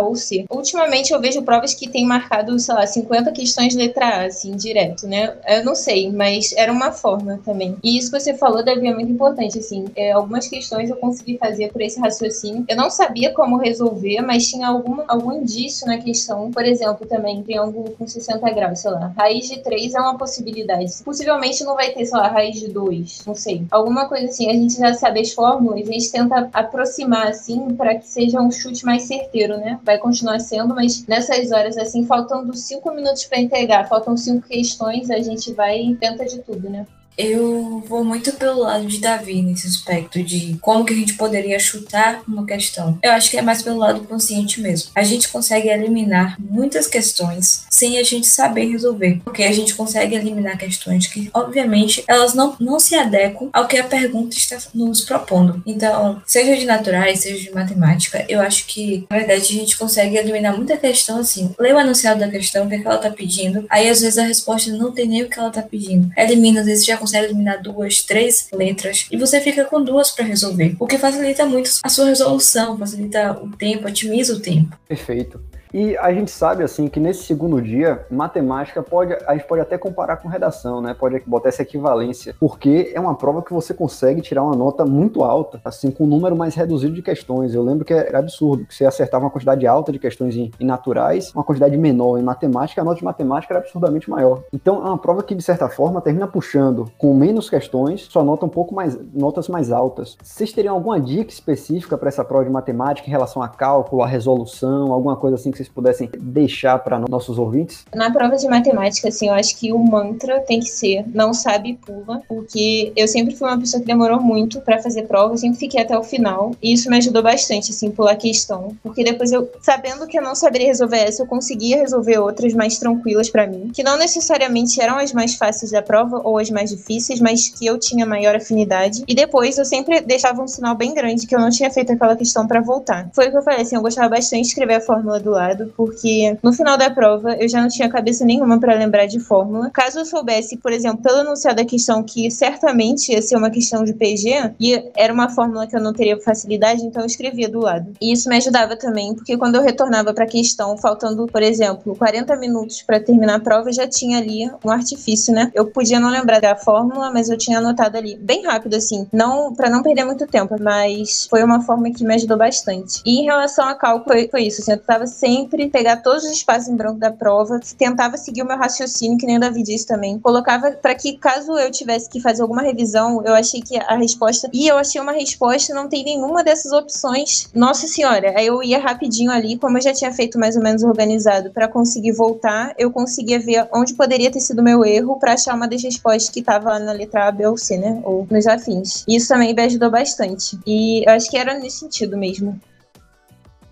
Ultimamente 0.49 1.13
eu 1.13 1.21
vejo 1.21 1.41
provas 1.43 1.73
que 1.73 1.89
tem 1.89 2.05
marcado, 2.05 2.57
sei 2.59 2.73
lá, 2.73 2.85
50 2.85 3.31
questões 3.31 3.75
letra 3.75 4.05
A, 4.05 4.25
assim, 4.25 4.51
direto, 4.55 5.07
né? 5.07 5.35
Eu 5.47 5.63
não 5.63 5.75
sei, 5.75 6.11
mas 6.11 6.53
era 6.55 6.71
uma 6.71 6.91
forma 6.91 7.39
também. 7.43 7.77
E 7.83 7.97
isso 7.97 8.11
que 8.11 8.19
você 8.19 8.33
falou, 8.33 8.63
Davi, 8.63 8.87
é 8.87 8.93
muito 8.93 9.11
importante, 9.11 9.59
assim. 9.59 9.85
É, 9.95 10.11
algumas 10.11 10.47
questões 10.47 10.89
eu 10.89 10.95
consegui 10.95 11.37
fazer 11.37 11.71
por 11.71 11.81
esse 11.81 11.99
raciocínio. 11.99 12.65
Eu 12.67 12.75
não 12.75 12.89
sabia 12.89 13.33
como 13.33 13.57
resolver, 13.57 14.21
mas 14.21 14.47
tinha 14.47 14.67
alguma, 14.67 15.05
algum 15.07 15.31
indício 15.31 15.87
na 15.87 15.97
questão. 15.97 16.51
Por 16.51 16.65
exemplo, 16.65 17.07
também, 17.07 17.43
triângulo 17.43 17.91
com 17.91 18.07
60 18.07 18.49
graus, 18.51 18.79
sei 18.79 18.91
lá. 18.91 19.13
Raiz 19.17 19.47
de 19.47 19.59
3 19.61 19.93
é 19.95 19.99
uma 19.99 20.17
possibilidade. 20.17 21.03
Possivelmente 21.03 21.63
não 21.63 21.75
vai 21.75 21.91
ter, 21.91 22.05
sei 22.05 22.17
lá, 22.17 22.27
raiz 22.27 22.59
de 22.59 22.69
2, 22.69 23.25
não 23.25 23.35
sei. 23.35 23.63
Alguma 23.71 24.07
coisa 24.07 24.25
assim, 24.25 24.49
a 24.49 24.53
gente 24.53 24.77
já 24.77 24.93
sabe 24.93 25.21
as 25.21 25.31
fórmulas, 25.31 25.87
a 25.87 25.91
gente 25.91 26.11
tenta 26.11 26.49
aproximar, 26.53 27.27
assim, 27.27 27.73
para 27.75 27.95
que 27.95 28.07
seja 28.07 28.41
um 28.41 28.51
chute 28.51 28.85
mais 28.85 29.03
certeiro, 29.03 29.57
né? 29.57 29.79
Vai 29.83 29.97
continuar 29.99 30.39
sendo, 30.39 30.73
mas 30.73 31.05
nessas 31.05 31.51
horas, 31.51 31.77
assim, 31.77 32.05
faltando 32.05 32.55
5 32.55 32.91
minutos 32.93 33.25
para 33.25 33.39
entregar, 33.39 33.87
faltam 33.87 34.15
5 34.17 34.47
questões, 34.47 35.09
a 35.09 35.19
gente 35.19 35.53
vai 35.53 35.79
e 35.79 35.95
tenta 35.95 36.25
de 36.25 36.39
tudo, 36.39 36.69
né? 36.69 36.85
Eu 37.19 37.83
vou 37.85 38.01
muito 38.05 38.31
pelo 38.31 38.61
lado 38.61 38.85
de 38.85 38.97
Davi 38.97 39.41
nesse 39.41 39.67
aspecto 39.67 40.23
de 40.23 40.57
como 40.61 40.85
que 40.85 40.93
a 40.93 40.95
gente 40.95 41.15
poderia 41.15 41.59
chutar 41.59 42.23
uma 42.25 42.45
questão. 42.45 42.97
Eu 43.03 43.11
acho 43.11 43.29
que 43.29 43.35
é 43.35 43.41
mais 43.41 43.61
pelo 43.61 43.77
lado 43.77 44.07
consciente 44.07 44.61
mesmo. 44.61 44.91
A 44.95 45.03
gente 45.03 45.27
consegue 45.27 45.67
eliminar 45.67 46.37
muitas 46.39 46.87
questões 46.87 47.65
sem 47.69 47.99
a 47.99 48.03
gente 48.03 48.25
saber 48.25 48.71
resolver, 48.71 49.19
porque 49.25 49.43
a 49.43 49.51
gente 49.51 49.75
consegue 49.75 50.15
eliminar 50.15 50.57
questões 50.57 51.07
que, 51.07 51.29
obviamente, 51.33 52.05
elas 52.07 52.33
não, 52.33 52.55
não 52.57 52.79
se 52.79 52.95
adequam 52.95 53.49
ao 53.51 53.67
que 53.67 53.77
a 53.77 53.83
pergunta 53.83 54.37
está 54.37 54.57
nos 54.73 55.01
propondo. 55.01 55.61
Então, 55.65 56.21
seja 56.25 56.55
de 56.55 56.65
naturais, 56.65 57.19
seja 57.19 57.43
de 57.43 57.53
matemática, 57.53 58.25
eu 58.29 58.39
acho 58.39 58.65
que, 58.65 59.05
na 59.09 59.17
verdade, 59.17 59.41
a 59.41 59.59
gente 59.59 59.77
consegue 59.77 60.15
eliminar 60.15 60.55
muita 60.55 60.77
questão 60.77 61.19
assim. 61.19 61.53
Lê 61.59 61.73
o 61.73 61.77
anunciado 61.77 62.21
da 62.21 62.29
questão, 62.29 62.65
o 62.65 62.69
que, 62.69 62.75
é 62.75 62.79
que 62.79 62.87
ela 62.87 62.95
está 62.95 63.09
pedindo, 63.09 63.65
aí 63.69 63.89
às 63.89 63.99
vezes 63.99 64.17
a 64.17 64.23
resposta 64.23 64.71
não 64.71 64.93
tem 64.93 65.05
nem 65.05 65.23
o 65.23 65.29
que 65.29 65.37
ela 65.37 65.49
está 65.49 65.61
pedindo. 65.61 66.09
Elimina, 66.15 66.61
às 66.61 66.65
vezes 66.65 66.85
já 66.85 66.95
consegue 66.95 67.08
eliminar 67.17 67.61
duas, 67.61 68.01
três 68.01 68.47
letras 68.51 69.07
e 69.11 69.17
você 69.17 69.39
fica 69.41 69.65
com 69.65 69.83
duas 69.83 70.11
para 70.11 70.25
resolver, 70.25 70.75
o 70.79 70.87
que 70.87 70.97
facilita 70.97 71.45
muito 71.45 71.69
a 71.83 71.89
sua 71.89 72.05
resolução, 72.05 72.77
facilita 72.77 73.33
o 73.41 73.49
tempo, 73.51 73.87
otimiza 73.87 74.33
o 74.33 74.39
tempo. 74.39 74.77
Perfeito. 74.87 75.41
E 75.73 75.95
a 75.97 76.11
gente 76.11 76.31
sabe, 76.31 76.63
assim, 76.63 76.87
que 76.87 76.99
nesse 76.99 77.23
segundo 77.23 77.61
dia, 77.61 78.05
matemática 78.09 78.81
pode, 78.81 79.13
a 79.27 79.33
gente 79.35 79.47
pode 79.47 79.61
até 79.61 79.77
comparar 79.77 80.17
com 80.17 80.27
redação, 80.27 80.81
né? 80.81 80.95
Pode 80.97 81.21
botar 81.25 81.49
essa 81.49 81.61
equivalência, 81.61 82.35
porque 82.39 82.91
é 82.93 82.99
uma 82.99 83.15
prova 83.15 83.43
que 83.43 83.53
você 83.53 83.73
consegue 83.73 84.21
tirar 84.21 84.43
uma 84.43 84.55
nota 84.55 84.83
muito 84.83 85.23
alta, 85.23 85.61
assim, 85.63 85.91
com 85.91 86.05
um 86.05 86.07
número 86.07 86.35
mais 86.35 86.55
reduzido 86.55 86.93
de 86.93 87.01
questões. 87.01 87.53
Eu 87.53 87.63
lembro 87.63 87.85
que 87.85 87.93
era 87.93 88.17
absurdo, 88.17 88.65
que 88.65 88.73
você 88.73 88.85
acertava 88.85 89.25
uma 89.25 89.31
quantidade 89.31 89.67
alta 89.67 89.91
de 89.91 89.99
questões 89.99 90.35
em, 90.35 90.51
em 90.59 90.65
naturais, 90.65 91.31
uma 91.35 91.43
quantidade 91.43 91.77
menor 91.77 92.17
em 92.17 92.23
matemática, 92.23 92.81
a 92.81 92.83
nota 92.83 92.97
de 92.97 93.05
matemática 93.05 93.53
era 93.53 93.59
absurdamente 93.59 94.09
maior. 94.09 94.41
Então, 94.51 94.77
é 94.77 94.89
uma 94.89 94.97
prova 94.97 95.21
que, 95.21 95.35
de 95.35 95.43
certa 95.43 95.69
forma, 95.69 96.01
termina 96.01 96.27
puxando 96.27 96.91
com 96.97 97.13
menos 97.13 97.47
questões, 97.47 98.01
sua 98.01 98.23
nota 98.23 98.45
um 98.45 98.49
pouco 98.49 98.73
mais, 98.73 98.97
notas 99.13 99.47
mais 99.47 99.71
altas. 99.71 100.17
Vocês 100.23 100.51
teriam 100.51 100.73
alguma 100.73 100.99
dica 100.99 101.31
específica 101.31 101.95
para 101.95 102.09
essa 102.09 102.25
prova 102.25 102.43
de 102.43 102.49
matemática 102.49 103.07
em 103.07 103.11
relação 103.11 103.41
a 103.43 103.47
cálculo, 103.47 104.01
a 104.01 104.07
resolução, 104.07 104.91
alguma 104.91 105.15
coisa 105.15 105.35
assim 105.35 105.51
que 105.51 105.58
vocês 105.59 105.69
pudessem 105.69 106.09
deixar 106.17 106.79
para 106.79 106.97
nossos 106.99 107.37
ouvintes? 107.37 107.85
Na 107.93 108.11
prova 108.11 108.37
de 108.37 108.47
matemática, 108.47 109.09
assim, 109.09 109.27
eu 109.27 109.33
acho 109.33 109.57
que 109.57 109.73
o 109.73 109.79
mantra 109.79 110.39
tem 110.41 110.59
que 110.59 110.69
ser 110.69 111.05
não 111.13 111.33
sabe 111.33 111.77
pula, 111.85 112.21
porque 112.27 112.93
eu 112.95 113.07
sempre 113.07 113.35
fui 113.35 113.47
uma 113.47 113.59
pessoa 113.59 113.81
que 113.81 113.87
demorou 113.87 114.21
muito 114.21 114.61
para 114.61 114.81
fazer 114.81 115.03
prova, 115.03 115.33
eu 115.33 115.37
sempre 115.37 115.59
fiquei 115.59 115.81
até 115.81 115.97
o 115.97 116.03
final, 116.03 116.51
e 116.61 116.73
isso 116.73 116.89
me 116.89 116.97
ajudou 116.97 117.21
bastante, 117.21 117.71
assim, 117.71 117.91
pular 117.91 118.15
questão, 118.15 118.75
porque 118.81 119.03
depois 119.03 119.31
eu, 119.31 119.49
sabendo 119.61 120.07
que 120.07 120.17
eu 120.17 120.23
não 120.23 120.35
saberia 120.35 120.67
resolver 120.67 120.97
essa, 120.97 121.23
eu 121.23 121.27
conseguia 121.27 121.77
resolver 121.77 122.17
outras 122.19 122.53
mais 122.53 122.77
tranquilas 122.77 123.29
para 123.29 123.45
mim, 123.45 123.71
que 123.73 123.83
não 123.83 123.97
necessariamente 123.97 124.81
eram 124.81 124.97
as 124.97 125.11
mais 125.11 125.35
fáceis 125.35 125.71
da 125.71 125.81
prova 125.81 126.21
ou 126.23 126.37
as 126.37 126.49
mais 126.49 126.69
difíceis, 126.69 127.19
mas 127.19 127.49
que 127.49 127.65
eu 127.65 127.77
tinha 127.77 128.05
maior 128.05 128.35
afinidade, 128.35 129.03
e 129.07 129.13
depois 129.13 129.57
eu 129.57 129.65
sempre 129.65 129.99
deixava 130.01 130.41
um 130.41 130.47
sinal 130.47 130.75
bem 130.75 130.93
grande 130.93 131.27
que 131.27 131.35
eu 131.35 131.39
não 131.39 131.49
tinha 131.49 131.69
feito 131.69 131.91
aquela 131.91 132.15
questão 132.15 132.47
para 132.47 132.61
voltar. 132.61 133.09
Foi 133.13 133.27
o 133.27 133.31
que 133.31 133.37
eu 133.37 133.41
falei, 133.41 133.61
assim, 133.61 133.75
eu 133.75 133.81
gostava 133.81 134.07
bastante 134.09 134.43
de 134.43 134.47
escrever 134.49 134.75
a 134.75 134.81
fórmula 134.81 135.19
do 135.19 135.31
lado, 135.31 135.48
porque 135.75 136.37
no 136.41 136.53
final 136.53 136.77
da 136.77 136.89
prova 136.89 137.35
eu 137.35 137.47
já 137.47 137.61
não 137.61 137.67
tinha 137.67 137.89
cabeça 137.89 138.25
nenhuma 138.25 138.59
para 138.59 138.75
lembrar 138.75 139.05
de 139.05 139.19
fórmula. 139.19 139.69
Caso 139.71 139.99
eu 139.99 140.05
soubesse, 140.05 140.57
por 140.57 140.71
exemplo, 140.71 141.01
pelo 141.01 141.19
enunciado 141.19 141.57
da 141.57 141.65
questão 141.65 142.03
que 142.03 142.29
certamente 142.31 143.11
ia 143.11 143.21
ser 143.21 143.35
uma 143.35 143.49
questão 143.49 143.83
de 143.83 143.93
PG, 143.93 144.53
e 144.59 144.89
era 144.95 145.13
uma 145.13 145.29
fórmula 145.29 145.67
que 145.67 145.75
eu 145.75 145.81
não 145.81 145.93
teria 145.93 146.19
facilidade, 146.19 146.83
então 146.83 147.01
eu 147.01 147.05
escrevia 147.05 147.49
do 147.49 147.59
lado. 147.59 147.93
E 148.01 148.11
isso 148.11 148.29
me 148.29 148.37
ajudava 148.37 148.75
também, 148.75 149.13
porque 149.13 149.37
quando 149.37 149.55
eu 149.55 149.61
retornava 149.61 150.13
para 150.13 150.25
a 150.25 150.27
questão, 150.27 150.77
faltando, 150.77 151.27
por 151.27 151.41
exemplo, 151.41 151.95
40 151.95 152.35
minutos 152.37 152.81
para 152.81 152.99
terminar 152.99 153.35
a 153.35 153.39
prova, 153.39 153.71
já 153.71 153.87
tinha 153.87 154.17
ali 154.17 154.49
um 154.63 154.69
artifício, 154.69 155.33
né? 155.33 155.51
Eu 155.53 155.67
podia 155.67 155.99
não 155.99 156.09
lembrar 156.09 156.39
da 156.39 156.55
fórmula, 156.55 157.11
mas 157.11 157.29
eu 157.29 157.37
tinha 157.37 157.57
anotado 157.59 157.97
ali 157.97 158.15
bem 158.17 158.45
rápido 158.45 158.75
assim, 158.75 159.07
não 159.11 159.53
para 159.53 159.69
não 159.69 159.83
perder 159.83 160.05
muito 160.05 160.25
tempo, 160.27 160.55
mas 160.59 161.27
foi 161.29 161.43
uma 161.43 161.61
forma 161.61 161.91
que 161.91 162.03
me 162.03 162.15
ajudou 162.15 162.37
bastante. 162.37 163.01
E 163.05 163.21
em 163.21 163.23
relação 163.23 163.67
a 163.67 163.75
cálculo, 163.75 164.05
foi, 164.05 164.27
foi 164.29 164.43
isso, 164.43 164.61
assim, 164.61 164.71
eu 164.71 164.77
tentava 164.77 165.05
sempre 165.39 165.69
pegar 165.69 165.97
todos 165.97 166.23
os 166.23 166.31
espaços 166.31 166.67
em 166.67 166.75
branco 166.75 166.99
da 166.99 167.11
prova, 167.11 167.59
tentava 167.77 168.17
seguir 168.17 168.41
o 168.41 168.45
meu 168.45 168.57
raciocínio, 168.57 169.17
que 169.17 169.25
nem 169.25 169.37
o 169.37 169.39
Davi 169.39 169.63
disse 169.63 169.87
também. 169.87 170.19
Colocava 170.19 170.71
para 170.71 170.93
que 170.95 171.17
caso 171.17 171.57
eu 171.57 171.71
tivesse 171.71 172.09
que 172.09 172.19
fazer 172.19 172.41
alguma 172.41 172.61
revisão, 172.61 173.23
eu 173.25 173.33
achei 173.33 173.61
que 173.61 173.77
a 173.77 173.95
resposta. 173.95 174.49
E 174.53 174.67
eu 174.67 174.77
achei 174.77 174.99
uma 174.99 175.11
resposta, 175.11 175.73
não 175.73 175.87
tem 175.87 176.03
nenhuma 176.03 176.43
dessas 176.43 176.71
opções. 176.71 177.49
Nossa 177.53 177.87
senhora, 177.87 178.33
aí 178.35 178.47
eu 178.47 178.61
ia 178.61 178.79
rapidinho 178.79 179.31
ali, 179.31 179.57
como 179.57 179.77
eu 179.77 179.81
já 179.81 179.93
tinha 179.93 180.11
feito 180.11 180.37
mais 180.37 180.55
ou 180.55 180.63
menos 180.63 180.83
organizado, 180.83 181.51
para 181.51 181.67
conseguir 181.67 182.11
voltar, 182.11 182.73
eu 182.77 182.91
conseguia 182.91 183.39
ver 183.39 183.67
onde 183.73 183.93
poderia 183.93 184.31
ter 184.31 184.39
sido 184.39 184.61
meu 184.61 184.83
erro 184.83 185.17
para 185.19 185.33
achar 185.33 185.55
uma 185.55 185.67
das 185.67 185.81
respostas 185.81 186.29
que 186.29 186.41
estava 186.41 186.71
lá 186.71 186.79
na 186.79 186.91
letra 186.91 187.27
A, 187.27 187.31
B 187.31 187.47
ou 187.47 187.57
C, 187.57 187.77
né? 187.77 188.01
Ou 188.03 188.27
nos 188.29 188.45
afins. 188.47 189.03
Isso 189.07 189.27
também 189.27 189.53
me 189.53 189.61
ajudou 189.63 189.89
bastante. 189.89 190.59
E 190.65 191.03
eu 191.05 191.13
acho 191.13 191.29
que 191.29 191.37
era 191.37 191.57
nesse 191.57 191.79
sentido 191.79 192.17
mesmo. 192.17 192.59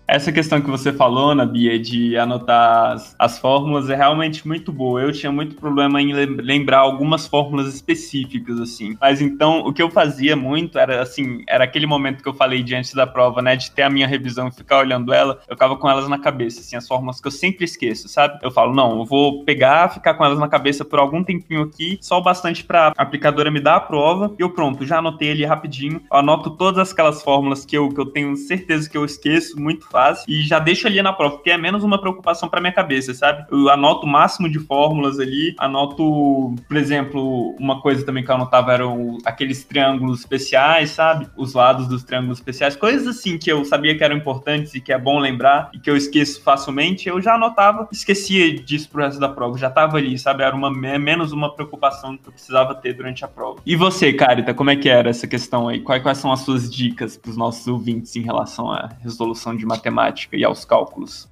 Essa 0.08 0.32
questão 0.32 0.58
que 0.58 0.70
você 0.70 0.90
falou, 0.90 1.34
na 1.34 1.44
Bia, 1.44 1.78
de 1.78 2.16
anotar 2.16 2.92
as, 2.92 3.14
as, 3.18 3.38
fórmulas 3.38 3.90
é 3.90 3.94
realmente 3.94 4.48
muito 4.48 4.72
boa. 4.72 5.02
Eu 5.02 5.12
tinha 5.12 5.30
muito 5.30 5.54
problema 5.54 6.00
em 6.00 6.14
lembrar 6.14 6.78
algumas 6.78 7.26
fórmulas 7.26 7.74
específicas, 7.74 8.58
assim. 8.58 8.96
Mas 8.98 9.20
então, 9.20 9.60
o 9.66 9.70
que 9.70 9.82
eu 9.82 9.90
fazia 9.90 10.34
muito 10.34 10.78
era, 10.78 11.02
assim, 11.02 11.44
era 11.46 11.64
aquele 11.64 11.84
momento 11.84 12.22
que 12.22 12.28
eu 12.28 12.32
falei 12.32 12.62
diante 12.62 12.96
da 12.96 13.06
prova, 13.06 13.42
né, 13.42 13.54
de 13.54 13.70
ter 13.70 13.82
a 13.82 13.90
minha 13.90 14.06
revisão 14.06 14.48
e 14.48 14.50
ficar 14.50 14.78
olhando 14.78 15.12
ela, 15.12 15.40
eu 15.46 15.54
ficava 15.54 15.76
com 15.76 15.90
elas 15.90 16.08
na 16.08 16.18
cabeça, 16.18 16.60
assim, 16.60 16.74
as 16.74 16.88
fórmulas 16.88 17.20
que 17.20 17.26
eu 17.26 17.32
sempre 17.32 17.66
esqueço, 17.66 18.08
sabe? 18.08 18.38
Eu 18.42 18.50
falo, 18.50 18.74
não, 18.74 19.00
eu 19.00 19.04
vou 19.04 19.44
pegar, 19.44 19.90
ficar 19.90 20.14
com 20.14 20.24
elas 20.24 20.38
na 20.38 20.48
cabeça 20.48 20.86
por 20.86 20.98
algum 20.98 21.22
tempinho 21.22 21.64
aqui, 21.64 21.98
só 22.00 22.16
o 22.16 22.22
bastante 22.22 22.64
pra 22.64 22.94
aplicadora 22.96 23.50
me 23.50 23.60
dar 23.60 23.76
a 23.76 23.80
prova, 23.80 24.34
e 24.38 24.42
eu 24.42 24.48
pronto, 24.48 24.86
já 24.86 25.00
anotei 25.00 25.32
ali 25.32 25.44
rapidinho, 25.44 26.00
eu 26.10 26.16
anoto 26.16 26.48
todas 26.48 26.92
aquelas 26.92 27.22
fórmulas 27.22 27.66
que 27.66 27.76
eu, 27.76 27.90
que 27.90 28.00
eu 28.00 28.06
tenho 28.06 28.34
certeza 28.38 28.88
que 28.88 28.96
eu 28.96 29.04
esqueço 29.04 29.60
muito 29.60 29.86
fácil 29.86 29.97
fase 29.98 30.24
e 30.28 30.42
já 30.42 30.60
deixo 30.60 30.86
ali 30.86 31.02
na 31.02 31.12
prova, 31.12 31.36
porque 31.36 31.50
é 31.50 31.58
menos 31.58 31.82
uma 31.82 32.00
preocupação 32.00 32.48
para 32.48 32.60
minha 32.60 32.72
cabeça, 32.72 33.12
sabe? 33.12 33.44
Eu 33.50 33.68
anoto 33.68 34.06
o 34.06 34.08
máximo 34.08 34.48
de 34.48 34.60
fórmulas 34.60 35.18
ali, 35.18 35.56
anoto, 35.58 36.54
por 36.68 36.76
exemplo, 36.76 37.56
uma 37.58 37.80
coisa 37.80 38.06
também 38.06 38.24
que 38.24 38.30
eu 38.30 38.36
anotava 38.36 38.72
eram 38.72 39.18
aqueles 39.24 39.64
triângulos 39.64 40.20
especiais, 40.20 40.90
sabe? 40.90 41.26
Os 41.36 41.54
lados 41.54 41.88
dos 41.88 42.04
triângulos 42.04 42.38
especiais, 42.38 42.76
coisas 42.76 43.08
assim 43.08 43.36
que 43.36 43.50
eu 43.50 43.64
sabia 43.64 43.96
que 43.96 44.04
eram 44.04 44.16
importantes 44.16 44.74
e 44.74 44.80
que 44.80 44.92
é 44.92 44.98
bom 44.98 45.18
lembrar 45.18 45.70
e 45.74 45.78
que 45.80 45.90
eu 45.90 45.96
esqueço 45.96 46.42
facilmente, 46.42 47.08
eu 47.08 47.20
já 47.20 47.34
anotava, 47.34 47.88
esquecia 47.90 48.54
disso 48.54 48.88
pro 48.88 49.02
resto 49.02 49.18
da 49.18 49.28
prova, 49.28 49.58
já 49.58 49.70
tava 49.70 49.96
ali, 49.96 50.16
sabe? 50.16 50.44
Era 50.44 50.54
uma 50.54 50.70
menos 50.70 51.32
uma 51.32 51.52
preocupação 51.52 52.16
que 52.16 52.28
eu 52.28 52.32
precisava 52.32 52.74
ter 52.74 52.92
durante 52.92 53.24
a 53.24 53.28
prova. 53.28 53.60
E 53.66 53.74
você, 53.74 54.12
Carita, 54.12 54.54
como 54.54 54.70
é 54.70 54.76
que 54.76 54.88
era 54.88 55.10
essa 55.10 55.26
questão 55.26 55.68
aí? 55.68 55.80
Quais, 55.80 56.02
quais 56.02 56.18
são 56.18 56.30
as 56.30 56.40
suas 56.40 56.70
dicas 56.70 57.16
para 57.16 57.30
os 57.30 57.36
nossos 57.36 57.66
ouvintes 57.66 58.14
em 58.14 58.22
relação 58.22 58.70
à 58.70 58.90
resolução 59.02 59.56
de 59.56 59.66
matemática? 59.66 59.87
Matemática 59.90 60.36
e 60.36 60.44
aos 60.44 60.64
cálculos. 60.64 61.28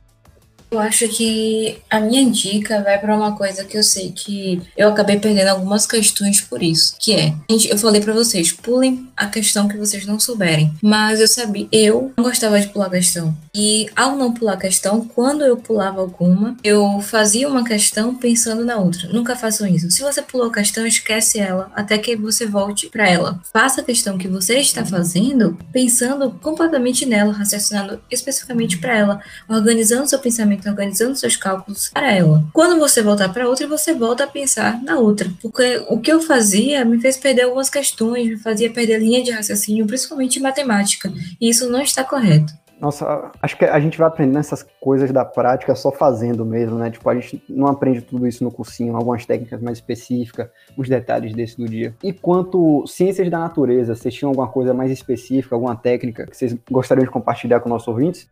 Eu 0.77 0.81
acho 0.81 1.09
que 1.09 1.78
a 1.89 1.98
minha 1.98 2.31
dica 2.31 2.82
vai 2.82 2.98
para 2.98 3.16
uma 3.16 3.35
coisa 3.35 3.65
que 3.65 3.78
eu 3.78 3.82
sei 3.82 4.12
que 4.12 4.61
eu 4.77 4.90
acabei 4.90 5.19
perdendo 5.19 5.48
algumas 5.48 5.86
questões 5.86 6.43
por 6.43 6.62
isso, 6.62 6.94
que 7.01 7.15
é, 7.15 7.35
gente, 7.51 7.70
eu 7.70 7.78
falei 7.78 8.03
para 8.03 8.12
vocês, 8.12 8.53
pulem 8.53 9.09
a 9.16 9.27
questão 9.27 9.69
que 9.69 9.78
vocês 9.78 10.05
não 10.05 10.20
souberem, 10.20 10.70
mas 10.82 11.19
eu 11.19 11.27
sabia, 11.27 11.66
eu 11.73 12.12
não 12.15 12.24
gostava 12.24 12.61
de 12.61 12.69
pular 12.69 12.90
questão. 12.90 13.35
E 13.55 13.89
ao 13.97 14.16
não 14.16 14.35
pular 14.35 14.59
questão, 14.59 15.09
quando 15.09 15.43
eu 15.43 15.57
pulava 15.57 15.98
alguma, 15.98 16.55
eu 16.62 17.01
fazia 17.01 17.48
uma 17.48 17.65
questão 17.65 18.15
pensando 18.15 18.62
na 18.62 18.77
outra. 18.77 19.09
Nunca 19.09 19.35
façam 19.35 19.66
isso. 19.66 19.90
Se 19.90 20.03
você 20.03 20.20
pulou 20.20 20.48
a 20.48 20.53
questão, 20.53 20.86
esquece 20.86 21.39
ela 21.39 21.73
até 21.74 21.97
que 21.97 22.15
você 22.15 22.44
volte 22.44 22.90
para 22.90 23.09
ela. 23.09 23.40
Faça 23.51 23.81
a 23.81 23.85
questão 23.85 24.19
que 24.19 24.28
você 24.28 24.59
está 24.59 24.85
fazendo 24.85 25.57
pensando 25.73 26.32
completamente 26.43 27.07
nela, 27.07 27.32
raciocinando 27.32 27.98
especificamente 28.11 28.77
para 28.77 28.94
ela, 28.94 29.20
organizando 29.48 30.07
seu 30.07 30.19
pensamento 30.19 30.65
organizando 30.68 31.16
seus 31.16 31.36
cálculos 31.36 31.88
para 31.88 32.12
ela. 32.12 32.44
Quando 32.52 32.78
você 32.78 33.02
voltar 33.02 33.32
para 33.32 33.48
outra, 33.48 33.66
você 33.66 33.94
volta 33.94 34.24
a 34.24 34.26
pensar 34.26 34.82
na 34.82 34.98
outra. 34.98 35.30
Porque 35.40 35.84
o 35.88 35.98
que 35.98 36.12
eu 36.12 36.20
fazia 36.20 36.84
me 36.84 37.01
fez 37.01 37.16
perder 37.16 37.43
algumas 37.43 37.70
questões, 37.70 38.28
me 38.28 38.36
fazia 38.36 38.70
perder 38.70 38.98
linha 38.98 39.22
de 39.22 39.30
raciocínio, 39.30 39.86
principalmente 39.86 40.38
em 40.38 40.43
matemática. 40.43 41.12
E 41.40 41.48
isso 41.48 41.70
não 41.70 41.80
está 41.80 42.05
correto. 42.05 42.52
Nossa, 42.78 43.32
acho 43.40 43.56
que 43.56 43.64
a 43.64 43.80
gente 43.80 43.97
vai 43.97 44.06
aprendendo 44.06 44.38
essas 44.38 44.62
coisas 44.80 45.10
da 45.10 45.24
prática 45.24 45.74
só 45.74 45.90
fazendo 45.90 46.44
mesmo, 46.44 46.76
né? 46.76 46.90
Tipo, 46.90 47.09
a 47.09 47.14
gente 47.14 47.43
não 47.48 47.66
aprende 47.68 48.02
tudo 48.02 48.26
isso 48.26 48.44
no 48.44 48.51
cursinho, 48.51 48.94
algumas 48.94 49.24
técnicas 49.24 49.62
mais 49.62 49.78
específicas, 49.78 50.48
os 50.76 50.86
detalhes 50.88 51.32
desse 51.32 51.56
do 51.56 51.66
dia. 51.66 51.94
E 52.02 52.12
quanto 52.12 52.86
ciências 52.86 53.30
da 53.30 53.38
natureza, 53.38 53.94
vocês 53.94 54.14
tinham 54.14 54.30
alguma 54.30 54.48
coisa 54.48 54.74
mais 54.74 54.90
específica, 54.90 55.55
alguma 55.55 55.74
técnica 55.74 56.26
que 56.26 56.36
vocês 56.36 56.55
gostariam 56.70 57.05
de 57.05 57.10
compartilhar 57.10 57.60
com 57.60 57.68
nossos 57.68 57.88
ouvintes? 57.88 58.28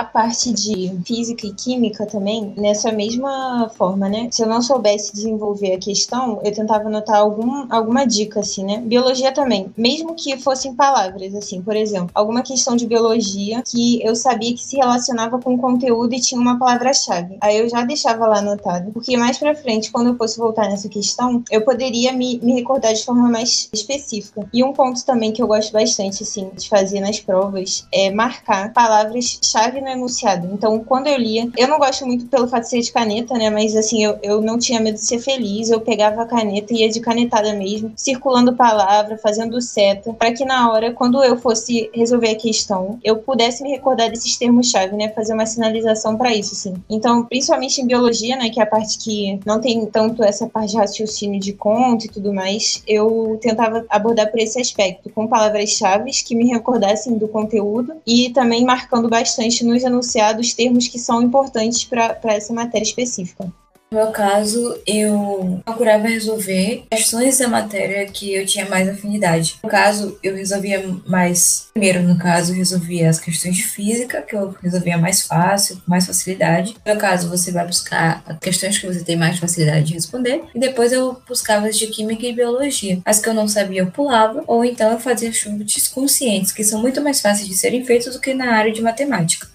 A 0.00 0.04
parte 0.04 0.52
de 0.52 0.92
física 1.06 1.46
e 1.46 1.52
química 1.52 2.04
também, 2.04 2.52
nessa 2.56 2.90
mesma 2.90 3.70
forma, 3.76 4.08
né? 4.08 4.28
Se 4.30 4.42
eu 4.42 4.48
não 4.48 4.60
soubesse 4.60 5.12
desenvolver 5.12 5.74
a 5.74 5.78
questão, 5.78 6.40
eu 6.42 6.52
tentava 6.52 6.88
anotar 6.88 7.16
algum, 7.16 7.66
alguma 7.70 8.04
dica, 8.04 8.40
assim, 8.40 8.64
né? 8.64 8.78
Biologia 8.78 9.32
também, 9.32 9.72
mesmo 9.76 10.14
que 10.14 10.36
fossem 10.36 10.74
palavras, 10.74 11.34
assim, 11.34 11.62
por 11.62 11.76
exemplo, 11.76 12.10
alguma 12.12 12.42
questão 12.42 12.74
de 12.74 12.86
biologia 12.86 13.62
que 13.62 14.04
eu 14.04 14.16
sabia 14.16 14.52
que 14.52 14.64
se 14.64 14.76
relacionava 14.76 15.38
com 15.40 15.54
o 15.54 15.58
conteúdo 15.58 16.12
e 16.14 16.20
tinha 16.20 16.40
uma 16.40 16.58
palavra-chave. 16.58 17.36
Aí 17.40 17.58
eu 17.58 17.68
já 17.68 17.84
deixava 17.84 18.26
lá 18.26 18.38
anotado, 18.38 18.90
porque 18.90 19.16
mais 19.16 19.38
pra 19.38 19.54
frente, 19.54 19.92
quando 19.92 20.08
eu 20.08 20.16
fosse 20.16 20.38
voltar 20.38 20.68
nessa 20.68 20.88
questão, 20.88 21.42
eu 21.50 21.62
poderia 21.62 22.12
me, 22.12 22.40
me 22.42 22.52
recordar 22.54 22.92
de 22.92 23.04
forma 23.04 23.28
mais 23.28 23.68
específica. 23.72 24.48
E 24.52 24.64
um 24.64 24.72
ponto 24.72 25.04
também 25.04 25.32
que 25.32 25.42
eu 25.42 25.46
gosto 25.46 25.72
bastante, 25.72 26.24
assim, 26.24 26.50
de 26.56 26.68
fazer 26.68 27.00
nas 27.00 27.20
provas 27.20 27.86
é 27.92 28.10
marcar 28.10 28.72
palavras-chave 28.72 29.83
no 29.84 29.90
enunciado. 29.90 30.48
Então, 30.52 30.82
quando 30.82 31.06
eu 31.06 31.16
lia, 31.16 31.48
eu 31.56 31.68
não 31.68 31.78
gosto 31.78 32.06
muito 32.06 32.26
pelo 32.26 32.48
fato 32.48 32.62
de 32.62 32.70
ser 32.70 32.80
de 32.80 32.92
caneta, 32.92 33.34
né? 33.34 33.50
Mas 33.50 33.76
assim, 33.76 34.02
eu, 34.02 34.18
eu 34.22 34.40
não 34.40 34.58
tinha 34.58 34.80
medo 34.80 34.94
de 34.94 35.04
ser 35.04 35.18
feliz. 35.18 35.70
Eu 35.70 35.80
pegava 35.80 36.22
a 36.22 36.26
caneta 36.26 36.72
e 36.72 36.78
ia 36.78 36.88
de 36.88 37.00
canetada 37.00 37.52
mesmo, 37.52 37.92
circulando 37.96 38.56
palavra, 38.56 39.18
fazendo 39.18 39.60
seta, 39.60 40.12
para 40.12 40.32
que 40.32 40.44
na 40.44 40.70
hora, 40.72 40.92
quando 40.92 41.22
eu 41.22 41.36
fosse 41.36 41.90
resolver 41.94 42.30
a 42.30 42.34
questão, 42.36 42.98
eu 43.04 43.16
pudesse 43.16 43.62
me 43.62 43.70
recordar 43.70 44.10
desses 44.10 44.36
termos-chave, 44.36 44.96
né? 44.96 45.10
Fazer 45.10 45.34
uma 45.34 45.46
sinalização 45.46 46.16
para 46.16 46.34
isso, 46.34 46.54
assim. 46.54 46.74
Então, 46.88 47.24
principalmente 47.24 47.80
em 47.80 47.86
biologia, 47.86 48.36
né? 48.36 48.48
Que 48.50 48.60
é 48.60 48.62
a 48.62 48.66
parte 48.66 48.98
que 48.98 49.38
não 49.44 49.60
tem 49.60 49.84
tanto 49.86 50.22
essa 50.24 50.46
parte 50.46 50.70
de 50.70 50.76
raciocínio 50.78 51.38
de 51.38 51.52
conta 51.52 52.06
e 52.06 52.08
tudo 52.08 52.32
mais, 52.32 52.82
eu 52.86 53.38
tentava 53.40 53.84
abordar 53.88 54.30
por 54.30 54.40
esse 54.40 54.60
aspecto, 54.60 55.10
com 55.10 55.26
palavras-chave 55.26 56.10
que 56.24 56.34
me 56.34 56.46
recordassem 56.48 57.16
do 57.18 57.28
conteúdo 57.28 57.94
e 58.06 58.30
também 58.30 58.64
marcando 58.64 59.08
bastante 59.08 59.64
nos 59.74 59.82
enunciados 59.82 60.54
termos 60.54 60.88
que 60.88 60.98
são 60.98 61.22
importantes 61.22 61.84
para 61.84 62.18
essa 62.24 62.52
matéria 62.52 62.84
específica. 62.84 63.52
No 63.94 64.00
meu 64.00 64.10
caso, 64.10 64.76
eu 64.88 65.60
procurava 65.64 66.08
resolver 66.08 66.84
questões 66.90 67.38
da 67.38 67.46
matéria 67.46 68.04
que 68.06 68.34
eu 68.34 68.44
tinha 68.44 68.68
mais 68.68 68.88
afinidade. 68.88 69.56
No 69.62 69.70
caso, 69.70 70.18
eu 70.20 70.34
resolvia 70.34 70.84
mais. 71.06 71.68
Primeiro, 71.72 72.02
no 72.02 72.18
caso, 72.18 72.50
eu 72.50 72.56
resolvia 72.56 73.08
as 73.08 73.20
questões 73.20 73.54
de 73.54 73.62
física, 73.62 74.20
que 74.20 74.34
eu 74.34 74.52
resolvia 74.60 74.98
mais 74.98 75.22
fácil, 75.22 75.76
com 75.76 75.82
mais 75.88 76.06
facilidade. 76.06 76.74
No 76.84 76.96
caso, 76.96 77.28
você 77.28 77.52
vai 77.52 77.64
buscar 77.64 78.24
questões 78.40 78.76
que 78.78 78.86
você 78.86 79.04
tem 79.04 79.16
mais 79.16 79.38
facilidade 79.38 79.86
de 79.86 79.94
responder. 79.94 80.42
E 80.52 80.58
depois 80.58 80.92
eu 80.92 81.22
buscava 81.28 81.68
as 81.68 81.78
de 81.78 81.86
química 81.86 82.26
e 82.26 82.32
biologia. 82.32 82.98
As 83.04 83.20
que 83.20 83.28
eu 83.28 83.34
não 83.34 83.46
sabia, 83.46 83.82
eu 83.82 83.92
pulava. 83.92 84.42
Ou 84.48 84.64
então 84.64 84.90
eu 84.90 84.98
fazia 84.98 85.32
chutes 85.32 85.86
conscientes, 85.86 86.50
que 86.50 86.64
são 86.64 86.82
muito 86.82 87.00
mais 87.00 87.20
fáceis 87.20 87.46
de 87.46 87.54
serem 87.54 87.84
feitos 87.84 88.12
do 88.12 88.20
que 88.20 88.34
na 88.34 88.56
área 88.56 88.72
de 88.72 88.82
matemática. 88.82 89.53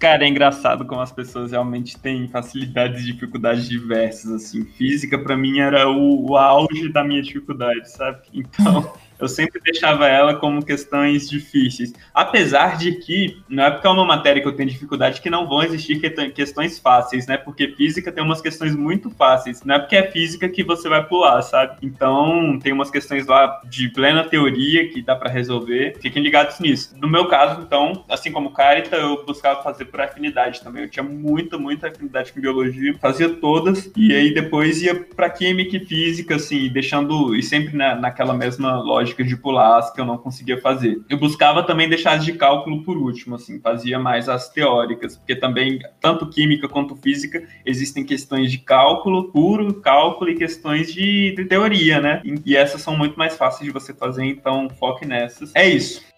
Cara, 0.00 0.24
é 0.24 0.28
engraçado 0.28 0.86
como 0.86 1.02
as 1.02 1.12
pessoas 1.12 1.52
realmente 1.52 1.98
têm 1.98 2.26
facilidades 2.26 3.02
e 3.02 3.12
dificuldades 3.12 3.68
diversas, 3.68 4.32
assim. 4.32 4.64
Física, 4.64 5.18
para 5.18 5.36
mim, 5.36 5.58
era 5.58 5.90
o, 5.90 6.30
o 6.30 6.36
auge 6.38 6.90
da 6.90 7.04
minha 7.04 7.20
dificuldade, 7.20 7.90
sabe? 7.90 8.22
Então 8.32 8.90
eu 9.20 9.28
sempre 9.28 9.60
deixava 9.60 10.08
ela 10.08 10.34
como 10.34 10.64
questões 10.64 11.28
difíceis. 11.28 11.92
Apesar 12.14 12.76
de 12.76 12.92
que, 12.92 13.42
não 13.48 13.64
é 13.64 13.70
porque 13.70 13.86
é 13.86 13.90
uma 13.90 14.04
matéria 14.04 14.40
que 14.42 14.48
eu 14.48 14.56
tenho 14.56 14.68
dificuldade 14.68 15.20
que 15.20 15.30
não 15.30 15.48
vão 15.48 15.62
existir 15.62 16.00
questões 16.32 16.78
fáceis, 16.78 17.26
né? 17.26 17.36
Porque 17.36 17.68
física 17.68 18.10
tem 18.10 18.24
umas 18.24 18.40
questões 18.40 18.74
muito 18.74 19.10
fáceis. 19.10 19.62
Não 19.64 19.74
é 19.74 19.78
porque 19.78 19.96
é 19.96 20.10
física 20.10 20.48
que 20.48 20.64
você 20.64 20.88
vai 20.88 21.06
pular, 21.06 21.42
sabe? 21.42 21.76
Então, 21.82 22.58
tem 22.62 22.72
umas 22.72 22.90
questões 22.90 23.26
lá 23.26 23.60
de 23.64 23.88
plena 23.88 24.24
teoria 24.24 24.88
que 24.88 25.02
dá 25.02 25.14
para 25.14 25.30
resolver. 25.30 25.96
Fiquem 26.00 26.22
ligados 26.22 26.58
nisso. 26.60 26.94
No 26.96 27.08
meu 27.08 27.26
caso, 27.26 27.62
então, 27.62 28.04
assim 28.08 28.32
como 28.32 28.52
Carita, 28.52 28.96
eu 28.96 29.24
buscava 29.24 29.62
fazer 29.62 29.86
por 29.86 30.00
afinidade 30.00 30.62
também. 30.62 30.84
Eu 30.84 30.90
tinha 30.90 31.02
muita, 31.02 31.58
muita 31.58 31.88
afinidade 31.88 32.32
com 32.32 32.40
biologia, 32.40 32.96
fazia 32.98 33.28
todas, 33.28 33.90
e 33.96 34.14
aí 34.14 34.32
depois 34.32 34.82
ia 34.82 34.94
para 34.94 35.30
química 35.30 35.76
e 35.76 35.84
física, 35.84 36.36
assim, 36.36 36.68
deixando, 36.68 37.34
e 37.34 37.42
sempre 37.42 37.76
na, 37.76 37.94
naquela 37.94 38.34
mesma 38.34 38.78
lógica 38.80 39.09
de 39.16 39.36
pular 39.36 39.78
as 39.78 39.92
que 39.92 40.00
eu 40.00 40.04
não 40.04 40.18
conseguia 40.18 40.60
fazer. 40.60 41.00
Eu 41.08 41.18
buscava 41.18 41.62
também 41.62 41.88
deixar 41.88 42.12
as 42.12 42.24
de 42.24 42.32
cálculo 42.32 42.82
por 42.82 42.96
último, 42.96 43.34
assim, 43.34 43.60
fazia 43.60 43.98
mais 43.98 44.28
as 44.28 44.48
teóricas, 44.48 45.16
porque 45.16 45.36
também, 45.36 45.78
tanto 46.00 46.28
química 46.28 46.68
quanto 46.68 46.96
física, 46.96 47.42
existem 47.64 48.04
questões 48.04 48.50
de 48.50 48.58
cálculo 48.58 49.30
puro, 49.30 49.80
cálculo 49.80 50.30
e 50.30 50.36
questões 50.36 50.92
de, 50.92 51.34
de 51.34 51.44
teoria, 51.44 52.00
né? 52.00 52.22
E 52.44 52.56
essas 52.56 52.82
são 52.82 52.96
muito 52.96 53.18
mais 53.18 53.36
fáceis 53.36 53.64
de 53.64 53.72
você 53.72 53.94
fazer, 53.94 54.24
então 54.24 54.68
foque 54.70 55.06
nessas. 55.06 55.54
É 55.54 55.68
isso. 55.68 56.09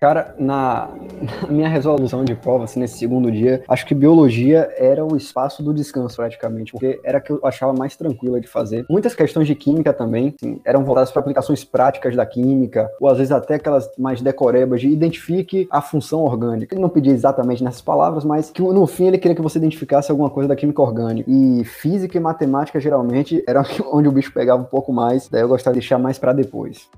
Cara, 0.00 0.34
na, 0.38 0.88
na, 1.42 1.52
minha 1.52 1.68
resolução 1.68 2.24
de 2.24 2.34
prova, 2.34 2.64
assim, 2.64 2.80
nesse 2.80 2.96
segundo 2.96 3.30
dia, 3.30 3.62
acho 3.68 3.84
que 3.84 3.94
biologia 3.94 4.72
era 4.78 5.04
o 5.04 5.14
espaço 5.14 5.62
do 5.62 5.74
descanso, 5.74 6.16
praticamente, 6.16 6.72
porque 6.72 6.98
era 7.04 7.18
a 7.18 7.20
que 7.20 7.30
eu 7.30 7.40
achava 7.44 7.74
mais 7.74 7.96
tranquila 7.96 8.40
de 8.40 8.48
fazer. 8.48 8.86
Muitas 8.88 9.14
questões 9.14 9.46
de 9.46 9.54
química 9.54 9.92
também 9.92 10.34
assim, 10.40 10.58
eram 10.64 10.84
voltadas 10.84 11.10
para 11.10 11.20
aplicações 11.20 11.64
práticas 11.64 12.16
da 12.16 12.24
química, 12.24 12.90
ou 12.98 13.08
às 13.08 13.18
vezes 13.18 13.30
até 13.30 13.56
aquelas 13.56 13.90
mais 13.98 14.22
decorebas 14.22 14.80
de 14.80 14.88
identifique 14.88 15.68
a 15.70 15.82
função 15.82 16.20
orgânica. 16.20 16.74
Ele 16.74 16.80
não 16.80 16.88
pedia 16.88 17.12
exatamente 17.12 17.62
nessas 17.62 17.82
palavras, 17.82 18.24
mas 18.24 18.48
que 18.50 18.62
no 18.62 18.86
fim 18.86 19.08
ele 19.08 19.18
queria 19.18 19.34
que 19.34 19.42
você 19.42 19.58
identificasse 19.58 20.10
alguma 20.10 20.30
coisa 20.30 20.48
da 20.48 20.56
química 20.56 20.80
orgânica. 20.80 21.30
E 21.30 21.62
física 21.64 22.16
e 22.16 22.20
matemática, 22.20 22.80
geralmente, 22.80 23.44
era 23.46 23.62
onde 23.92 24.08
o 24.08 24.12
bicho 24.12 24.32
pegava 24.32 24.62
um 24.62 24.66
pouco 24.66 24.94
mais, 24.94 25.28
daí 25.28 25.42
eu 25.42 25.48
gostava 25.48 25.74
de 25.74 25.80
deixar 25.80 25.98
mais 25.98 26.18
para 26.18 26.32
depois. 26.32 26.88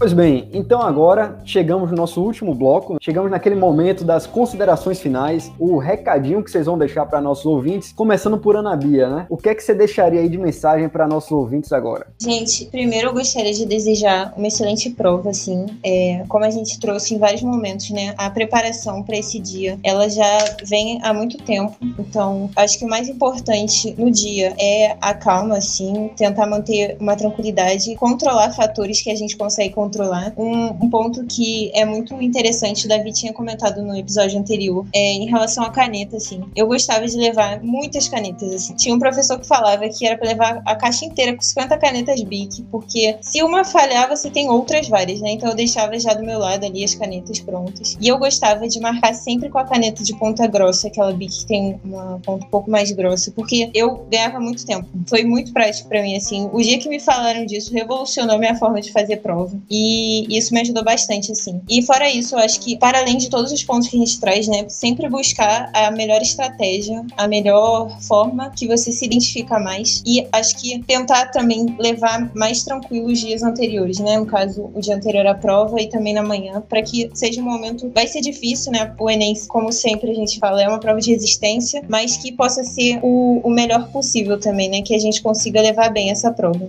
Pois 0.00 0.14
bem, 0.14 0.48
então 0.54 0.80
agora 0.80 1.38
chegamos 1.44 1.90
no 1.90 1.96
nosso 1.98 2.22
último 2.22 2.54
bloco, 2.54 2.96
chegamos 3.02 3.30
naquele 3.30 3.54
momento 3.54 4.02
das 4.02 4.26
considerações 4.26 4.98
finais, 4.98 5.52
o 5.58 5.76
recadinho 5.76 6.42
que 6.42 6.50
vocês 6.50 6.64
vão 6.64 6.78
deixar 6.78 7.04
para 7.04 7.20
nossos 7.20 7.44
ouvintes, 7.44 7.92
começando 7.92 8.38
por 8.38 8.56
Ana 8.56 8.74
Bia, 8.74 9.10
né? 9.10 9.26
O 9.28 9.36
que 9.36 9.50
é 9.50 9.54
que 9.54 9.62
você 9.62 9.74
deixaria 9.74 10.20
aí 10.20 10.28
de 10.30 10.38
mensagem 10.38 10.88
para 10.88 11.06
nossos 11.06 11.30
ouvintes 11.30 11.70
agora? 11.70 12.06
Gente, 12.18 12.64
primeiro 12.64 13.08
eu 13.08 13.12
gostaria 13.12 13.52
de 13.52 13.66
desejar 13.66 14.32
uma 14.38 14.48
excelente 14.48 14.88
prova, 14.88 15.28
assim, 15.28 15.66
é, 15.84 16.24
como 16.28 16.46
a 16.46 16.50
gente 16.50 16.80
trouxe 16.80 17.14
em 17.14 17.18
vários 17.18 17.42
momentos, 17.42 17.90
né? 17.90 18.14
A 18.16 18.30
preparação 18.30 19.02
para 19.02 19.18
esse 19.18 19.38
dia, 19.38 19.78
ela 19.84 20.08
já 20.08 20.38
vem 20.64 20.98
há 21.02 21.12
muito 21.12 21.36
tempo, 21.44 21.76
então 21.98 22.48
acho 22.56 22.78
que 22.78 22.86
o 22.86 22.88
mais 22.88 23.06
importante 23.06 23.94
no 23.98 24.10
dia 24.10 24.54
é 24.58 24.96
a 24.98 25.12
calma, 25.12 25.58
assim, 25.58 26.10
tentar 26.16 26.46
manter 26.46 26.96
uma 26.98 27.14
tranquilidade, 27.16 27.94
controlar 27.96 28.50
fatores 28.52 29.02
que 29.02 29.10
a 29.10 29.14
gente 29.14 29.36
consegue 29.36 29.74
controlar 29.74 29.89
controlar. 29.90 30.32
Um, 30.36 30.66
um, 30.84 30.90
ponto 30.90 31.24
que 31.26 31.70
é 31.74 31.84
muito 31.84 32.14
interessante, 32.22 32.86
Davi 32.86 33.12
tinha 33.12 33.32
comentado 33.32 33.82
no 33.82 33.96
episódio 33.96 34.38
anterior, 34.38 34.86
é 34.94 35.12
em 35.14 35.26
relação 35.26 35.64
à 35.64 35.70
caneta, 35.70 36.16
assim. 36.16 36.44
Eu 36.54 36.68
gostava 36.68 37.06
de 37.06 37.16
levar 37.16 37.60
muitas 37.62 38.08
canetas, 38.08 38.52
assim. 38.52 38.74
Tinha 38.76 38.94
um 38.94 38.98
professor 38.98 39.38
que 39.38 39.46
falava 39.46 39.88
que 39.88 40.06
era 40.06 40.16
para 40.16 40.28
levar 40.28 40.62
a 40.64 40.76
caixa 40.76 41.04
inteira 41.04 41.34
com 41.34 41.42
50 41.42 41.76
canetas 41.78 42.22
Bic, 42.22 42.62
porque 42.70 43.16
se 43.20 43.42
uma 43.42 43.64
falhar, 43.64 44.08
você 44.08 44.30
tem 44.30 44.48
outras 44.48 44.88
várias, 44.88 45.20
né? 45.20 45.32
Então 45.32 45.50
eu 45.50 45.56
deixava 45.56 45.98
já 45.98 46.14
do 46.14 46.24
meu 46.24 46.38
lado 46.38 46.64
ali 46.64 46.84
as 46.84 46.94
canetas 46.94 47.40
prontas. 47.40 47.96
E 48.00 48.08
eu 48.08 48.18
gostava 48.18 48.68
de 48.68 48.78
marcar 48.78 49.14
sempre 49.14 49.48
com 49.48 49.58
a 49.58 49.64
caneta 49.64 50.04
de 50.04 50.14
ponta 50.16 50.46
grossa, 50.46 50.86
aquela 50.86 51.12
Bic 51.12 51.40
que 51.40 51.46
tem 51.46 51.80
uma 51.84 52.20
ponta 52.24 52.44
um 52.44 52.48
pouco 52.48 52.70
mais 52.70 52.90
grossa, 52.92 53.32
porque 53.32 53.70
eu 53.74 54.06
ganhava 54.10 54.38
muito 54.38 54.64
tempo. 54.64 54.86
Foi 55.08 55.24
muito 55.24 55.52
prático 55.52 55.88
para 55.88 56.02
mim, 56.02 56.16
assim. 56.16 56.48
O 56.52 56.60
dia 56.60 56.78
que 56.78 56.88
me 56.88 57.00
falaram 57.00 57.44
disso 57.44 57.72
revolucionou 57.72 58.38
minha 58.38 58.54
forma 58.54 58.80
de 58.80 58.92
fazer 58.92 59.16
prova. 59.16 59.56
E 59.70 59.79
e 59.80 60.36
isso 60.36 60.52
me 60.52 60.60
ajudou 60.60 60.84
bastante, 60.84 61.32
assim. 61.32 61.60
E 61.68 61.82
fora 61.82 62.10
isso, 62.10 62.34
eu 62.34 62.38
acho 62.38 62.60
que, 62.60 62.76
para 62.76 62.98
além 62.98 63.16
de 63.16 63.30
todos 63.30 63.50
os 63.50 63.64
pontos 63.64 63.88
que 63.88 63.96
a 63.96 63.98
gente 63.98 64.20
traz, 64.20 64.46
né, 64.46 64.66
sempre 64.68 65.08
buscar 65.08 65.70
a 65.72 65.90
melhor 65.90 66.20
estratégia, 66.20 67.02
a 67.16 67.26
melhor 67.26 67.98
forma 68.02 68.50
que 68.50 68.66
você 68.66 68.92
se 68.92 69.06
identifica 69.06 69.58
mais. 69.58 70.02
E 70.06 70.26
acho 70.32 70.56
que 70.58 70.80
tentar 70.80 71.26
também 71.26 71.74
levar 71.78 72.30
mais 72.34 72.62
tranquilo 72.62 73.10
os 73.10 73.20
dias 73.20 73.42
anteriores, 73.42 73.98
né? 73.98 74.18
No 74.18 74.26
caso, 74.26 74.70
o 74.74 74.80
dia 74.80 74.96
anterior 74.96 75.26
à 75.26 75.34
prova 75.34 75.80
e 75.80 75.88
também 75.88 76.12
na 76.12 76.22
manhã, 76.22 76.62
para 76.68 76.82
que 76.82 77.10
seja 77.14 77.40
um 77.40 77.44
momento. 77.44 77.90
Vai 77.94 78.06
ser 78.06 78.20
difícil, 78.20 78.72
né? 78.72 78.94
O 78.98 79.08
Enem, 79.08 79.34
como 79.48 79.72
sempre 79.72 80.10
a 80.10 80.14
gente 80.14 80.38
fala, 80.38 80.62
é 80.62 80.68
uma 80.68 80.78
prova 80.78 81.00
de 81.00 81.10
resistência, 81.10 81.82
mas 81.88 82.18
que 82.18 82.32
possa 82.32 82.62
ser 82.64 83.00
o, 83.02 83.40
o 83.42 83.50
melhor 83.50 83.90
possível 83.90 84.38
também, 84.38 84.68
né? 84.68 84.82
Que 84.82 84.94
a 84.94 84.98
gente 84.98 85.22
consiga 85.22 85.62
levar 85.62 85.90
bem 85.90 86.10
essa 86.10 86.30
prova. 86.30 86.68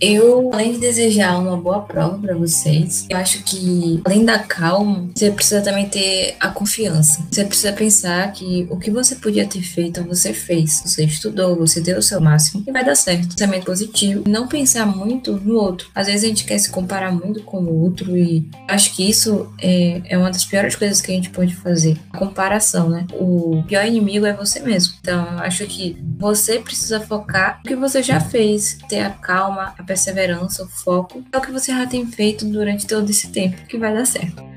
Eu, 0.00 0.50
além 0.52 0.72
de 0.72 0.78
desejar 0.78 1.38
uma 1.38 1.56
boa 1.56 1.80
prova 1.80 2.18
para 2.18 2.34
vocês, 2.34 3.06
eu 3.08 3.16
acho 3.16 3.42
que, 3.44 4.00
além 4.04 4.24
da 4.24 4.38
calma, 4.38 5.08
você 5.14 5.30
precisa 5.30 5.62
também 5.62 5.88
ter 5.88 6.36
a 6.38 6.48
confiança. 6.48 7.26
Você 7.30 7.44
precisa 7.44 7.72
pensar 7.72 8.32
que 8.32 8.66
o 8.70 8.78
que 8.78 8.90
você 8.90 9.16
podia 9.16 9.46
ter 9.46 9.62
feito, 9.62 10.02
você 10.04 10.32
fez. 10.32 10.82
Você 10.84 11.04
estudou, 11.04 11.56
você 11.56 11.80
deu 11.80 11.98
o 11.98 12.02
seu 12.02 12.20
máximo 12.20 12.62
e 12.66 12.72
vai 12.72 12.84
dar 12.84 12.94
certo. 12.94 13.28
Pensamento 13.28 13.64
positivo. 13.64 14.24
Não 14.26 14.46
pensar 14.46 14.86
muito 14.86 15.32
no 15.32 15.56
outro. 15.56 15.88
Às 15.94 16.06
vezes 16.06 16.24
a 16.24 16.28
gente 16.28 16.44
quer 16.44 16.58
se 16.58 16.70
comparar 16.70 17.12
muito 17.12 17.42
com 17.42 17.58
o 17.58 17.82
outro 17.82 18.16
e 18.16 18.48
acho 18.68 18.94
que 18.94 19.08
isso 19.08 19.50
é, 19.60 20.02
é 20.10 20.18
uma 20.18 20.30
das 20.30 20.44
piores 20.44 20.76
coisas 20.76 21.00
que 21.00 21.10
a 21.10 21.14
gente 21.14 21.30
pode 21.30 21.54
fazer. 21.56 21.96
A 22.12 22.18
comparação, 22.18 22.90
né? 22.90 23.06
O 23.14 23.62
pior 23.66 23.86
inimigo 23.86 24.26
é 24.26 24.34
você 24.34 24.60
mesmo. 24.60 24.94
Então, 25.00 25.24
acho 25.38 25.66
que 25.66 25.96
você 26.18 26.58
precisa 26.58 27.00
focar 27.00 27.60
no 27.64 27.68
que 27.68 27.76
você 27.76 28.02
já 28.02 28.20
fez, 28.20 28.78
ter 28.88 29.00
a 29.00 29.10
calma, 29.10 29.74
a 29.78 29.85
perseverança, 29.86 30.64
o 30.64 30.68
foco, 30.68 31.24
é 31.32 31.38
o 31.38 31.40
que 31.40 31.52
você 31.52 31.72
já 31.72 31.86
tem 31.86 32.06
feito 32.06 32.44
durante 32.44 32.86
todo 32.86 33.08
esse 33.08 33.28
tempo, 33.28 33.56
que 33.66 33.78
vai 33.78 33.94
dar 33.94 34.04
certo. 34.04 34.55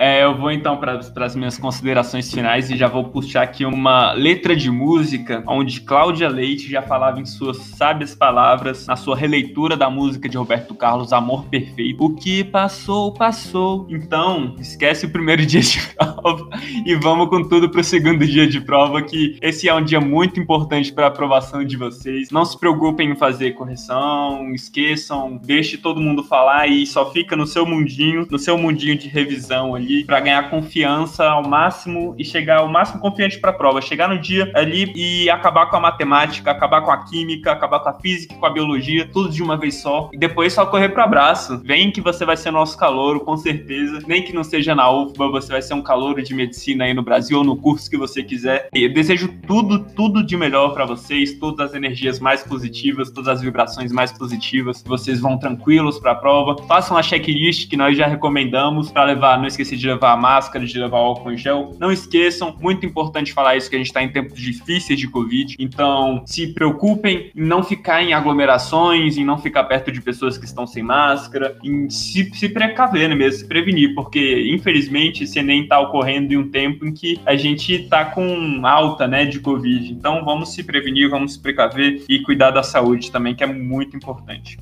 É, 0.00 0.22
eu 0.22 0.32
vou 0.38 0.52
então 0.52 0.76
para 0.76 1.00
as 1.24 1.34
minhas 1.34 1.58
considerações 1.58 2.32
finais 2.32 2.70
e 2.70 2.76
já 2.76 2.86
vou 2.86 3.02
puxar 3.02 3.42
aqui 3.42 3.64
uma 3.64 4.12
letra 4.12 4.54
de 4.54 4.70
música 4.70 5.42
onde 5.44 5.80
Cláudia 5.80 6.28
Leite 6.28 6.70
já 6.70 6.80
falava 6.80 7.20
em 7.20 7.26
suas 7.26 7.56
sábias 7.56 8.14
palavras 8.14 8.86
na 8.86 8.94
sua 8.94 9.16
releitura 9.16 9.76
da 9.76 9.90
música 9.90 10.28
de 10.28 10.38
Roberto 10.38 10.72
Carlos, 10.72 11.12
Amor 11.12 11.46
Perfeito. 11.46 12.04
O 12.04 12.14
que 12.14 12.44
passou, 12.44 13.12
passou. 13.12 13.88
Então, 13.90 14.54
esquece 14.60 15.04
o 15.04 15.10
primeiro 15.10 15.44
dia 15.44 15.62
de 15.62 15.80
prova 15.96 16.48
e 16.86 16.94
vamos 16.94 17.28
com 17.28 17.42
tudo 17.42 17.68
para 17.68 17.80
o 17.80 17.84
segundo 17.84 18.24
dia 18.24 18.46
de 18.46 18.60
prova, 18.60 19.02
que 19.02 19.36
esse 19.42 19.68
é 19.68 19.74
um 19.74 19.82
dia 19.82 20.00
muito 20.00 20.38
importante 20.38 20.92
para 20.92 21.06
a 21.06 21.08
aprovação 21.08 21.64
de 21.64 21.76
vocês. 21.76 22.30
Não 22.30 22.44
se 22.44 22.56
preocupem 22.56 23.10
em 23.10 23.16
fazer 23.16 23.50
correção, 23.54 24.54
esqueçam, 24.54 25.40
deixe 25.44 25.76
todo 25.76 26.00
mundo 26.00 26.22
falar 26.22 26.68
e 26.68 26.86
só 26.86 27.10
fica 27.10 27.34
no 27.34 27.48
seu 27.48 27.66
mundinho, 27.66 28.28
no 28.30 28.38
seu 28.38 28.56
mundinho 28.56 28.96
de 28.96 29.08
revisão 29.08 29.74
ali 29.74 29.87
para 30.04 30.20
ganhar 30.20 30.50
confiança 30.50 31.24
ao 31.24 31.46
máximo 31.46 32.14
e 32.18 32.24
chegar 32.24 32.62
o 32.62 32.68
máximo 32.68 33.00
confiante 33.00 33.38
para 33.38 33.50
a 33.50 33.54
prova. 33.54 33.80
Chegar 33.80 34.08
no 34.08 34.18
dia 34.18 34.50
ali 34.54 34.92
e 34.94 35.30
acabar 35.30 35.66
com 35.66 35.76
a 35.76 35.80
matemática, 35.80 36.50
acabar 36.50 36.82
com 36.82 36.90
a 36.90 37.04
química, 37.04 37.52
acabar 37.52 37.80
com 37.80 37.88
a 37.88 37.94
física, 37.94 38.34
com 38.34 38.46
a 38.46 38.50
biologia, 38.50 39.08
tudo 39.12 39.30
de 39.30 39.42
uma 39.42 39.56
vez 39.56 39.76
só. 39.80 40.10
E 40.12 40.18
depois 40.18 40.52
só 40.52 40.66
correr 40.66 40.90
pro 40.90 41.02
abraço. 41.02 41.58
Vem 41.64 41.90
que 41.90 42.00
você 42.00 42.24
vai 42.24 42.36
ser 42.36 42.50
nosso 42.50 42.76
calouro, 42.76 43.20
com 43.20 43.36
certeza. 43.36 44.00
Nem 44.06 44.22
que 44.22 44.32
não 44.32 44.44
seja 44.44 44.74
na 44.74 44.90
UFBA, 44.90 45.28
você 45.30 45.52
vai 45.52 45.62
ser 45.62 45.74
um 45.74 45.82
calouro 45.82 46.22
de 46.22 46.34
medicina 46.34 46.84
aí 46.84 46.94
no 46.94 47.02
Brasil 47.02 47.38
ou 47.38 47.44
no 47.44 47.56
curso 47.56 47.88
que 47.88 47.96
você 47.96 48.22
quiser. 48.22 48.68
E 48.74 48.84
eu 48.84 48.92
desejo 48.92 49.28
tudo, 49.46 49.80
tudo 49.96 50.24
de 50.24 50.36
melhor 50.36 50.74
para 50.74 50.84
vocês, 50.84 51.38
todas 51.38 51.70
as 51.70 51.74
energias 51.74 52.20
mais 52.20 52.42
positivas, 52.42 53.10
todas 53.10 53.28
as 53.28 53.40
vibrações 53.40 53.92
mais 53.92 54.12
positivas. 54.12 54.84
Vocês 54.86 55.20
vão 55.20 55.38
tranquilos 55.38 55.98
para 55.98 56.12
a 56.12 56.14
prova. 56.14 56.62
Façam 56.64 56.96
a 56.96 57.02
checklist 57.02 57.68
que 57.68 57.76
nós 57.76 57.96
já 57.96 58.06
recomendamos 58.06 58.90
para 58.90 59.04
levar, 59.04 59.38
não 59.38 59.46
esquecer 59.46 59.77
de 59.78 59.86
levar 59.86 60.16
máscara, 60.16 60.64
de 60.64 60.78
levar 60.78 60.98
álcool 60.98 61.32
em 61.32 61.36
gel. 61.36 61.76
Não 61.78 61.92
esqueçam, 61.92 62.56
muito 62.60 62.84
importante 62.84 63.32
falar 63.32 63.56
isso, 63.56 63.70
que 63.70 63.76
a 63.76 63.78
gente 63.78 63.88
está 63.88 64.02
em 64.02 64.08
tempos 64.08 64.40
difíceis 64.40 64.98
de 64.98 65.08
Covid. 65.08 65.56
Então, 65.58 66.22
se 66.26 66.48
preocupem 66.48 67.30
em 67.34 67.42
não 67.42 67.62
ficar 67.62 68.02
em 68.02 68.12
aglomerações, 68.12 69.16
em 69.16 69.24
não 69.24 69.38
ficar 69.38 69.64
perto 69.64 69.92
de 69.92 70.00
pessoas 70.00 70.36
que 70.36 70.44
estão 70.44 70.66
sem 70.66 70.82
máscara, 70.82 71.56
em 71.62 71.88
se, 71.88 72.30
se 72.34 72.48
precaver 72.48 73.08
né, 73.08 73.14
mesmo, 73.14 73.40
se 73.40 73.46
prevenir, 73.46 73.94
porque 73.94 74.48
infelizmente 74.52 75.24
esse 75.24 75.38
Enem 75.38 75.62
está 75.62 75.78
ocorrendo 75.80 76.32
em 76.32 76.36
um 76.36 76.48
tempo 76.48 76.86
em 76.86 76.92
que 76.92 77.20
a 77.24 77.36
gente 77.36 77.72
está 77.72 78.04
com 78.04 78.60
alta 78.64 79.06
né, 79.06 79.24
de 79.24 79.40
Covid. 79.40 79.92
Então, 79.92 80.24
vamos 80.24 80.52
se 80.52 80.62
prevenir, 80.64 81.08
vamos 81.08 81.34
se 81.34 81.40
precaver 81.40 82.02
e 82.08 82.20
cuidar 82.20 82.50
da 82.50 82.62
saúde 82.62 83.10
também, 83.10 83.34
que 83.34 83.44
é 83.44 83.46
muito 83.46 83.96
importante. 83.96 84.58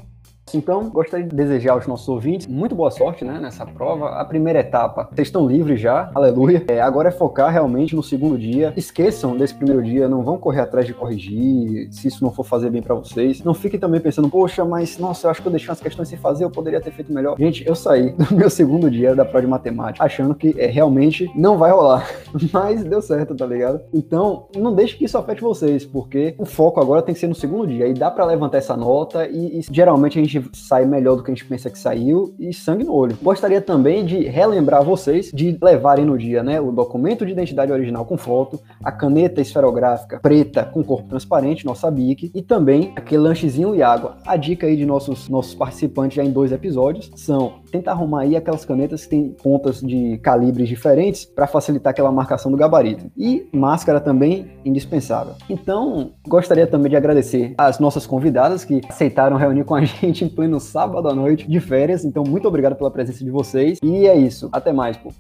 Então, 0.55 0.89
gostaria 0.91 1.27
de 1.27 1.35
desejar 1.35 1.73
aos 1.73 1.89
nossos 1.89 2.09
ouvintes 2.09 2.47
muito 2.47 2.75
boa 2.75 2.91
sorte 2.91 3.25
né, 3.25 3.39
nessa 3.41 3.67
prova. 3.67 4.11
A 4.11 4.25
primeira 4.25 4.61
etapa, 4.61 5.09
vocês 5.13 5.27
estão 5.27 5.47
livres 5.47 5.81
já, 5.81 6.09
aleluia. 6.15 6.65
É, 6.69 6.81
agora 6.81 7.09
é 7.09 7.13
focar 7.13 7.53
realmente 7.53 7.97
no 7.97 8.03
segundo 8.03 8.39
dia. 8.39 8.73
Esqueçam 8.77 9.37
desse 9.37 9.55
primeiro 9.55 9.83
dia, 9.83 10.09
não 10.09 10.23
vão 10.23 10.39
correr 10.39 10.61
atrás 10.61 10.87
de 10.87 10.95
corrigir, 10.95 11.93
se 11.93 12.07
isso 12.07 12.23
não 12.23 12.31
for 12.31 12.45
fazer 12.45 12.71
bem 12.71 12.81
para 12.81 12.95
vocês. 12.95 13.43
Não 13.43 13.55
fiquem 13.55 13.79
também 13.79 14.01
pensando, 14.01 14.29
poxa, 14.29 14.65
mas 14.65 14.99
nossa, 14.99 15.27
eu 15.27 15.31
acho 15.33 15.43
que 15.43 15.49
eu 15.49 15.51
deixei 15.51 15.69
umas 15.69 15.81
questões 15.81 16.09
sem 16.09 16.17
fazer, 16.17 16.45
eu 16.45 16.51
poderia 16.51 16.81
ter 16.81 16.93
feito 16.93 17.13
melhor. 17.13 17.37
Gente, 17.37 17.67
eu 17.67 17.75
saí 17.75 18.13
do 18.17 18.35
meu 18.37 18.49
segundo 18.49 18.89
dia 18.89 19.17
da 19.17 19.25
prova 19.25 19.41
de 19.41 19.49
matemática 19.49 20.05
achando 20.05 20.33
que 20.33 20.55
é, 20.57 20.67
realmente 20.67 21.29
não 21.35 21.59
vai 21.59 21.73
rolar, 21.73 22.09
mas 22.53 22.85
deu 22.85 23.03
certo, 23.03 23.35
tá 23.35 23.47
ligado? 23.47 23.81
Então, 23.93 24.47
não 24.57 24.73
deixe 24.73 24.97
que 24.97 25.07
isso 25.07 25.19
afete 25.19 25.43
vocês, 25.43 25.85
porque 25.85 26.37
o 26.39 26.45
foco 26.45 26.81
agora 26.81 27.03
tem 27.03 27.15
que 27.15 27.21
ser 27.21 27.27
no 27.27 27.35
segundo 27.35 27.67
dia. 27.67 27.89
E 27.89 27.95
dá 27.95 28.13
para 28.13 28.25
levantar 28.25 28.59
essa 28.59 28.77
nota 28.77 29.27
e, 29.27 29.59
e 29.59 29.63
geralmente 29.73 30.19
a 30.19 30.23
gente 30.23 30.36
gente 30.41 30.57
sai 30.57 30.85
melhor 30.85 31.17
do 31.17 31.23
que 31.23 31.31
a 31.31 31.35
gente 31.35 31.45
pensa 31.45 31.71
que 31.71 31.79
saiu 31.79 32.35
e 32.39 32.53
sangue 32.53 32.85
no 32.85 32.95
olho. 32.95 33.17
Gostaria 33.23 33.61
também 33.61 34.05
de 34.05 34.25
relembrar 34.25 34.83
vocês 34.85 35.31
de 35.33 35.59
levarem 35.63 36.05
no 36.05 36.17
dia, 36.19 36.43
né, 36.43 36.61
o 36.61 36.71
documento 36.73 37.25
de 37.25 37.33
identidade 37.33 37.73
original 37.73 38.05
com 38.05 38.17
foto, 38.17 38.61
a 38.83 38.93
caneta 38.93 39.41
esferográfica 39.41 40.21
preta 40.21 40.65
com 40.65 40.83
corpo 40.83 41.09
transparente, 41.09 41.65
nossa 41.65 41.91
BIC, 41.91 42.31
e 42.35 42.43
também 42.43 42.93
aquele 42.97 43.23
lanchezinho 43.23 43.75
e 43.75 43.83
água. 43.83 44.17
A 44.27 44.37
dica 44.37 44.67
aí 44.67 44.77
de 44.77 44.87
nossos, 44.87 45.29
nossos 45.29 45.55
participantes 45.55 46.17
já 46.17 46.25
em 46.25 46.31
dois 46.31 46.53
episódios 46.53 47.11
são 47.17 47.55
tentar 47.71 47.93
arrumar 47.93 48.23
aí 48.23 48.37
aquelas 48.37 48.65
canetas 48.65 49.05
que 49.05 49.11
têm 49.11 49.29
pontas 49.43 49.81
de 49.81 50.19
calibres 50.19 50.69
diferentes 50.69 51.25
para 51.25 51.47
facilitar 51.47 51.91
aquela 51.91 52.11
marcação 52.11 52.51
do 52.51 52.57
gabarito. 52.57 53.11
E 53.17 53.49
máscara 53.53 54.01
também 54.01 54.51
indispensável. 54.65 55.35
Então, 55.49 56.13
gostaria 56.27 56.67
também 56.67 56.91
de 56.91 56.97
agradecer 56.97 57.55
as 57.59 57.79
nossas 57.79 58.07
convidadas 58.07 58.65
que 58.65 58.81
aceitaram 58.89 59.37
reunir 59.37 59.65
com 59.65 59.75
a 59.75 59.85
gente 59.85 60.26
em 60.27 60.29
pleno 60.29 60.61
sábado 60.61 61.09
à 61.09 61.15
noite 61.15 61.49
de 61.49 61.61
férias. 61.61 62.05
Então, 62.05 62.25
muito 62.25 62.47
obrigado 62.47 62.77
pela 62.77 62.91
presença 62.91 63.25
de 63.25 63.31
vocês. 63.31 63.79
E 63.83 64.07
é 64.07 64.17
isso. 64.17 64.49
Até 64.53 64.73
mais, 64.73 64.97
pô. 64.97 65.13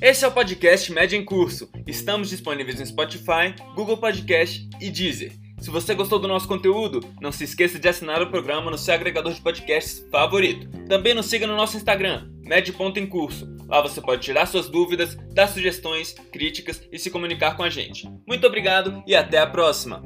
Esse 0.00 0.24
é 0.24 0.28
o 0.28 0.32
podcast 0.32 0.92
Média 0.92 1.16
em 1.16 1.24
Curso. 1.24 1.70
Estamos 1.86 2.28
disponíveis 2.28 2.78
no 2.78 2.84
Spotify, 2.84 3.54
Google 3.74 3.96
Podcast 3.96 4.68
e 4.78 4.90
Deezer. 4.90 5.32
Se 5.58 5.70
você 5.70 5.94
gostou 5.94 6.18
do 6.18 6.28
nosso 6.28 6.46
conteúdo, 6.46 7.00
não 7.22 7.32
se 7.32 7.44
esqueça 7.44 7.78
de 7.78 7.88
assinar 7.88 8.20
o 8.20 8.28
programa 8.28 8.70
no 8.70 8.76
seu 8.76 8.92
agregador 8.92 9.32
de 9.32 9.40
podcasts 9.40 10.06
favorito. 10.10 10.68
Também 10.86 11.14
nos 11.14 11.24
siga 11.24 11.46
no 11.46 11.56
nosso 11.56 11.78
Instagram, 11.78 12.28
Med.em 12.42 13.08
Lá 13.66 13.80
você 13.80 13.98
pode 14.02 14.20
tirar 14.20 14.44
suas 14.44 14.68
dúvidas, 14.68 15.16
dar 15.32 15.48
sugestões, 15.48 16.14
críticas 16.30 16.82
e 16.92 16.98
se 16.98 17.10
comunicar 17.10 17.56
com 17.56 17.62
a 17.62 17.70
gente. 17.70 18.06
Muito 18.28 18.46
obrigado 18.46 19.02
e 19.06 19.14
até 19.14 19.38
a 19.38 19.46
próxima! 19.46 20.02